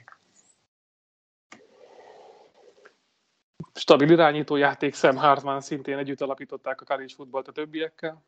Stabil 3.74 4.11
irányító 4.11 4.57
játék, 4.57 4.95
Sam 4.95 5.16
Hartman 5.16 5.61
szintén 5.61 5.99
együtt 5.99 6.20
alapították 6.20 6.81
a 6.81 6.85
college 6.85 7.15
futballt 7.16 7.49
a 7.49 7.53
többiekkel. 7.53 8.24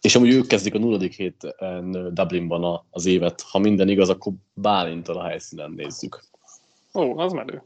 És 0.00 0.14
amúgy 0.14 0.32
ők 0.32 0.46
kezdik 0.46 0.74
a 0.74 0.78
nulladik 0.78 1.12
héten 1.12 1.90
Dublinban 2.14 2.64
a- 2.64 2.84
az 2.90 3.06
évet. 3.06 3.40
Ha 3.40 3.58
minden 3.58 3.88
igaz, 3.88 4.08
akkor 4.08 4.32
Bálintal 4.54 5.16
a 5.16 5.24
helyszínen 5.24 5.70
nézzük. 5.70 6.20
Ó, 6.94 7.18
az 7.18 7.32
menő. 7.32 7.62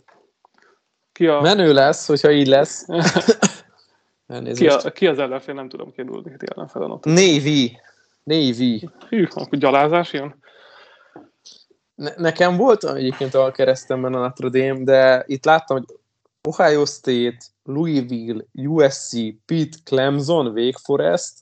Ki, 1.12 1.26
a, 1.26 1.40
Menő 1.40 1.72
lesz, 1.72 2.06
hogyha 2.06 2.30
így 2.30 2.46
lesz. 2.46 2.86
ki, 4.54 4.66
a, 4.66 4.90
ki 4.90 5.06
az 5.06 5.18
ellenfél, 5.18 5.54
nem 5.54 5.68
tudom 5.68 5.92
ki 5.92 6.00
a 6.00 6.04
nulladik 6.04 6.32
heti 6.32 6.46
ellenfél 6.54 6.82
a 6.82 6.86
Notre 6.86 7.12
Navy. 7.12 7.78
Navy. 8.22 8.88
Hű, 9.08 9.28
akkor 9.34 9.58
gyalázás 9.58 10.12
jön. 10.12 10.34
Ne- 11.98 12.14
nekem 12.16 12.56
volt 12.56 12.84
egyébként 12.84 13.34
a 13.34 13.50
keresztemben 13.50 14.14
a 14.14 14.18
Notre 14.18 14.48
Dame, 14.48 14.84
de 14.84 15.24
itt 15.26 15.44
láttam, 15.44 15.76
hogy 15.76 15.98
Ohio 16.48 16.84
State, 16.84 17.38
Louisville, 17.62 18.44
USC, 18.52 19.10
Pitt, 19.44 19.82
Clemson, 19.84 20.46
Wake 20.46 20.78
Forest, 20.82 21.38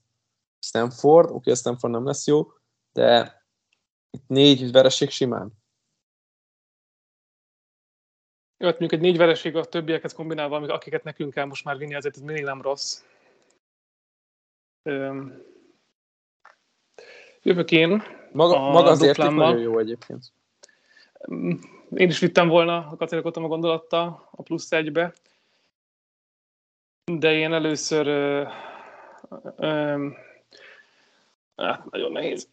Stanford, 0.59 1.31
oké, 1.31 1.51
a 1.51 1.55
Stanford 1.55 1.93
nem 1.93 2.07
lesz 2.07 2.27
jó, 2.27 2.53
de 2.93 3.41
itt 4.11 4.27
négy 4.27 4.73
vereség 4.73 5.11
simán. 5.11 5.53
Jó, 8.59 8.66
hát 8.66 8.78
mondjuk 8.78 8.93
egy 8.93 9.07
négy 9.07 9.16
vereség 9.16 9.57
a 9.57 9.65
többiekhez 9.65 10.12
kombinálva, 10.12 10.57
amik- 10.57 10.70
akiket 10.70 11.05
nekünk 11.05 11.33
kell 11.33 11.45
most 11.45 11.65
már 11.65 11.77
vinni, 11.77 11.95
azért 11.95 12.16
ez 12.16 12.23
mindig 12.23 12.45
nem 12.45 12.62
rossz. 12.62 13.03
Öm, 14.83 15.43
Jövök 17.43 17.70
én. 17.70 18.03
Maga, 18.33 18.59
maga 18.59 18.91
az 18.91 19.03
érték 19.03 19.31
nagyon 19.31 19.61
jó 19.61 19.78
egyébként. 19.78 20.33
Én 21.97 22.09
is 22.09 22.19
vittem 22.19 22.49
volna, 22.49 22.81
ha 22.81 22.97
kacérkodtam 22.97 23.45
a 23.45 23.49
gondolattal 23.49 24.29
a 24.31 24.43
plusz 24.43 24.73
egybe, 24.73 25.13
de 27.13 27.33
én 27.33 27.53
először 27.53 28.07
ö, 28.07 28.49
ö, 29.57 30.09
hát, 31.57 31.91
nagyon 31.91 32.13
nehéz. 32.13 32.49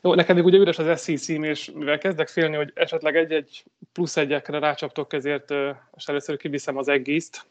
Jó, 0.00 0.14
nekem 0.14 0.36
még 0.36 0.44
ugye 0.44 0.58
üres 0.58 0.78
az 0.78 1.00
SC 1.00 1.20
cím, 1.20 1.42
és 1.42 1.70
mivel 1.70 1.98
kezdek 1.98 2.28
félni, 2.28 2.56
hogy 2.56 2.72
esetleg 2.74 3.16
egy-egy 3.16 3.64
plusz 3.92 4.16
egyekre 4.16 4.58
rácsaptok, 4.58 5.12
ezért 5.12 5.50
most 5.90 6.08
először 6.08 6.36
kiviszem 6.36 6.76
az 6.76 6.88
egész 6.88 7.46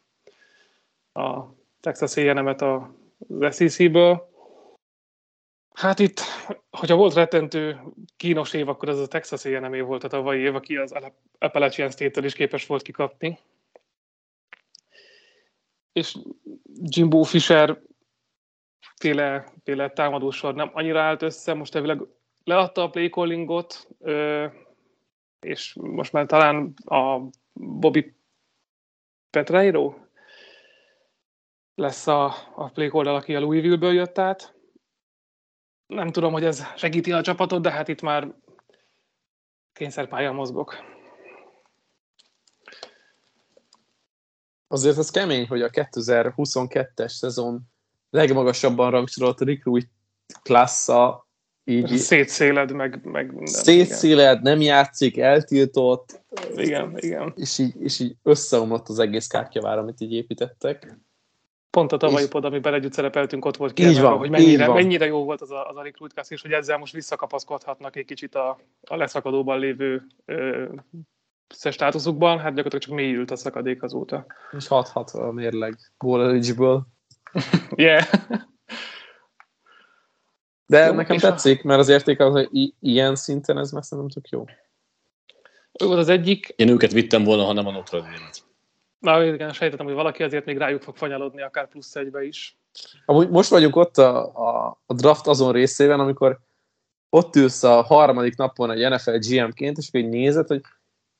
a 1.12 1.44
Texas 1.80 2.16
A&M-et 2.16 2.62
az 2.62 3.56
SEC-ből. 3.56 4.28
Hát 5.78 5.98
itt, 5.98 6.20
hogyha 6.70 6.96
volt 6.96 7.14
rettentő 7.14 7.80
kínos 8.16 8.52
év, 8.52 8.68
akkor 8.68 8.88
az 8.88 8.98
a 8.98 9.06
Texas 9.06 9.44
A&M 9.44 9.74
év 9.74 9.84
volt 9.84 10.04
a 10.04 10.08
tavalyi 10.08 10.40
év, 10.40 10.54
aki 10.54 10.76
az 10.76 10.94
Appalachian 11.38 11.90
State-től 11.90 12.24
is 12.24 12.34
képes 12.34 12.66
volt 12.66 12.82
kikapni. 12.82 13.38
És 15.92 16.16
Jimbo 16.82 17.22
Fisher 17.22 17.82
féle, 18.96 19.52
féle 19.64 19.90
támadósor 19.90 20.54
nem 20.54 20.70
annyira 20.72 21.00
állt 21.00 21.22
össze, 21.22 21.54
most 21.54 21.74
elvileg 21.74 22.02
leadta 22.44 22.82
a 22.82 22.90
playcallingot, 22.90 23.88
ö, 23.98 24.46
és 25.40 25.74
most 25.80 26.12
már 26.12 26.26
talán 26.26 26.74
a 26.84 27.20
Bobby 27.52 28.14
Petrairo 29.30 29.94
lesz 31.74 32.06
a, 32.06 32.24
a 32.54 32.68
play 32.68 32.88
oldal, 32.90 33.14
aki 33.14 33.34
a 33.34 33.40
Louisville-ből 33.40 33.92
jött 33.92 34.18
át. 34.18 34.56
Nem 35.88 36.10
tudom, 36.10 36.32
hogy 36.32 36.44
ez 36.44 36.62
segíti 36.76 37.12
a 37.12 37.22
csapatot, 37.22 37.62
de 37.62 37.70
hát 37.70 37.88
itt 37.88 38.02
már 38.02 38.34
kényszerpálya 39.72 40.32
mozgok. 40.32 40.74
Azért 44.68 44.98
ez 44.98 45.10
kemény, 45.10 45.46
hogy 45.46 45.62
a 45.62 45.70
2022-es 45.70 47.08
szezon 47.08 47.60
legmagasabban 48.10 48.90
rangsorolt 48.90 49.40
recruit 49.40 49.90
klassza 50.42 51.26
így... 51.64 51.96
Szétszéled, 51.96 52.72
meg, 52.72 53.04
meg 53.04 53.26
minden. 53.26 53.46
Szétszéled, 53.46 54.42
nem 54.42 54.60
játszik, 54.60 55.18
eltiltott. 55.18 56.20
Igen, 56.54 56.98
igen. 56.98 57.32
És 57.36 57.58
így, 57.58 57.80
és 57.80 57.98
így 57.98 58.16
összeomlott 58.22 58.88
az 58.88 58.98
egész 58.98 59.26
kártyavár, 59.26 59.78
amit 59.78 60.00
így 60.00 60.12
építettek. 60.12 60.98
Pont 61.78 61.92
a 61.92 61.96
tavalyi 61.96 62.24
és... 62.24 62.30
pod, 62.30 62.44
amiben 62.44 62.74
együtt 62.74 62.92
szerepeltünk, 62.92 63.44
ott 63.44 63.56
volt 63.56 63.72
kiemelve, 63.72 64.08
hogy 64.08 64.30
mennyire, 64.30 64.68
mennyire 64.68 65.06
jó 65.06 65.24
volt 65.24 65.40
az 65.40 65.50
a, 65.50 65.68
az 65.68 65.76
a 65.76 65.82
recruit 65.82 66.12
class, 66.12 66.30
és 66.30 66.42
hogy 66.42 66.52
ezzel 66.52 66.78
most 66.78 66.92
visszakapaszkodhatnak 66.92 67.96
egy 67.96 68.04
kicsit 68.04 68.34
a, 68.34 68.58
a 68.82 68.96
leszakadóban 68.96 69.58
lévő 69.58 70.06
ö, 70.24 70.64
státuszukban, 71.70 72.38
hát 72.38 72.54
gyakorlatilag 72.54 72.82
csak 72.82 72.94
mélyült 72.94 73.30
a 73.30 73.36
szakadék 73.36 73.82
azóta. 73.82 74.26
És 74.56 74.66
6-6 74.68 75.12
a 75.12 75.32
mérleg 75.32 75.78
eligible. 75.98 76.80
yeah. 77.76 78.04
De 80.66 80.86
jó, 80.86 80.92
nekem 80.92 81.16
tetszik, 81.16 81.64
a... 81.64 81.66
mert 81.66 81.80
az 81.80 81.88
érték 81.88 82.20
az, 82.20 82.32
hogy 82.32 82.48
i- 82.50 82.74
ilyen 82.80 83.14
szinten 83.14 83.58
ez 83.58 83.70
messze 83.70 83.96
nem 83.96 84.08
tök 84.08 84.28
jó. 84.28 84.44
Ő 85.80 85.86
volt 85.86 85.98
az 85.98 86.08
egyik. 86.08 86.52
Én 86.56 86.68
őket 86.68 86.92
vittem 86.92 87.24
volna, 87.24 87.44
ha 87.44 87.52
nem 87.52 87.66
a 87.66 87.70
Notre 87.70 87.98
Dame-et. 87.98 88.46
Na, 88.98 89.24
igen, 89.24 89.52
sejtettem, 89.52 89.86
hogy 89.86 89.94
valaki 89.94 90.22
azért 90.22 90.44
még 90.44 90.56
rájuk 90.56 90.82
fog 90.82 90.96
fanyalodni, 90.96 91.42
akár 91.42 91.68
plusz 91.68 91.96
egybe 91.96 92.24
is. 92.24 92.58
Amúgy 93.04 93.28
most 93.28 93.50
vagyunk 93.50 93.76
ott 93.76 93.98
a, 93.98 94.34
a, 94.34 94.80
a 94.86 94.94
draft 94.94 95.26
azon 95.26 95.52
részében, 95.52 96.00
amikor 96.00 96.38
ott 97.10 97.36
ülsz 97.36 97.62
a 97.62 97.82
harmadik 97.82 98.36
napon 98.36 98.70
egy 98.70 98.90
NFL 98.90 99.16
GM-ként, 99.18 99.78
és 99.78 99.88
így 99.92 100.08
nézed, 100.08 100.46
hogy 100.46 100.60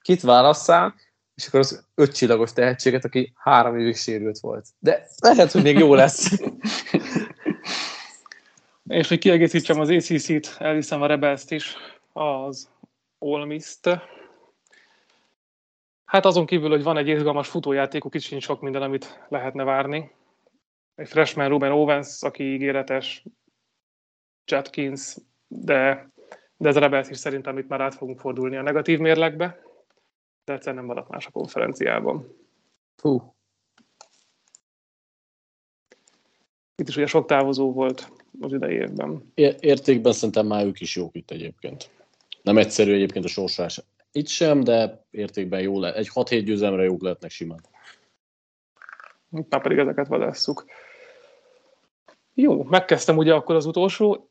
kit 0.00 0.20
válasszál, 0.20 0.94
és 1.34 1.46
akkor 1.46 1.60
az 1.60 1.86
öt 1.94 2.14
csillagos 2.14 2.52
tehetséget, 2.52 3.04
aki 3.04 3.32
három 3.36 3.78
évig 3.78 3.96
sérült 3.96 4.38
volt. 4.38 4.66
De 4.78 5.06
lehet, 5.18 5.52
hogy 5.52 5.62
még 5.62 5.78
jó 5.78 5.94
lesz. 5.94 6.32
és 8.88 9.08
hogy 9.08 9.18
kiegészítsem 9.18 9.80
az 9.80 9.88
ACC-t, 9.88 10.56
elviszem 10.58 11.02
a 11.02 11.06
rebels 11.06 11.42
is, 11.48 11.76
az 12.12 12.68
All 13.18 13.44
Miss-t. 13.46 13.88
Hát 16.08 16.24
azon 16.24 16.46
kívül, 16.46 16.70
hogy 16.70 16.82
van 16.82 16.96
egy 16.96 17.08
izgalmas 17.08 17.48
futójátékuk, 17.48 18.14
itt 18.14 18.20
sincs 18.20 18.42
sok 18.42 18.60
minden, 18.60 18.82
amit 18.82 19.26
lehetne 19.28 19.64
várni. 19.64 20.10
Egy 20.94 21.08
freshman 21.08 21.48
Ruben 21.48 21.72
Owens, 21.72 22.22
aki 22.22 22.52
ígéretes, 22.52 23.24
Jatkins, 24.44 25.16
de, 25.46 26.10
de 26.56 26.68
ez 26.68 26.76
Rebels 26.76 27.08
is 27.08 27.18
szerintem 27.18 27.58
itt 27.58 27.68
már 27.68 27.80
át 27.80 27.94
fogunk 27.94 28.20
fordulni 28.20 28.56
a 28.56 28.62
negatív 28.62 28.98
mérlegbe 28.98 29.66
de 30.48 30.54
egyszer 30.54 30.74
nem 30.74 30.84
maradt 30.84 31.08
más 31.08 31.26
a 31.26 31.30
konferenciában. 31.30 32.36
Hú. 32.96 33.34
Itt 36.76 36.88
is 36.88 36.96
ugye 36.96 37.06
sok 37.06 37.26
távozó 37.26 37.72
volt 37.72 38.12
az 38.40 38.52
idei 38.52 38.74
évben. 38.74 39.32
Értékben 39.60 40.12
szerintem 40.12 40.46
már 40.46 40.64
ők 40.64 40.80
is 40.80 40.96
jók 40.96 41.14
itt 41.16 41.30
egyébként. 41.30 41.90
Nem 42.42 42.58
egyszerű 42.58 42.92
egyébként 42.92 43.24
a 43.24 43.28
sorsás 43.28 43.82
itt 44.12 44.26
sem, 44.26 44.64
de 44.64 45.04
értékben 45.10 45.60
jó 45.60 45.80
lehet. 45.80 45.96
Egy 45.96 46.10
6-7 46.14 46.42
győzelemre 46.44 46.84
jók 46.84 47.02
lehetnek 47.02 47.30
simán. 47.30 47.60
Már 49.28 49.62
pedig 49.62 49.78
ezeket 49.78 50.06
vadásszuk. 50.06 50.64
Jó, 52.34 52.62
megkezdtem 52.62 53.16
ugye 53.16 53.34
akkor 53.34 53.54
az 53.54 53.66
utolsó, 53.66 54.30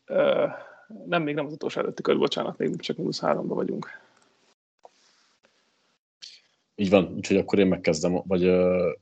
nem, 1.05 1.23
még 1.23 1.35
nem 1.35 1.45
az 1.45 1.53
utolsó 1.53 1.79
előtti 1.79 2.01
kör, 2.01 2.17
bocsánat, 2.17 2.57
még 2.57 2.79
csak 2.79 2.97
mínusz 2.97 3.19
háromba 3.19 3.55
vagyunk. 3.55 3.89
Így 6.75 6.89
van, 6.89 7.13
úgyhogy 7.15 7.37
akkor 7.37 7.59
én 7.59 7.67
megkezdem, 7.67 8.21
vagy 8.25 8.47
uh, 8.47 8.93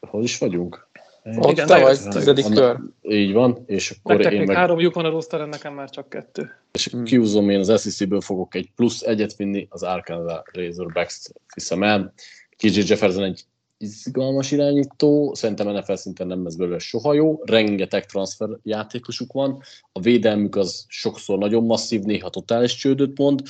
hol 0.00 0.22
is 0.22 0.38
vagyunk? 0.38 0.88
Ott 1.24 1.50
Igen, 1.50 1.66
te 1.66 1.80
vagy, 1.80 2.00
tizedik 2.08 2.44
kör. 2.44 2.78
Így 3.02 3.32
van, 3.32 3.62
és 3.66 3.90
akkor 3.90 4.14
Nektek 4.14 4.32
én 4.32 4.42
meg... 4.42 4.56
három 4.56 4.80
lyuk 4.80 4.94
van 4.94 5.04
a 5.04 5.10
roster, 5.10 5.48
nekem 5.48 5.74
már 5.74 5.90
csak 5.90 6.08
kettő. 6.08 6.50
És 6.72 6.88
hmm. 6.88 7.04
kiúzom 7.04 7.50
én 7.50 7.58
az 7.58 7.82
SEC-ből 7.82 8.20
fogok 8.20 8.54
egy 8.54 8.70
plusz 8.76 9.02
egyet 9.02 9.36
vinni, 9.36 9.66
az 9.70 9.82
Arkansas 9.82 10.42
Razorbacks-t 10.52 11.32
viszem 11.54 11.82
el. 11.82 12.12
KJ 12.56 12.80
Jefferson 12.86 13.24
egy 13.24 13.44
izgalmas 13.78 14.50
irányító, 14.50 15.34
szerintem 15.34 15.68
NFL 15.68 15.94
szinten 15.94 16.26
nem 16.26 16.44
lesz 16.44 16.54
belőle 16.54 16.78
soha 16.78 17.12
jó, 17.12 17.40
rengeteg 17.44 18.06
transfer 18.06 18.48
játékosuk 18.62 19.32
van, 19.32 19.62
a 19.92 20.00
védelmük 20.00 20.56
az 20.56 20.84
sokszor 20.88 21.38
nagyon 21.38 21.64
masszív, 21.64 22.02
néha 22.02 22.30
totális 22.30 22.74
csődöt 22.74 23.18
mond, 23.18 23.42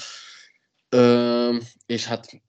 Ö, 0.88 1.56
és 1.86 2.06
hát 2.06 2.42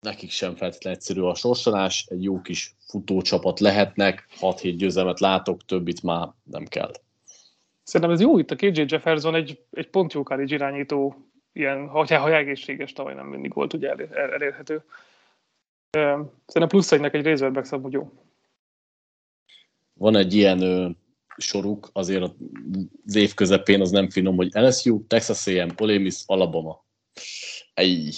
nekik 0.00 0.30
sem 0.30 0.56
feltétlenül 0.56 0.98
egyszerű 0.98 1.20
a 1.20 1.34
sorsolás, 1.34 2.06
egy 2.08 2.22
jó 2.22 2.40
kis 2.40 2.76
futócsapat 2.90 3.60
lehetnek, 3.60 4.26
6-7 4.40 4.74
győzelmet 4.76 5.20
látok, 5.20 5.64
többit 5.64 6.02
már 6.02 6.28
nem 6.42 6.64
kell. 6.64 6.92
Szerintem 7.82 8.16
ez 8.16 8.20
jó 8.20 8.38
itt 8.38 8.50
a 8.50 8.56
KJ 8.56 8.82
Jefferson, 8.86 9.34
egy, 9.34 9.60
egy 9.70 9.90
pont 9.90 10.12
jó 10.12 10.22
college 10.22 10.54
irányító, 10.54 11.16
ilyen, 11.52 11.88
ha, 11.88 12.18
ha 12.18 12.36
egészséges, 12.36 12.92
tavaly 12.92 13.14
nem 13.14 13.26
mindig 13.26 13.54
volt 13.54 13.72
ugye 13.72 13.88
elér, 13.90 14.16
elérhető. 14.16 14.84
Szerintem 15.90 16.68
plusz 16.68 16.92
egynek 16.92 17.14
egy 17.14 17.24
Razorback 17.24 17.66
szabad 17.66 17.92
jó. 17.92 18.12
Van 19.92 20.16
egy 20.16 20.34
ilyen 20.34 20.62
ö, 20.62 20.88
soruk, 21.36 21.90
azért 21.92 22.30
az 23.06 23.14
év 23.14 23.34
közepén 23.34 23.80
az 23.80 23.90
nem 23.90 24.10
finom, 24.10 24.36
hogy 24.36 24.50
LSU, 24.52 25.06
Texas 25.06 25.46
A&M, 25.46 25.74
Ole 25.78 25.98
Miss, 25.98 26.22
Alabama. 26.26 26.84
Ej, 27.74 28.12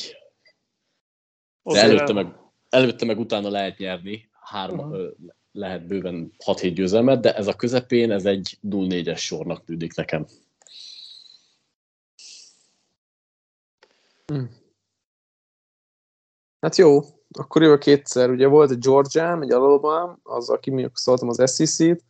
de 1.62 1.80
előtte 1.80 2.12
meg, 2.12 2.26
előtte 2.68 3.04
meg 3.04 3.18
utána 3.18 3.48
lehet 3.48 3.78
nyerni, 3.78 4.30
három, 4.42 4.78
uh-huh. 4.78 5.12
lehet 5.52 5.86
bőven 5.86 6.32
6-7 6.44 6.72
győzelmet, 6.74 7.20
de 7.20 7.34
ez 7.34 7.46
a 7.46 7.56
közepén, 7.56 8.10
ez 8.10 8.24
egy 8.24 8.58
0-4-es 8.68 9.18
sornak 9.18 9.64
tűnik 9.64 9.94
nekem. 9.94 10.26
Hmm. 14.26 14.50
Hát 16.60 16.76
jó, 16.76 17.00
akkor 17.30 17.62
jövök 17.62 17.80
kétszer. 17.80 18.30
Ugye 18.30 18.46
volt 18.46 18.70
egy 18.70 18.78
Georgia, 18.78 19.40
egy 19.40 19.52
Alabama, 19.52 20.18
az, 20.22 20.50
aki 20.50 20.70
mi 20.70 20.88
szóltam 20.92 21.28
az 21.28 21.54
SEC-t, 21.54 22.04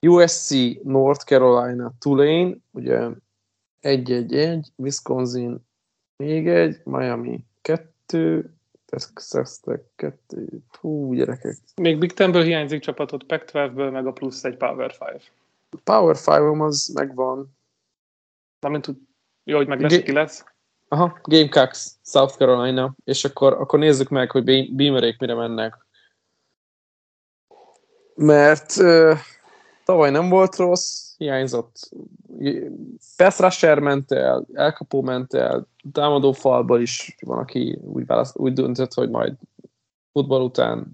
USC, 0.00 0.50
North 0.82 1.24
Carolina, 1.24 1.92
Tulane, 1.98 2.56
ugye 2.70 3.08
egy-egy-egy, 3.80 4.72
Wisconsin 4.76 5.66
még 6.16 6.48
egy, 6.48 6.80
Miami 6.84 7.44
kettő, 7.60 8.55
Texas 8.86 9.60
Tech 9.60 9.82
2, 9.96 10.62
hú, 10.80 11.14
gyerekek. 11.14 11.56
Még 11.76 11.98
Big 11.98 12.12
Ten-ből 12.12 12.42
hiányzik 12.42 12.80
csapatot, 12.80 13.24
Pac-12-ből, 13.24 13.92
meg 13.92 14.06
a 14.06 14.12
plusz 14.12 14.44
egy 14.44 14.56
Power 14.56 14.96
5. 15.00 15.32
Power 15.84 16.16
5-om 16.18 16.60
az 16.60 16.90
megvan. 16.94 17.56
mint 18.60 18.84
tud, 18.84 18.96
jó, 19.44 19.56
hogy 19.56 19.66
meg 19.66 19.80
lesz, 19.80 19.96
G- 19.96 20.02
ki 20.02 20.12
lesz. 20.12 20.44
Aha, 20.88 21.18
Gamecocks, 21.22 21.90
South 22.04 22.36
Carolina, 22.36 22.94
és 23.04 23.24
akkor, 23.24 23.52
akkor 23.52 23.78
nézzük 23.78 24.08
meg, 24.08 24.30
hogy 24.30 24.44
Beamerék 24.74 25.18
mire 25.18 25.34
mennek. 25.34 25.86
Mert 28.14 28.76
uh, 28.76 29.18
tavaly 29.84 30.10
nem 30.10 30.28
volt 30.28 30.56
rossz, 30.56 31.05
hiányzott 31.16 31.90
pass 33.16 33.38
rusher 33.38 33.78
ment 33.78 34.12
el, 34.12 34.46
elkapó 34.52 35.02
ment 35.02 35.34
el, 35.34 35.66
támadó 35.92 36.32
falból 36.32 36.80
is 36.80 37.16
van, 37.20 37.38
aki 37.38 37.78
úgy, 37.82 38.06
választ, 38.06 38.36
úgy 38.36 38.52
döntött, 38.52 38.94
hogy 38.94 39.10
majd 39.10 39.34
futball 40.12 40.42
után 40.42 40.92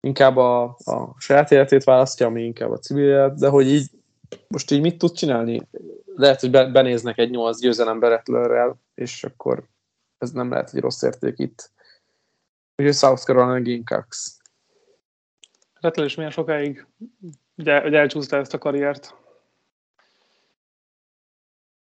inkább 0.00 0.36
a, 0.36 0.62
a 0.64 1.14
saját 1.18 1.50
életét 1.50 1.84
választja, 1.84 2.26
ami 2.26 2.42
inkább 2.42 2.70
a 2.70 2.78
civil 2.78 3.34
de 3.38 3.48
hogy 3.48 3.66
így 3.66 3.90
most 4.48 4.70
így 4.70 4.80
mit 4.80 4.98
tud 4.98 5.12
csinálni? 5.12 5.68
Lehet, 6.16 6.40
hogy 6.40 6.50
benéznek 6.50 7.18
egy 7.18 7.30
nyolc 7.30 7.60
győzelem 7.60 7.98
Beretlőrrel, 7.98 8.80
és 8.94 9.24
akkor 9.24 9.68
ez 10.18 10.30
nem 10.30 10.50
lehet 10.50 10.74
egy 10.74 10.80
rossz 10.80 11.02
érték 11.02 11.38
itt. 11.38 11.70
Úgyhogy 12.76 12.94
South 12.94 13.22
Carolina 13.22 13.70
Gamecocks. 13.70 14.36
Rettler 15.80 16.06
is 16.06 16.14
milyen 16.14 16.30
sokáig 16.30 16.86
ugye, 17.56 17.80
hogy 17.80 17.94
elcsúszta 17.94 18.36
ezt 18.36 18.54
a 18.54 18.58
karriert. 18.58 19.14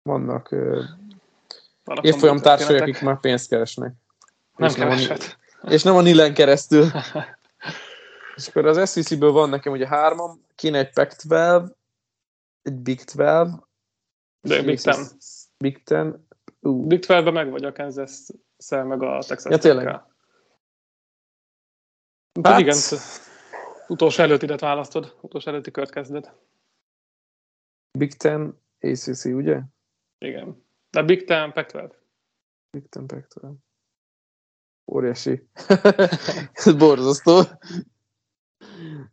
Vannak 0.01 0.51
uh, 0.51 0.83
évfolyam 2.01 2.37
társai, 2.37 2.77
akik 2.77 3.01
már 3.01 3.19
pénzt 3.19 3.49
keresnek. 3.49 3.93
Nem 4.55 4.69
és 4.69 4.75
keveset. 4.75 5.19
Nem 5.19 5.71
a, 5.71 5.71
és 5.71 5.83
nem 5.83 5.95
a 5.95 6.01
Nilen 6.01 6.33
keresztül. 6.33 6.85
és 8.35 8.47
akkor 8.47 8.65
az 8.65 8.91
SEC-ből 8.91 9.31
van 9.31 9.49
nekem 9.49 9.73
ugye 9.73 9.87
hármam, 9.87 10.45
kéne 10.55 10.77
egy 10.77 10.93
Pac-12, 10.93 11.71
egy 12.61 12.73
Big 12.73 13.03
12, 13.03 13.49
de 14.41 14.63
Big 14.63 14.81
Ten. 14.81 15.05
Big 15.57 15.83
Ten. 15.83 16.27
Uh. 16.59 16.87
Big 16.87 17.05
12-ben 17.07 17.33
meg 17.33 17.51
vagy 17.51 17.63
a 17.63 17.71
kansas 17.71 18.11
meg 18.69 19.03
a 19.03 19.19
Texas 19.27 19.51
Ja, 19.51 19.57
tényleg. 19.57 20.01
Hát 22.43 22.59
igen, 22.59 22.77
utolsó 23.89 24.23
előttidet 24.23 24.59
választod, 24.59 25.17
utolsó 25.21 25.49
előtti 25.49 25.71
kört 25.71 25.91
kezded. 25.91 26.33
Big 27.97 28.13
Ten, 28.13 28.61
ACC, 28.79 29.25
ugye? 29.25 29.61
Igen. 30.17 30.65
De 30.89 31.03
Big 31.03 31.25
Ten, 31.25 31.53
Pac-12. 31.53 31.93
Big 32.69 32.89
Ten, 32.89 33.07
Pac-12. 33.07 33.53
Óriási. 34.91 35.49
Ez 36.65 36.75
borzasztó. 36.77 37.41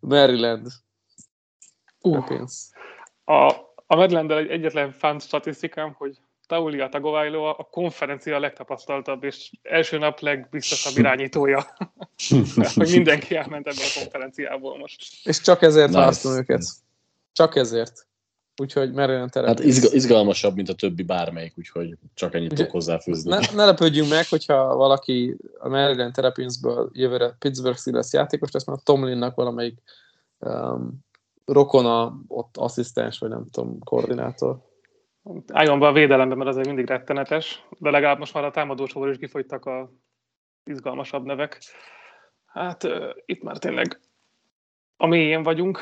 Maryland. 0.01 0.67
Uh. 2.01 2.43
A, 3.25 3.47
a 3.87 3.97
maryland 3.97 4.31
egy 4.31 4.51
egyetlen 4.51 4.93
fán 4.93 5.19
statisztikám, 5.19 5.93
hogy 5.93 6.21
Taulia 6.47 6.89
Tagovailoa 6.89 7.53
a 7.53 7.69
konferencia 7.71 8.39
legtapasztaltabb 8.39 9.25
és 9.25 9.51
első 9.63 9.99
nap 9.99 10.21
legbiztosabb 10.21 10.99
irányítója. 10.99 11.67
hogy 12.75 12.91
mindenki 12.91 13.37
elment 13.37 13.67
ebből 13.67 13.85
a 13.85 13.99
konferenciából 14.01 14.79
most. 14.79 15.03
És 15.25 15.41
csak 15.41 15.63
ezért 15.63 15.87
nice. 15.87 15.99
választom 15.99 16.33
őket. 16.33 16.65
Csak 17.33 17.57
ezért. 17.57 18.07
Úgyhogy 18.57 18.93
Maryland 18.93 19.35
Hát 19.35 19.61
izga, 19.61 19.89
izgalmasabb, 19.93 20.55
mint 20.55 20.69
a 20.69 20.75
többi 20.75 21.03
bármelyik, 21.03 21.59
úgyhogy 21.59 21.95
csak 22.15 22.35
ennyit 22.35 22.49
tudok 22.49 22.71
hozzáfűzni. 22.71 23.31
Ne, 23.31 23.39
ne 23.55 23.65
lepődjünk 23.65 24.09
meg, 24.09 24.29
hogyha 24.29 24.77
valaki 24.77 25.37
a 25.59 25.69
Maryland 25.69 26.13
Terrapinsből 26.13 26.91
jövőre 26.93 27.37
Pittsburgh 27.39 27.79
Steelers 27.79 28.13
játékos 28.13 28.51
lesz, 28.51 28.65
mert 28.65 28.85
Tomlinnak 28.85 29.35
valamelyik 29.35 29.83
um, 30.39 31.05
rokona, 31.45 32.21
ott 32.29 32.57
asszisztens, 32.57 33.19
vagy 33.19 33.31
nem 33.31 33.47
tudom, 33.51 33.79
koordinátor. 33.79 34.59
Álljon 35.53 35.79
be 35.79 35.87
a 35.87 35.93
védelembe, 35.93 36.35
mert 36.35 36.49
azért 36.49 36.67
mindig 36.67 36.87
rettenetes, 36.87 37.63
de 37.79 37.91
legalább 37.91 38.19
most 38.19 38.35
már 38.35 38.45
a 38.45 38.51
támadósóval 38.51 39.11
is 39.11 39.19
kifogytak 39.19 39.65
a 39.65 39.93
izgalmasabb 40.65 41.25
nevek. 41.25 41.63
Hát 42.47 42.85
uh, 42.85 43.09
itt 43.25 43.43
már 43.43 43.59
tényleg 43.59 44.01
a 44.97 45.07
mélyén 45.07 45.43
vagyunk, 45.43 45.81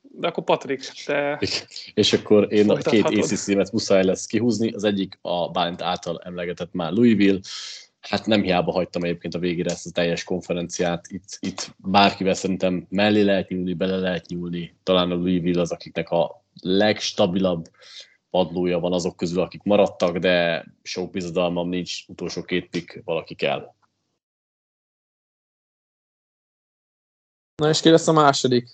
de 0.00 0.26
akkor 0.26 0.44
Patrik, 0.44 0.80
te... 1.04 1.40
És 1.94 2.12
akkor 2.12 2.52
én 2.52 2.70
a 2.70 2.76
két 2.76 3.04
ACC-met 3.04 3.72
muszáj 3.72 4.04
lesz 4.04 4.26
kihúzni, 4.26 4.72
az 4.72 4.84
egyik 4.84 5.18
a 5.22 5.50
Bálint 5.50 5.82
által 5.82 6.20
emlegetett 6.24 6.72
már 6.72 6.92
Louisville, 6.92 7.40
hát 8.00 8.26
nem 8.26 8.42
hiába 8.42 8.72
hagytam 8.72 9.02
egyébként 9.02 9.34
a 9.34 9.38
végére 9.38 9.70
ezt 9.70 9.86
a 9.86 9.90
teljes 9.90 10.24
konferenciát, 10.24 11.06
itt, 11.08 11.38
itt 11.40 11.74
bárkivel 11.76 12.34
szerintem 12.34 12.86
mellé 12.88 13.20
lehet 13.20 13.48
nyúlni, 13.48 13.74
bele 13.74 13.96
lehet 13.96 14.26
nyúlni, 14.26 14.74
talán 14.82 15.10
a 15.10 15.14
Louisville 15.14 15.60
az, 15.60 15.72
akiknek 15.72 16.10
a 16.10 16.44
legstabilabb 16.60 17.64
padlója 18.34 18.78
van 18.78 18.92
azok 18.92 19.16
közül, 19.16 19.40
akik 19.40 19.62
maradtak, 19.62 20.18
de 20.18 20.66
sok 20.82 21.10
bizodalmam 21.10 21.68
nincs, 21.68 22.08
utolsó 22.08 22.42
két 22.42 22.70
pick 22.70 23.04
valaki 23.04 23.34
kell. 23.34 23.74
Na 27.54 27.68
és 27.68 27.80
ki 27.80 27.90
lesz 27.90 28.08
a 28.08 28.12
második? 28.12 28.68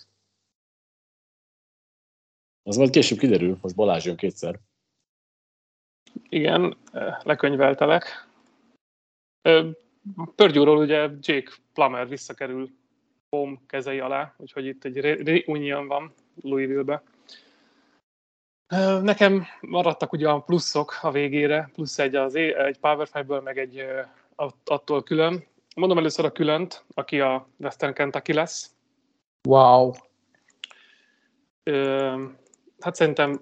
Az 2.62 2.76
majd 2.76 2.90
később 2.90 3.18
kiderül, 3.18 3.58
most 3.62 3.74
Balázs 3.74 4.04
jön 4.04 4.16
kétszer. 4.16 4.60
Igen, 6.28 6.76
lekönyveltelek. 7.22 8.28
Pörgyúról 10.34 10.78
ugye 10.78 11.10
Jake 11.20 11.52
Plummer 11.72 12.08
visszakerül 12.08 12.70
Home 13.30 13.60
kezei 13.66 14.00
alá, 14.00 14.34
úgyhogy 14.36 14.66
itt 14.66 14.84
egy 14.84 14.96
reunion 15.00 15.86
van 15.86 16.14
Louisville-be. 16.42 17.02
Nekem 19.02 19.44
maradtak 19.60 20.12
ugye 20.12 20.28
a 20.28 20.40
pluszok 20.40 20.98
a 21.02 21.10
végére, 21.10 21.70
plusz 21.72 21.98
egy, 21.98 22.14
az, 22.14 22.34
egy 22.34 22.78
Power 22.78 23.08
5-ből, 23.12 23.42
meg 23.42 23.58
egy 23.58 23.84
attól 24.64 25.02
külön. 25.02 25.44
Mondom 25.76 25.98
először 25.98 26.24
a 26.24 26.32
különt, 26.32 26.84
aki 26.94 27.20
a 27.20 27.48
Western 27.56 27.92
Kentucky 27.92 28.32
lesz. 28.32 28.74
Wow. 29.48 29.92
Ö, 31.62 32.24
hát 32.80 32.94
szerintem 32.94 33.38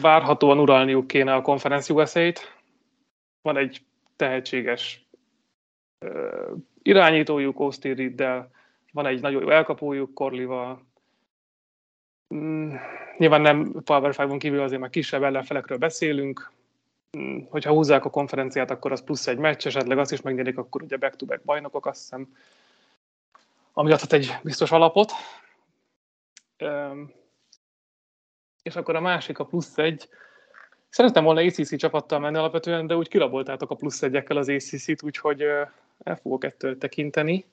várhatóan 0.00 0.58
uralniuk 0.58 1.06
kéne 1.06 1.34
a 1.34 1.42
Conference 1.42 1.92
USA-t. 1.92 2.40
Van 3.42 3.56
egy 3.56 3.84
tehetséges 4.16 5.06
ö, 5.98 6.52
irányítójuk 6.82 7.58
Austin 7.58 7.94
Riddel, 7.94 8.50
van 8.92 9.06
egy 9.06 9.20
nagyon 9.20 9.42
jó 9.42 9.50
elkapójuk 9.50 10.14
Korlival, 10.14 10.86
Mm, 12.34 12.74
nyilván 13.18 13.40
nem 13.40 13.72
Power 13.84 14.14
5-on 14.16 14.36
kívül 14.38 14.60
azért 14.60 14.80
már 14.80 14.90
kisebb 14.90 15.22
ellenfelekről 15.22 15.78
beszélünk. 15.78 16.52
Mm, 17.18 17.38
hogyha 17.48 17.72
húzzák 17.72 18.04
a 18.04 18.10
konferenciát, 18.10 18.70
akkor 18.70 18.92
az 18.92 19.04
plusz 19.04 19.26
egy 19.26 19.38
meccs, 19.38 19.66
esetleg 19.66 19.98
azt 19.98 20.12
is 20.12 20.20
megnyerik, 20.20 20.58
akkor 20.58 20.82
ugye 20.82 20.96
back-to-back 20.96 21.44
bajnokok, 21.44 21.86
azt 21.86 22.00
hiszem, 22.00 22.36
ami 23.72 23.92
adhat 23.92 24.12
egy 24.12 24.36
biztos 24.42 24.70
alapot. 24.70 25.12
És 28.62 28.76
akkor 28.76 28.96
a 28.96 29.00
másik, 29.00 29.38
a 29.38 29.44
plusz 29.44 29.78
egy, 29.78 30.08
Szerettem 30.88 31.24
volna 31.24 31.40
ACC 31.40 31.76
csapattal 31.76 32.18
menni 32.18 32.36
alapvetően, 32.36 32.86
de 32.86 32.96
úgy 32.96 33.08
kiraboltátok 33.08 33.70
a 33.70 33.74
plusz 33.74 34.02
egyekkel 34.02 34.36
az 34.36 34.48
ACC-t, 34.48 35.02
úgyhogy 35.02 35.42
el 35.98 36.16
fogok 36.22 36.44
ettől 36.44 36.78
tekinteni. 36.78 37.44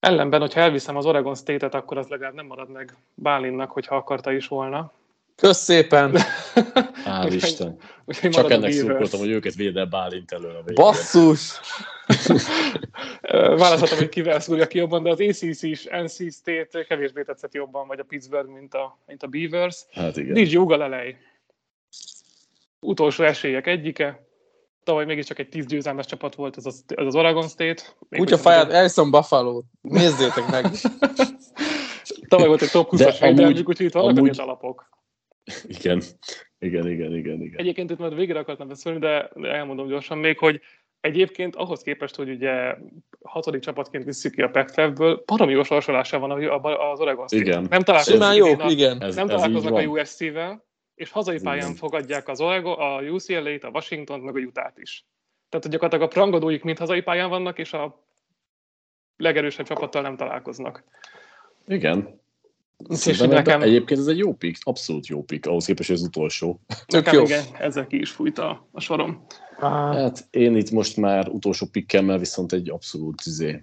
Ellenben, 0.00 0.40
hogyha 0.40 0.60
elviszem 0.60 0.96
az 0.96 1.06
Oregon 1.06 1.34
State-et, 1.34 1.74
akkor 1.74 1.98
az 1.98 2.08
legalább 2.08 2.34
nem 2.34 2.46
marad 2.46 2.70
meg 2.70 2.96
Bálinnak, 3.14 3.70
hogyha 3.70 3.96
akarta 3.96 4.32
is 4.32 4.48
volna. 4.48 4.92
Kösz 5.36 5.58
szépen! 5.58 6.16
Hál' 7.06 7.30
Isten. 7.32 7.76
Csak 8.30 8.50
ennek 8.50 8.72
szurkoltam, 8.72 9.20
hogy 9.20 9.30
őket 9.30 9.54
védel 9.54 9.84
Bálint 9.84 10.32
elől 10.32 10.56
a 10.56 10.62
végén. 10.62 10.84
Basszus! 10.84 11.60
Választhatom, 13.62 13.98
hogy 13.98 14.08
kivel 14.08 14.40
szúrja 14.40 14.66
ki 14.66 14.78
jobban, 14.78 15.02
de 15.02 15.10
az 15.10 15.20
ACC 15.20 15.62
is 15.62 15.84
NC 15.84 16.34
State 16.34 16.84
kevésbé 16.84 17.22
tetszett 17.22 17.54
jobban, 17.54 17.86
vagy 17.86 17.98
a 17.98 18.04
Pittsburgh, 18.04 18.50
mint 18.50 18.74
a, 18.74 18.98
mint 19.06 19.22
a 19.22 19.26
Beavers. 19.26 19.84
Hát 19.92 20.16
igen. 20.16 20.32
Nincs 20.32 20.54
Ugalelej. 20.54 21.16
Utolsó 22.80 23.24
esélyek 23.24 23.66
egyike 23.66 24.27
tavaly 24.88 25.04
mégiscsak 25.04 25.38
egy 25.38 25.48
tíz 25.48 25.66
győzelmes 25.66 26.06
csapat 26.06 26.34
volt 26.34 26.56
ez 26.56 26.66
az, 26.66 26.84
ez 26.86 27.06
az 27.06 27.14
Oregon 27.14 27.48
State. 27.48 27.82
Kutyafáját, 28.10 28.72
Elson 28.72 29.10
Buffalo, 29.10 29.62
nézzétek 29.80 30.50
meg! 30.50 30.64
tavaly 32.28 32.46
volt 32.46 32.62
egy 32.62 32.70
top 32.70 32.88
20-as 32.90 33.16
védelmük, 33.20 33.68
úgyhogy 33.68 33.86
itt 33.86 33.92
vannak 33.92 34.16
amúgy... 34.16 34.40
alapok. 34.40 34.88
Igen, 35.66 36.02
igen, 36.58 36.88
igen, 36.88 37.14
igen, 37.14 37.40
igen. 37.40 37.58
Egyébként 37.60 37.90
itt 37.90 37.98
majd 37.98 38.14
végre 38.14 38.38
akartam 38.38 38.68
beszélni, 38.68 38.98
de 38.98 39.30
elmondom 39.42 39.88
gyorsan 39.88 40.18
még, 40.18 40.38
hogy 40.38 40.60
egyébként 41.00 41.56
ahhoz 41.56 41.82
képest, 41.82 42.16
hogy 42.16 42.28
ugye 42.28 42.74
hatodik 43.24 43.60
csapatként 43.60 44.04
visszük 44.04 44.34
ki 44.34 44.42
a 44.42 44.48
pac 44.48 44.74
ből 44.74 45.22
baromi 45.26 45.52
jó 45.52 45.62
sorsolása 45.62 46.18
van 46.18 46.30
az 46.92 47.00
Oregon 47.00 47.26
State. 47.26 47.42
Igen. 47.44 47.66
Nem 47.70 47.82
találkoznak, 47.82 48.36
jó, 48.36 48.46
igen. 48.68 49.02
Ez, 49.02 49.14
nem 49.14 49.26
találkoznak 49.26 49.74
a 49.74 49.82
USC-vel, 49.82 50.67
és 50.98 51.10
hazai 51.10 51.40
pályán 51.40 51.74
fogadják 51.74 52.28
az 52.28 52.40
Oregon, 52.40 52.78
a 52.78 53.00
UCLA-t, 53.00 53.64
a 53.64 53.70
Washington, 53.72 54.20
meg 54.20 54.36
a 54.36 54.38
Utah-t 54.38 54.78
is. 54.78 55.06
Tehát 55.48 55.64
hogy 55.64 55.72
gyakorlatilag 55.72 56.10
a 56.10 56.12
prangadóik 56.12 56.62
mind 56.62 56.78
hazai 56.78 57.00
pályán 57.00 57.28
vannak, 57.28 57.58
és 57.58 57.72
a 57.72 58.04
legerősebb 59.16 59.66
csapattal 59.66 60.02
nem 60.02 60.16
találkoznak. 60.16 60.84
Igen. 61.66 62.20
És 63.04 63.18
nekem... 63.18 63.62
Egyébként 63.62 64.00
ez 64.00 64.06
egy 64.06 64.18
jó 64.18 64.34
pick, 64.34 64.66
abszolút 64.66 65.06
jó 65.06 65.22
pick, 65.22 65.46
ahhoz 65.46 65.64
képest, 65.64 65.88
hogy 65.88 65.98
az 65.98 66.04
utolsó. 66.04 66.60
Nekem 66.86 67.14
jó. 67.14 67.22
igen, 67.22 67.44
ezzel 67.58 67.86
ki 67.86 67.98
is 67.98 68.10
fújt 68.10 68.38
a, 68.38 68.68
a 68.72 68.80
sorom. 68.80 69.26
Hát 69.58 70.26
én 70.30 70.56
itt 70.56 70.70
most 70.70 70.96
már 70.96 71.28
utolsó 71.28 71.66
pikkemmel 71.66 72.18
viszont 72.18 72.52
egy 72.52 72.70
abszolút 72.70 73.22
izé. 73.24 73.62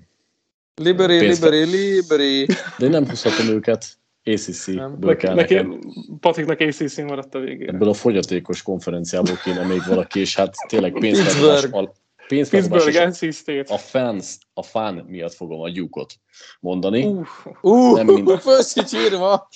Liberi, 0.76 1.20
liberi, 1.20 1.64
liberi. 1.64 2.46
De 2.78 2.86
én 2.86 2.90
nem 2.90 3.08
húzhatom 3.08 3.48
őket. 3.48 3.98
Kell 5.18 5.34
neki, 5.34 5.54
nekem. 5.54 5.80
Patriknak 6.20 6.60
ACC 6.60 6.98
maradt 6.98 7.36
a 7.36 7.40
végére. 7.40 7.72
Ebből 7.72 7.90
a 7.90 7.94
fogyatékos 7.94 8.62
konferenciából 8.62 9.36
kéne 9.44 9.66
még 9.66 9.82
valaki, 9.88 10.20
és 10.20 10.36
hát 10.36 10.56
tényleg 10.68 10.92
pénzfeladás, 10.94 11.90
pénzfeladás 12.28 13.20
NC 13.20 13.36
State. 13.36 13.74
A 13.74 13.78
fans, 13.78 14.38
a 14.54 14.64
fan 14.64 15.06
miatt 15.08 15.34
fogom 15.34 15.62
a 15.62 15.70
gyúkot 15.70 16.14
mondani. 16.60 17.06
Uh, 17.06 17.28
uh, 17.62 17.96
nem 17.96 18.06
minden... 18.06 18.40
írva. 18.94 19.50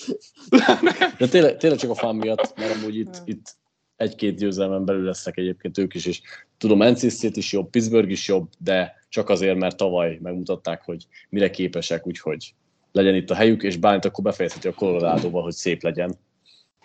De 1.17 1.27
tényleg, 1.27 1.57
tényleg 1.57 1.79
csak 1.79 1.89
a 1.89 1.95
fan 1.95 2.15
miatt, 2.15 2.57
mert 2.57 2.75
amúgy 2.75 2.95
itt, 2.95 3.21
itt 3.25 3.55
egy-két 3.95 4.37
győzelmen 4.37 4.85
belül 4.85 5.03
lesznek 5.03 5.37
egyébként 5.37 5.77
ők 5.77 5.93
is, 5.93 6.05
és 6.05 6.21
tudom, 6.57 6.83
NC 6.83 7.11
State 7.11 7.37
is 7.37 7.51
jobb, 7.51 7.69
Pittsburgh 7.69 8.11
is 8.11 8.27
jobb, 8.27 8.49
de 8.57 8.95
csak 9.09 9.29
azért, 9.29 9.57
mert 9.57 9.77
tavaly 9.77 10.17
megmutatták, 10.21 10.83
hogy 10.83 11.07
mire 11.29 11.49
képesek, 11.49 12.07
úgyhogy 12.07 12.53
legyen 12.91 13.15
itt 13.15 13.29
a 13.29 13.35
helyük, 13.35 13.63
és 13.63 13.77
Bálint 13.77 14.05
akkor 14.05 14.23
befejezheti 14.23 14.67
a 14.67 14.73
Colorado-val, 14.73 15.43
hogy 15.43 15.53
szép 15.53 15.83
legyen. 15.83 16.15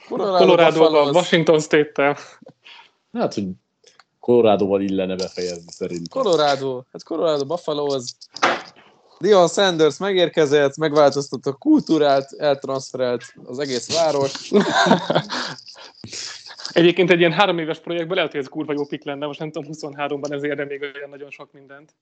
Colorado-val, 0.09 1.15
Washington 1.15 1.61
State-tel. 1.61 2.17
Hát, 3.13 3.35
hogy 3.35 3.47
Colorado-val 4.21 4.81
illene 4.81 5.17
befejezni 5.17 5.71
szerintem. 5.71 6.23
Colorado, 6.23 6.83
hát 6.93 7.03
Colorado 7.03 7.45
Buffalo 7.45 7.95
az 7.95 8.17
Dion 9.19 9.49
Sanders 9.49 9.99
megérkezett, 9.99 10.77
megváltoztatta 10.77 11.51
a 11.51 11.55
kultúrát, 11.55 12.33
eltranszferelt 12.33 13.35
az 13.45 13.59
egész 13.59 13.95
város. 13.95 14.51
Egyébként 16.73 17.11
egy 17.11 17.19
ilyen 17.19 17.33
három 17.33 17.59
éves 17.59 17.79
projektben 17.79 18.17
lehet, 18.17 18.31
hogy 18.31 18.41
ez 18.41 18.49
kurva 18.49 18.73
jó 18.73 18.87
pik 18.87 19.05
lenne, 19.05 19.27
most 19.27 19.39
nem 19.39 19.51
tudom, 19.51 19.73
23-ban 19.73 20.33
ez 20.33 20.45
érde 20.45 20.65
még 20.65 20.81
olyan 20.81 21.11
nagyon 21.11 21.31
sok 21.31 21.53
mindent. 21.53 21.95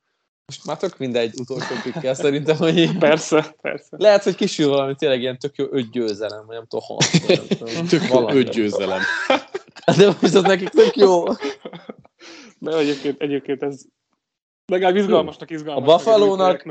Most 0.47 0.65
már 0.65 0.77
tök 0.77 0.99
mindegy 0.99 1.35
utolsó 1.41 1.75
pikkel 1.83 2.15
szerintem, 2.15 2.57
hogy 2.57 2.99
Persze, 2.99 3.55
persze. 3.61 3.97
lehet, 3.99 4.23
hogy 4.23 4.35
kisül 4.35 4.69
valami 4.69 4.95
tényleg 4.95 5.21
ilyen 5.21 5.39
tök 5.39 5.57
jó 5.57 5.67
öt 5.71 5.91
győzelem, 5.91 6.47
vagy 6.47 6.57
nem 6.57 6.67
tudom, 6.67 6.85
hat. 6.87 7.11
vagy 7.27 7.73
nem 7.73 7.87
tudom, 7.87 7.87
Tök 7.87 8.03
jó 8.03 8.15
valami. 8.15 8.39
öt 8.39 8.51
győzelem. 8.51 9.01
De 9.97 10.07
most 10.07 10.35
az 10.35 10.43
nekik 10.43 10.69
tök 10.69 10.97
jó. 10.97 11.25
De 12.59 12.77
egyébként, 12.77 13.21
egyébként 13.21 13.63
ez 13.63 13.81
legalább 14.67 14.97
izgalmasnak 14.97 15.51
izgalmas. 15.51 15.89
A 15.89 15.97
Buffalo-nak-. 15.97 16.65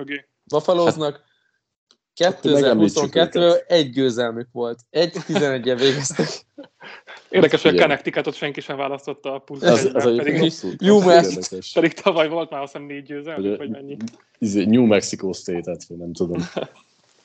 Buffalóznak 0.43 1.23
megemlítsük 2.43 3.09
2022-ből 3.13 3.67
egy 3.67 3.89
győzelmük 3.89 4.47
volt. 4.51 4.79
Egy 4.89 5.17
11 5.25 5.63
végeztek. 5.63 6.27
Érdekes, 7.31 7.61
hogy 7.61 7.77
a. 7.77 7.79
Connecticut-ot 7.81 8.35
senki 8.35 8.61
sem 8.61 8.77
választotta 8.77 9.33
a 9.33 9.37
pulsz 9.39 9.61
Ez, 9.61 9.85
ez 9.85 10.03
pedig, 10.03 10.17
érdekes. 10.33 11.71
pedig 11.73 11.93
tavaly 11.93 12.29
volt 12.29 12.49
már 12.49 12.61
azt 12.61 12.71
hiszem 12.71 12.87
négy 12.87 12.97
Hogy 12.97 13.07
győzelmük, 13.07 13.53
a- 13.53 13.57
vagy 13.57 13.69
mennyi. 13.69 13.97
Izé, 14.39 14.63
New 14.65 14.85
Mexico 14.85 15.33
State-et, 15.33 15.83
vagy 15.87 15.97
nem 15.97 16.13
tudom. 16.13 16.49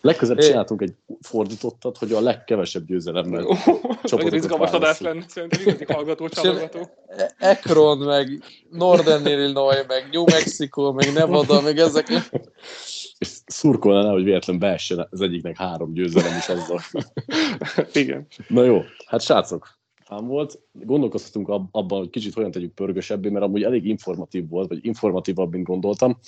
Legközelebb 0.01 0.43
csináltunk 0.45 0.83
egy 0.83 0.95
fordítottat, 1.21 1.99
hogy 1.99 2.13
a 2.13 2.21
legkevesebb 2.21 2.87
győzelemmel 2.87 3.41
Nagyon 3.41 3.57
csapatokat 4.05 4.33
izgalmas 4.33 4.71
adás 4.71 5.01
lenne, 5.01 5.25
szerintem 5.29 5.61
igazi 5.61 5.85
hallgató, 5.93 6.29
csalogató. 6.29 6.89
E- 7.17 7.35
Akron, 7.41 7.99
meg 7.99 8.43
Northern 8.71 9.27
Illinois, 9.27 9.79
meg 9.89 10.09
New 10.13 10.25
Mexico, 10.25 10.93
meg 10.93 11.13
Nevada, 11.13 11.61
meg 11.61 11.79
ezek. 11.79 12.07
És 13.19 13.29
szurkolná, 13.47 14.11
hogy 14.11 14.25
véletlen 14.25 14.59
beessen 14.59 15.07
az 15.11 15.21
egyiknek 15.21 15.57
három 15.57 15.93
győzelem 15.93 16.37
is 16.39 16.49
azzal. 16.49 16.81
Igen. 17.93 18.27
Na 18.49 18.65
jó, 18.65 18.83
hát 19.07 19.21
srácok, 19.21 19.79
fán 20.07 20.27
volt. 20.27 20.61
Gondolkoztatunk 20.73 21.49
ab- 21.49 21.69
abban, 21.71 21.99
hogy 21.99 22.11
kicsit 22.11 22.35
hogyan 22.35 22.51
tegyük 22.51 22.75
pörgösebbé, 22.75 23.29
mert 23.29 23.45
amúgy 23.45 23.63
elég 23.63 23.87
informatív 23.87 24.49
volt, 24.49 24.69
vagy 24.69 24.85
informatívabb, 24.85 25.53
mint 25.53 25.67
gondoltam. 25.67 26.19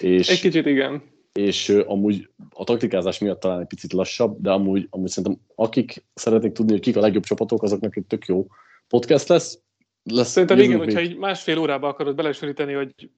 És, 0.00 0.28
Egy 0.28 0.40
kicsit 0.40 0.66
igen. 0.66 1.02
és 1.32 1.68
ö, 1.68 1.82
amúgy 1.86 2.28
a 2.50 2.64
taktikázás 2.64 3.18
miatt 3.18 3.40
talán 3.40 3.60
egy 3.60 3.66
picit 3.66 3.92
lassabb, 3.92 4.40
de 4.40 4.50
amúgy, 4.50 4.86
amúgy 4.90 5.08
szerintem 5.08 5.40
akik 5.54 6.04
szeretnék 6.14 6.52
tudni, 6.52 6.72
hogy 6.72 6.80
kik 6.80 6.96
a 6.96 7.00
legjobb 7.00 7.24
csapatok, 7.24 7.62
azoknak 7.62 7.96
egy 7.96 8.06
tök 8.06 8.26
jó 8.26 8.46
podcast 8.88 9.28
lesz. 9.28 9.60
lesz 10.02 10.30
Szerintem 10.30 10.58
igen, 10.58 10.78
hogyha 10.78 11.00
így 11.00 11.16
másfél 11.16 11.58
órába 11.58 11.88
akarod 11.88 12.14
belesülíteni, 12.14 12.72
hogy 12.72 13.10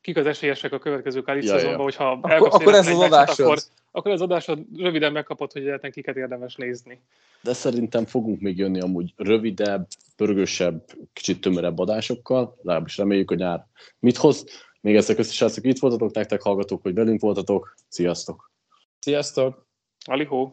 kik 0.00 0.16
az 0.16 0.26
esélyesek 0.26 0.72
a 0.72 0.78
következő 0.78 1.22
Kálít 1.22 1.44
Ja, 1.44 1.52
ja. 1.52 1.58
szezonban, 1.58 1.82
hogyha 1.82 2.10
Akkor, 2.10 2.48
akkor 2.52 2.74
ez 2.74 2.86
az 2.88 2.98
adásod. 3.00 3.46
akkor, 3.46 3.58
akkor 3.90 4.10
ez 4.10 4.20
adásod 4.20 4.58
röviden 4.76 5.12
megkapod, 5.12 5.52
hogy 5.52 5.62
egyáltalán 5.62 5.92
kiket 5.92 6.16
érdemes 6.16 6.54
nézni. 6.54 7.00
de 7.42 7.52
szerintem 7.52 8.04
fogunk 8.06 8.40
még 8.40 8.58
jönni 8.58 8.80
amúgy 8.80 9.12
rövidebb, 9.16 9.86
pörgősebb, 10.16 10.84
kicsit 11.12 11.40
tömörebb 11.40 11.78
adásokkal, 11.78 12.56
legalábbis 12.62 12.96
reméljük, 12.96 13.28
hogy 13.28 13.38
nyár 13.38 13.66
mit 13.98 14.16
hoz. 14.16 14.44
Még 14.80 14.96
egyszer 14.96 15.14
köszönöm, 15.16 15.36
srácok, 15.36 15.64
itt 15.64 15.78
voltatok, 15.78 16.14
nektek 16.14 16.42
hallgatók, 16.42 16.82
hogy 16.82 16.94
velünk 16.94 17.20
voltatok. 17.20 17.74
Sziasztok! 17.88 18.50
Sziasztok! 18.98 19.66
Alihó. 20.04 20.52